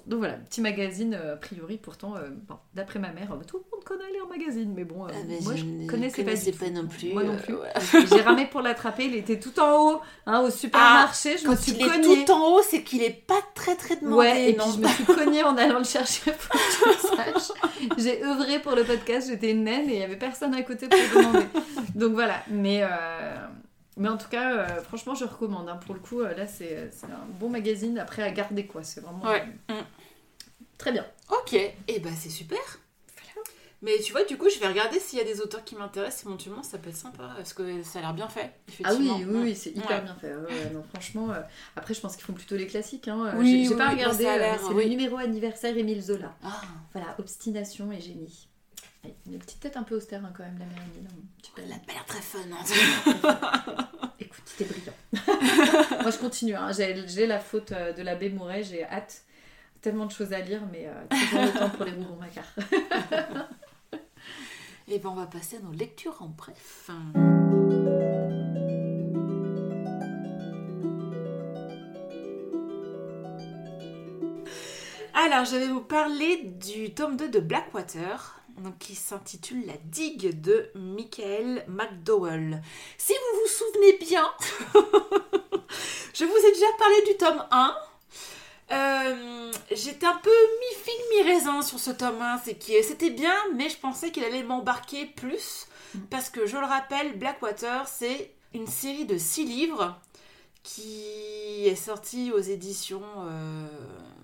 donc 0.07 0.21
voilà, 0.21 0.35
petit 0.35 0.63
magazine 0.63 1.13
euh, 1.23 1.35
a 1.35 1.37
priori 1.37 1.77
pourtant, 1.77 2.15
bon, 2.49 2.55
d'après 2.75 2.99
ma 2.99 3.11
mère, 3.13 3.29
tout 3.47 3.59
le 3.59 3.65
monde 3.71 3.85
connaît 3.85 4.11
lire 4.11 4.27
magazine, 4.27 4.73
mais 4.75 4.85
bon, 4.85 5.07
Ah, 5.07 5.13
moi 5.43 5.53
je 5.55 5.65
ne 5.65 5.87
connaissais 5.87 6.25
pas, 6.25 6.31
connaissais 6.31 6.53
pas 6.53 6.67
tout. 6.67 6.73
non 6.73 6.87
plus. 6.87 7.13
Moi 7.13 7.25
non 7.25 7.37
plus. 7.37 7.55
ouais. 7.55 8.07
J'ai 8.11 8.23
ramé 8.23 8.47
pour 8.47 8.63
l'attraper, 8.63 9.05
il 9.05 9.15
était 9.15 9.39
tout 9.39 9.61
en 9.61 9.79
haut, 9.97 10.01
hein, 10.25 10.41
au 10.41 10.51
supermarché, 10.51 11.37
je 11.37 11.45
me 11.47 11.55
Quand 11.55 11.61
suis 11.61 11.73
il 11.73 11.83
est 11.83 11.89
cognée. 11.91 12.25
tout 12.25 12.33
en 12.33 12.55
haut, 12.55 12.63
c'est 12.63 12.83
qu'il 12.85 13.03
est 13.03 13.11
pas 13.27 13.41
très 13.55 13.77
très 13.77 13.97
demandé. 13.97 14.17
Ouais, 14.17 14.51
et 14.51 14.57
non 14.57 14.65
puis 14.65 14.73
je 14.77 14.79
me 14.81 14.89
suis 14.89 15.05
cognée 15.05 15.43
en 15.45 15.55
allant 15.59 15.79
le 15.79 15.85
chercher 15.85 16.33
pour 16.33 16.59
que 16.59 16.89
le 16.89 17.17
saches. 17.17 17.53
J'ai 17.99 18.25
œuvré 18.25 18.61
pour 18.61 18.73
le 18.75 18.83
podcast, 18.85 19.29
j'étais 19.29 19.51
une 19.51 19.65
naine 19.65 19.91
et 19.91 19.95
il 19.97 20.01
y 20.01 20.05
avait 20.05 20.17
personne 20.17 20.55
à 20.55 20.63
côté 20.63 20.89
pour 20.89 20.99
demander. 21.23 21.45
Donc 21.95 22.13
voilà, 22.13 22.43
mais, 22.49 22.81
euh, 22.83 23.47
mais 23.97 24.09
en 24.09 24.17
tout 24.17 24.29
cas, 24.29 24.53
euh, 24.57 24.83
franchement, 24.83 25.15
je 25.15 25.25
recommande. 25.25 25.69
hein. 25.69 25.77
Pour 25.85 25.95
le 25.95 26.01
coup, 26.01 26.21
euh, 26.21 26.35
là, 26.35 26.47
c'est 26.47 26.91
un 27.05 27.27
bon 27.41 27.49
magazine 27.49 27.99
après 27.99 28.23
à 28.23 28.31
garder, 28.31 28.67
quoi. 28.67 28.83
C'est 28.83 29.01
vraiment 29.01 29.25
Ouais. 29.25 29.45
Mm. 29.69 29.75
très 30.79 30.93
bien. 30.93 31.07
Ok, 31.31 31.55
et 31.55 31.99
bah 32.01 32.11
c'est 32.17 32.31
super. 32.31 32.59
Mais 33.83 33.99
tu 34.03 34.13
vois, 34.13 34.25
du 34.25 34.39
coup, 34.39 34.49
je 34.49 34.59
vais 34.59 34.67
regarder 34.69 34.99
s'il 34.99 35.19
y 35.19 35.23
a 35.23 35.25
des 35.25 35.43
auteurs 35.43 35.63
qui 35.63 35.77
m'intéressent 35.77 36.25
éventuellement, 36.25 36.63
ça 36.63 36.79
peut 36.79 36.89
être 36.89 36.97
sympa, 36.97 37.31
parce 37.37 37.53
que 37.53 37.83
ça 37.83 37.99
a 37.99 38.03
l'air 38.03 38.15
bien 38.15 38.27
fait. 38.27 38.51
Ah 38.83 38.95
oui, 38.99 39.11
oui, 39.19 39.25
oui, 39.43 39.55
c'est 39.55 39.71
hyper 39.71 39.91
Ouais. 39.99 40.01
bien 40.01 40.15
fait. 40.15 40.35
Ouais, 40.35 40.71
non, 40.73 40.83
franchement, 40.95 41.31
euh, 41.31 41.41
après, 41.77 41.93
je 41.93 42.01
pense 42.01 42.17
qu'ils 42.17 42.25
font 42.25 42.33
plutôt 42.33 42.57
les 42.57 42.67
classiques. 42.67 43.07
Hein. 43.07 43.35
Oui, 43.37 43.65
J'ai 43.65 43.71
oui, 43.75 43.77
pas 43.77 43.89
oui, 43.89 43.97
regardé, 43.97 44.25
c'est 44.25 44.73
le 44.75 44.85
numéro 44.89 45.19
anniversaire 45.19 45.77
Émile 45.77 46.01
Zola. 46.03 46.35
Ah, 46.43 46.63
Voilà, 46.95 47.15
obstination 47.19 47.93
et 47.93 48.01
génie. 48.01 48.49
Ouais, 49.07 49.15
Une 49.33 49.39
petite 49.39 49.61
tête 49.61 49.77
un 49.77 49.83
peu 49.83 49.97
austère 49.97 50.25
hein, 50.25 50.33
quand 50.37 50.43
même, 50.43 50.59
la 50.59 50.65
peu- 51.55 51.63
elle 51.63 51.73
a 51.73 51.77
pas 51.77 51.93
l'air 51.93 52.05
très 52.07 52.21
fun. 52.21 52.39
hein. 52.53 52.65
Écoute, 54.21 54.43
c'était 54.45 54.65
brillant. 54.65 54.93
Moi, 56.03 56.11
je 56.11 56.19
continue. 56.19 56.55
hein. 56.55 56.71
J'ai 56.73 57.07
j'ai 57.09 57.27
la 57.27 57.39
faute 57.39 57.73
euh, 57.73 57.93
de 57.93 58.03
l'abbé 58.03 58.29
Mouret, 58.31 58.63
j'ai 58.63 58.85
hâte. 58.85 59.23
Tellement 59.81 60.07
de 60.07 60.13
choses 60.13 60.33
à 60.33 60.41
lire, 60.41 60.63
mais 60.73 60.87
euh, 60.89 61.05
toujours 61.09 61.43
le 61.45 61.59
temps 61.59 61.71
pour 61.71 61.85
les 61.85 61.93
rougon 61.93 62.17
macquart. 62.17 62.45
et 64.89 64.99
ben 64.99 65.09
on 65.11 65.15
va 65.15 65.27
passer 65.27 65.57
à 65.59 65.61
nos 65.61 65.73
lectures 65.73 66.17
en 66.21 66.27
bref. 66.29 66.91
Alors, 75.15 75.45
je 75.45 75.57
vais 75.57 75.69
vous 75.69 75.81
parler 75.81 76.43
du 76.45 76.93
tome 76.95 77.17
2 77.17 77.29
de 77.29 77.41
Blackwater, 77.41 78.41
qui 78.79 78.95
s'intitule 78.95 79.67
La 79.67 79.77
digue 79.85 80.41
de 80.41 80.71
Michael 80.75 81.65
McDowell. 81.69 82.63
Si 82.99 83.13
vous 83.13 83.41
vous 83.41 83.49
souvenez 83.49 83.99
bien, 83.99 84.27
je 86.15 86.25
vous 86.25 86.37
ai 86.37 86.53
déjà 86.53 86.67
parlé 86.79 87.03
du 87.07 87.17
tome 87.17 87.45
1. 87.51 87.77
Euh, 88.73 89.53
J'étais 89.71 90.07
un 90.07 90.17
peu 90.17 90.31
mi-figue, 90.31 91.25
mi-raisin 91.25 91.63
sur 91.63 91.79
ce 91.79 91.91
tome 91.91 92.21
1. 92.21 92.39
C'est 92.45 92.57
qui 92.57 92.83
C'était 92.83 93.11
bien, 93.11 93.35
mais 93.55 93.69
je 93.69 93.79
pensais 93.79 94.11
qu'il 94.11 94.25
allait 94.25 94.43
m'embarquer 94.43 95.07
plus. 95.07 95.67
Parce 96.11 96.29
que, 96.29 96.47
je 96.47 96.57
le 96.57 96.67
rappelle, 96.67 97.19
Blackwater, 97.19 97.87
c'est 97.89 98.33
une 98.55 98.67
série 98.67 99.07
de 99.07 99.19
6 99.19 99.45
livres 99.45 99.99
qui 100.63 101.67
est 101.67 101.77
sortie 101.77 102.33
aux 102.33 102.41
éditions 102.41 103.03
euh, 103.19 103.69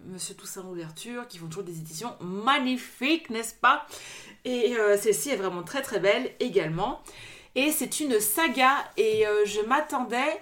Monsieur 0.07 0.35
Toussaint 0.35 0.63
Louverture, 0.63 1.27
qui 1.29 1.39
font 1.39 1.47
toujours 1.47 1.63
des 1.65 1.79
éditions 1.79 2.15
magnifiques, 2.21 3.31
n'est-ce 3.31 3.55
pas? 3.55 3.87
Et 4.45 4.77
euh, 4.77 4.97
celle-ci 4.99 5.31
est 5.31 5.37
vraiment 5.37 5.63
très 5.63 5.83
très 5.83 6.01
belle 6.01 6.31
également. 6.41 7.03
Et 7.55 7.71
c'est 7.71 8.01
une 8.01 8.19
saga, 8.19 8.75
et 8.97 9.27
euh, 9.27 9.45
je 9.45 9.61
m'attendais 9.61 10.41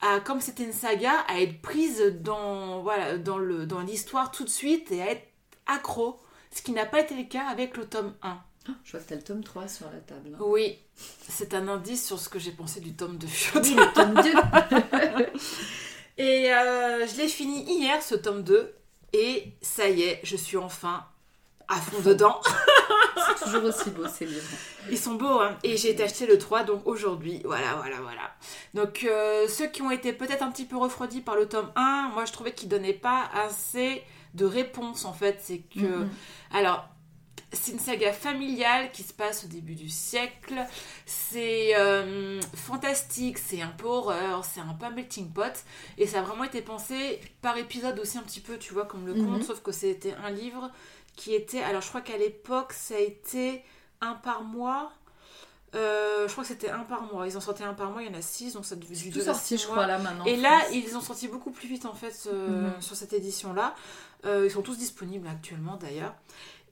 à, 0.00 0.20
comme 0.20 0.40
c'était 0.40 0.64
une 0.64 0.72
saga, 0.72 1.12
à 1.28 1.40
être 1.40 1.60
prise 1.60 2.02
dans 2.20 2.82
voilà 2.82 3.18
dans 3.18 3.38
le 3.38 3.66
dans 3.66 3.80
l'histoire 3.80 4.30
tout 4.30 4.44
de 4.44 4.48
suite 4.50 4.92
et 4.92 5.02
à 5.02 5.10
être 5.10 5.26
accro, 5.66 6.20
ce 6.52 6.62
qui 6.62 6.72
n'a 6.72 6.86
pas 6.86 7.00
été 7.00 7.14
le 7.16 7.24
cas 7.24 7.46
avec 7.48 7.76
le 7.76 7.86
tome 7.86 8.14
1. 8.22 8.38
Je 8.84 8.92
vois 8.92 9.00
que 9.00 9.08
t'as 9.08 9.14
le 9.16 9.22
tome 9.22 9.44
3 9.44 9.68
sur 9.68 9.86
la 9.86 9.98
table. 10.00 10.30
hein. 10.34 10.38
Oui, 10.40 10.78
c'est 11.28 11.54
un 11.54 11.68
indice 11.68 12.04
sur 12.06 12.18
ce 12.18 12.28
que 12.28 12.38
j'ai 12.38 12.50
pensé 12.52 12.80
du 12.80 12.94
tome 12.94 13.16
2. 13.16 13.26
Oui, 13.56 13.74
le 13.74 13.92
tome 13.92 14.14
2. 15.24 15.32
Et 16.18 16.52
euh, 16.52 17.06
je 17.06 17.16
l'ai 17.16 17.28
fini 17.28 17.62
hier, 17.64 18.02
ce 18.02 18.14
tome 18.14 18.42
2. 18.42 18.74
Et 19.12 19.52
ça 19.60 19.88
y 19.88 20.02
est, 20.02 20.20
je 20.22 20.36
suis 20.36 20.56
enfin 20.56 21.04
à 21.68 21.76
fond 21.76 22.00
dedans. 22.00 22.40
C'est 23.16 23.44
toujours 23.44 23.64
aussi 23.64 23.90
beau 23.90 24.06
ces 24.06 24.26
livres. 24.26 24.46
Ils 24.90 24.98
sont 24.98 25.14
beaux, 25.14 25.40
hein. 25.40 25.56
Et 25.64 25.76
j'ai 25.76 25.90
été 25.90 26.02
acheter 26.02 26.26
le 26.26 26.38
3, 26.38 26.64
donc 26.64 26.86
aujourd'hui, 26.86 27.42
voilà, 27.44 27.74
voilà, 27.76 27.96
voilà. 28.00 28.34
Donc, 28.74 29.04
euh, 29.04 29.48
ceux 29.48 29.66
qui 29.66 29.82
ont 29.82 29.90
été 29.90 30.12
peut-être 30.12 30.42
un 30.42 30.50
petit 30.50 30.64
peu 30.64 30.76
refroidis 30.76 31.22
par 31.22 31.34
le 31.34 31.46
tome 31.48 31.70
1, 31.74 32.10
moi 32.14 32.24
je 32.24 32.32
trouvais 32.32 32.52
qu'il 32.52 32.68
donnait 32.68 32.92
pas 32.92 33.28
assez 33.34 34.02
de 34.34 34.44
réponses 34.44 35.04
en 35.04 35.12
fait. 35.12 35.38
C'est 35.40 35.58
que. 35.58 35.80
Mhm. 35.80 36.10
Alors. 36.52 36.88
C'est 37.52 37.72
une 37.72 37.78
saga 37.78 38.12
familiale 38.12 38.90
qui 38.92 39.02
se 39.02 39.12
passe 39.12 39.44
au 39.44 39.46
début 39.46 39.74
du 39.74 39.88
siècle. 39.88 40.54
C'est 41.06 41.76
euh, 41.76 42.40
fantastique, 42.54 43.38
c'est 43.38 43.62
un 43.62 43.68
peu 43.68 43.86
horreur, 43.86 44.44
c'est 44.44 44.60
un 44.60 44.74
peu 44.74 44.92
melting 44.94 45.32
pot. 45.32 45.64
Et 45.96 46.06
ça 46.06 46.18
a 46.18 46.22
vraiment 46.22 46.44
été 46.44 46.60
pensé 46.60 47.20
par 47.42 47.56
épisode 47.56 47.98
aussi 48.00 48.18
un 48.18 48.22
petit 48.22 48.40
peu, 48.40 48.58
tu 48.58 48.72
vois, 48.74 48.84
comme 48.84 49.06
le 49.06 49.14
Mhm. 49.14 49.26
conte, 49.26 49.44
sauf 49.44 49.60
que 49.62 49.72
c'était 49.72 50.14
un 50.24 50.30
livre 50.30 50.70
qui 51.14 51.34
était. 51.34 51.62
Alors 51.62 51.82
je 51.82 51.88
crois 51.88 52.00
qu'à 52.02 52.18
l'époque, 52.18 52.72
ça 52.72 52.94
a 52.96 52.98
été 52.98 53.62
un 54.00 54.14
par 54.14 54.42
mois. 54.42 54.92
Euh, 55.74 56.26
je 56.26 56.32
crois 56.32 56.42
que 56.44 56.48
c'était 56.48 56.70
un 56.70 56.80
par 56.84 57.02
mois. 57.12 57.26
Ils 57.28 57.36
en 57.36 57.40
sortaient 57.40 57.64
un 57.64 57.74
par 57.74 57.90
mois, 57.90 58.02
il 58.02 58.10
y 58.10 58.14
en 58.14 58.18
a 58.18 58.22
six, 58.22 58.54
donc 58.54 58.64
ça 58.64 58.76
devait 58.76 58.94
tout 59.10 59.20
sorti, 59.20 59.56
je 59.58 59.66
mois. 59.66 59.76
crois, 59.76 59.86
là 59.86 59.98
maintenant. 59.98 60.24
Et 60.24 60.36
là, 60.36 60.60
France. 60.60 60.72
ils 60.74 60.96
ont 60.96 61.00
sorti 61.00 61.28
beaucoup 61.28 61.50
plus 61.50 61.68
vite 61.68 61.86
en 61.86 61.94
fait 61.94 62.14
euh, 62.26 62.70
Mhm. 62.74 62.80
sur 62.82 62.96
cette 62.96 63.12
édition-là. 63.12 63.74
Euh, 64.24 64.46
ils 64.46 64.50
sont 64.50 64.62
tous 64.62 64.78
disponibles 64.78 65.28
actuellement 65.28 65.76
d'ailleurs. 65.76 66.14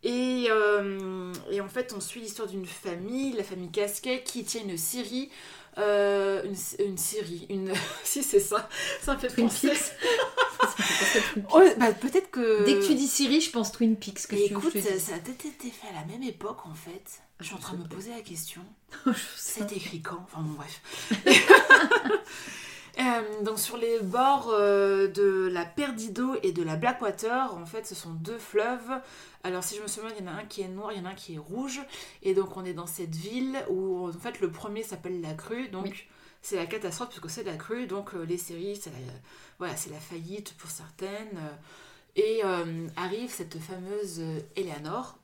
Et, 0.04 0.46
euh, 0.50 1.32
et 1.50 1.60
en 1.60 1.68
fait, 1.68 1.92
on 1.96 2.00
suit 2.00 2.20
l'histoire 2.20 2.46
d'une 2.46 2.66
famille, 2.66 3.32
la 3.32 3.42
famille 3.42 3.70
Casquet, 3.70 4.22
qui 4.22 4.44
tient 4.44 4.62
une 4.62 4.76
série. 4.78 5.30
euh, 5.78 6.42
une, 6.44 6.84
une 6.86 6.98
série, 6.98 7.46
une. 7.48 7.72
si, 8.04 8.22
c'est 8.22 8.38
ça. 8.40 8.68
Ça 9.00 9.14
me 9.14 9.18
fait 9.18 9.28
Twin 9.28 9.46
penser. 9.48 9.68
Peaks. 9.70 9.92
Oh, 11.52 11.62
bah, 11.78 11.92
peut-être 11.92 12.30
que. 12.30 12.64
Dès 12.64 12.74
que 12.78 12.86
tu 12.86 12.94
dis 12.94 13.06
Siri, 13.06 13.40
je 13.40 13.50
pense 13.50 13.70
Twin 13.72 13.96
Peaks. 13.96 14.26
Que 14.26 14.34
tu 14.36 14.42
écoute, 14.42 14.72
ça, 14.98 15.14
a 15.14 15.18
peut-être 15.18 15.44
été 15.46 15.68
fait 15.70 15.88
à 15.88 16.00
la 16.00 16.04
même 16.06 16.22
époque 16.22 16.64
en 16.66 16.74
fait. 16.74 17.20
Je 17.40 17.46
suis 17.46 17.54
en 17.54 17.58
train 17.58 17.74
de 17.74 17.82
me 17.82 17.88
pas. 17.88 17.94
poser 17.96 18.10
la 18.10 18.20
question. 18.20 18.62
C'est 19.36 19.70
écrit 19.72 20.00
quand? 20.00 20.24
Enfin 20.32 20.40
bon, 20.42 20.52
bref. 20.54 20.80
Euh, 23.00 23.42
donc 23.42 23.58
sur 23.58 23.76
les 23.76 23.98
bords 24.00 24.50
euh, 24.54 25.08
de 25.08 25.48
la 25.52 25.64
Perdido 25.64 26.36
et 26.44 26.52
de 26.52 26.62
la 26.62 26.76
Blackwater, 26.76 27.52
en 27.54 27.66
fait, 27.66 27.86
ce 27.86 27.94
sont 27.94 28.10
deux 28.10 28.38
fleuves. 28.38 29.00
Alors 29.44 29.62
si 29.62 29.76
je 29.76 29.82
me 29.82 29.86
souviens, 29.86 30.10
il 30.18 30.24
y 30.24 30.28
en 30.28 30.32
a 30.32 30.34
un 30.36 30.44
qui 30.44 30.62
est 30.62 30.68
noir, 30.68 30.90
il 30.92 30.98
y 30.98 31.00
en 31.00 31.04
a 31.04 31.10
un 31.10 31.14
qui 31.14 31.34
est 31.34 31.38
rouge. 31.38 31.80
Et 32.22 32.34
donc 32.34 32.56
on 32.56 32.64
est 32.64 32.72
dans 32.74 32.86
cette 32.86 33.14
ville 33.14 33.62
où 33.68 34.08
en 34.08 34.12
fait 34.12 34.40
le 34.40 34.50
premier 34.50 34.82
s'appelle 34.82 35.20
la 35.20 35.34
crue. 35.34 35.68
Donc 35.68 35.84
Oui. 35.84 35.94
c'est 36.42 36.56
la 36.56 36.66
catastrophe 36.66 37.10
puisque 37.10 37.30
c'est 37.30 37.44
la 37.44 37.56
crue. 37.56 37.86
Donc 37.86 38.14
euh, 38.14 38.24
les 38.24 38.38
séries, 38.38 38.74
c'est 38.76 38.90
la, 38.90 38.96
voilà, 39.58 39.76
c'est 39.76 39.90
la 39.90 40.00
faillite 40.00 40.54
pour 40.56 40.70
certaines. 40.70 41.36
Euh, 41.36 41.54
Et 42.16 42.40
euh, 42.44 42.86
arrive 42.96 43.30
cette 43.30 43.58
fameuse 43.58 44.22
Eleanor. 44.56 45.18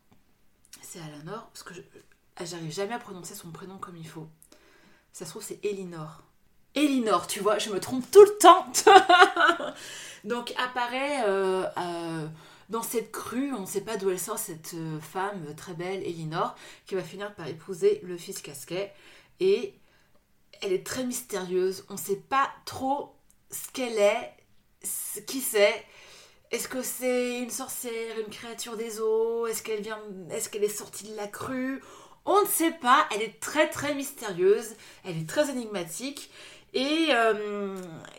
C'est 0.83 0.99
Eleanor 0.99 1.47
parce 1.53 1.63
que 1.63 1.75
j'arrive 2.45 2.73
jamais 2.73 2.95
à 2.95 2.99
prononcer 2.99 3.35
son 3.35 3.51
prénom 3.51 3.79
comme 3.79 3.97
il 3.97 4.07
faut. 4.09 4.29
Ça 5.13 5.25
se 5.25 5.31
trouve, 5.31 5.43
c'est 5.43 5.65
Elinor. 5.65 6.23
Elinor, 6.75 7.27
tu 7.27 7.41
vois, 7.41 7.59
je 7.59 7.71
me 7.71 7.81
trompe 7.81 8.09
tout 8.13 8.23
le 8.25 8.39
temps. 8.39 8.67
Donc 10.25 10.53
apparaît 10.59 11.25
euh, 11.27 11.67
dans 12.71 12.83
cette 12.83 13.13
crue, 13.13 13.53
on 13.53 13.61
ne 13.63 13.67
sait 13.67 13.81
pas 13.83 13.97
d'où 13.97 14.11
elle 14.11 14.19
sort 14.19 14.39
cette 14.39 14.75
euh, 14.75 14.99
femme 15.01 15.55
très 15.57 15.75
belle, 15.75 16.03
Elinor, 16.05 16.55
qui 16.87 16.95
va 16.95 17.03
finir 17.03 17.35
par 17.35 17.49
épouser 17.49 18.01
le 18.05 18.17
fils 18.17 18.41
Casquet. 18.43 18.93
Et 19.41 19.75
elle 20.63 20.73
est 20.73 20.87
très 20.87 21.05
mystérieuse. 21.05 21.85
On 21.91 21.95
ne 21.95 21.99
sait 21.99 22.17
pas 22.29 22.49
trop 22.67 23.15
ce 23.51 23.69
qu'elle 23.73 23.99
est, 23.99 24.35
ce- 24.85 25.21
qui 25.21 25.41
c'est. 25.41 25.85
Est-ce 26.53 26.69
que 26.69 26.83
c'est 26.83 27.39
une 27.41 27.51
sorcière, 27.51 28.19
une 28.19 28.33
créature 28.33 28.77
des 28.77 29.01
eaux? 29.01 29.47
Est-ce 29.47 29.63
qu'elle 29.63 29.83
vient, 29.83 30.01
est-ce 30.31 30.49
qu'elle 30.49 30.65
est 30.65 30.69
sortie 30.69 31.05
de 31.11 31.17
la 31.17 31.27
crue? 31.29 31.83
On 32.25 32.41
ne 32.43 32.47
sait 32.47 32.73
pas. 32.73 33.07
Elle 33.15 33.23
est 33.23 33.41
très 33.41 33.69
très 33.71 33.95
mystérieuse. 33.95 34.75
Elle 35.05 35.19
est 35.19 35.29
très 35.29 35.51
énigmatique. 35.51 36.31
Et, 36.75 37.09
euh, 37.11 37.77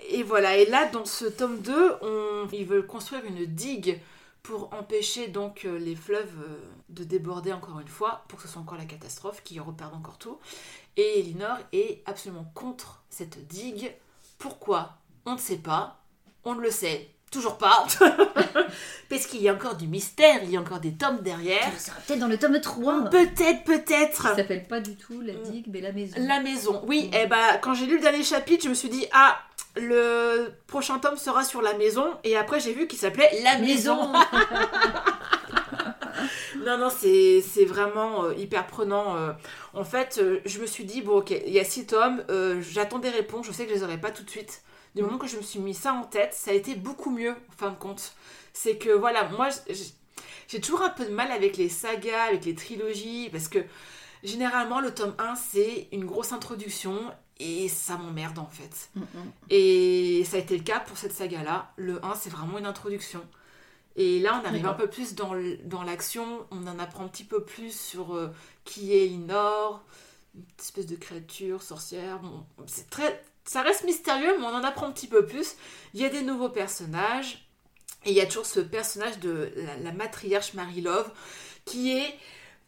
et 0.10 0.24
voilà. 0.24 0.58
Et 0.58 0.66
là, 0.66 0.88
dans 0.88 1.06
ce 1.06 1.26
tome 1.26 1.60
2, 1.62 1.94
on, 2.02 2.48
ils 2.52 2.66
veulent 2.66 2.88
construire 2.88 3.24
une 3.26 3.46
digue 3.46 4.00
pour 4.44 4.74
empêcher 4.74 5.28
donc 5.28 5.66
euh, 5.66 5.78
les 5.78 5.96
fleuves 5.96 6.36
euh, 6.44 6.60
de 6.90 7.04
déborder 7.04 7.54
encore 7.54 7.80
une 7.80 7.88
fois, 7.88 8.24
pour 8.28 8.40
que 8.40 8.48
ce 8.48 8.52
soit 8.52 8.62
encore 8.62 8.78
la 8.78 8.86
catastrophe, 8.86 9.44
qui 9.44 9.60
reperdent 9.60 9.94
encore 9.94 10.18
tout. 10.18 10.40
Et 10.98 11.20
Elinor 11.20 11.58
est 11.72 12.02
absolument 12.06 12.52
contre 12.56 13.04
cette 13.10 13.48
digue. 13.48 13.94
Pourquoi? 14.40 14.98
On 15.26 15.34
ne 15.34 15.40
sait 15.40 15.58
pas. 15.58 16.04
On 16.44 16.56
ne 16.56 16.62
le 16.62 16.72
sait 16.72 17.12
toujours 17.32 17.58
pas. 17.58 17.88
Parce 19.10 19.26
qu'il 19.26 19.42
y 19.42 19.50
a 19.50 19.54
encore 19.54 19.76
du 19.76 19.88
mystère, 19.88 20.44
il 20.44 20.52
y 20.52 20.58
a 20.58 20.60
encore 20.60 20.80
des 20.80 20.94
tomes 20.94 21.22
derrière. 21.22 21.72
Ça 21.74 21.92
sera 21.92 22.02
peut-être 22.02 22.20
dans 22.20 22.28
le 22.28 22.38
tome 22.38 22.60
3. 22.60 23.10
Peut-être, 23.10 23.64
peut-être. 23.64 24.22
Ça 24.22 24.36
s'appelle 24.36 24.68
pas 24.68 24.82
du 24.82 24.96
tout 24.96 25.22
la 25.22 25.34
digue, 25.34 25.68
mais 25.72 25.82
la 25.82 25.92
maison. 25.92 26.16
La 26.20 26.42
maison, 26.42 26.82
oui. 26.86 27.10
Mm. 27.12 27.16
Et 27.16 27.28
bah, 27.28 27.58
quand 27.62 27.74
j'ai 27.74 27.86
lu 27.86 27.96
le 27.96 28.02
dernier 28.02 28.24
chapitre, 28.24 28.66
je 28.66 28.70
me 28.70 28.74
suis 28.74 28.90
dit, 28.90 29.06
ah, 29.14 29.40
le 29.76 30.50
prochain 30.68 31.00
tome 31.00 31.18
sera 31.18 31.44
sur 31.44 31.62
la 31.62 31.74
maison. 31.74 32.06
Et 32.24 32.38
après, 32.38 32.60
j'ai 32.60 32.74
vu 32.74 32.88
qu'il 32.88 33.00
s'appelait 33.00 33.30
La 33.44 33.58
Maison. 33.60 34.14
non, 36.66 36.78
non, 36.78 36.90
c'est 36.90 37.66
vraiment 37.66 38.26
euh, 38.26 38.34
hyper 38.36 38.68
prenant. 38.68 39.16
euh. 39.16 39.32
En 39.74 39.84
fait, 39.84 40.20
euh, 40.22 40.40
je 40.46 40.60
me 40.60 40.66
suis 40.66 40.84
dit, 40.84 41.02
bon, 41.02 41.18
ok, 41.18 41.32
il 41.32 41.54
y 41.54 41.60
a 41.60 41.64
six 41.64 41.86
tomes, 41.86 42.24
j'attends 42.62 43.00
des 43.00 43.10
réponses, 43.10 43.48
je 43.48 43.52
sais 43.52 43.66
que 43.66 43.72
je 43.72 43.76
les 43.76 43.84
aurai 43.84 43.98
pas 43.98 44.12
tout 44.12 44.24
de 44.24 44.30
suite. 44.30 44.62
Du 44.96 45.04
moment 45.04 45.18
que 45.18 45.28
je 45.28 45.38
me 45.38 45.42
suis 45.42 45.60
mis 45.60 45.74
ça 45.74 45.94
en 45.94 46.04
tête, 46.04 46.34
ça 46.34 46.52
a 46.52 46.54
été 46.54 46.76
beaucoup 46.76 47.12
mieux, 47.12 47.32
en 47.32 47.54
fin 47.58 47.70
de 47.70 47.76
compte. 47.76 48.14
C'est 48.52 48.76
que, 48.76 48.90
voilà, 48.90 49.30
moi, 49.30 49.48
j'ai 50.50 50.60
toujours 50.60 50.82
un 50.82 50.90
peu 50.90 51.06
de 51.06 51.12
mal 51.12 51.32
avec 51.32 51.56
les 51.56 51.70
sagas, 51.70 52.24
avec 52.24 52.44
les 52.44 52.56
trilogies, 52.56 53.30
parce 53.32 53.48
que 53.48 53.60
généralement, 54.24 54.82
le 54.82 54.94
tome 54.94 55.16
1, 55.18 55.36
c'est 55.36 55.88
une 55.94 56.04
grosse 56.04 56.34
introduction, 56.34 56.94
et 57.40 57.68
ça 57.68 57.98
m'emmerde, 57.98 58.40
en 58.40 58.48
fait. 58.48 58.90
Mm, 58.96 59.02
mm. 59.02 59.32
Et 59.50 60.24
ça 60.26 60.38
a 60.38 60.40
été 60.40 60.58
le 60.58 60.64
cas 60.64 60.80
pour 60.80 60.98
cette 60.98 61.14
saga-là. 61.14 61.72
Le 61.76 62.04
1, 62.06 62.16
c'est 62.16 62.30
vraiment 62.30 62.58
une 62.58 62.66
introduction. 62.66 63.22
Et 63.96 64.20
là, 64.20 64.42
on 64.42 64.48
arrive 64.48 64.66
un 64.66 64.74
peu 64.74 64.88
plus 64.88 65.16
dans 65.16 65.84
l'action, 65.84 66.46
on 66.52 66.66
en 66.68 66.80
apprend 66.80 67.04
un 67.04 67.08
petit 67.10 67.26
peu 67.26 67.44
plus 67.44 67.78
sur 67.78 68.16
euh, 68.16 68.30
qui 68.64 68.96
est 68.96 69.06
Linor, 69.08 69.84
une 70.34 70.44
espèce 70.60 70.86
de 70.86 70.96
créature, 70.96 71.62
sorcière. 71.62 72.20
Bon, 72.20 72.46
c'est 72.68 72.90
très, 72.90 73.22
ça 73.44 73.62
reste 73.62 73.84
mystérieux, 73.84 74.38
mais 74.40 74.46
on 74.46 74.56
en 74.56 74.64
apprend 74.64 74.88
un 74.88 74.92
petit 74.92 75.08
peu 75.08 75.26
plus. 75.26 75.56
Il 75.94 76.00
y 76.00 76.06
a 76.06 76.10
des 76.10 76.22
nouveaux 76.22 76.50
personnages, 76.50 77.46
et 78.06 78.12
il 78.12 78.16
y 78.16 78.22
a 78.22 78.26
toujours 78.26 78.46
ce 78.46 78.62
personnage 78.62 79.20
de 79.20 79.52
la, 79.58 79.78
la 79.78 79.92
matriarche 79.92 80.54
Marie-Love, 80.54 81.12
qui 81.66 81.92
est 81.92 82.18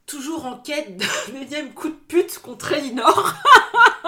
toujours 0.05 0.45
en 0.45 0.57
quête 0.57 0.97
d'un 0.97 1.41
énième 1.41 1.73
coup 1.73 1.89
de 1.89 1.99
pute 2.07 2.39
contre 2.39 2.73
Elinor. 2.73 3.33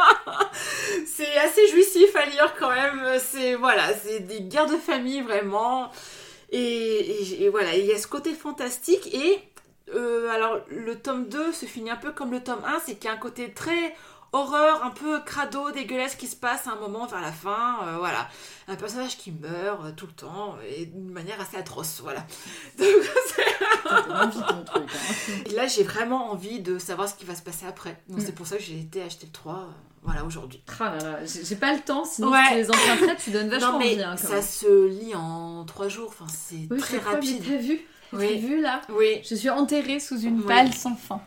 c'est 1.06 1.38
assez 1.38 1.68
jouissif 1.68 2.16
à 2.16 2.26
lire 2.26 2.54
quand 2.60 2.72
même. 2.72 3.20
C'est 3.20 3.56
voilà, 3.56 3.94
c'est 3.94 4.22
des 4.22 4.42
guerres 4.42 4.70
de 4.70 4.78
famille 4.78 5.22
vraiment. 5.22 5.92
Et, 6.52 7.50
voilà, 7.52 7.76
il 7.76 7.86
y 7.86 7.92
a 7.92 7.98
ce 7.98 8.08
côté 8.08 8.34
fantastique. 8.34 9.14
Et 9.14 9.40
euh, 9.94 10.30
alors, 10.30 10.62
le 10.70 10.96
tome 10.96 11.28
2 11.28 11.52
se 11.52 11.66
finit 11.66 11.92
un 11.92 11.96
peu 11.96 12.12
comme 12.12 12.32
le 12.32 12.44
tome 12.44 12.64
1, 12.66 12.80
c'est 12.86 12.96
qu'il 12.96 13.06
y 13.06 13.08
a 13.08 13.14
un 13.14 13.18
côté 13.18 13.52
très 13.52 13.96
horreur, 14.36 14.84
un 14.84 14.90
peu 14.92 15.20
crado, 15.22 15.72
dégueulasse 15.72 16.16
qui 16.16 16.28
se 16.28 16.36
passe 16.36 16.68
à 16.68 16.72
un 16.72 16.76
moment 16.76 17.06
vers 17.08 17.22
la 17.22 17.32
fin. 17.32 17.78
euh, 17.88 17.98
voilà, 17.98 18.28
un 18.68 18.76
personnage 18.76 19.18
qui 19.18 19.32
meurt 19.32 19.84
euh, 19.86 19.92
tout 19.96 20.06
le 20.08 20.12
temps 20.14 20.56
et 20.70 20.86
d'une 20.88 21.12
manière 21.12 21.40
assez 21.42 21.58
atroce. 21.58 22.02
Voilà. 22.02 22.26
Donc, 22.80 24.66
truc. 24.66 24.84
hein. 24.90 25.34
et 25.46 25.50
là, 25.56 25.68
j'ai 25.68 25.84
vraiment 25.84 26.32
envie 26.32 26.60
de 26.60 26.78
savoir 26.80 27.08
ce 27.10 27.16
qui 27.16 27.26
va 27.26 27.36
se 27.36 27.42
passer 27.42 27.66
après. 27.66 28.02
Donc, 28.10 28.20
Mm. 28.20 28.26
c'est 28.26 28.32
pour 28.36 28.48
ça 28.48 28.58
que 28.58 28.64
j'ai 28.64 28.80
été 28.80 29.02
acheter 29.02 29.26
le 29.28 29.32
3 29.32 29.54
euh, 29.54 29.58
voilà, 30.04 30.24
aujourd'hui. 30.24 30.62
Ah 30.80 30.96
là 30.96 31.04
là, 31.04 31.20
j'ai 31.26 31.56
pas 31.56 31.74
le 31.74 31.80
temps, 31.82 32.06
sinon 32.06 32.32
Ouais. 32.32 32.38
si 32.44 32.50
tu 32.52 32.56
les 32.58 32.70
emprunterais, 32.72 33.16
tu 33.18 33.32
donnes 33.32 33.50
vachement 33.50 33.72
Non, 33.74 33.80
mais 33.80 34.02
hein, 34.04 34.16
quand 34.22 34.28
ça 34.28 34.34
même. 34.36 34.44
se 34.44 34.88
lit 34.88 35.16
en 35.16 35.66
3 35.66 35.88
jours. 35.88 36.10
Enfin, 36.10 36.28
c'est 36.32 36.68
Oui, 36.70 36.80
très 36.80 36.98
rapide. 37.00 37.44
T'as 37.44 37.58
vu? 37.58 37.80
Oui. 38.14 38.38
Vu 38.40 38.62
là? 38.62 38.82
Oui. 38.90 39.20
Je 39.30 39.36
suis 39.36 39.50
enterrée 39.50 40.00
sous 40.00 40.20
une 40.20 40.38
Oui. 40.40 40.46
palle 40.48 40.74
sans 40.74 40.96
fin. 40.96 41.22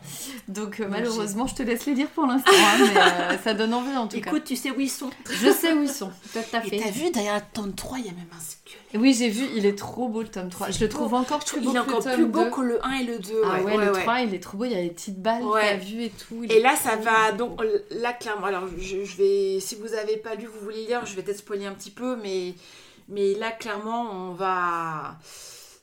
Donc 0.47 0.79
euh, 0.79 0.87
malheureusement, 0.89 1.45
je 1.47 1.55
te 1.55 1.63
laisse 1.63 1.85
les 1.85 1.93
lire 1.93 2.07
pour 2.09 2.25
l'instant, 2.25 2.51
hein, 2.53 2.77
mais 2.79 2.99
euh, 2.99 3.37
ça 3.43 3.53
donne 3.53 3.73
envie 3.73 3.95
en 3.95 4.07
tout 4.07 4.15
Écoute, 4.17 4.43
tu 4.45 4.55
sais 4.55 4.71
où 4.71 4.79
ils 4.79 4.89
sont. 4.89 5.09
cas. 5.09 5.15
Je 5.31 5.51
sais 5.51 5.73
où 5.73 5.83
ils 5.83 5.89
sont, 5.89 6.09
tout 6.33 6.39
à 6.53 6.65
Et 6.65 6.69
fait. 6.69 6.77
t'as 6.77 6.89
vu, 6.91 7.11
derrière 7.11 7.35
le 7.35 7.41
tome 7.53 7.73
3, 7.75 7.99
il 7.99 8.05
y 8.05 8.09
a 8.09 8.13
même 8.13 8.25
un 8.35 8.39
squelette. 8.41 8.79
Et 8.93 8.97
Oui, 8.97 9.13
j'ai 9.13 9.29
vu, 9.29 9.45
il 9.55 9.65
est 9.67 9.77
trop 9.77 10.07
beau 10.07 10.21
le 10.23 10.29
tome 10.29 10.49
3. 10.49 10.67
C'est 10.67 10.73
Je 10.73 10.79
le 10.81 10.87
beau. 10.87 10.93
trouve 10.97 11.13
encore 11.13 11.39
plus 11.45 11.59
beau 11.61 11.69
Il 11.71 11.77
est 11.77 11.79
que 11.81 11.85
le 11.85 11.91
encore 11.91 12.03
tome 12.03 12.13
plus 12.13 12.25
beau 12.25 12.43
2. 12.45 12.49
que 12.49 12.61
le 12.61 12.85
1 12.85 12.91
et 12.93 13.03
le 13.03 13.19
2. 13.19 13.41
Ah 13.45 13.61
ouais, 13.61 13.63
ouais, 13.75 13.85
le 13.85 13.91
ouais. 13.93 14.01
3, 14.01 14.19
il 14.21 14.33
est 14.33 14.39
trop 14.39 14.57
beau, 14.57 14.65
il 14.65 14.71
y 14.71 14.75
a 14.75 14.81
des 14.81 14.89
petites 14.89 15.21
balles, 15.21 15.43
t'as 15.53 15.75
vu 15.75 16.03
et 16.03 16.09
tout. 16.11 16.43
Et 16.49 16.59
là, 16.59 16.75
ça 16.75 16.95
va. 16.95 17.31
Donc 17.33 17.61
là, 17.91 18.13
clairement, 18.13 18.47
alors 18.47 18.63
je, 18.79 19.03
je 19.03 19.17
vais. 19.17 19.59
Si 19.59 19.75
vous 19.75 19.93
avez 19.93 20.17
pas 20.17 20.33
lu, 20.35 20.47
vous 20.47 20.59
voulez 20.63 20.85
lire, 20.87 21.05
je 21.05 21.13
vais 21.15 21.21
peut-être 21.21 21.37
spoiler 21.39 21.65
un 21.67 21.73
petit 21.73 21.91
peu, 21.91 22.15
mais, 22.15 22.55
mais 23.09 23.35
là, 23.35 23.51
clairement, 23.51 24.09
on 24.11 24.33
va. 24.33 25.17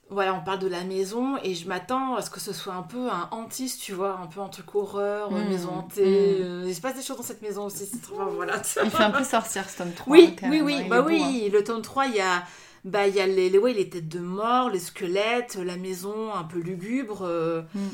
Voilà, 0.08 0.34
on 0.34 0.40
parle 0.44 0.60
de 0.60 0.68
la 0.68 0.84
maison 0.84 1.36
et 1.42 1.54
je 1.54 1.66
m'attends 1.68 2.14
à 2.14 2.22
ce 2.22 2.30
que 2.30 2.38
ce 2.40 2.52
soit 2.52 2.74
un 2.74 2.82
peu 2.82 3.08
un 3.10 3.28
hantiste, 3.32 3.80
tu 3.82 3.92
vois, 3.92 4.18
un 4.22 4.26
peu 4.26 4.40
un 4.40 4.48
truc 4.48 4.72
horreur, 4.74 5.30
Mm, 5.32 5.48
maison 5.48 5.70
hantée. 5.70 6.38
mm. 6.40 6.42
euh, 6.44 6.64
il 6.66 6.74
se 6.74 6.80
passe 6.80 6.94
des 6.94 7.02
choses 7.02 7.16
dans 7.16 7.22
cette 7.24 7.42
maison 7.42 7.64
aussi, 7.66 7.86
c'est 7.86 8.00
trop 8.02 8.24
voilà. 8.34 8.54
Il 8.84 8.90
fait 8.90 9.02
un 9.02 9.10
peu 9.10 9.24
sorcière 9.24 9.68
ce 9.68 9.78
tome 9.78 9.92
3. 9.92 10.12
Oui, 10.12 10.36
hein, 10.42 10.48
oui, 10.50 10.56
même, 10.58 10.64
oui, 10.64 10.74
hein, 10.82 10.86
bah 10.88 11.02
beau, 11.02 11.08
oui, 11.08 11.46
hein. 11.46 11.50
le 11.52 11.64
tome 11.64 11.82
3, 11.82 12.06
il 12.06 12.14
y 12.16 12.20
a, 12.20 12.44
bah, 12.84 13.08
il 13.08 13.16
y 13.16 13.20
a 13.20 13.26
les, 13.26 13.50
les, 13.50 13.58
ouais, 13.58 13.72
les 13.72 13.88
têtes 13.90 14.08
de 14.08 14.20
mort, 14.20 14.70
les 14.70 14.78
squelettes, 14.78 15.56
la 15.56 15.76
maison 15.76 16.32
un 16.32 16.44
peu 16.44 16.58
lugubre. 16.60 17.22
euh. 17.24 17.62
Mm. 17.74 17.88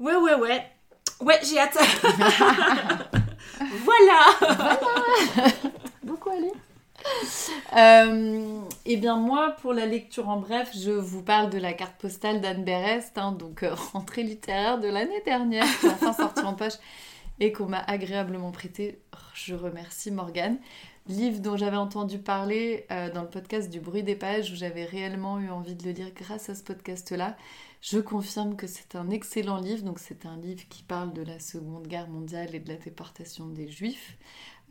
Ouais, 0.00 0.16
ouais, 0.16 0.34
ouais. 0.34 0.66
Ouais, 1.20 1.38
j'ai 1.44 1.60
hâte. 1.60 1.78
voilà. 3.84 4.20
Beaucoup 6.02 6.30
à 6.30 6.36
lire. 6.36 6.52
Euh, 7.76 8.53
et 8.86 8.96
bien 8.96 9.16
moi, 9.16 9.56
pour 9.60 9.72
la 9.72 9.86
lecture 9.86 10.28
en 10.28 10.38
bref, 10.38 10.70
je 10.76 10.90
vous 10.90 11.22
parle 11.22 11.50
de 11.50 11.58
la 11.58 11.72
carte 11.72 11.96
postale 12.00 12.40
d'Anne 12.40 12.64
Berest, 12.64 13.16
hein, 13.16 13.32
donc 13.32 13.62
euh, 13.62 13.74
rentrée 13.92 14.22
littéraire 14.22 14.78
de 14.78 14.88
l'année 14.88 15.22
dernière, 15.24 15.66
qui 15.80 15.86
est 15.86 15.90
enfin 15.90 16.12
sortie 16.12 16.42
en 16.42 16.54
poche 16.54 16.74
et 17.40 17.52
qu'on 17.52 17.66
m'a 17.66 17.80
agréablement 17.80 18.52
prêté. 18.52 19.00
Oh, 19.14 19.18
Je 19.34 19.54
remercie 19.54 20.10
Morgane. 20.10 20.58
Livre 21.06 21.40
dont 21.40 21.56
j'avais 21.56 21.76
entendu 21.76 22.18
parler 22.18 22.86
euh, 22.90 23.10
dans 23.10 23.22
le 23.22 23.28
podcast 23.28 23.70
du 23.70 23.80
bruit 23.80 24.02
des 24.02 24.16
pages, 24.16 24.50
où 24.52 24.54
j'avais 24.54 24.84
réellement 24.84 25.38
eu 25.38 25.50
envie 25.50 25.74
de 25.74 25.84
le 25.84 25.90
lire 25.90 26.10
grâce 26.14 26.48
à 26.48 26.54
ce 26.54 26.62
podcast-là. 26.62 27.36
Je 27.82 27.98
confirme 27.98 28.56
que 28.56 28.66
c'est 28.66 28.96
un 28.96 29.10
excellent 29.10 29.58
livre, 29.58 29.82
donc 29.82 29.98
c'est 29.98 30.24
un 30.24 30.38
livre 30.38 30.62
qui 30.70 30.82
parle 30.82 31.12
de 31.12 31.22
la 31.22 31.38
Seconde 31.40 31.86
Guerre 31.86 32.08
mondiale 32.08 32.54
et 32.54 32.60
de 32.60 32.68
la 32.68 32.76
déportation 32.76 33.46
des 33.48 33.68
Juifs. 33.68 34.16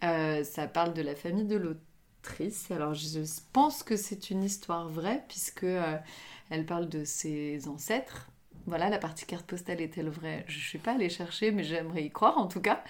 Euh, 0.04 0.44
ça 0.44 0.68
parle 0.68 0.94
de 0.94 1.04
la 1.04 1.16
famille 1.16 1.46
de 1.46 1.56
Alors 2.72 2.94
je 2.94 3.20
pense 3.52 3.84
que 3.84 3.96
c'est 3.96 4.30
une 4.30 4.44
histoire 4.44 4.88
vraie 4.88 5.24
puisque 5.28 5.64
euh, 5.64 5.98
elle 6.50 6.66
parle 6.66 6.90
de 6.90 7.04
ses 7.04 7.68
ancêtres. 7.68 8.30
Voilà, 8.66 8.90
la 8.90 8.98
partie 8.98 9.26
carte 9.26 9.46
postale 9.46 9.82
est-elle 9.82 10.10
vraie? 10.10 10.46
Je 10.48 10.58
ne 10.58 10.64
suis 10.64 10.78
pas 10.78 10.94
allée 10.94 11.10
chercher, 11.10 11.52
mais 11.52 11.66
j'aimerais 11.66 12.06
y 12.06 12.10
croire 12.10 12.38
en 12.38 12.48
tout 12.48 12.62
cas. 12.62 12.82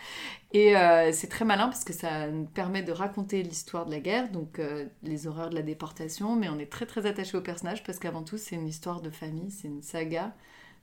Et 0.51 0.77
euh, 0.77 1.11
c'est 1.11 1.27
très 1.27 1.45
malin 1.45 1.67
parce 1.67 1.83
que 1.83 1.93
ça 1.93 2.27
permet 2.53 2.83
de 2.83 2.91
raconter 2.91 3.41
l'histoire 3.41 3.87
de 3.87 3.91
la 3.91 3.99
guerre, 3.99 4.29
donc 4.29 4.59
euh, 4.59 4.85
les 5.01 5.25
horreurs 5.25 5.49
de 5.49 5.55
la 5.55 5.63
déportation, 5.63 6.35
mais 6.35 6.47
on 6.49 6.59
est 6.59 6.71
très 6.71 6.85
très 6.85 7.07
attaché 7.07 7.35
au 7.35 7.41
personnage 7.41 7.83
parce 7.83 7.97
qu'avant 7.97 8.23
tout 8.23 8.37
c'est 8.37 8.55
une 8.55 8.67
histoire 8.67 9.01
de 9.01 9.09
famille, 9.09 9.49
c'est 9.49 9.67
une 9.67 9.81
saga 9.81 10.33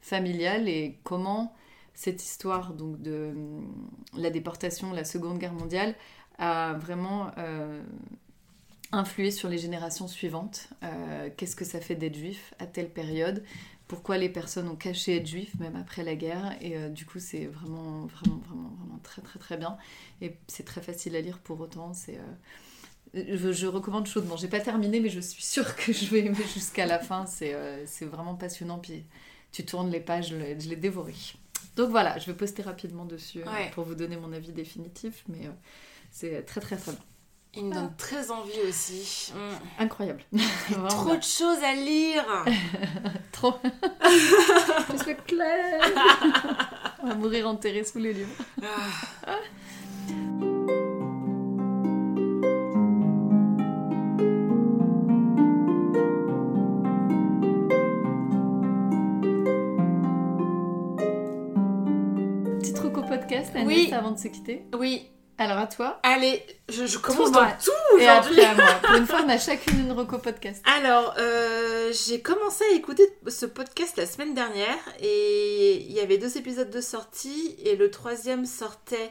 familiale 0.00 0.68
et 0.68 0.98
comment 1.04 1.54
cette 1.94 2.22
histoire 2.22 2.74
donc 2.74 3.00
de 3.00 3.32
la 4.16 4.30
déportation, 4.30 4.92
la 4.92 5.04
Seconde 5.04 5.38
Guerre 5.38 5.52
mondiale 5.52 5.94
a 6.38 6.72
vraiment 6.72 7.30
influé 8.92 9.30
sur 9.30 9.48
les 9.48 9.58
générations 9.58 10.08
suivantes. 10.08 10.68
Euh, 10.82 11.30
Qu'est-ce 11.36 11.56
que 11.56 11.64
ça 11.64 11.80
fait 11.80 11.94
d'être 11.94 12.16
juif 12.16 12.54
à 12.58 12.66
telle 12.66 12.90
période 12.90 13.44
Pourquoi 13.88 14.18
les 14.18 14.28
personnes 14.28 14.68
ont 14.68 14.76
caché 14.76 15.16
être 15.16 15.26
juif 15.26 15.54
même 15.58 15.76
après 15.76 16.02
la 16.04 16.14
guerre 16.16 16.56
Et 16.60 16.76
euh, 16.76 16.88
du 16.88 17.06
coup, 17.06 17.18
c'est 17.20 17.46
vraiment, 17.46 18.06
vraiment, 18.06 18.38
vraiment, 18.46 18.70
vraiment 18.78 19.00
très, 19.02 19.22
très, 19.22 19.38
très 19.38 19.56
bien. 19.56 19.76
Et 20.20 20.36
c'est 20.48 20.64
très 20.64 20.80
facile 20.80 21.14
à 21.16 21.20
lire 21.20 21.38
pour 21.38 21.60
autant. 21.60 21.92
C'est 21.94 22.18
euh, 22.18 23.36
je, 23.36 23.52
je 23.52 23.66
recommande 23.66 24.06
chaudement. 24.06 24.36
J'ai 24.36 24.48
pas 24.48 24.60
terminé, 24.60 25.00
mais 25.00 25.08
je 25.08 25.20
suis 25.20 25.42
sûre 25.42 25.74
que 25.76 25.92
je 25.92 26.06
vais 26.06 26.20
aimer 26.26 26.36
jusqu'à 26.54 26.86
la 26.86 26.98
fin. 26.98 27.26
C'est 27.26 27.54
vraiment 28.06 28.34
passionnant. 28.34 28.78
Puis 28.78 29.04
tu 29.52 29.64
tournes 29.64 29.90
les 29.90 30.00
pages, 30.00 30.30
je 30.30 30.36
l'ai- 30.36 30.76
dévoré. 30.76 31.14
Donc 31.76 31.90
voilà, 31.90 32.18
je 32.18 32.26
vais 32.26 32.34
poster 32.36 32.62
rapidement 32.62 33.04
dessus 33.04 33.38
Ouais. 33.44 33.70
pour 33.74 33.84
vous 33.84 33.94
donner 33.94 34.16
mon 34.16 34.32
avis 34.32 34.52
définitif, 34.52 35.24
mais 35.28 35.48
c'est 36.10 36.42
très 36.44 36.60
très 36.60 36.76
très 36.76 36.92
bien. 36.92 37.00
Il 37.54 37.64
me 37.64 37.74
donne 37.74 37.92
très 37.96 38.30
envie 38.30 38.60
aussi. 38.68 39.32
Mm. 39.34 39.82
Incroyable. 39.82 40.22
Vraiment 40.68 40.86
Trop 40.88 41.16
de 41.16 41.22
choses 41.22 41.62
à 41.64 41.74
lire. 41.74 42.24
Trop. 43.32 43.54
je 44.04 45.02
suis 45.02 45.16
claire. 45.26 45.80
On 47.02 47.08
va 47.08 47.14
mourir 47.16 47.48
enterré 47.48 47.82
sous 47.84 47.98
les 47.98 48.12
livres. 48.12 48.30
Ah. 48.62 49.34
Petit 62.58 62.72
truc 62.74 62.96
au 62.98 63.02
podcast, 63.02 63.54
Agnès, 63.54 63.66
Oui. 63.66 63.90
avant 63.92 64.10
de 64.10 64.18
se 64.18 64.28
quitter. 64.28 64.64
Oui, 64.78 65.08
Alors 65.40 65.56
à 65.56 65.66
toi. 65.66 65.98
allez, 66.02 66.44
je, 66.68 66.84
je 66.84 66.98
commence 66.98 67.28
Tout 67.28 67.32
dans 67.32 67.46
tout 67.46 67.98
Et 67.98 68.02
aujourd'hui. 68.02 68.42
après 68.42 68.44
à 68.44 68.54
moi. 68.54 68.74
Pour 68.82 68.94
une 68.96 69.06
fois, 69.06 69.22
on 69.24 69.28
a 69.30 69.38
chacune 69.38 69.80
une 69.80 69.92
reco 69.92 70.18
podcast. 70.18 70.62
Alors, 70.66 71.14
euh, 71.18 71.90
j'ai 71.94 72.20
commencé 72.20 72.62
à 72.70 72.74
écouter 72.74 73.10
ce 73.26 73.46
podcast 73.46 73.96
la 73.96 74.04
semaine 74.04 74.34
dernière 74.34 74.76
et 75.00 75.76
il 75.76 75.92
y 75.92 76.00
avait 76.00 76.18
deux 76.18 76.36
épisodes 76.36 76.68
de 76.68 76.82
sortie 76.82 77.56
et 77.64 77.74
le 77.74 77.90
troisième 77.90 78.44
sortait 78.44 79.10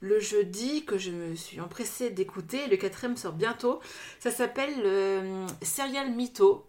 le 0.00 0.18
jeudi 0.18 0.84
que 0.84 0.98
je 0.98 1.12
me 1.12 1.36
suis 1.36 1.60
empressée 1.60 2.10
d'écouter. 2.10 2.66
Le 2.66 2.76
quatrième 2.76 3.16
sort 3.16 3.34
bientôt. 3.34 3.78
Ça 4.18 4.32
s'appelle 4.32 4.74
euh, 4.84 5.46
Serial 5.62 6.10
Mytho 6.10 6.66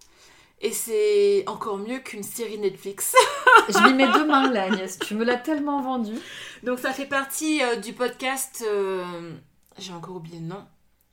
et 0.62 0.72
c'est 0.72 1.44
encore 1.48 1.78
mieux 1.78 2.00
qu'une 2.00 2.24
série 2.24 2.58
Netflix. 2.58 3.16
Je 3.70 3.78
m'y 3.88 3.94
mets 3.94 4.08
demain 4.08 4.50
là, 4.52 4.64
Agnès. 4.64 4.98
Tu 5.00 5.16
me 5.16 5.24
l'as 5.24 5.38
tellement 5.38 5.82
vendu. 5.82 6.14
Donc 6.64 6.80
ça 6.80 6.92
fait 6.92 7.06
partie 7.06 7.62
euh, 7.64 7.76
du 7.78 7.94
podcast, 7.94 8.64
euh, 8.68 9.34
j'ai 9.78 9.94
encore 9.94 10.16
oublié 10.18 10.40
le 10.40 10.46
nom, 10.48 10.66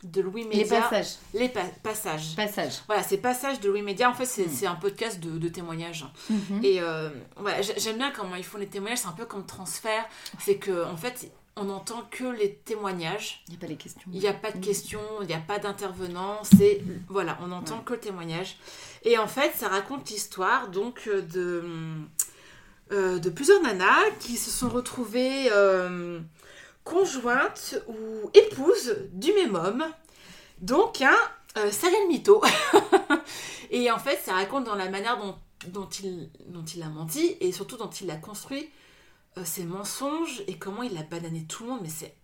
de 0.03 0.20
Louis 0.20 0.44
Les 0.51 0.59
Média. 0.64 0.80
passages. 0.82 1.14
Les 1.34 1.49
pa- 1.49 1.61
passages. 1.82 2.34
Passages. 2.36 2.80
Voilà, 2.86 3.03
c'est 3.03 3.18
Passages 3.18 3.61
de 3.61 3.68
Louis 3.70 3.82
Média. 3.82 4.11
En 4.11 4.14
fait, 4.14 4.26
c'est 4.26 4.47
Mm. 4.47 4.51
c'est 4.53 4.66
un 4.66 4.74
podcast 4.74 5.20
de, 5.20 5.38
de 5.38 5.49
témoignages. 5.49 6.05
Mhm. 6.30 6.61
Et 6.64 6.80
euh, 6.80 7.09
voilà, 7.36 7.62
j'aime 7.62 7.97
bien 7.99 8.11
comment 8.11 8.34
ils 8.36 8.44
font 8.44 8.59
les 8.59 8.66
témoignages. 8.66 8.99
C'est 8.99 9.09
un 9.09 9.12
peu 9.12 9.24
comme 9.26 9.47
transfert. 9.47 10.05
C'est 10.38 10.57
que 10.57 10.84
en 10.84 10.97
fait, 10.97 11.30
on 11.57 11.65
n'entend 11.65 12.03
que 12.11 12.25
les 12.25 12.55
témoignages. 12.55 13.43
Il 13.49 13.53
n'y 13.53 13.57
a 13.57 13.61
pas 13.61 13.67
les 13.67 13.77
questions. 13.77 14.03
Il 14.13 14.21
n'y 14.21 14.27
a 14.29 14.33
pas 14.35 14.53
de 14.53 14.59
questions, 14.65 15.01
il 15.23 15.27
n'y 15.27 15.35
a 15.35 15.39
pas 15.39 15.59
d'intervenant. 15.59 16.41
C'est 16.45 16.83
voilà, 17.09 17.39
on 17.43 17.47
n'entend 17.49 17.77
Ouais. 17.79 17.85
que 17.85 17.93
le 17.95 18.01
témoignage. 18.01 18.59
Et 19.05 19.17
en 19.19 19.27
fait, 19.27 19.53
ça 19.57 19.69
raconte 19.69 20.11
l'histoire 20.11 20.69
donc 20.69 21.05
euh, 21.09 21.23
de 21.23 21.65
euh, 22.93 23.19
de 23.19 23.31
plusieurs 23.31 23.63
nanas 23.63 24.11
qui 24.21 24.37
se 24.37 24.51
sont 24.51 24.69
retrouvées 24.69 25.49
euh, 25.51 26.21
conjointes 26.85 27.83
ou 27.89 28.31
épouses 28.35 28.95
du 29.13 29.33
même 29.33 29.55
homme. 29.55 29.85
Donc 30.61 31.01
un 31.03 31.17
euh, 31.57 31.71
serial 31.71 32.07
mytho. 32.09 32.43
et 33.71 33.91
en 33.91 33.99
fait, 33.99 34.21
ça 34.25 34.35
raconte 34.35 34.65
dans 34.65 34.75
la 34.75 34.89
manière 34.89 35.19
dont, 35.19 35.37
dont, 35.69 35.89
il, 36.03 36.29
dont 36.49 36.65
il 36.65 36.83
a 36.83 36.89
menti 36.89 37.37
et 37.41 37.51
surtout 37.51 37.77
dont 37.77 37.91
il 37.91 38.11
a 38.11 38.17
construit 38.17 38.69
ses 39.45 39.64
mensonges 39.64 40.43
et 40.47 40.57
comment 40.59 40.82
il 40.82 40.97
a 40.97 41.03
banané 41.03 41.45
tout 41.45 41.64
le 41.64 41.70
monde. 41.70 41.80
Mais 41.82 41.89
c'est 41.89 42.14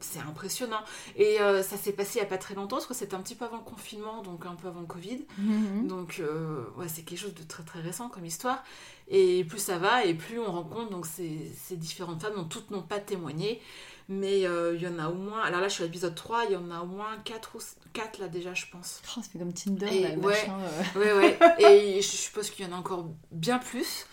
c'est 0.00 0.18
impressionnant. 0.18 0.80
Et 1.14 1.40
euh, 1.40 1.62
ça 1.62 1.76
s'est 1.76 1.92
passé 1.92 2.18
il 2.18 2.22
n'y 2.22 2.26
a 2.26 2.28
pas 2.28 2.36
très 2.38 2.54
longtemps, 2.56 2.74
parce 2.76 2.86
que 2.88 2.94
c'était 2.94 3.14
un 3.14 3.20
petit 3.20 3.36
peu 3.36 3.44
avant 3.44 3.58
le 3.58 3.62
confinement, 3.62 4.20
donc 4.22 4.44
un 4.46 4.56
peu 4.56 4.66
avant 4.66 4.80
le 4.80 4.86
Covid. 4.86 5.24
Mhm. 5.38 5.86
Donc 5.86 6.16
euh, 6.18 6.64
ouais, 6.76 6.88
c'est 6.88 7.02
quelque 7.02 7.20
chose 7.20 7.34
de 7.34 7.44
très 7.44 7.62
très 7.62 7.80
récent 7.80 8.08
comme 8.08 8.24
histoire. 8.24 8.64
Et 9.06 9.44
plus 9.44 9.60
ça 9.60 9.78
va, 9.78 10.04
et 10.04 10.14
plus 10.14 10.40
on 10.40 10.50
rencontre 10.50 10.90
donc 10.90 11.06
ces, 11.06 11.52
ces 11.56 11.76
différentes 11.76 12.20
femmes 12.20 12.34
dont 12.34 12.44
toutes 12.44 12.72
n'ont 12.72 12.82
pas 12.82 12.98
témoigné. 12.98 13.60
Mais 14.08 14.44
euh, 14.44 14.74
il 14.74 14.82
y 14.82 14.88
en 14.88 14.98
a 14.98 15.08
au 15.08 15.14
moins, 15.14 15.40
alors 15.42 15.60
là 15.60 15.68
je 15.68 15.74
suis 15.74 15.84
à 15.84 15.86
l'épisode 15.86 16.16
3, 16.16 16.46
il 16.46 16.52
y 16.54 16.56
en 16.56 16.70
a 16.72 16.80
au 16.80 16.86
moins 16.86 17.16
4 17.24 17.54
ou 17.54 17.60
4 17.92 18.18
là 18.18 18.26
déjà 18.26 18.52
je 18.54 18.66
pense. 18.72 19.00
Oh, 19.16 19.20
fait 19.22 19.38
comme 19.38 19.52
Tinder, 19.52 19.86
Et 19.86 20.02
là, 20.02 20.16
le 20.16 20.20
ouais. 20.20 20.32
machin. 20.48 20.58
euh. 20.96 20.98
Ouais 21.00 21.12
ouais, 21.12 21.38
et 21.96 22.02
je 22.02 22.08
suppose 22.08 22.50
qu'il 22.50 22.66
y 22.66 22.68
en 22.68 22.72
a 22.72 22.76
encore 22.76 23.06
bien 23.30 23.60
plus. 23.60 24.06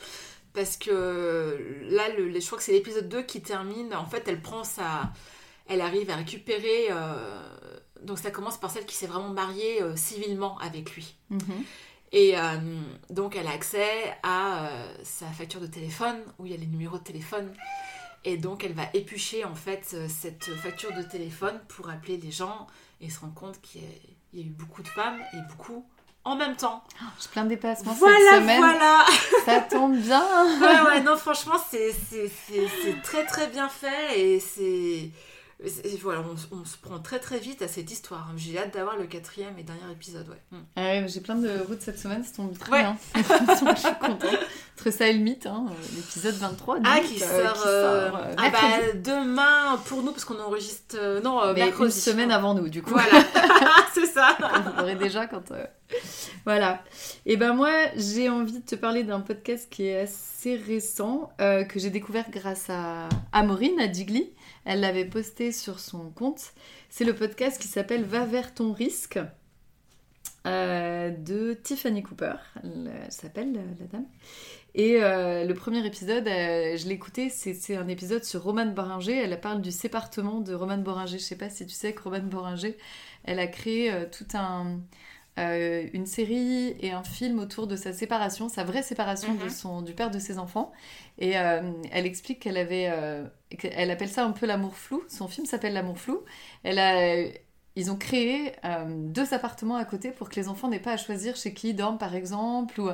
Parce 0.60 0.76
que 0.76 1.86
là, 1.90 2.10
le, 2.10 2.38
je 2.38 2.46
crois 2.46 2.58
que 2.58 2.64
c'est 2.66 2.74
l'épisode 2.74 3.08
2 3.08 3.22
qui 3.22 3.42
termine. 3.42 3.96
En 3.96 4.06
fait, 4.06 4.28
elle 4.28 4.42
prend 4.42 4.66
sa. 4.66 5.10
Elle 5.68 5.80
arrive 5.80 6.10
à 6.10 6.18
récupérer. 6.18 6.88
euh, 6.92 7.48
donc, 8.02 8.20
ça 8.20 8.30
commence 8.30 8.60
par 8.60 8.70
celle 8.70 8.86
qui 8.86 8.94
s'est 8.94 9.08
vraiment 9.08 9.30
mariée 9.30 9.82
euh, 9.82 9.96
civilement 9.96 10.58
avec 10.58 10.94
lui. 10.96 11.16
Mhm. 11.30 11.64
Et 12.12 12.38
euh, 12.38 12.42
donc, 13.10 13.38
elle 13.38 13.48
a 13.48 13.52
accès 13.52 13.90
à 14.22 14.70
sa 15.04 15.28
facture 15.28 15.62
de 15.62 15.68
téléphone, 15.68 16.18
où 16.40 16.46
il 16.46 16.52
y 16.52 16.56
a 16.56 16.58
les 16.58 16.68
numéros 16.68 16.98
de 16.98 17.04
téléphone. 17.04 17.54
Et 18.26 18.36
donc, 18.36 18.66
elle 18.66 18.74
va 18.74 18.90
éplucher, 18.94 19.46
en 19.46 19.56
fait, 19.56 19.96
cette 20.10 20.44
facture 20.44 20.94
de 20.94 21.04
téléphone 21.04 21.58
pour 21.70 21.90
appeler 21.90 22.18
les 22.18 22.32
gens 22.32 22.68
et 23.00 23.10
se 23.10 23.22
rendre 23.22 23.34
compte 23.34 23.62
qu'il 23.62 23.82
y, 24.34 24.40
y 24.42 24.44
a 24.44 24.46
eu 24.46 24.50
beaucoup 24.50 24.84
de 24.84 24.90
femmes 24.90 25.22
et 25.32 25.38
beaucoup 25.48 25.86
en 26.30 26.36
même 26.36 26.56
temps. 26.56 26.84
J'ai 27.22 27.28
plein 27.30 27.44
de 27.44 27.50
dépassements 27.50 27.94
Voilà, 27.94 28.16
cette 28.32 28.42
semaine. 28.42 28.60
voilà 28.60 29.06
Ça 29.46 29.62
tombe 29.62 29.96
bien. 29.98 30.22
Ouais, 30.62 30.82
ouais, 30.90 31.02
non, 31.02 31.18
franchement, 31.18 31.56
c'est 31.70 31.94
très, 33.04 33.26
très 33.26 33.48
bien 33.48 33.70
fait 33.70 34.20
et 34.20 34.40
c'est... 34.40 35.10
Voilà, 36.02 36.22
on, 36.54 36.64
se 36.64 36.78
prend 36.78 37.00
très 37.00 37.20
très 37.20 37.38
vite 37.38 37.62
à 37.62 37.68
cette 37.68 37.92
histoire. 37.92 38.30
J'ai 38.38 38.58
hâte 38.58 38.74
d'avoir 38.74 38.96
le 38.96 39.08
quatrième 39.08 39.58
et 39.60 39.64
dernier 39.64 39.92
épisode, 39.92 40.26
ouais. 40.30 40.42
Mm. 40.52 40.58
Ah 40.78 40.82
ouais, 40.82 41.06
j'ai 41.10 41.20
plein 41.20 41.36
de 41.36 41.50
routes 41.68 41.82
cette 41.82 42.00
semaine, 42.00 42.24
ça 42.24 42.32
tombe 42.38 42.58
très 42.58 42.72
Ouais. 42.72 42.80
bien. 42.84 42.96
je 43.16 43.80
suis 43.80 43.96
contente. 44.00 44.24
Entre 44.80 44.90
ça 44.92 45.08
et 45.10 45.14
le 45.14 45.20
mythe, 45.20 45.48
hein, 45.48 45.66
l'épisode 45.98 46.36
23. 46.36 46.80
du 46.80 46.90
Ah, 46.90 47.00
qui 47.02 47.22
euh, 47.22 47.46
sort, 47.50 47.64
euh, 47.68 48.10
euh, 48.10 48.36
ah 48.38 48.50
bah, 48.52 48.60
demain 49.04 49.78
pour 49.88 50.02
nous, 50.02 50.14
parce 50.14 50.24
qu'on 50.24 50.40
enregistre... 50.40 50.96
euh, 50.98 51.20
non, 51.20 51.42
euh, 51.42 51.52
Mais 51.54 51.66
mercredi. 51.66 51.94
une 51.94 52.02
semaine 52.04 52.32
avant 52.32 52.54
nous, 52.54 52.70
du 52.70 52.82
coup. 52.82 52.92
Voilà, 52.92 53.22
c'est 53.94 54.06
ça. 54.06 54.38
Vous 54.40 54.78
l'aurez 54.80 54.96
déjà 54.96 55.28
quand, 55.28 55.52
euh, 55.52 55.66
Voilà. 56.46 56.84
Et 57.26 57.38
ben 57.38 57.54
moi, 57.54 57.72
j'ai 57.96 58.30
envie 58.30 58.60
de 58.60 58.66
te 58.66 58.76
parler 58.76 59.04
d'un 59.04 59.20
podcast 59.20 59.68
qui 59.70 59.86
est 59.86 60.00
assez 60.00 60.56
récent, 60.56 61.32
euh, 61.42 61.64
que 61.64 61.80
j'ai 61.80 61.90
découvert 61.90 62.30
grâce 62.32 62.70
à 62.70 63.10
Amorine, 63.32 63.80
à 63.80 63.88
Digli. 63.88 64.32
Elle 64.66 64.80
l'avait 64.82 65.06
posté 65.06 65.52
sur 65.52 65.80
son 65.80 66.10
compte. 66.12 66.42
C'est 66.90 67.04
le 67.06 67.14
podcast 67.16 67.62
qui 67.62 67.68
s'appelle 67.68 68.04
Va 68.04 68.26
vers 68.26 68.54
ton 68.54 68.74
risque. 68.74 69.20
euh, 70.48 71.10
de 71.12 71.54
Tiffany 71.54 72.02
Cooper, 72.04 72.34
elle, 72.64 72.92
elle 73.06 73.12
s'appelle 73.12 73.54
la, 73.54 73.62
la 73.80 73.86
dame. 73.92 74.06
Et 74.76 75.04
euh, 75.04 75.46
le 75.46 75.54
premier 75.54 75.86
épisode, 75.86 76.28
euh, 76.28 76.78
je 76.78 76.88
l'ai 76.88 76.94
écouté, 76.94 77.30
c'est 77.30 77.76
un 77.76 77.88
épisode 77.88 78.24
sur 78.24 78.44
Romane 78.44 78.74
Boringer. 78.74 79.18
Elle 79.18 79.40
parle 79.42 79.62
du 79.62 79.72
sépartement 79.72 80.42
de 80.42 80.54
Romane 80.54 80.84
Boringer. 80.84 81.18
Je 81.18 81.24
sais 81.24 81.38
pas 81.38 81.50
si 81.50 81.66
tu 81.66 81.74
sais 81.74 81.94
que 81.94 82.04
Romane 82.04 82.30
Boringer, 82.30 82.78
elle 83.26 83.40
a 83.40 83.48
créé 83.48 83.92
euh, 83.92 84.06
tout 84.10 84.28
un, 84.36 84.80
euh, 85.40 85.88
une 85.94 86.06
série 86.06 86.76
et 86.82 86.92
un 86.92 87.04
film 87.04 87.40
autour 87.40 87.66
de 87.68 87.76
sa 87.76 87.94
séparation, 87.94 88.50
sa 88.50 88.64
vraie 88.64 88.84
séparation 88.84 89.34
de 89.34 89.44
Mhm. 89.46 89.50
son, 89.50 89.82
du 89.82 89.94
père 89.94 90.12
de 90.12 90.20
ses 90.20 90.38
enfants. 90.38 90.72
Et 91.18 91.38
euh, 91.38 91.72
elle 91.92 92.06
explique 92.06 92.40
qu'elle 92.42 92.58
avait, 92.58 92.90
euh, 92.92 93.24
elle 93.64 93.90
appelle 93.92 94.10
ça 94.10 94.26
un 94.26 94.32
peu 94.32 94.46
l'amour 94.46 94.76
flou. 94.76 95.04
Son 95.08 95.28
film 95.28 95.46
s'appelle 95.46 95.74
l'amour 95.74 95.98
flou. 95.98 96.20
Elle 96.64 96.80
a, 96.80 97.26
ils 97.76 97.92
ont 97.92 97.96
créé 97.96 98.52
euh, 98.66 98.86
deux 98.90 99.34
appartements 99.34 99.76
à 99.78 99.86
côté 99.86 100.12
pour 100.12 100.28
que 100.30 100.36
les 100.36 100.50
enfants 100.50 100.68
n'aient 100.68 100.80
pas 100.82 100.94
à 100.94 100.98
choisir 100.98 101.38
chez 101.38 101.54
qui 101.54 101.70
ils 101.70 101.76
dorment, 101.76 101.98
par 102.00 102.14
exemple. 102.16 102.82
Ou, 102.82 102.90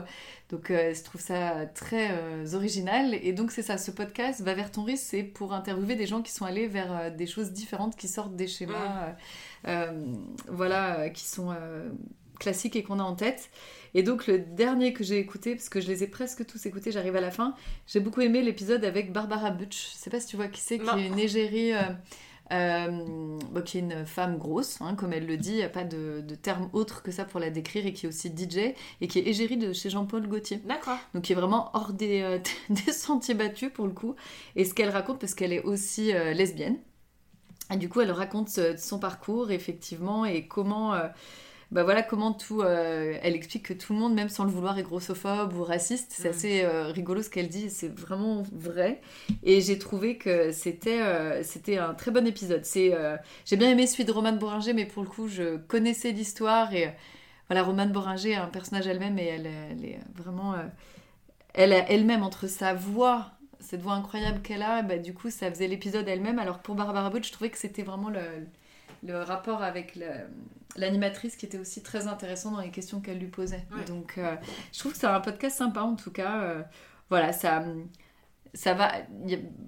donc, 0.49 0.69
euh, 0.69 0.93
je 0.93 1.01
trouve 1.03 1.21
ça 1.21 1.65
très 1.73 2.09
euh, 2.11 2.45
original. 2.53 3.15
Et 3.23 3.33
donc, 3.33 3.51
c'est 3.51 3.63
ça, 3.63 3.77
ce 3.79 3.89
podcast, 3.89 4.41
Va 4.41 4.53
vers 4.53 4.71
ton 4.71 4.83
risque, 4.83 5.05
c'est 5.07 5.23
pour 5.23 5.53
interviewer 5.53 5.95
des 5.95 6.05
gens 6.05 6.21
qui 6.21 6.31
sont 6.31 6.45
allés 6.45 6.67
vers 6.67 7.11
des 7.11 7.25
choses 7.25 7.51
différentes, 7.51 7.95
qui 7.95 8.07
sortent 8.07 8.35
des 8.35 8.47
schémas, 8.47 9.15
euh, 9.67 9.91
voilà, 10.49 11.09
qui 11.09 11.25
sont 11.25 11.55
classiques 12.39 12.75
et 12.75 12.83
qu'on 12.83 12.99
a 12.99 13.03
en 13.03 13.15
tête. 13.15 13.49
Et 13.93 14.03
donc, 14.03 14.27
le 14.27 14.39
dernier 14.39 14.93
que 14.93 15.03
j'ai 15.03 15.19
écouté, 15.19 15.55
parce 15.55 15.69
que 15.69 15.79
je 15.79 15.87
les 15.87 16.03
ai 16.03 16.07
presque 16.07 16.45
tous 16.45 16.65
écoutés, 16.65 16.91
j'arrive 16.91 17.15
à 17.15 17.21
la 17.21 17.31
fin, 17.31 17.55
j'ai 17.87 17.99
beaucoup 17.99 18.21
aimé 18.21 18.41
l'épisode 18.41 18.83
avec 18.83 19.11
Barbara 19.13 19.51
Butch. 19.51 19.93
Je 19.93 19.97
sais 19.97 20.09
pas 20.09 20.19
si 20.19 20.27
tu 20.27 20.35
vois 20.35 20.47
qui 20.47 20.61
c'est, 20.61 20.79
qui 20.79 20.89
est 20.89 21.07
une 21.07 21.19
égérie. 21.19 21.73
euh, 21.73 21.81
euh, 22.51 23.39
qui 23.65 23.77
est 23.77 23.81
une 23.81 24.05
femme 24.05 24.37
grosse, 24.37 24.79
hein, 24.81 24.93
comme 24.95 25.13
elle 25.13 25.25
le 25.25 25.37
dit, 25.37 25.51
il 25.51 25.55
n'y 25.55 25.63
a 25.63 25.69
pas 25.69 25.83
de, 25.83 26.21
de 26.21 26.35
terme 26.35 26.69
autre 26.73 27.01
que 27.01 27.11
ça 27.11 27.25
pour 27.25 27.39
la 27.39 27.49
décrire, 27.49 27.85
et 27.87 27.93
qui 27.93 28.05
est 28.05 28.09
aussi 28.09 28.29
DJ, 28.29 28.75
et 29.01 29.07
qui 29.07 29.19
est 29.19 29.27
égérie 29.27 29.57
de 29.57 29.73
chez 29.73 29.89
Jean-Paul 29.89 30.27
Gaultier. 30.27 30.57
D'accord. 30.57 30.97
Donc 31.13 31.23
qui 31.23 31.31
est 31.33 31.35
vraiment 31.35 31.71
hors 31.73 31.91
des, 31.93 32.21
euh, 32.21 32.39
des 32.69 32.91
sentiers 32.91 33.33
battus 33.33 33.71
pour 33.73 33.87
le 33.87 33.93
coup. 33.93 34.15
Et 34.55 34.65
ce 34.65 34.73
qu'elle 34.73 34.89
raconte, 34.89 35.19
parce 35.19 35.33
qu'elle 35.33 35.53
est 35.53 35.63
aussi 35.63 36.13
euh, 36.13 36.33
lesbienne, 36.33 36.77
et 37.73 37.77
du 37.77 37.89
coup 37.89 38.01
elle 38.01 38.11
raconte 38.11 38.49
son 38.77 38.99
parcours 38.99 39.49
effectivement 39.51 40.23
et 40.25 40.47
comment... 40.47 40.93
bah 41.75 41.83
voilà 41.83 42.01
comment 42.03 42.33
tout. 42.33 42.61
euh, 42.61 43.17
elle 43.21 43.35
explique 43.35 43.63
que 43.67 43.73
tout 43.73 43.93
le 43.93 43.99
monde, 43.99 44.13
même 44.15 44.29
sans 44.29 44.45
le 44.45 44.49
vouloir, 44.49 44.77
est 44.79 44.83
grossophobe 44.83 45.53
ou 45.55 45.63
raciste. 45.63 46.13
C'est 46.15 46.29
Mm. 46.29 46.31
assez 46.31 46.63
euh, 46.63 46.87
rigolo 46.87 47.21
ce 47.21 47.29
qu'elle 47.29 47.49
dit, 47.49 47.69
c'est 47.69 47.89
vraiment 47.89 48.43
vrai. 48.53 49.01
Et 49.43 49.61
j'ai 49.61 49.77
trouvé 49.77 50.17
que 50.17 50.51
c'était 50.53 51.01
euh, 51.01 51.43
c'était 51.43 51.77
un 51.77 51.93
très 51.93 52.11
bon 52.11 52.25
épisode. 52.27 52.65
C'est 52.65 52.93
j'ai 53.45 53.57
bien 53.57 53.69
aimé 53.69 53.87
celui 53.87 54.05
de 54.05 54.11
Romane 54.11 54.39
Boringer, 54.39 54.73
mais 54.73 54.85
pour 54.85 55.03
le 55.03 55.09
coup, 55.09 55.27
je 55.27 55.57
connaissais 55.57 56.11
l'histoire 56.11 56.73
et 56.73 56.93
voilà, 57.49 57.63
Romane 57.63 57.91
Boringer 57.91 58.31
est 58.31 58.35
un 58.35 58.47
personnage 58.47 58.87
elle-même 58.87 59.19
et 59.19 59.25
elle, 59.25 59.47
elle 59.71 59.85
est 59.85 59.99
vraiment 60.15 60.55
elle 61.53 61.73
elle-même 61.89 62.23
entre 62.23 62.47
sa 62.47 62.73
voix, 62.73 63.31
cette 63.59 63.81
voix 63.81 63.93
incroyable 63.93 64.41
qu'elle 64.41 64.61
a, 64.63 64.81
bah, 64.81 64.97
du 64.97 65.13
coup, 65.13 65.29
ça 65.29 65.49
faisait 65.51 65.67
l'épisode 65.67 66.07
elle-même. 66.07 66.39
Alors 66.39 66.59
pour 66.59 66.75
Barbara 66.75 67.09
Butch, 67.09 67.27
je 67.27 67.33
trouvais 67.33 67.49
que 67.49 67.57
c'était 67.57 67.83
vraiment 67.83 68.09
le, 68.09 68.21
le 69.03 69.21
rapport 69.21 69.63
avec 69.63 69.99
l'animatrice 70.75 71.35
qui 71.35 71.45
était 71.45 71.57
aussi 71.57 71.83
très 71.83 72.07
intéressant 72.07 72.51
dans 72.51 72.61
les 72.61 72.71
questions 72.71 73.01
qu'elle 73.01 73.19
lui 73.19 73.27
posait. 73.27 73.65
Ouais. 73.75 73.85
Donc, 73.85 74.17
euh, 74.17 74.35
je 74.73 74.79
trouve 74.79 74.93
que 74.93 74.97
c'est 74.97 75.07
un 75.07 75.19
podcast 75.19 75.57
sympa 75.57 75.81
en 75.81 75.95
tout 75.95 76.11
cas. 76.11 76.41
Euh, 76.41 76.61
voilà, 77.09 77.33
ça. 77.33 77.63
Ça 78.53 78.73
va, 78.73 78.93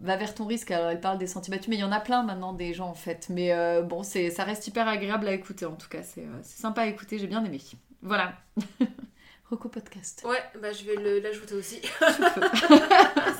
va 0.01 0.15
vers 0.15 0.33
ton 0.33 0.45
risque. 0.45 0.71
Alors, 0.71 0.89
elle 0.89 1.01
parle 1.01 1.17
des 1.17 1.27
sentiers 1.27 1.51
battus, 1.51 1.67
mais 1.67 1.75
il 1.75 1.81
y 1.81 1.83
en 1.83 1.91
a 1.91 1.99
plein 1.99 2.23
maintenant 2.23 2.53
des 2.53 2.73
gens 2.73 2.87
en 2.87 2.93
fait. 2.93 3.27
Mais 3.29 3.51
euh, 3.51 3.81
bon, 3.81 4.01
c'est, 4.01 4.29
ça 4.29 4.45
reste 4.45 4.65
hyper 4.65 4.87
agréable 4.87 5.27
à 5.27 5.33
écouter 5.33 5.65
en 5.65 5.75
tout 5.75 5.89
cas. 5.89 6.03
C'est, 6.03 6.21
euh, 6.21 6.41
sympa 6.41 6.83
à 6.83 6.85
écouter, 6.85 7.19
j'ai 7.19 7.27
bien 7.27 7.43
aimé. 7.43 7.59
Voilà. 8.01 8.33
Roco 9.49 9.67
Podcast. 9.67 10.25
Ouais, 10.25 10.41
bah 10.61 10.71
je 10.71 10.85
vais 10.85 11.19
l'ajouter 11.19 11.55
aussi. 11.55 11.81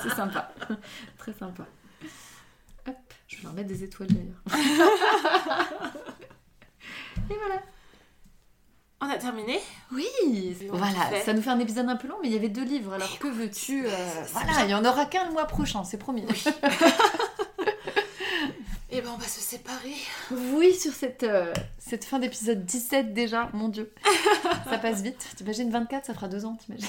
c'est 0.01 0.09
sympa. 0.09 0.51
Très 1.17 1.33
sympa. 1.33 1.65
Je 3.27 3.37
vais 3.37 3.43
leur 3.43 3.53
mettre 3.53 3.67
des 3.67 3.83
étoiles 3.83 4.09
d'ailleurs. 4.09 4.41
Et 7.29 7.33
voilà. 7.33 7.61
On 8.99 9.09
a 9.09 9.17
terminé 9.17 9.59
Oui, 9.91 10.07
Oui, 10.25 10.57
voilà, 10.71 11.01
fait. 11.09 11.21
ça 11.23 11.33
nous 11.33 11.41
fait 11.41 11.49
un 11.51 11.59
épisode 11.59 11.87
un 11.87 11.97
peu 11.97 12.07
long, 12.07 12.15
mais 12.21 12.29
il 12.29 12.33
y 12.33 12.37
avait 12.37 12.49
deux 12.49 12.63
livres. 12.63 12.93
Alors 12.93 13.19
que 13.19 13.27
veux-tu 13.27 13.85
euh, 13.85 13.89
Voilà, 14.31 14.63
il 14.65 14.71
y 14.71 14.73
en 14.73 14.83
aura 14.85 15.05
qu'un 15.05 15.25
le 15.25 15.33
mois 15.33 15.45
prochain, 15.45 15.83
c'est 15.83 15.97
promis. 15.97 16.25
Et 18.89 19.01
ben 19.01 19.09
on 19.13 19.17
va 19.17 19.27
se 19.27 19.41
séparer. 19.41 19.93
Oui, 20.31 20.73
sur 20.73 20.93
cette, 20.93 21.23
euh, 21.23 21.53
cette 21.77 22.05
fin 22.05 22.19
d'épisode 22.19 22.65
17 22.65 23.13
déjà, 23.13 23.49
mon 23.53 23.67
Dieu. 23.67 23.93
Ça 24.69 24.77
passe 24.77 25.01
vite. 25.01 25.27
T'imagines 25.35 25.69
24, 25.69 26.05
ça 26.05 26.13
fera 26.13 26.27
deux 26.29 26.45
ans, 26.45 26.55
t'imagines 26.55 26.87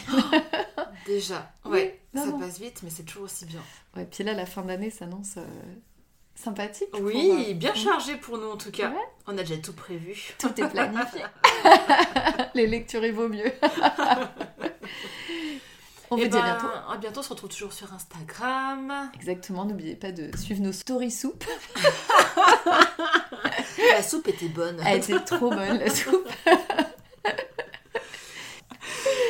Déjà. 1.07 1.53
Oui, 1.65 1.73
Ouais, 1.73 2.01
ça 2.15 2.21
vraiment. 2.21 2.39
passe 2.39 2.59
vite, 2.61 2.81
mais 2.85 2.91
c'est 2.91 3.03
toujours 3.03 3.25
aussi 3.25 3.45
bien. 3.47 3.61
Ouais, 3.97 4.07
puis 4.11 4.23
là, 4.25 4.33
la 4.33 4.47
fin 4.47 4.63
d'année 4.63 4.91
s'annonce 4.91 5.35
euh, 5.39 5.45
sympathique. 6.43 6.91
pour, 6.91 7.01
Oui, 7.01 7.51
euh, 7.51 7.55
bien 7.55 7.75
chargé 7.75 8.17
pour 8.17 8.39
nous 8.39 8.49
en 8.49 8.57
tout 8.57 8.71
cas. 8.71 8.91
Ouais. 8.91 9.09
On 9.27 9.33
a 9.37 9.43
déjà 9.43 9.57
tout 9.57 9.73
prévu. 9.73 10.35
Tout 10.39 10.49
est 10.61 10.69
planifié. 10.69 11.23
Les 12.55 12.67
lectures, 12.67 13.05
il 13.05 13.13
vaut 13.13 13.29
mieux. 13.29 13.53
On 16.11 16.17
vous 16.17 16.27
dit 16.27 16.37
à 16.39 16.41
ben, 16.41 16.45
bientôt. 16.45 16.69
À 16.91 16.97
bientôt, 16.97 17.21
on 17.21 17.23
se 17.23 17.29
retrouve 17.29 17.51
toujours 17.51 17.75
sur 17.75 17.93
Instagram. 17.93 19.11
Exactement, 19.15 19.67
n'oubliez 19.67 19.95
pas 19.95 20.11
de 20.11 20.35
suivre 20.39 20.63
nos 20.63 20.73
story 20.73 21.11
soup. 21.11 21.45
La 23.93 24.03
soupe 24.03 24.27
était 24.27 24.49
bonne. 24.49 24.81
Elle 24.87 25.01
était 25.03 25.21
trop 25.21 25.51
bonne, 25.51 25.79
la 25.79 25.91
soupe. 25.91 26.27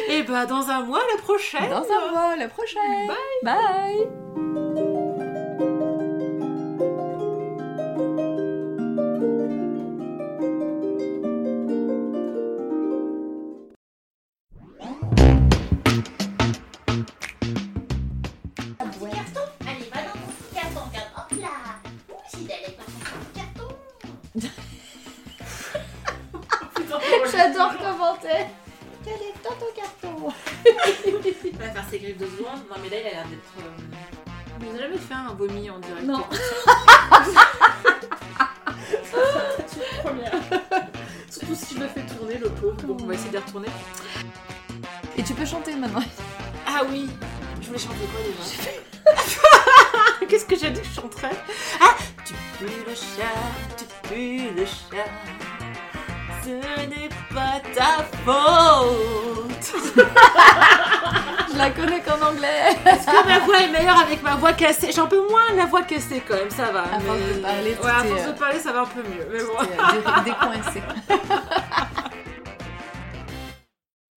Et 0.09 0.23
bah 0.23 0.47
dans 0.47 0.69
un 0.69 0.85
mois, 0.85 1.03
la 1.17 1.21
prochaine. 1.21 1.69
Dans 1.69 1.83
un 1.83 2.13
mois, 2.13 2.37
la 2.37 2.47
prochaine. 2.47 3.11
Bye. 3.43 4.07
carton 4.07 4.28
avec 63.97 64.23
ma 64.23 64.35
voix 64.37 64.53
cassée 64.53 64.91
J'ai 64.93 65.01
un 65.01 65.07
peu 65.07 65.21
moins 65.29 65.43
la 65.57 65.67
voix 65.67 65.83
cassée 65.83 66.23
quand 66.27 66.35
même, 66.35 66.51
ça 66.51 66.71
va. 66.73 66.83
À 66.83 67.01
force 67.01 67.19
de 67.19 67.41
parler, 67.41 67.77
ouais, 67.83 67.91
à 67.91 68.05
force 68.05 68.23
euh, 68.27 68.33
de 68.33 68.39
parler, 68.39 68.59
ça 68.59 68.73
va 68.73 68.81
un 68.81 68.85
peu 68.87 69.01
mieux. 69.03 69.27
Mais 69.33 69.39
bon. 69.39 69.53
Euh, 69.61 70.23
dé- 70.25 70.31
décoincé. 70.31 70.83